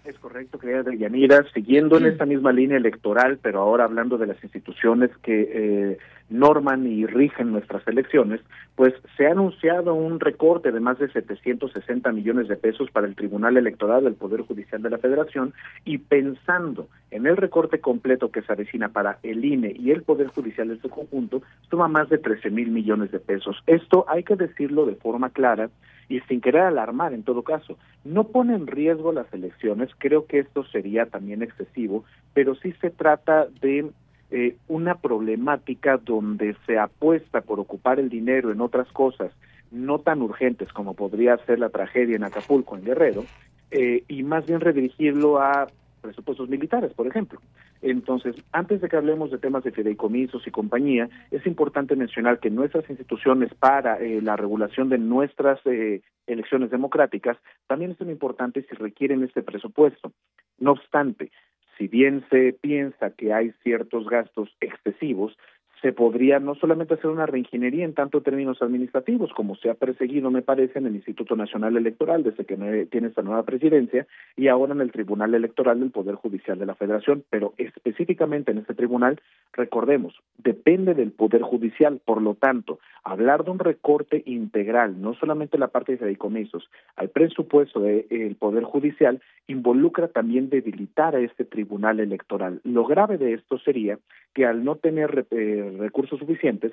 Es 0.07 0.17
correcto, 0.21 0.59
querida 0.59 0.85
Deyanira, 0.85 1.45
siguiendo 1.53 1.99
en 1.99 2.07
esta 2.07 2.25
misma 2.27 2.53
línea 2.53 2.77
electoral, 2.77 3.41
pero 3.43 3.61
ahora 3.61 3.85
hablando 3.85 4.17
de 4.17 4.29
las 4.29 4.43
instituciones 4.45 5.11
que 5.21 5.51
eh, 5.53 5.99
norman 6.29 6.87
y 6.87 7.07
rigen 7.07 7.53
nuestras 7.53 7.87
elecciones, 7.87 8.41
pues 8.75 8.95
se 9.17 9.27
ha 9.27 9.33
anunciado 9.33 9.95
un 9.95 10.21
recorte 10.21 10.73
de 10.73 10.81
más 10.81 10.99
de 10.99 11.09
760 11.11 12.11
millones 12.13 12.49
de 12.49 12.57
pesos 12.57 12.91
para 12.91 13.07
el 13.07 13.15
Tribunal 13.15 13.57
Electoral 13.57 14.05
del 14.05 14.15
Poder 14.15 14.43
Judicial 14.43 14.83
de 14.83 14.91
la 14.91 14.99
Federación 14.99 15.55
y 15.85 15.99
pensando 15.99 16.89
en 17.11 17.27
el 17.27 17.37
recorte 17.37 17.81
completo 17.81 18.31
que 18.31 18.43
se 18.43 18.53
avecina 18.53 18.89
para 18.89 19.19
el 19.23 19.45
INE 19.45 19.75
y 19.79 19.91
el 19.91 20.03
Poder 20.03 20.29
Judicial 20.29 20.71
en 20.71 20.81
su 20.81 20.91
conjunto, 20.91 21.43
suma 21.71 21.89
más 21.89 22.09
de 22.09 22.19
13 22.19 22.51
mil 22.51 22.71
millones 22.71 23.13
de 23.13 23.21
pesos. 23.21 23.63
Esto 23.67 24.05
hay 24.09 24.25
que 24.25 24.37
decirlo 24.37 24.87
de 24.87 24.97
forma 24.97 25.31
clara 25.31 25.71
y 26.09 26.21
sin 26.21 26.41
querer 26.41 26.63
alarmar 26.63 27.13
en 27.13 27.23
todo 27.23 27.43
caso. 27.43 27.79
No 28.05 28.25
pone 28.25 28.55
en 28.55 28.67
riesgo 28.67 29.13
las 29.13 29.33
elecciones, 29.33 29.91
creo 29.99 30.27
que 30.27 30.41
esto 30.41 30.65
sería 30.65 31.07
también 31.07 31.43
excesivo, 31.43 32.05
pero 32.35 32.55
sí 32.57 32.73
se 32.81 32.91
trata 32.91 33.47
de 33.61 33.91
eh, 34.31 34.57
una 34.69 34.97
problemática 34.97 35.99
donde 35.99 36.57
se 36.67 36.79
apuesta 36.79 37.41
por 37.41 37.61
ocupar 37.61 38.01
el 38.01 38.09
dinero 38.09 38.51
en 38.51 38.61
otras 38.61 38.91
cosas 38.93 39.33
no 39.71 39.99
tan 39.99 40.23
urgentes 40.23 40.73
como 40.73 40.95
podría 40.95 41.37
ser 41.39 41.59
la 41.59 41.71
tragedia 41.71 42.17
en 42.17 42.25
Acapulco, 42.25 42.77
en 42.77 42.85
Guerrero, 42.85 43.25
eh, 43.71 44.05
y 44.09 44.23
más 44.23 44.47
bien 44.47 44.61
redirigirlo 44.61 45.41
a 45.41 45.67
presupuestos 46.01 46.49
militares, 46.49 46.93
por 46.95 47.07
ejemplo. 47.07 47.41
Entonces, 47.83 48.37
antes 48.53 48.81
de 48.81 48.89
que 48.89 48.97
hablemos 48.97 49.31
de 49.31 49.39
temas 49.39 49.65
de 49.65 49.73
fideicomisos 49.73 50.47
y 50.47 50.51
compañía, 50.51 51.09
es 51.31 51.47
importante 51.47 51.97
mencionar 51.97 52.39
que 52.39 52.51
nuestras 52.51 52.89
instituciones 52.89 53.53
para 53.55 53.99
eh, 53.99 54.21
la 54.23 54.37
regulación 54.37 54.89
de 54.89 54.99
nuestras 54.99 55.61
eh, 55.67 56.01
elecciones 56.27 56.71
democráticas 56.71 57.37
también 57.67 57.97
son 57.99 58.11
importantes 58.11 58.65
y 58.71 58.75
requieren 58.77 59.23
este 59.25 59.43
presupuesto. 59.43 60.13
No 60.59 60.73
obstante, 60.73 61.31
si 61.77 61.89
bien 61.89 62.25
se 62.31 62.53
piensa 62.53 63.11
que 63.11 63.33
hay 63.33 63.53
ciertos 63.63 64.07
gastos 64.09 64.55
excesivos, 64.61 65.37
se 65.83 65.93
podría 65.93 66.39
no 66.39 66.55
solamente 66.55 66.95
hacer 66.95 67.11
una 67.11 67.27
reingeniería 67.27 67.85
en 67.85 67.95
tanto 67.95 68.23
términos 68.23 68.63
administrativos, 68.63 69.33
como 69.35 69.57
se 69.57 69.71
ha 69.71 69.75
perseguido, 69.75 70.31
me 70.31 70.43
parece, 70.43 70.79
en 70.79 70.87
el 70.87 70.97
Instituto 70.97 71.37
Nacional 71.37 71.77
Electoral 71.77 72.23
desde 72.23 72.45
que 72.45 72.87
tiene 72.91 73.09
esta 73.09 73.23
nueva 73.23 73.43
presidencia, 73.45 74.07
y 74.37 74.49
ahora 74.49 74.73
en 74.73 74.81
el 74.81 74.93
Tribunal 74.93 75.35
Electoral 75.35 75.81
del 75.81 75.91
Poder 75.91 76.15
Judicial 76.15 76.59
de 76.59 76.67
la 76.67 76.75
Federación, 76.75 77.25
pero 77.31 77.53
específicamente 77.59 78.53
en 78.53 78.59
este 78.59 78.75
tribunal, 78.75 79.21
recordemos, 79.53 80.15
depende 80.39 80.95
del 80.95 81.13
Poder 81.13 81.43
Judicial, 81.43 82.01
por 82.05 82.23
lo 82.23 82.35
tanto, 82.35 82.79
hablar 83.05 83.45
de 83.45 83.51
un 83.51 83.59
recorte 83.59 84.23
integral, 84.27 85.01
no 85.01 85.15
solamente 85.15 85.59
la 85.59 85.69
parte 85.69 85.93
de 85.93 85.99
fideicomisos, 85.99 86.69
al 86.97 87.11
presupuesto 87.11 87.81
del 87.81 88.37
Poder 88.37 88.65
Judicial, 88.65 89.21
involucra 89.47 90.09
también 90.09 90.51
debilitar 90.51 91.15
a 91.15 91.21
este 91.21 91.45
Tribunal 91.45 92.01
Electoral. 92.01 92.61
Lo 92.65 92.85
grave 92.85 93.19
de 93.19 93.35
esto 93.35 93.59
sería 93.59 93.99
que 94.35 94.45
al 94.45 94.65
no 94.65 94.77
tener 94.77 95.27
eh, 95.31 95.66
recursos 95.79 96.19
suficientes, 96.19 96.73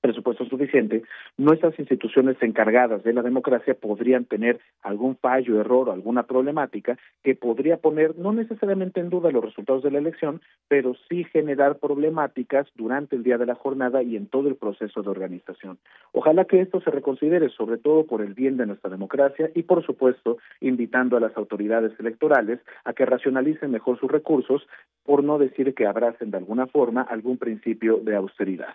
presupuesto 0.00 0.44
suficiente, 0.46 1.02
nuestras 1.36 1.78
instituciones 1.78 2.36
encargadas 2.40 3.04
de 3.04 3.12
la 3.12 3.22
democracia 3.22 3.74
podrían 3.74 4.24
tener 4.24 4.60
algún 4.82 5.16
fallo, 5.16 5.60
error 5.60 5.88
o 5.88 5.92
alguna 5.92 6.24
problemática 6.24 6.98
que 7.22 7.34
podría 7.34 7.76
poner 7.76 8.16
no 8.16 8.32
necesariamente 8.32 9.00
en 9.00 9.10
duda 9.10 9.30
los 9.30 9.44
resultados 9.44 9.82
de 9.82 9.90
la 9.90 9.98
elección, 9.98 10.40
pero 10.68 10.94
sí 11.08 11.24
generar 11.24 11.78
problemáticas 11.78 12.66
durante 12.74 13.16
el 13.16 13.22
día 13.22 13.38
de 13.38 13.46
la 13.46 13.54
jornada 13.54 14.02
y 14.02 14.16
en 14.16 14.26
todo 14.26 14.48
el 14.48 14.56
proceso 14.56 15.02
de 15.02 15.10
organización. 15.10 15.78
Ojalá 16.12 16.44
que 16.44 16.60
esto 16.60 16.80
se 16.80 16.90
reconsidere, 16.90 17.48
sobre 17.50 17.78
todo 17.78 18.04
por 18.04 18.22
el 18.22 18.34
bien 18.34 18.56
de 18.56 18.66
nuestra 18.66 18.90
democracia 18.90 19.50
y, 19.54 19.62
por 19.62 19.84
supuesto, 19.84 20.38
invitando 20.60 21.16
a 21.16 21.20
las 21.20 21.36
autoridades 21.36 21.92
electorales 21.98 22.60
a 22.84 22.92
que 22.92 23.06
racionalicen 23.06 23.70
mejor 23.70 23.98
sus 23.98 24.10
recursos, 24.10 24.66
por 25.04 25.22
no 25.24 25.38
decir 25.38 25.74
que 25.74 25.86
abracen 25.86 26.30
de 26.30 26.38
alguna 26.38 26.66
forma 26.66 27.02
algún 27.02 27.38
principio 27.38 27.98
de 27.98 28.16
austeridad. 28.16 28.74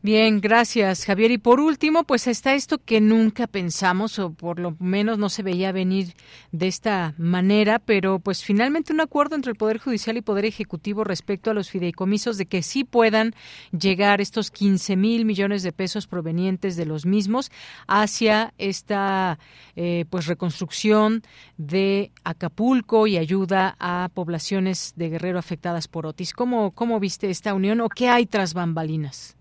Bien, 0.00 0.40
gracias 0.40 1.04
Javier. 1.04 1.32
Y 1.32 1.38
por 1.38 1.58
último, 1.58 2.04
pues 2.04 2.28
está 2.28 2.54
esto 2.54 2.78
que 2.78 3.00
nunca 3.00 3.48
pensamos 3.48 4.20
o 4.20 4.32
por 4.32 4.60
lo 4.60 4.76
menos 4.78 5.18
no 5.18 5.28
se 5.28 5.42
veía 5.42 5.72
venir 5.72 6.14
de 6.52 6.68
esta 6.68 7.14
manera, 7.18 7.80
pero 7.80 8.20
pues 8.20 8.44
finalmente 8.44 8.92
un 8.92 9.00
acuerdo 9.00 9.34
entre 9.34 9.50
el 9.50 9.56
Poder 9.56 9.78
Judicial 9.78 10.16
y 10.16 10.20
Poder 10.20 10.44
Ejecutivo 10.44 11.02
respecto 11.02 11.50
a 11.50 11.54
los 11.54 11.68
fideicomisos 11.68 12.38
de 12.38 12.46
que 12.46 12.62
sí 12.62 12.84
puedan 12.84 13.34
llegar 13.76 14.20
estos 14.20 14.52
15 14.52 14.94
mil 14.94 15.24
millones 15.24 15.64
de 15.64 15.72
pesos 15.72 16.06
provenientes 16.06 16.76
de 16.76 16.86
los 16.86 17.04
mismos 17.04 17.50
hacia 17.88 18.54
esta 18.56 19.40
eh, 19.74 20.04
pues 20.10 20.26
reconstrucción 20.26 21.24
de 21.56 22.12
Acapulco 22.22 23.08
y 23.08 23.16
ayuda 23.16 23.74
a 23.80 24.10
poblaciones 24.14 24.92
de 24.94 25.08
Guerrero 25.08 25.40
afectadas 25.40 25.88
por 25.88 26.06
Otis. 26.06 26.34
¿Cómo, 26.34 26.70
cómo 26.70 27.00
viste 27.00 27.30
esta 27.30 27.52
unión 27.52 27.80
o 27.80 27.88
qué 27.88 28.08
hay 28.08 28.26
tras 28.26 28.54
bambalinas? 28.54 29.37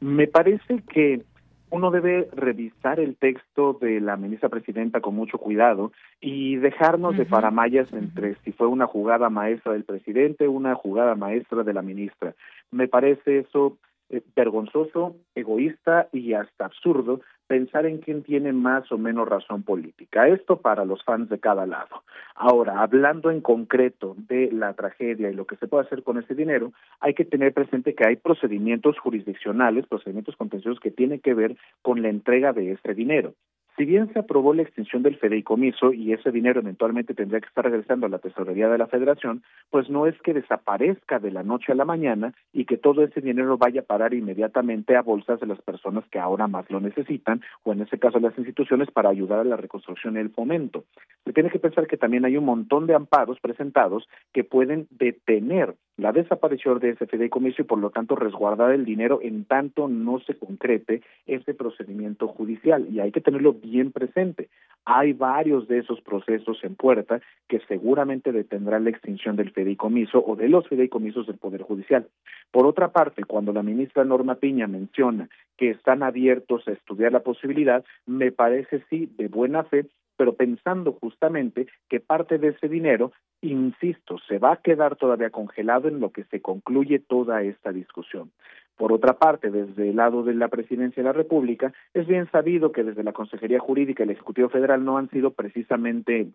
Me 0.00 0.26
parece 0.26 0.82
que 0.88 1.22
uno 1.70 1.90
debe 1.90 2.28
revisar 2.32 3.00
el 3.00 3.16
texto 3.16 3.76
de 3.80 4.00
la 4.00 4.16
ministra 4.16 4.48
presidenta 4.48 5.00
con 5.00 5.14
mucho 5.14 5.38
cuidado 5.38 5.92
y 6.20 6.56
dejarnos 6.56 7.16
de 7.16 7.26
paramayas 7.26 7.92
entre 7.92 8.36
si 8.44 8.52
fue 8.52 8.68
una 8.68 8.86
jugada 8.86 9.30
maestra 9.30 9.72
del 9.72 9.84
presidente 9.84 10.46
o 10.46 10.52
una 10.52 10.74
jugada 10.74 11.14
maestra 11.16 11.64
de 11.64 11.72
la 11.72 11.82
ministra. 11.82 12.34
Me 12.70 12.88
parece 12.88 13.40
eso 13.40 13.78
eh, 14.08 14.22
vergonzoso, 14.34 15.16
egoísta 15.34 16.08
y 16.12 16.32
hasta 16.34 16.66
absurdo 16.66 17.20
pensar 17.46 17.86
en 17.86 17.98
quién 17.98 18.22
tiene 18.22 18.52
más 18.52 18.90
o 18.92 18.98
menos 18.98 19.28
razón 19.28 19.62
política. 19.62 20.28
Esto 20.28 20.60
para 20.60 20.84
los 20.84 21.02
fans 21.04 21.28
de 21.28 21.38
cada 21.38 21.66
lado. 21.66 22.02
Ahora, 22.34 22.80
hablando 22.80 23.30
en 23.30 23.40
concreto 23.40 24.14
de 24.16 24.50
la 24.52 24.74
tragedia 24.74 25.30
y 25.30 25.34
lo 25.34 25.46
que 25.46 25.56
se 25.56 25.68
puede 25.68 25.84
hacer 25.84 26.02
con 26.02 26.18
ese 26.18 26.34
dinero, 26.34 26.72
hay 27.00 27.14
que 27.14 27.24
tener 27.24 27.52
presente 27.52 27.94
que 27.94 28.06
hay 28.06 28.16
procedimientos 28.16 28.98
jurisdiccionales, 28.98 29.86
procedimientos 29.86 30.36
contenciosos 30.36 30.80
que 30.80 30.90
tienen 30.90 31.20
que 31.20 31.34
ver 31.34 31.56
con 31.82 32.02
la 32.02 32.08
entrega 32.08 32.52
de 32.52 32.72
este 32.72 32.94
dinero. 32.94 33.34
Si 33.76 33.84
bien 33.84 34.10
se 34.14 34.18
aprobó 34.18 34.54
la 34.54 34.62
extinción 34.62 35.02
del 35.02 35.18
fideicomiso 35.18 35.92
y 35.92 36.14
ese 36.14 36.30
dinero 36.30 36.60
eventualmente 36.60 37.12
tendría 37.12 37.40
que 37.40 37.48
estar 37.48 37.62
regresando 37.62 38.06
a 38.06 38.08
la 38.08 38.18
tesorería 38.18 38.70
de 38.70 38.78
la 38.78 38.86
federación, 38.86 39.42
pues 39.68 39.90
no 39.90 40.06
es 40.06 40.18
que 40.22 40.32
desaparezca 40.32 41.18
de 41.18 41.30
la 41.30 41.42
noche 41.42 41.72
a 41.72 41.74
la 41.74 41.84
mañana 41.84 42.32
y 42.54 42.64
que 42.64 42.78
todo 42.78 43.04
ese 43.04 43.20
dinero 43.20 43.58
vaya 43.58 43.82
a 43.82 43.84
parar 43.84 44.14
inmediatamente 44.14 44.96
a 44.96 45.02
bolsas 45.02 45.40
de 45.40 45.46
las 45.46 45.60
personas 45.60 46.04
que 46.10 46.18
ahora 46.18 46.48
más 46.48 46.70
lo 46.70 46.80
necesitan, 46.80 47.42
o 47.64 47.72
en 47.72 47.82
ese 47.82 47.98
caso 47.98 48.18
las 48.18 48.36
instituciones, 48.38 48.90
para 48.90 49.10
ayudar 49.10 49.40
a 49.40 49.44
la 49.44 49.58
reconstrucción 49.58 50.16
y 50.16 50.20
el 50.20 50.30
fomento. 50.30 50.84
Se 51.26 51.34
tiene 51.34 51.50
que 51.50 51.58
pensar 51.58 51.86
que 51.86 51.98
también 51.98 52.24
hay 52.24 52.38
un 52.38 52.46
montón 52.46 52.86
de 52.86 52.94
amparos 52.94 53.38
presentados 53.40 54.08
que 54.32 54.42
pueden 54.42 54.86
detener 54.90 55.74
la 55.98 56.12
desaparición 56.12 56.78
de 56.78 56.90
ese 56.90 57.06
fideicomiso 57.06 57.62
y 57.62 57.64
por 57.64 57.78
lo 57.78 57.90
tanto 57.90 58.16
resguardar 58.16 58.72
el 58.72 58.84
dinero 58.84 59.20
en 59.22 59.44
tanto 59.44 59.88
no 59.88 60.20
se 60.20 60.34
concrete 60.34 61.02
ese 61.26 61.54
procedimiento 61.54 62.28
judicial 62.28 62.86
y 62.90 63.00
hay 63.00 63.12
que 63.12 63.22
tenerlo 63.22 63.54
presente. 63.92 64.48
Hay 64.84 65.12
varios 65.12 65.66
de 65.66 65.78
esos 65.78 66.00
procesos 66.00 66.62
en 66.62 66.76
puerta 66.76 67.20
que 67.48 67.60
seguramente 67.66 68.30
detendrán 68.30 68.84
la 68.84 68.90
extinción 68.90 69.34
del 69.34 69.50
fideicomiso 69.50 70.24
o 70.24 70.36
de 70.36 70.48
los 70.48 70.68
fideicomisos 70.68 71.26
del 71.26 71.38
Poder 71.38 71.62
Judicial. 71.62 72.06
Por 72.52 72.66
otra 72.66 72.92
parte, 72.92 73.24
cuando 73.24 73.52
la 73.52 73.64
ministra 73.64 74.04
Norma 74.04 74.36
Piña 74.36 74.68
menciona 74.68 75.28
que 75.56 75.70
están 75.70 76.04
abiertos 76.04 76.68
a 76.68 76.72
estudiar 76.72 77.10
la 77.10 77.24
posibilidad, 77.24 77.84
me 78.06 78.30
parece 78.30 78.84
sí 78.88 79.10
de 79.16 79.26
buena 79.26 79.64
fe 79.64 79.86
pero 80.16 80.34
pensando 80.34 80.92
justamente 80.92 81.66
que 81.88 82.00
parte 82.00 82.38
de 82.38 82.48
ese 82.48 82.68
dinero, 82.68 83.12
insisto, 83.42 84.16
se 84.26 84.38
va 84.38 84.52
a 84.52 84.62
quedar 84.62 84.96
todavía 84.96 85.30
congelado 85.30 85.88
en 85.88 86.00
lo 86.00 86.10
que 86.10 86.24
se 86.24 86.40
concluye 86.40 86.98
toda 86.98 87.42
esta 87.42 87.72
discusión. 87.72 88.30
Por 88.76 88.92
otra 88.92 89.14
parte, 89.14 89.50
desde 89.50 89.90
el 89.90 89.96
lado 89.96 90.22
de 90.22 90.34
la 90.34 90.48
Presidencia 90.48 91.02
de 91.02 91.08
la 91.08 91.12
República, 91.12 91.72
es 91.94 92.06
bien 92.06 92.30
sabido 92.30 92.72
que 92.72 92.84
desde 92.84 93.02
la 93.02 93.12
Consejería 93.12 93.58
Jurídica 93.58 94.02
y 94.02 94.04
el 94.04 94.10
Ejecutivo 94.10 94.48
Federal 94.50 94.84
no 94.84 94.98
han 94.98 95.08
sido 95.10 95.30
precisamente 95.30 96.28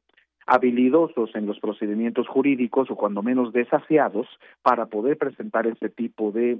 habilidosos 0.47 1.35
en 1.35 1.45
los 1.45 1.59
procedimientos 1.59 2.27
jurídicos 2.27 2.89
o 2.89 2.95
cuando 2.95 3.21
menos 3.21 3.53
desafiados 3.53 4.27
para 4.63 4.87
poder 4.87 5.17
presentar 5.17 5.67
ese 5.67 5.89
tipo 5.89 6.31
de 6.31 6.59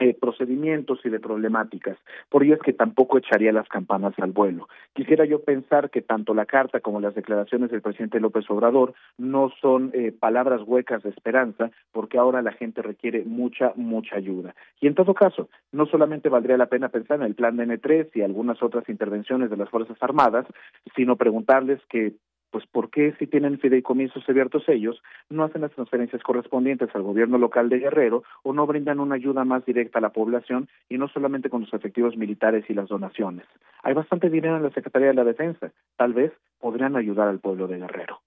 eh, 0.00 0.14
procedimientos 0.14 1.00
y 1.04 1.08
de 1.08 1.20
problemáticas. 1.20 1.98
Por 2.28 2.44
ello 2.44 2.54
es 2.54 2.60
que 2.60 2.72
tampoco 2.72 3.18
echaría 3.18 3.52
las 3.52 3.68
campanas 3.68 4.14
al 4.18 4.32
vuelo. 4.32 4.68
Quisiera 4.94 5.24
yo 5.24 5.42
pensar 5.42 5.90
que 5.90 6.02
tanto 6.02 6.34
la 6.34 6.46
carta 6.46 6.80
como 6.80 7.00
las 7.00 7.14
declaraciones 7.14 7.70
del 7.70 7.82
presidente 7.82 8.20
López 8.20 8.48
Obrador 8.48 8.94
no 9.16 9.50
son 9.60 9.90
eh, 9.94 10.12
palabras 10.12 10.62
huecas 10.64 11.02
de 11.02 11.10
esperanza, 11.10 11.70
porque 11.92 12.18
ahora 12.18 12.42
la 12.42 12.52
gente 12.52 12.82
requiere 12.82 13.24
mucha, 13.24 13.72
mucha 13.76 14.16
ayuda. 14.16 14.54
Y 14.80 14.86
en 14.86 14.94
todo 14.94 15.14
caso, 15.14 15.48
no 15.72 15.86
solamente 15.86 16.28
valdría 16.28 16.56
la 16.56 16.66
pena 16.66 16.88
pensar 16.88 17.20
en 17.20 17.26
el 17.26 17.34
plan 17.34 17.56
de 17.56 17.66
N3 17.66 18.10
y 18.14 18.22
algunas 18.22 18.62
otras 18.62 18.88
intervenciones 18.88 19.50
de 19.50 19.56
las 19.56 19.68
Fuerzas 19.68 19.96
Armadas, 20.00 20.46
sino 20.94 21.16
preguntarles 21.16 21.80
que 21.88 22.14
pues 22.50 22.66
¿por 22.66 22.90
qué 22.90 23.14
si 23.18 23.26
tienen 23.26 23.58
fideicomisos 23.58 24.28
abiertos 24.28 24.68
ellos 24.68 25.02
no 25.28 25.44
hacen 25.44 25.62
las 25.62 25.72
transferencias 25.72 26.22
correspondientes 26.22 26.88
al 26.94 27.02
gobierno 27.02 27.38
local 27.38 27.68
de 27.68 27.78
Guerrero 27.78 28.24
o 28.42 28.52
no 28.52 28.66
brindan 28.66 29.00
una 29.00 29.16
ayuda 29.16 29.44
más 29.44 29.64
directa 29.64 29.98
a 29.98 30.02
la 30.02 30.12
población 30.12 30.68
y 30.88 30.98
no 30.98 31.08
solamente 31.08 31.50
con 31.50 31.62
los 31.62 31.74
efectivos 31.74 32.16
militares 32.16 32.64
y 32.68 32.74
las 32.74 32.88
donaciones? 32.88 33.46
Hay 33.82 33.94
bastante 33.94 34.30
dinero 34.30 34.56
en 34.56 34.62
la 34.62 34.70
Secretaría 34.70 35.08
de 35.08 35.14
la 35.14 35.24
Defensa, 35.24 35.72
tal 35.96 36.12
vez 36.12 36.32
podrían 36.60 36.96
ayudar 36.96 37.28
al 37.28 37.40
pueblo 37.40 37.66
de 37.66 37.78
Guerrero. 37.78 38.20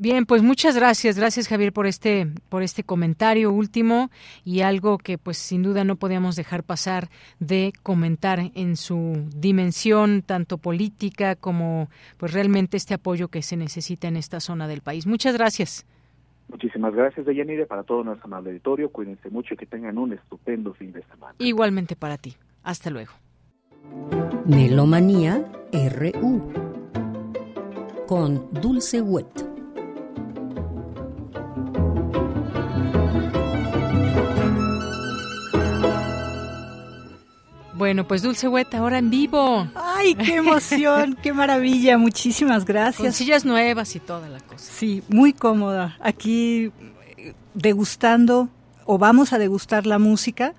Bien, 0.00 0.24
pues 0.24 0.42
muchas 0.42 0.76
gracias, 0.76 1.18
gracias 1.18 1.46
Javier 1.46 1.74
por 1.74 1.86
este 1.86 2.26
por 2.48 2.62
este 2.62 2.84
comentario 2.84 3.52
último 3.52 4.08
y 4.46 4.62
algo 4.62 4.96
que 4.96 5.18
pues 5.18 5.36
sin 5.36 5.62
duda 5.62 5.84
no 5.84 5.96
podíamos 5.96 6.36
dejar 6.36 6.62
pasar 6.64 7.10
de 7.38 7.74
comentar 7.82 8.50
en 8.54 8.76
su 8.76 9.28
dimensión 9.36 10.22
tanto 10.22 10.56
política 10.56 11.36
como 11.36 11.90
pues 12.16 12.32
realmente 12.32 12.78
este 12.78 12.94
apoyo 12.94 13.28
que 13.28 13.42
se 13.42 13.58
necesita 13.58 14.08
en 14.08 14.16
esta 14.16 14.40
zona 14.40 14.68
del 14.68 14.80
país. 14.80 15.06
Muchas 15.06 15.34
gracias. 15.34 15.84
Muchísimas 16.48 16.94
gracias, 16.94 17.26
Deyanire, 17.26 17.66
para 17.66 17.82
todo 17.82 18.02
nuestro 18.02 18.24
amable 18.24 18.52
auditorio. 18.52 18.88
Cuídense 18.88 19.28
mucho 19.28 19.52
y 19.52 19.58
que 19.58 19.66
tengan 19.66 19.98
un 19.98 20.14
estupendo 20.14 20.72
fin 20.72 20.92
de 20.92 21.02
semana. 21.08 21.34
Igualmente 21.40 21.94
para 21.94 22.16
ti. 22.16 22.36
Hasta 22.62 22.88
luego. 22.88 23.12
Melomanía 24.46 25.44
RU 25.74 26.52
con 28.06 28.48
Dulce 28.62 29.02
Wet. 29.02 29.49
Bueno, 37.80 38.06
pues 38.06 38.20
Dulce 38.20 38.46
Wet 38.46 38.74
ahora 38.74 38.98
en 38.98 39.08
vivo. 39.08 39.66
¡Ay, 39.74 40.14
qué 40.14 40.34
emoción! 40.34 41.16
¡Qué 41.22 41.32
maravilla! 41.32 41.96
Muchísimas 41.96 42.66
gracias. 42.66 43.00
Con 43.00 43.12
sillas 43.14 43.46
nuevas 43.46 43.96
y 43.96 44.00
toda 44.00 44.28
la 44.28 44.38
cosa. 44.40 44.70
Sí, 44.70 45.02
muy 45.08 45.32
cómoda. 45.32 45.96
Aquí 45.98 46.72
degustando 47.54 48.50
o 48.84 48.98
vamos 48.98 49.32
a 49.32 49.38
degustar 49.38 49.86
la 49.86 49.98
música. 49.98 50.52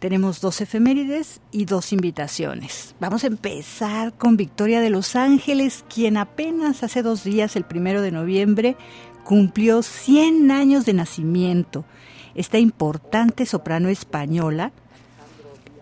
Tenemos 0.00 0.42
dos 0.42 0.60
efemérides 0.60 1.40
y 1.50 1.64
dos 1.64 1.94
invitaciones. 1.94 2.94
Vamos 3.00 3.24
a 3.24 3.28
empezar 3.28 4.12
con 4.12 4.36
Victoria 4.36 4.82
de 4.82 4.90
Los 4.90 5.16
Ángeles, 5.16 5.82
quien 5.88 6.18
apenas 6.18 6.82
hace 6.82 7.02
dos 7.02 7.24
días, 7.24 7.56
el 7.56 7.64
primero 7.64 8.02
de 8.02 8.12
noviembre, 8.12 8.76
cumplió 9.24 9.82
100 9.82 10.50
años 10.50 10.84
de 10.84 10.92
nacimiento. 10.92 11.86
Esta 12.34 12.58
importante 12.58 13.46
soprano 13.46 13.88
española 13.88 14.72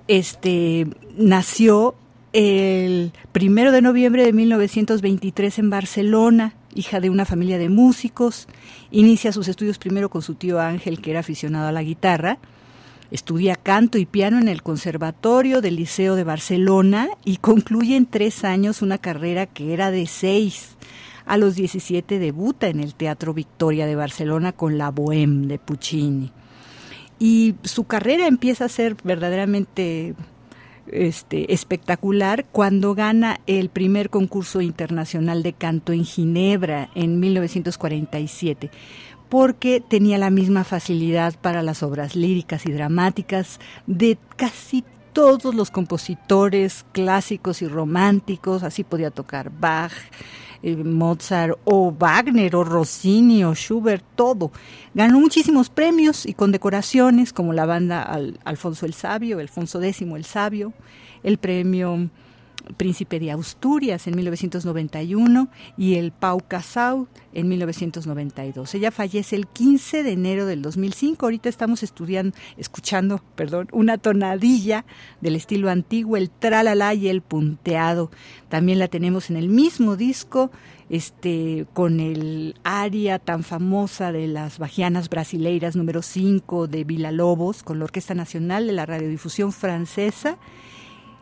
este, 0.09 0.87
nació 1.17 1.95
el 2.33 3.13
primero 3.33 3.71
de 3.71 3.81
noviembre 3.81 4.25
de 4.25 4.33
1923 4.33 5.61
en 5.61 5.71
Barcelona, 5.71 6.55
hija 6.75 7.01
de 7.01 7.09
una 7.09 7.25
familia 7.25 7.59
de 7.59 7.69
músicos. 7.69 8.49
Inicia 8.91 9.33
sus 9.33 9.49
estudios 9.49 9.79
primero 9.79 10.09
con 10.09 10.23
su 10.23 10.35
tío 10.35 10.61
Ángel, 10.61 11.01
que 11.01 11.13
era 11.13 11.21
aficionado 11.21 11.69
a 11.69 11.73
la 11.73 11.83
guitarra. 11.83 12.39
Estudia 13.11 13.55
canto 13.55 13.99
y 13.99 14.07
piano 14.07 14.39
en 14.39 14.49
el 14.49 14.63
Conservatorio 14.63 15.61
del 15.61 15.77
Liceo 15.77 16.17
de 16.17 16.25
Barcelona 16.25 17.09
y 17.25 17.37
concluye 17.37 17.97
en 17.97 18.07
tres 18.07 18.43
años 18.45 18.83
una 18.83 18.99
carrera 18.99 19.47
que 19.47 19.73
era 19.73 19.93
de 19.93 20.07
seis. 20.07 20.77
A 21.27 21.37
los 21.37 21.55
17 21.55 22.19
debuta 22.19 22.67
en 22.67 22.81
el 22.81 22.95
Teatro 22.95 23.33
Victoria 23.33 23.87
de 23.87 23.95
Barcelona 23.95 24.53
con 24.53 24.77
La 24.77 24.91
Bohème 24.93 25.47
de 25.47 25.59
Puccini 25.59 26.33
y 27.19 27.55
su 27.63 27.85
carrera 27.85 28.27
empieza 28.27 28.65
a 28.67 28.69
ser 28.69 28.97
verdaderamente 29.05 30.15
este, 30.87 31.53
espectacular 31.53 32.45
cuando 32.53 32.95
gana 32.95 33.41
el 33.47 33.69
primer 33.71 34.11
concurso 34.11 34.61
internacional 34.61 35.43
de 35.43 35.53
canto 35.53 35.93
en 35.93 36.05
Ginebra 36.05 36.91
en 36.95 37.21
1947 37.21 38.71
porque 39.29 39.81
tenía 39.81 40.19
la 40.19 40.31
misma 40.31 40.65
facilidad 40.65 41.35
para 41.41 41.63
las 41.63 41.83
obras 41.83 42.15
líricas 42.15 42.67
y 42.67 42.73
dramáticas 42.73 43.59
de 43.87 44.19
casi 44.37 44.85
todos 45.13 45.55
los 45.55 45.71
compositores 45.71 46.85
clásicos 46.93 47.63
y 47.63 47.69
románticos, 47.69 48.63
así 48.63 48.85
podía 48.85 49.11
tocar 49.11 49.51
Bach, 49.51 49.93
eh, 50.67 50.77
Mozart 50.77 51.59
o 51.65 51.93
Wagner 51.93 52.57
o 52.57 52.65
Rossini 52.65 53.45
o 53.45 53.55
Schubert, 53.55 54.03
todo. 54.15 54.51
Ganó 54.95 55.21
muchísimos 55.21 55.69
premios 55.69 56.25
y 56.25 56.33
condecoraciones 56.33 57.35
como 57.35 57.53
la 57.53 57.67
banda 57.67 58.03
Alfonso 58.45 58.87
el 58.87 58.95
Sabio, 58.95 59.41
Alfonso 59.41 59.83
X 59.83 60.01
el 60.01 60.25
Sabio, 60.25 60.73
el 61.23 61.37
premio 61.37 62.09
Príncipe 62.77 63.21
de 63.21 63.31
Asturias 63.31 64.07
en 64.07 64.17
1991 64.17 65.49
y 65.77 65.95
el 65.95 66.13
Pau 66.13 66.41
Casau 66.47 67.09
en 67.33 67.49
1992. 67.49 68.75
Ella 68.75 68.91
fallece 68.91 69.37
el 69.37 69.47
15 69.47 70.03
de 70.03 70.13
enero 70.13 70.47
del 70.47 70.63
2005. 70.63 71.27
Ahorita 71.27 71.49
estamos 71.49 71.83
estudiando, 71.83 72.37
escuchando, 72.57 73.21
perdón, 73.35 73.69
una 73.73 73.99
tonadilla 73.99 74.85
del 75.21 75.37
estilo 75.37 75.71
antiguo, 75.71 76.17
el 76.17 76.31
tralala 76.31 76.95
y 76.95 77.09
el 77.09 77.23
punteado. 77.23 78.11
También 78.49 78.79
la 78.79 78.89
tenemos 78.89 79.31
en 79.31 79.37
el 79.37 79.49
mismo 79.49 79.97
disco 79.97 80.51
este 80.91 81.67
con 81.73 81.99
el 81.99 82.57
aria 82.63 83.19
tan 83.19 83.43
famosa 83.43 84.13
de 84.13 84.29
las 84.29 84.59
Bajianas 84.59 85.09
Brasileiras 85.09 85.77
número 85.77 86.03
5 86.03 86.67
de 86.67 86.85
Vila 86.85 87.11
Lobos 87.11 87.63
con 87.63 87.79
la 87.79 87.87
Orquesta 87.87 88.15
Nacional 88.15 88.67
de 88.67 88.75
la 88.75 88.87
Radiodifusión 88.87 89.53
Francesa 89.53 90.39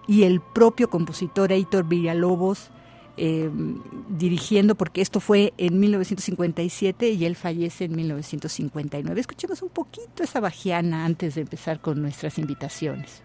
y 0.07 0.25
el 0.25 0.41
propio 0.41 0.91
compositor 0.91 1.53
Heitor 1.53 1.85
Villalobos 1.85 2.71
eh, 3.17 3.51
dirigiendo, 4.09 4.75
porque 4.75 5.03
esto 5.03 5.21
fue 5.21 5.53
en 5.59 5.79
1957 5.79 7.11
y 7.11 7.25
él 7.27 7.37
fallece 7.37 7.85
en 7.85 7.95
1959. 7.95 9.21
Escuchemos 9.21 9.61
un 9.63 9.69
poquito 9.69 10.23
esa 10.23 10.41
bajiana 10.41 11.05
antes 11.05 11.35
de 11.35 11.43
empezar 11.43 11.81
con 11.81 12.01
nuestras 12.01 12.39
invitaciones. 12.39 13.23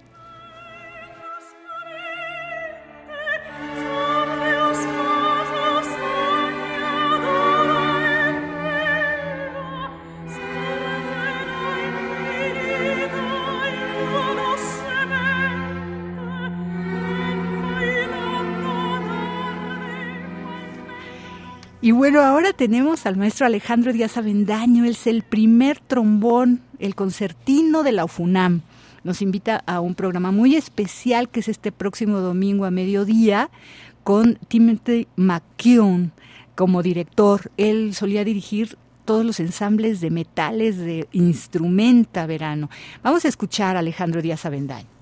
Y 21.87 21.91
bueno, 21.91 22.19
ahora 22.19 22.51
tenemos 22.51 23.05
al 23.05 23.15
maestro 23.15 23.45
Alejandro 23.45 23.93
Díaz 23.93 24.17
Avendaño, 24.17 24.83
él 24.83 24.91
es 24.91 25.07
el 25.07 25.23
primer 25.23 25.79
trombón, 25.79 26.59
el 26.79 26.95
concertino 26.95 27.81
de 27.81 27.93
la 27.93 28.03
UFUNAM. 28.03 28.63
Nos 29.05 29.21
invita 29.21 29.63
a 29.65 29.79
un 29.79 29.95
programa 29.95 30.31
muy 30.31 30.57
especial 30.57 31.29
que 31.29 31.39
es 31.39 31.47
este 31.47 31.71
próximo 31.71 32.19
domingo 32.19 32.65
a 32.65 32.71
mediodía 32.71 33.49
con 34.03 34.37
Timothy 34.49 35.07
McKeown 35.15 36.11
como 36.55 36.83
director. 36.83 37.51
Él 37.55 37.95
solía 37.95 38.25
dirigir 38.25 38.77
todos 39.05 39.23
los 39.23 39.39
ensambles 39.39 40.01
de 40.01 40.09
metales 40.09 40.77
de 40.77 41.07
instrumenta 41.13 42.25
verano. 42.25 42.69
Vamos 43.01 43.23
a 43.23 43.29
escuchar 43.29 43.77
a 43.77 43.79
Alejandro 43.79 44.21
Díaz 44.21 44.45
Avendaño. 44.45 44.96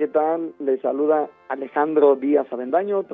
¿Qué 0.00 0.08
tal? 0.08 0.54
Le 0.60 0.78
saluda 0.80 1.28
Alejandro 1.50 2.16
Díaz 2.16 2.50
Avendaño. 2.50 3.04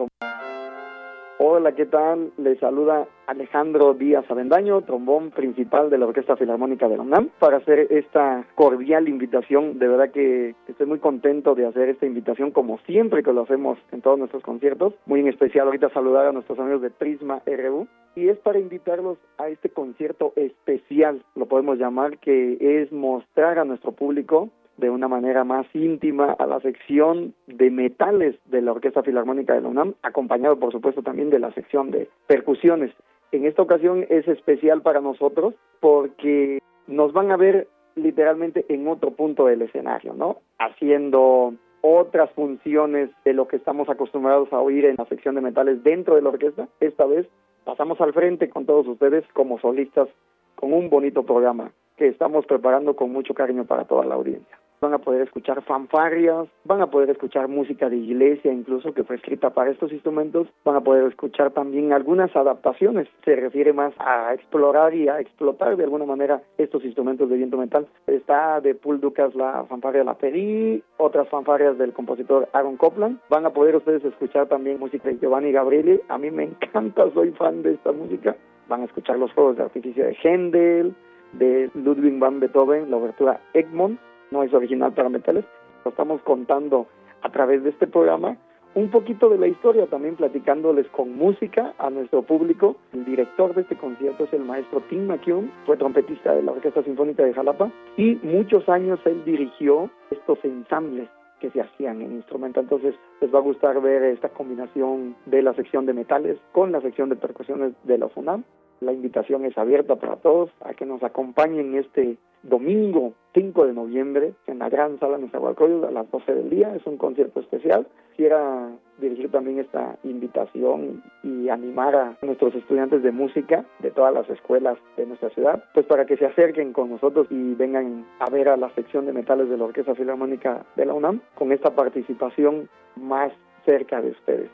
Hola, 1.41 1.73
¿qué 1.73 1.85
tal? 1.85 2.31
Le 2.37 2.57
saluda 2.61 3.09
Alejandro 3.27 3.95
Díaz 3.95 4.25
Avendaño, 4.31 4.83
trombón 4.83 5.33
principal 5.33 5.91
de 5.91 5.99
la 5.99 6.07
Orquesta 6.07 6.37
Filarmónica 6.37 6.89
de 6.89 6.97
la 6.97 7.03
UNAM, 7.03 7.31
para 7.41 7.57
hacer 7.57 7.89
esta 7.91 8.47
cordial 8.55 9.09
invitación. 9.09 9.81
De 9.81 9.89
verdad 9.89 10.13
que 10.13 10.55
estoy 10.69 10.87
muy 10.87 11.01
contento 11.01 11.57
de 11.57 11.67
hacer 11.67 11.89
esta 11.89 12.07
invitación, 12.07 12.53
como 12.53 12.79
siempre 12.87 13.25
que 13.25 13.33
lo 13.33 13.43
hacemos 13.43 13.79
en 13.91 14.01
todos 14.01 14.17
nuestros 14.17 14.45
conciertos. 14.45 14.95
Muy 15.07 15.19
en 15.19 15.27
especial 15.27 15.67
ahorita 15.67 15.91
saludar 15.91 16.27
a 16.27 16.33
nuestros 16.33 16.57
amigos 16.61 16.83
de 16.83 16.91
Prisma 16.91 17.43
RU. 17.47 17.89
Y 18.15 18.29
es 18.29 18.39
para 18.39 18.61
invitarlos 18.61 19.19
a 19.39 19.49
este 19.49 19.71
concierto 19.71 20.33
especial, 20.37 21.25
lo 21.35 21.47
podemos 21.47 21.79
llamar, 21.79 22.19
que 22.19 22.59
es 22.61 22.93
mostrar 22.93 23.59
a 23.59 23.65
nuestro 23.65 23.91
público 23.91 24.51
de 24.77 24.91
una 24.91 25.09
manera 25.09 25.45
más 25.45 25.67
íntima 25.75 26.37
a 26.39 26.47
la 26.47 26.61
sección 26.61 27.35
de 27.47 27.71
metales 27.71 28.37
de 28.47 28.63
la 28.63 28.73
Orquesta 28.73 29.03
Filarmónica 29.03 29.55
de 29.55 29.61
la 29.63 29.69
UNAM, 29.69 29.95
acompañado 30.03 30.59
por 30.59 30.73
supuesto 30.73 31.03
también 31.03 31.31
de 31.31 31.39
la 31.39 31.53
sección 31.53 31.91
de 31.91 32.09
percusiones. 32.27 32.93
En 33.33 33.45
esta 33.45 33.63
ocasión 33.63 34.07
es 34.09 34.27
especial 34.29 34.83
para 34.83 35.01
nosotros 35.01 35.55
porque 35.81 36.61
nos 36.87 37.13
van 37.13 37.31
a 37.31 37.37
ver 37.37 37.69
literalmente 37.95 38.65
en 38.69 38.87
otro 38.89 39.11
punto 39.11 39.47
del 39.47 39.63
escenario, 39.63 40.15
¿no? 40.15 40.39
Haciendo 40.59 41.55
otras 41.81 42.31
funciones 42.33 43.11
de 43.25 43.33
lo 43.33 43.49
que 43.49 43.57
estamos 43.57 43.89
acostumbrados 43.89 44.53
a 44.53 44.61
oír 44.61 44.85
en 44.85 44.97
la 44.97 45.07
sección 45.07 45.35
de 45.35 45.41
metales 45.41 45.83
dentro 45.83 46.15
de 46.15 46.23
la 46.23 46.31
orquesta. 46.31 46.69
Esta 46.81 47.07
vez 47.07 47.27
pasamos 47.65 48.01
al 48.01 48.13
frente 48.13 48.49
con 48.51 48.67
todos 48.67 48.87
ustedes 48.87 49.25
como 49.33 49.59
solistas 49.59 50.09
con 50.57 50.73
un 50.73 50.91
bonito 50.91 51.23
programa 51.25 51.71
que 51.97 52.09
estamos 52.09 52.45
preparando 52.47 52.97
con 52.97 53.13
mucho 53.13 53.35
cariño 53.35 53.65
para 53.65 53.85
toda 53.85 54.05
la 54.05 54.15
audiencia. 54.15 54.59
Van 54.81 54.95
a 54.95 54.99
poder 54.99 55.23
escuchar 55.23 55.63
fanfarrias, 55.63 56.49
van 56.65 56.81
a 56.81 56.91
poder 56.91 57.11
escuchar 57.11 57.49
música 57.49 57.89
de 57.89 57.97
iglesia 57.97 58.53
incluso 58.53 58.93
que 58.93 59.05
fue 59.05 59.17
escrita 59.17 59.51
para 59.51 59.71
estos 59.71 59.93
instrumentos, 59.93 60.49
van 60.65 60.77
a 60.77 60.81
poder 60.81 61.07
escuchar 61.07 61.51
también 61.53 61.93
algunas 61.93 62.35
adaptaciones, 62.35 63.09
se 63.25 63.37
refiere 63.37 63.73
más 63.73 63.93
a 63.99 64.35
explorar 64.35 64.95
y 64.95 65.09
a 65.09 65.21
explotar 65.21 65.77
de 65.77 65.85
alguna 65.85 66.05
manera 66.05 66.43
estos 66.59 66.85
instrumentos 66.85 67.29
de 67.29 67.37
viento 67.37 67.57
metal. 67.57 67.87
Está 68.07 68.61
de 68.61 68.75
Paul 68.75 69.01
Ducas 69.01 69.35
la 69.35 69.65
fanfarria 69.65 70.05
La 70.05 70.15
Peri, 70.15 70.83
otras 70.97 71.29
fanfarrias 71.29 71.79
del 71.79 71.93
compositor 71.93 72.49
Aaron 72.53 72.77
Copland, 72.77 73.19
van 73.29 73.47
a 73.47 73.51
poder 73.51 73.77
ustedes 73.77 74.05
escuchar 74.05 74.47
también 74.47 74.79
música 74.79 75.09
de 75.09 75.19
Giovanni 75.19 75.53
Gabrieli, 75.53 76.01
a 76.09 76.19
mí 76.19 76.31
me 76.31 76.45
encanta, 76.45 77.11
soy 77.13 77.31
fan 77.33 77.63
de 77.63 77.75
esta 77.75 77.93
música, 77.93 78.37
van 78.69 78.83
a 78.83 78.85
escuchar 78.85 79.19
los 79.19 79.33
juegos 79.33 79.57
de 79.57 79.63
artificio 79.65 80.05
de 80.05 80.17
Händel, 80.23 80.95
de 81.33 81.71
Ludwig 81.75 82.19
van 82.19 82.41
Beethoven, 82.41 82.91
la 82.91 82.97
obertura 82.97 83.41
Egmont, 83.53 83.99
no 84.31 84.43
es 84.43 84.53
original 84.53 84.93
para 84.93 85.09
metales. 85.09 85.45
Lo 85.85 85.91
estamos 85.91 86.21
contando 86.23 86.87
a 87.23 87.31
través 87.31 87.63
de 87.63 87.71
este 87.71 87.87
programa 87.87 88.37
un 88.77 88.91
poquito 88.91 89.31
de 89.31 89.39
la 89.39 89.47
historia, 89.47 89.87
también 89.87 90.17
platicándoles 90.17 90.87
con 90.89 91.17
música 91.17 91.73
a 91.79 91.89
nuestro 91.89 92.23
público. 92.23 92.77
El 92.93 93.07
director 93.07 93.55
de 93.55 93.63
este 93.63 93.75
concierto 93.75 94.25
es 94.25 94.33
el 94.35 94.45
maestro 94.45 94.83
Tim 94.91 95.07
McCune, 95.07 95.51
fue 95.65 95.79
trompetista 95.79 96.35
de 96.35 96.43
la 96.43 96.53
Orquesta 96.53 96.83
Sinfónica 96.83 97.25
de 97.25 97.33
Jalapa 97.33 97.71
y 97.97 98.17
muchos 98.23 98.69
años 98.69 99.01
él 99.07 99.25
dirigió 99.25 99.89
estos 100.11 100.39
ensambles 100.45 101.09
que 101.41 101.51
se 101.51 101.63
hacían 101.63 102.03
en 102.03 102.13
instrumento. 102.13 102.61
Entonces 102.61 102.95
les 103.23 103.35
va 103.35 103.39
a 103.39 103.43
gustar 103.43 103.81
ver 103.81 104.03
esta 104.03 104.29
combinación 104.29 105.17
de 105.25 105.41
la 105.41 105.55
sección 105.55 105.87
de 105.87 105.95
metales 105.95 106.39
con 106.53 106.71
la 106.71 106.83
sección 106.83 107.09
de 107.09 107.17
percusiones 107.17 107.73
de 107.85 107.97
la 107.97 108.09
FUNAM. 108.09 108.45
La 108.81 108.93
invitación 108.93 109.45
es 109.45 109.57
abierta 109.57 109.97
para 109.97 110.17
todos 110.17 110.51
a 110.61 110.75
que 110.75 110.87
nos 110.87 111.03
acompañen 111.03 111.75
este 111.75 112.17
domingo 112.43 113.15
5 113.35 113.67
de 113.67 113.73
noviembre 113.73 114.35
en 114.47 114.59
la 114.59 114.69
gran 114.69 114.99
sala 114.99 115.17
de 115.17 115.25
Nezahualcóyotl 115.25 115.87
a 115.87 115.91
las 115.91 116.11
12 116.11 116.35
del 116.35 116.51
día. 116.51 116.75
Es 116.75 116.87
un 116.87 116.97
concierto 116.97 117.41
especial. 117.41 117.87
Quisiera 118.11 118.71
dirigir 118.99 119.31
también 119.31 119.59
esta 119.59 119.97
invitación 120.05 121.03
y 121.23 121.49
animar 121.49 121.95
a 121.95 122.17
nuestros 122.23 122.55
estudiantes 122.55 123.03
de 123.03 123.13
música 123.13 123.65
de 123.81 123.91
todas 123.91 124.15
las 124.15 124.29
escuelas 124.31 124.79
de 124.97 125.07
nuestra 125.07 125.31
ciudad, 125.31 125.65
pues 125.75 125.85
para 125.87 126.07
que 126.07 126.17
se 126.17 126.27
acerquen 126.27 126.73
con 126.73 126.91
nosotros 126.91 127.27
y 127.31 127.55
vengan 127.55 128.07
a 128.21 128.31
ver 128.31 128.49
a 128.49 128.57
la 128.57 128.71
sección 128.75 129.07
de 129.07 129.13
metales 129.13 129.49
de 129.49 129.57
la 129.59 129.65
Orquesta 129.65 129.95
Filarmónica 129.95 130.65
de 130.77 130.87
la 130.87 130.95
UNAM 130.95 131.21
con 131.35 131.53
esta 131.53 131.75
participación 131.75 132.69
más 132.97 133.33
cerca 133.65 134.01
de 134.01 134.11
ustedes. 134.11 134.51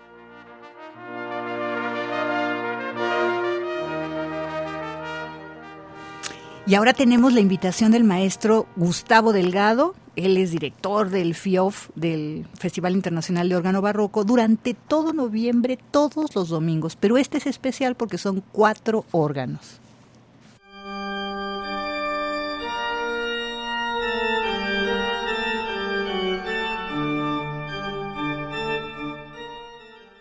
Y 6.64 6.76
ahora 6.76 6.92
tenemos 6.92 7.32
la 7.32 7.40
invitación 7.40 7.90
del 7.90 8.04
maestro 8.04 8.66
Gustavo 8.76 9.32
Delgado. 9.32 9.94
Él 10.14 10.36
es 10.36 10.52
director 10.52 11.10
del 11.10 11.34
FIOF, 11.34 11.90
del 11.96 12.46
Festival 12.54 12.94
Internacional 12.94 13.48
de 13.48 13.56
Órgano 13.56 13.82
Barroco, 13.82 14.22
durante 14.22 14.74
todo 14.74 15.12
noviembre, 15.12 15.76
todos 15.90 16.36
los 16.36 16.50
domingos. 16.50 16.94
Pero 16.94 17.16
este 17.18 17.38
es 17.38 17.48
especial 17.48 17.96
porque 17.96 18.16
son 18.16 18.44
cuatro 18.52 19.04
órganos. 19.10 19.80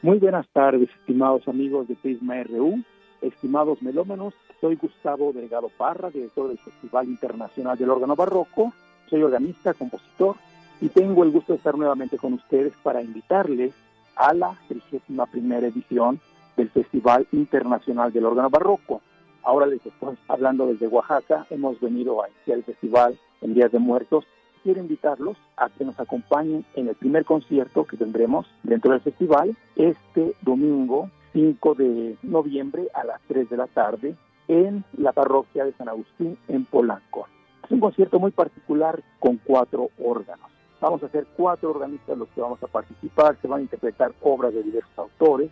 Muy 0.01 0.17
buenas 0.17 0.47
tardes, 0.51 0.89
estimados 1.01 1.47
amigos 1.47 1.87
de 1.87 1.93
Prisma 1.93 2.41
RU, 2.43 2.83
estimados 3.21 3.79
melómanos. 3.83 4.33
Soy 4.61 4.75
Gustavo 4.75 5.33
Delgado 5.33 5.69
Parra, 5.75 6.11
director 6.11 6.47
del 6.47 6.59
Festival 6.59 7.07
Internacional 7.07 7.75
del 7.75 7.89
Órgano 7.89 8.15
Barroco. 8.15 8.71
Soy 9.09 9.23
organista, 9.23 9.73
compositor 9.73 10.35
y 10.79 10.89
tengo 10.89 11.23
el 11.23 11.31
gusto 11.31 11.53
de 11.53 11.57
estar 11.57 11.75
nuevamente 11.75 12.17
con 12.19 12.33
ustedes 12.33 12.73
para 12.83 13.01
invitarles 13.01 13.73
a 14.15 14.35
la 14.35 14.55
31 14.67 15.25
primera 15.31 15.65
edición 15.65 16.19
del 16.55 16.69
Festival 16.69 17.27
Internacional 17.31 18.13
del 18.13 18.25
Órgano 18.25 18.51
Barroco. 18.51 19.01
Ahora 19.41 19.65
les 19.65 19.83
estoy 19.83 20.15
hablando 20.27 20.67
desde 20.67 20.87
Oaxaca. 20.87 21.47
Hemos 21.49 21.79
venido 21.79 22.23
a 22.23 22.29
iniciar 22.29 22.59
el 22.59 22.63
festival 22.63 23.17
en 23.41 23.55
Días 23.55 23.71
de 23.71 23.79
Muertos 23.79 24.25
quiero 24.63 24.79
invitarlos 24.79 25.37
a 25.57 25.69
que 25.69 25.83
nos 25.83 25.99
acompañen 25.99 26.63
en 26.75 26.87
el 26.87 26.93
primer 26.93 27.25
concierto 27.25 27.85
que 27.85 27.97
tendremos 27.97 28.45
dentro 28.61 28.91
del 28.91 29.01
festival 29.01 29.57
este 29.75 30.35
domingo 30.43 31.09
5 31.33 31.73
de 31.73 32.15
noviembre 32.21 32.87
a 32.93 33.03
las 33.03 33.19
3 33.27 33.49
de 33.49 33.57
la 33.57 33.65
tarde 33.65 34.15
en 34.47 34.83
la 34.97 35.11
parroquia 35.11 35.65
de 35.65 35.73
San 35.73 35.89
Agustín 35.89 36.37
en 36.47 36.65
Polanco. 36.65 37.27
Es 37.63 37.71
un 37.71 37.79
concierto 37.79 38.19
muy 38.19 38.31
particular 38.31 39.01
con 39.19 39.37
cuatro 39.37 39.89
órganos. 40.03 40.49
Vamos 40.79 41.03
a 41.03 41.09
ser 41.09 41.27
cuatro 41.37 41.69
organistas 41.69 42.17
los 42.17 42.27
que 42.29 42.41
vamos 42.41 42.61
a 42.63 42.67
participar, 42.67 43.37
se 43.41 43.47
van 43.47 43.59
a 43.59 43.63
interpretar 43.63 44.13
obras 44.21 44.53
de 44.53 44.63
diversos 44.63 44.97
autores 44.97 45.51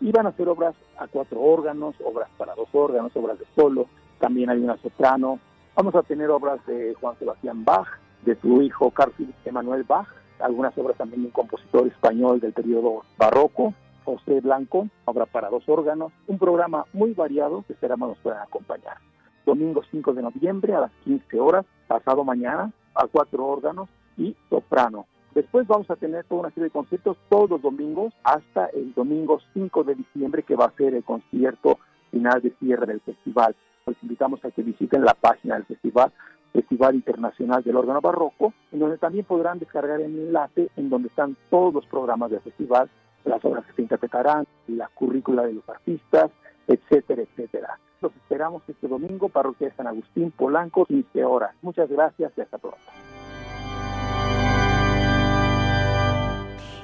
y 0.00 0.12
van 0.12 0.26
a 0.26 0.32
ser 0.32 0.48
obras 0.48 0.74
a 0.98 1.06
cuatro 1.06 1.40
órganos, 1.40 1.94
obras 2.04 2.28
para 2.36 2.54
dos 2.54 2.68
órganos, 2.72 3.10
obras 3.16 3.38
de 3.38 3.46
solo, 3.54 3.86
también 4.18 4.50
hay 4.50 4.58
una 4.58 4.76
soprano. 4.76 5.38
Vamos 5.74 5.94
a 5.94 6.02
tener 6.02 6.30
obras 6.30 6.64
de 6.66 6.94
Juan 7.00 7.18
Sebastián 7.18 7.64
Bach, 7.64 7.88
de 8.24 8.36
su 8.36 8.60
hijo 8.62 8.90
Carl 8.90 9.12
Emanuel 9.44 9.84
Bach, 9.84 10.08
algunas 10.40 10.76
obras 10.76 10.96
también 10.96 11.22
de 11.22 11.26
un 11.28 11.32
compositor 11.32 11.86
español 11.86 12.40
del 12.40 12.52
periodo 12.52 13.02
barroco, 13.16 13.72
José 14.06 14.40
Blanco, 14.40 14.88
obra 15.04 15.26
para 15.26 15.50
dos 15.50 15.68
órganos, 15.68 16.12
un 16.28 16.38
programa 16.38 16.84
muy 16.92 17.12
variado 17.12 17.64
que 17.66 17.72
esperamos 17.72 18.10
nos 18.10 18.18
puedan 18.18 18.40
acompañar. 18.40 18.98
Domingo 19.44 19.82
5 19.90 20.14
de 20.14 20.22
noviembre 20.22 20.74
a 20.74 20.80
las 20.82 20.92
15 21.02 21.40
horas, 21.40 21.66
pasado 21.88 22.22
mañana 22.22 22.70
a 22.94 23.08
cuatro 23.08 23.44
órganos 23.44 23.88
y 24.16 24.36
soprano. 24.48 25.06
Después 25.34 25.66
vamos 25.66 25.90
a 25.90 25.96
tener 25.96 26.24
toda 26.24 26.42
una 26.42 26.50
serie 26.50 26.64
de 26.64 26.70
conciertos 26.70 27.16
todos 27.28 27.50
los 27.50 27.62
domingos 27.62 28.14
hasta 28.22 28.66
el 28.66 28.94
domingo 28.94 29.40
5 29.52 29.82
de 29.82 29.96
diciembre 29.96 30.44
que 30.44 30.54
va 30.54 30.66
a 30.66 30.76
ser 30.76 30.94
el 30.94 31.02
concierto 31.02 31.80
final 32.12 32.40
de 32.40 32.50
cierre 32.60 32.86
del 32.86 33.00
festival. 33.00 33.56
Les 33.86 34.00
invitamos 34.04 34.44
a 34.44 34.52
que 34.52 34.62
visiten 34.62 35.04
la 35.04 35.14
página 35.14 35.56
del 35.56 35.64
festival 35.64 36.12
Festival 36.52 36.94
Internacional 36.94 37.62
del 37.62 37.76
Órgano 37.76 38.00
Barroco, 38.00 38.54
en 38.72 38.78
donde 38.78 38.96
también 38.96 39.26
podrán 39.26 39.58
descargar 39.58 40.00
el 40.00 40.16
enlace 40.16 40.70
en 40.76 40.88
donde 40.88 41.08
están 41.08 41.36
todos 41.50 41.74
los 41.74 41.84
programas 41.84 42.30
del 42.30 42.40
festival, 42.40 42.88
las 43.26 43.44
obras 43.44 43.64
que 43.66 43.72
se 43.72 43.82
interpretarán, 43.82 44.46
la 44.68 44.88
currícula 44.88 45.44
de 45.44 45.54
los 45.54 45.68
artistas, 45.68 46.30
etcétera, 46.66 47.22
etcétera. 47.22 47.78
Los 48.00 48.14
esperamos 48.14 48.62
este 48.68 48.88
domingo, 48.88 49.28
Parroquia 49.28 49.68
de 49.68 49.74
San 49.74 49.86
Agustín, 49.86 50.30
Polanco, 50.30 50.86
15 50.86 51.24
horas. 51.24 51.54
Muchas 51.62 51.88
gracias 51.88 52.32
y 52.36 52.40
hasta 52.40 52.58
pronto. 52.58 52.78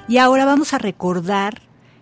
Y 0.07 0.17
ahora 0.17 0.45
vamos 0.45 0.73
a 0.73 0.79
recordar 0.79 1.61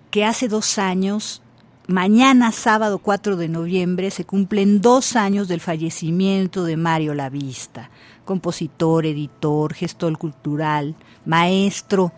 que 0.09 0.26
hace 0.26 0.47
dos 0.47 0.77
años 0.80 1.43
Mañana, 1.88 2.53
sábado 2.53 2.99
4 2.99 3.35
de 3.35 3.49
noviembre, 3.49 4.11
se 4.11 4.23
cumplen 4.23 4.81
dos 4.81 5.18
años 5.18 5.49
del 5.49 5.59
fallecimiento 5.59 6.63
de 6.63 6.77
Mario 6.77 7.13
Lavista, 7.15 7.89
compositor, 8.23 9.05
editor, 9.05 9.73
gestor 9.73 10.18
cultural, 10.18 10.95
maestro, 11.26 12.13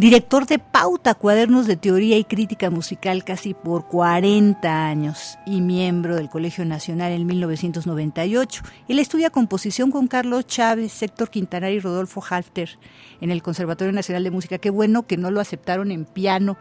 director 0.00 0.46
de 0.46 0.58
Pauta, 0.58 1.14
cuadernos 1.14 1.66
de 1.66 1.76
teoría 1.76 2.16
y 2.16 2.24
crítica 2.24 2.70
musical 2.70 3.22
casi 3.22 3.52
por 3.52 3.86
40 3.86 4.86
años 4.86 5.36
y 5.44 5.60
miembro 5.60 6.16
del 6.16 6.30
Colegio 6.30 6.64
Nacional 6.64 7.12
en 7.12 7.26
1998. 7.26 8.62
Él 8.88 8.98
estudia 8.98 9.28
composición 9.28 9.90
con 9.90 10.06
Carlos 10.06 10.46
Chávez, 10.46 11.02
Héctor 11.02 11.28
Quintanar 11.28 11.72
y 11.72 11.80
Rodolfo 11.80 12.24
Halfter 12.26 12.78
en 13.20 13.30
el 13.30 13.42
Conservatorio 13.42 13.92
Nacional 13.92 14.24
de 14.24 14.30
Música. 14.30 14.56
Qué 14.56 14.70
bueno 14.70 15.06
que 15.06 15.18
no 15.18 15.30
lo 15.30 15.38
aceptaron 15.38 15.90
en 15.90 16.06
piano 16.06 16.56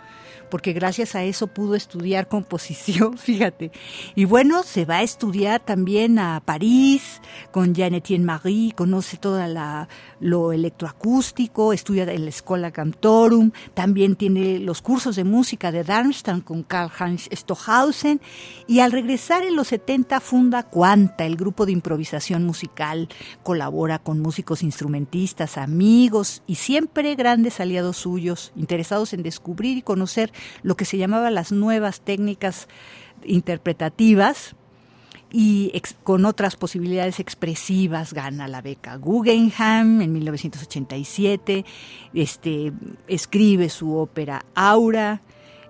porque 0.50 0.74
gracias 0.74 1.16
a 1.16 1.24
eso 1.24 1.48
pudo 1.48 1.76
estudiar 1.76 2.28
composición, 2.28 3.18
fíjate. 3.18 3.72
Y 4.16 4.26
bueno, 4.26 4.64
se 4.64 4.86
va 4.86 4.98
a 4.98 5.04
estudiar 5.04 5.62
también 5.62 6.20
a 6.20 6.42
París 6.44 7.22
con 7.52 7.74
Jean 7.74 7.94
Etienne 7.94 8.26
Marie, 8.26 8.74
conoce 8.74 9.18
toda 9.18 9.48
la 9.48 9.88
lo 10.20 10.52
electroacústico, 10.52 11.72
estudia 11.72 12.04
en 12.04 12.24
la 12.26 12.30
Escuela 12.30 12.72
También 13.74 14.16
tiene 14.16 14.60
los 14.60 14.82
cursos 14.82 15.16
de 15.16 15.24
música 15.24 15.72
de 15.72 15.84
Darmstadt 15.84 16.44
con 16.44 16.64
Karl-Heinz 16.64 17.30
Stohausen 17.32 18.22
y 18.68 18.80
al 18.80 18.92
regresar 18.92 19.44
en 19.44 19.56
los 19.56 19.68
70 19.68 20.20
funda 20.20 20.64
Quanta, 20.64 21.26
el 21.26 21.36
grupo 21.36 21.66
de 21.66 21.72
improvisación 21.72 22.44
musical, 22.44 23.08
colabora 23.44 24.00
con 24.00 24.20
músicos 24.20 24.64
instrumentistas, 24.64 25.58
amigos 25.58 26.42
y 26.48 26.56
siempre 26.56 27.14
grandes 27.16 27.60
aliados 27.60 27.98
suyos, 27.98 28.52
interesados 28.56 29.14
en 29.14 29.22
descubrir 29.22 29.78
y 29.78 29.82
conocer 29.84 30.32
lo 30.64 30.76
que 30.76 30.86
se 30.86 30.98
llamaba 30.98 31.30
las 31.30 31.52
nuevas 31.52 32.02
técnicas 32.02 32.68
interpretativas 33.24 34.56
y 35.32 35.72
con 36.04 36.26
otras 36.26 36.56
posibilidades 36.56 37.20
expresivas 37.20 38.14
gana 38.14 38.48
la 38.48 38.62
beca 38.62 38.96
Guggenheim 38.96 40.02
en 40.02 40.12
1987, 40.12 41.66
este, 42.14 42.74
escribe 43.08 43.70
su 43.70 43.96
ópera 43.96 44.46
Aura, 44.56 45.22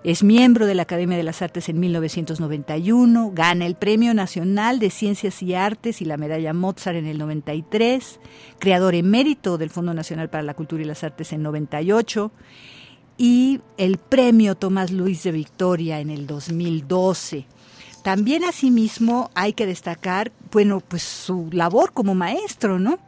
Es 0.02 0.22
miembro 0.22 0.64
de 0.64 0.74
la 0.74 0.84
Academia 0.84 1.18
de 1.18 1.22
las 1.22 1.42
Artes 1.42 1.68
en 1.68 1.78
1991, 1.78 3.32
gana 3.34 3.66
el 3.66 3.74
Premio 3.74 4.14
Nacional 4.14 4.78
de 4.78 4.88
Ciencias 4.88 5.42
y 5.42 5.54
Artes 5.54 6.00
y 6.00 6.06
la 6.06 6.16
Medalla 6.16 6.54
Mozart 6.54 6.96
en 6.96 7.04
el 7.04 7.18
93, 7.18 8.18
creador 8.58 8.94
emérito 8.94 9.58
del 9.58 9.68
Fondo 9.68 9.92
Nacional 9.92 10.30
para 10.30 10.42
la 10.42 10.54
Cultura 10.54 10.82
y 10.82 10.86
las 10.86 11.04
Artes 11.04 11.34
en 11.34 11.42
98 11.42 12.32
y 13.18 13.60
el 13.76 13.98
Premio 13.98 14.54
Tomás 14.54 14.90
Luis 14.90 15.22
de 15.24 15.32
Victoria 15.32 16.00
en 16.00 16.08
el 16.08 16.26
2012. 16.26 17.44
También 18.02 18.44
asimismo 18.44 19.30
hay 19.34 19.52
que 19.52 19.66
destacar, 19.66 20.32
bueno, 20.50 20.80
pues 20.80 21.02
su 21.02 21.48
labor 21.52 21.92
como 21.92 22.14
maestro, 22.14 22.78
¿no? 22.78 22.98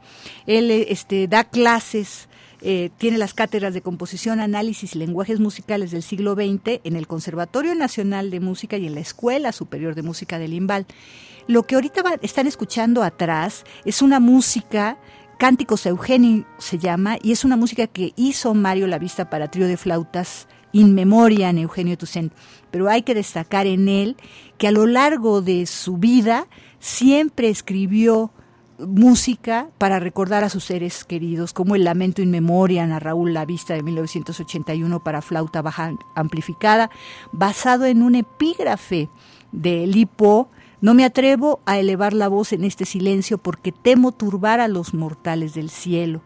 Él 0.47 0.71
este, 0.71 1.29
da 1.29 1.45
clases 1.45 2.29
eh, 2.65 2.91
tiene 2.97 3.19
las 3.19 3.35
cátedras 3.35 3.75
de 3.75 3.83
composición, 3.83 4.39
análisis 4.39 4.95
y 4.95 4.99
lenguajes 4.99 5.41
musicales 5.41 5.91
del 5.91 6.05
siglo 6.05 6.35
XX 6.35 6.81
en 6.85 6.95
el 6.95 7.09
Conservatorio 7.09 7.75
Nacional 7.75 8.31
de 8.31 8.39
Música 8.39 8.77
y 8.77 8.87
en 8.87 8.95
la 8.95 9.01
Escuela 9.01 9.51
Superior 9.51 9.97
de 9.97 10.03
Música 10.03 10.39
del 10.39 10.53
Imbal. 10.53 10.87
Lo 11.49 11.65
que 11.65 11.75
ahorita 11.75 12.03
están 12.23 12.47
escuchando 12.47 13.03
atrás 13.03 13.65
es 13.85 14.01
una 14.01 14.21
música 14.21 14.97
Cánticos 15.39 15.87
Eugenio 15.87 16.47
se 16.59 16.79
llama, 16.79 17.19
y 17.21 17.33
es 17.33 17.45
una 17.45 17.57
música 17.57 17.89
que 17.89 18.13
hizo 18.15 18.55
Mario 18.55 18.87
La 18.87 19.01
Vista 19.01 19.29
para 19.29 19.51
trío 19.51 19.67
de 19.67 19.77
flautas 19.77 20.47
in 20.71 20.95
memoria 20.95 21.51
en 21.51 21.59
Eugenio 21.59 21.99
Toussaint. 21.99 22.33
Pero 22.71 22.89
hay 22.89 23.03
que 23.03 23.13
destacar 23.13 23.67
en 23.67 23.89
él 23.89 24.17
que 24.63 24.69
a 24.69 24.71
lo 24.71 24.87
largo 24.87 25.43
de 25.43 25.67
su 25.67 25.97
vida 25.97 26.47
siempre 26.79 27.49
escribió 27.49 28.31
música 28.79 29.71
para 29.77 29.99
recordar 29.99 30.45
a 30.45 30.51
sus 30.51 30.63
seres 30.63 31.05
queridos, 31.05 31.53
como 31.53 31.75
el 31.75 31.83
Lamento 31.83 32.23
in 32.23 32.31
Memoria 32.31 32.85
a 32.85 33.01
Raúl 33.01 33.35
La 33.35 33.45
Vista 33.45 33.75
de 33.75 33.83
1981 33.83 35.03
para 35.03 35.21
flauta 35.21 35.63
baja 35.63 35.93
amplificada, 36.15 36.91
basado 37.33 37.87
en 37.87 38.05
un 38.05 38.15
epígrafe 38.15 39.09
de 39.51 39.85
Lipo. 39.89 40.49
No 40.81 40.95
me 40.95 41.05
atrevo 41.05 41.59
a 41.67 41.81
elevar 41.81 42.13
la 42.13 42.29
voz 42.29 42.53
en 42.53 42.63
este 42.63 42.85
silencio 42.85 43.39
porque 43.39 43.73
temo 43.73 44.13
turbar 44.13 44.61
a 44.61 44.69
los 44.69 44.95
mortales 44.95 45.55
del 45.55 45.71
cielo. 45.71 46.21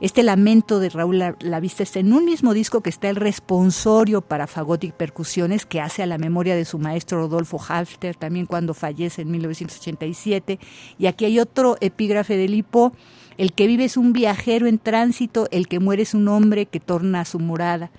Este 0.00 0.22
lamento 0.22 0.78
de 0.78 0.90
Raúl 0.90 1.18
la, 1.18 1.60
Vista 1.60 1.82
está 1.82 1.98
en 1.98 2.12
un 2.12 2.24
mismo 2.24 2.54
disco 2.54 2.82
que 2.82 2.90
está 2.90 3.08
el 3.08 3.16
responsorio 3.16 4.20
para 4.20 4.46
fagot 4.46 4.84
y 4.84 4.92
percusiones 4.92 5.66
que 5.66 5.80
hace 5.80 6.04
a 6.04 6.06
la 6.06 6.18
memoria 6.18 6.54
de 6.54 6.64
su 6.64 6.78
maestro 6.78 7.18
Rodolfo 7.18 7.60
Halfter, 7.68 8.14
también 8.14 8.46
cuando 8.46 8.74
fallece 8.74 9.22
en 9.22 9.32
1987. 9.32 10.60
Y 11.00 11.06
aquí 11.06 11.24
hay 11.24 11.40
otro 11.40 11.76
epígrafe 11.80 12.36
de 12.36 12.46
Lipo, 12.46 12.92
el 13.38 13.52
que 13.52 13.66
vive 13.66 13.84
es 13.84 13.96
un 13.96 14.12
viajero 14.12 14.68
en 14.68 14.78
tránsito, 14.78 15.48
el 15.50 15.66
que 15.66 15.80
muere 15.80 16.04
es 16.04 16.14
un 16.14 16.28
hombre 16.28 16.66
que 16.66 16.78
torna 16.78 17.22
a 17.22 17.24
su 17.24 17.40
morada. 17.40 17.90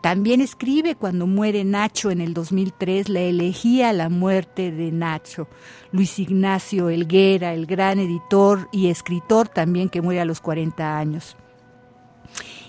También 0.00 0.40
escribe 0.40 0.94
cuando 0.94 1.26
muere 1.26 1.62
Nacho 1.64 2.10
en 2.10 2.22
el 2.22 2.32
2003 2.32 3.10
la 3.10 3.20
elegía 3.20 3.92
la 3.92 4.08
muerte 4.08 4.72
de 4.72 4.90
Nacho. 4.92 5.46
Luis 5.92 6.18
Ignacio 6.18 6.88
Elguera, 6.88 7.52
el 7.52 7.66
gran 7.66 7.98
editor 7.98 8.68
y 8.72 8.88
escritor 8.88 9.48
también 9.48 9.90
que 9.90 10.00
muere 10.00 10.20
a 10.20 10.24
los 10.24 10.40
40 10.40 10.96
años. 10.96 11.36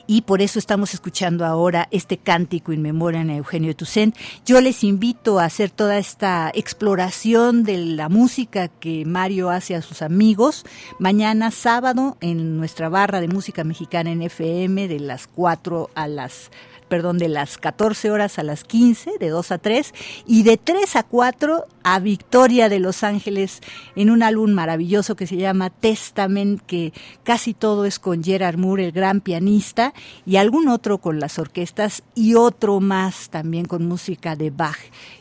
Y 0.07 0.23
por 0.23 0.41
eso 0.41 0.59
estamos 0.59 0.93
escuchando 0.93 1.45
ahora 1.45 1.87
este 1.89 2.17
cántico 2.17 2.73
in 2.73 2.81
memoria 2.81 3.21
a 3.21 3.35
Eugenio 3.35 3.73
Toussaint. 3.73 4.13
Yo 4.45 4.59
les 4.59 4.83
invito 4.83 5.39
a 5.39 5.45
hacer 5.45 5.69
toda 5.69 5.97
esta 5.97 6.51
exploración 6.53 7.63
de 7.63 7.77
la 7.77 8.09
música 8.09 8.67
que 8.67 9.05
Mario 9.05 9.49
hace 9.49 9.73
a 9.73 9.81
sus 9.81 10.01
amigos 10.01 10.65
mañana 10.99 11.49
sábado 11.49 12.17
en 12.19 12.57
nuestra 12.57 12.89
barra 12.89 13.21
de 13.21 13.29
música 13.29 13.63
mexicana 13.63 14.11
en 14.11 14.21
FM 14.21 14.89
de 14.89 14.99
las 14.99 15.27
4 15.27 15.91
a 15.95 16.07
las 16.09 16.51
perdón, 16.91 17.19
de 17.19 17.29
las 17.29 17.57
14 17.57 18.11
horas 18.11 18.37
a 18.37 18.43
las 18.43 18.65
15, 18.65 19.11
de 19.17 19.29
2 19.29 19.51
a 19.53 19.59
3, 19.59 19.93
y 20.27 20.43
de 20.43 20.57
3 20.57 20.97
a 20.97 21.03
4 21.03 21.65
a 21.83 21.99
Victoria 21.99 22.67
de 22.67 22.79
Los 22.79 23.05
Ángeles 23.05 23.61
en 23.95 24.09
un 24.09 24.23
álbum 24.23 24.51
maravilloso 24.51 25.15
que 25.15 25.25
se 25.25 25.37
llama 25.37 25.69
Testament, 25.69 26.61
que 26.65 26.91
casi 27.23 27.53
todo 27.53 27.85
es 27.85 27.97
con 27.97 28.21
Gerard 28.21 28.57
Moore, 28.57 28.87
el 28.87 28.91
gran 28.91 29.21
pianista, 29.21 29.93
y 30.25 30.35
algún 30.35 30.67
otro 30.67 30.97
con 30.97 31.21
las 31.21 31.39
orquestas, 31.39 32.03
y 32.13 32.35
otro 32.35 32.81
más 32.81 33.29
también 33.29 33.67
con 33.67 33.85
música 33.85 34.35
de 34.35 34.49
Bach 34.49 34.79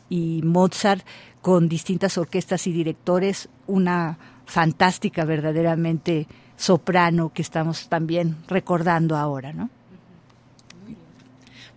y 0.09 0.41
Mozart, 0.43 1.07
con 1.41 1.69
distintas 1.69 2.19
orquestas 2.19 2.67
y 2.67 2.73
directores, 2.73 3.49
una 3.69 4.19
fantástica 4.45 5.25
verdaderamente 5.25 6.27
soprano 6.57 7.33
que 7.33 7.43
estamos 7.43 7.89
también 7.89 8.39
recordando 8.49 9.17
ahora, 9.17 9.53
¿no? 9.53 9.71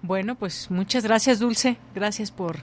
Bueno, 0.04 0.36
pues 0.36 0.70
muchas 0.70 1.06
gracias, 1.06 1.40
Dulce. 1.40 1.78
Gracias 1.96 2.30
por 2.30 2.58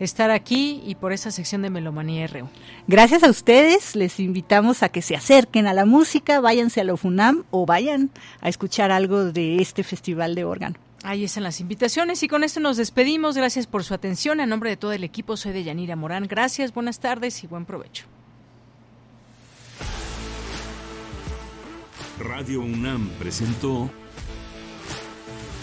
estar 0.00 0.30
aquí 0.30 0.82
y 0.86 0.94
por 0.94 1.12
esa 1.12 1.30
sección 1.30 1.60
de 1.60 1.68
Melomanía 1.68 2.26
RU. 2.26 2.48
Gracias 2.86 3.22
a 3.22 3.28
ustedes. 3.28 3.94
Les 3.94 4.18
invitamos 4.18 4.82
a 4.82 4.88
que 4.88 5.02
se 5.02 5.14
acerquen 5.14 5.66
a 5.66 5.74
la 5.74 5.84
música, 5.84 6.40
váyanse 6.40 6.80
a 6.80 6.84
la 6.84 6.96
FUNAM 6.96 7.44
o 7.50 7.66
vayan 7.66 8.08
a 8.40 8.48
escuchar 8.48 8.90
algo 8.90 9.24
de 9.24 9.60
este 9.60 9.84
festival 9.84 10.34
de 10.34 10.44
órgano. 10.44 10.76
Ahí 11.02 11.22
están 11.22 11.42
las 11.42 11.60
invitaciones 11.60 12.22
y 12.22 12.28
con 12.28 12.42
esto 12.42 12.60
nos 12.60 12.78
despedimos. 12.78 13.36
Gracias 13.36 13.66
por 13.66 13.84
su 13.84 13.92
atención. 13.92 14.40
A 14.40 14.46
nombre 14.46 14.70
de 14.70 14.78
todo 14.78 14.92
el 14.92 15.04
equipo, 15.04 15.36
soy 15.36 15.52
de 15.52 15.64
Yanira 15.64 15.96
Morán. 15.96 16.26
Gracias, 16.26 16.72
buenas 16.72 16.98
tardes 16.98 17.44
y 17.44 17.46
buen 17.46 17.66
provecho. 17.66 18.06
Radio 22.18 22.62
UNAM 22.62 23.10
presentó 23.18 23.90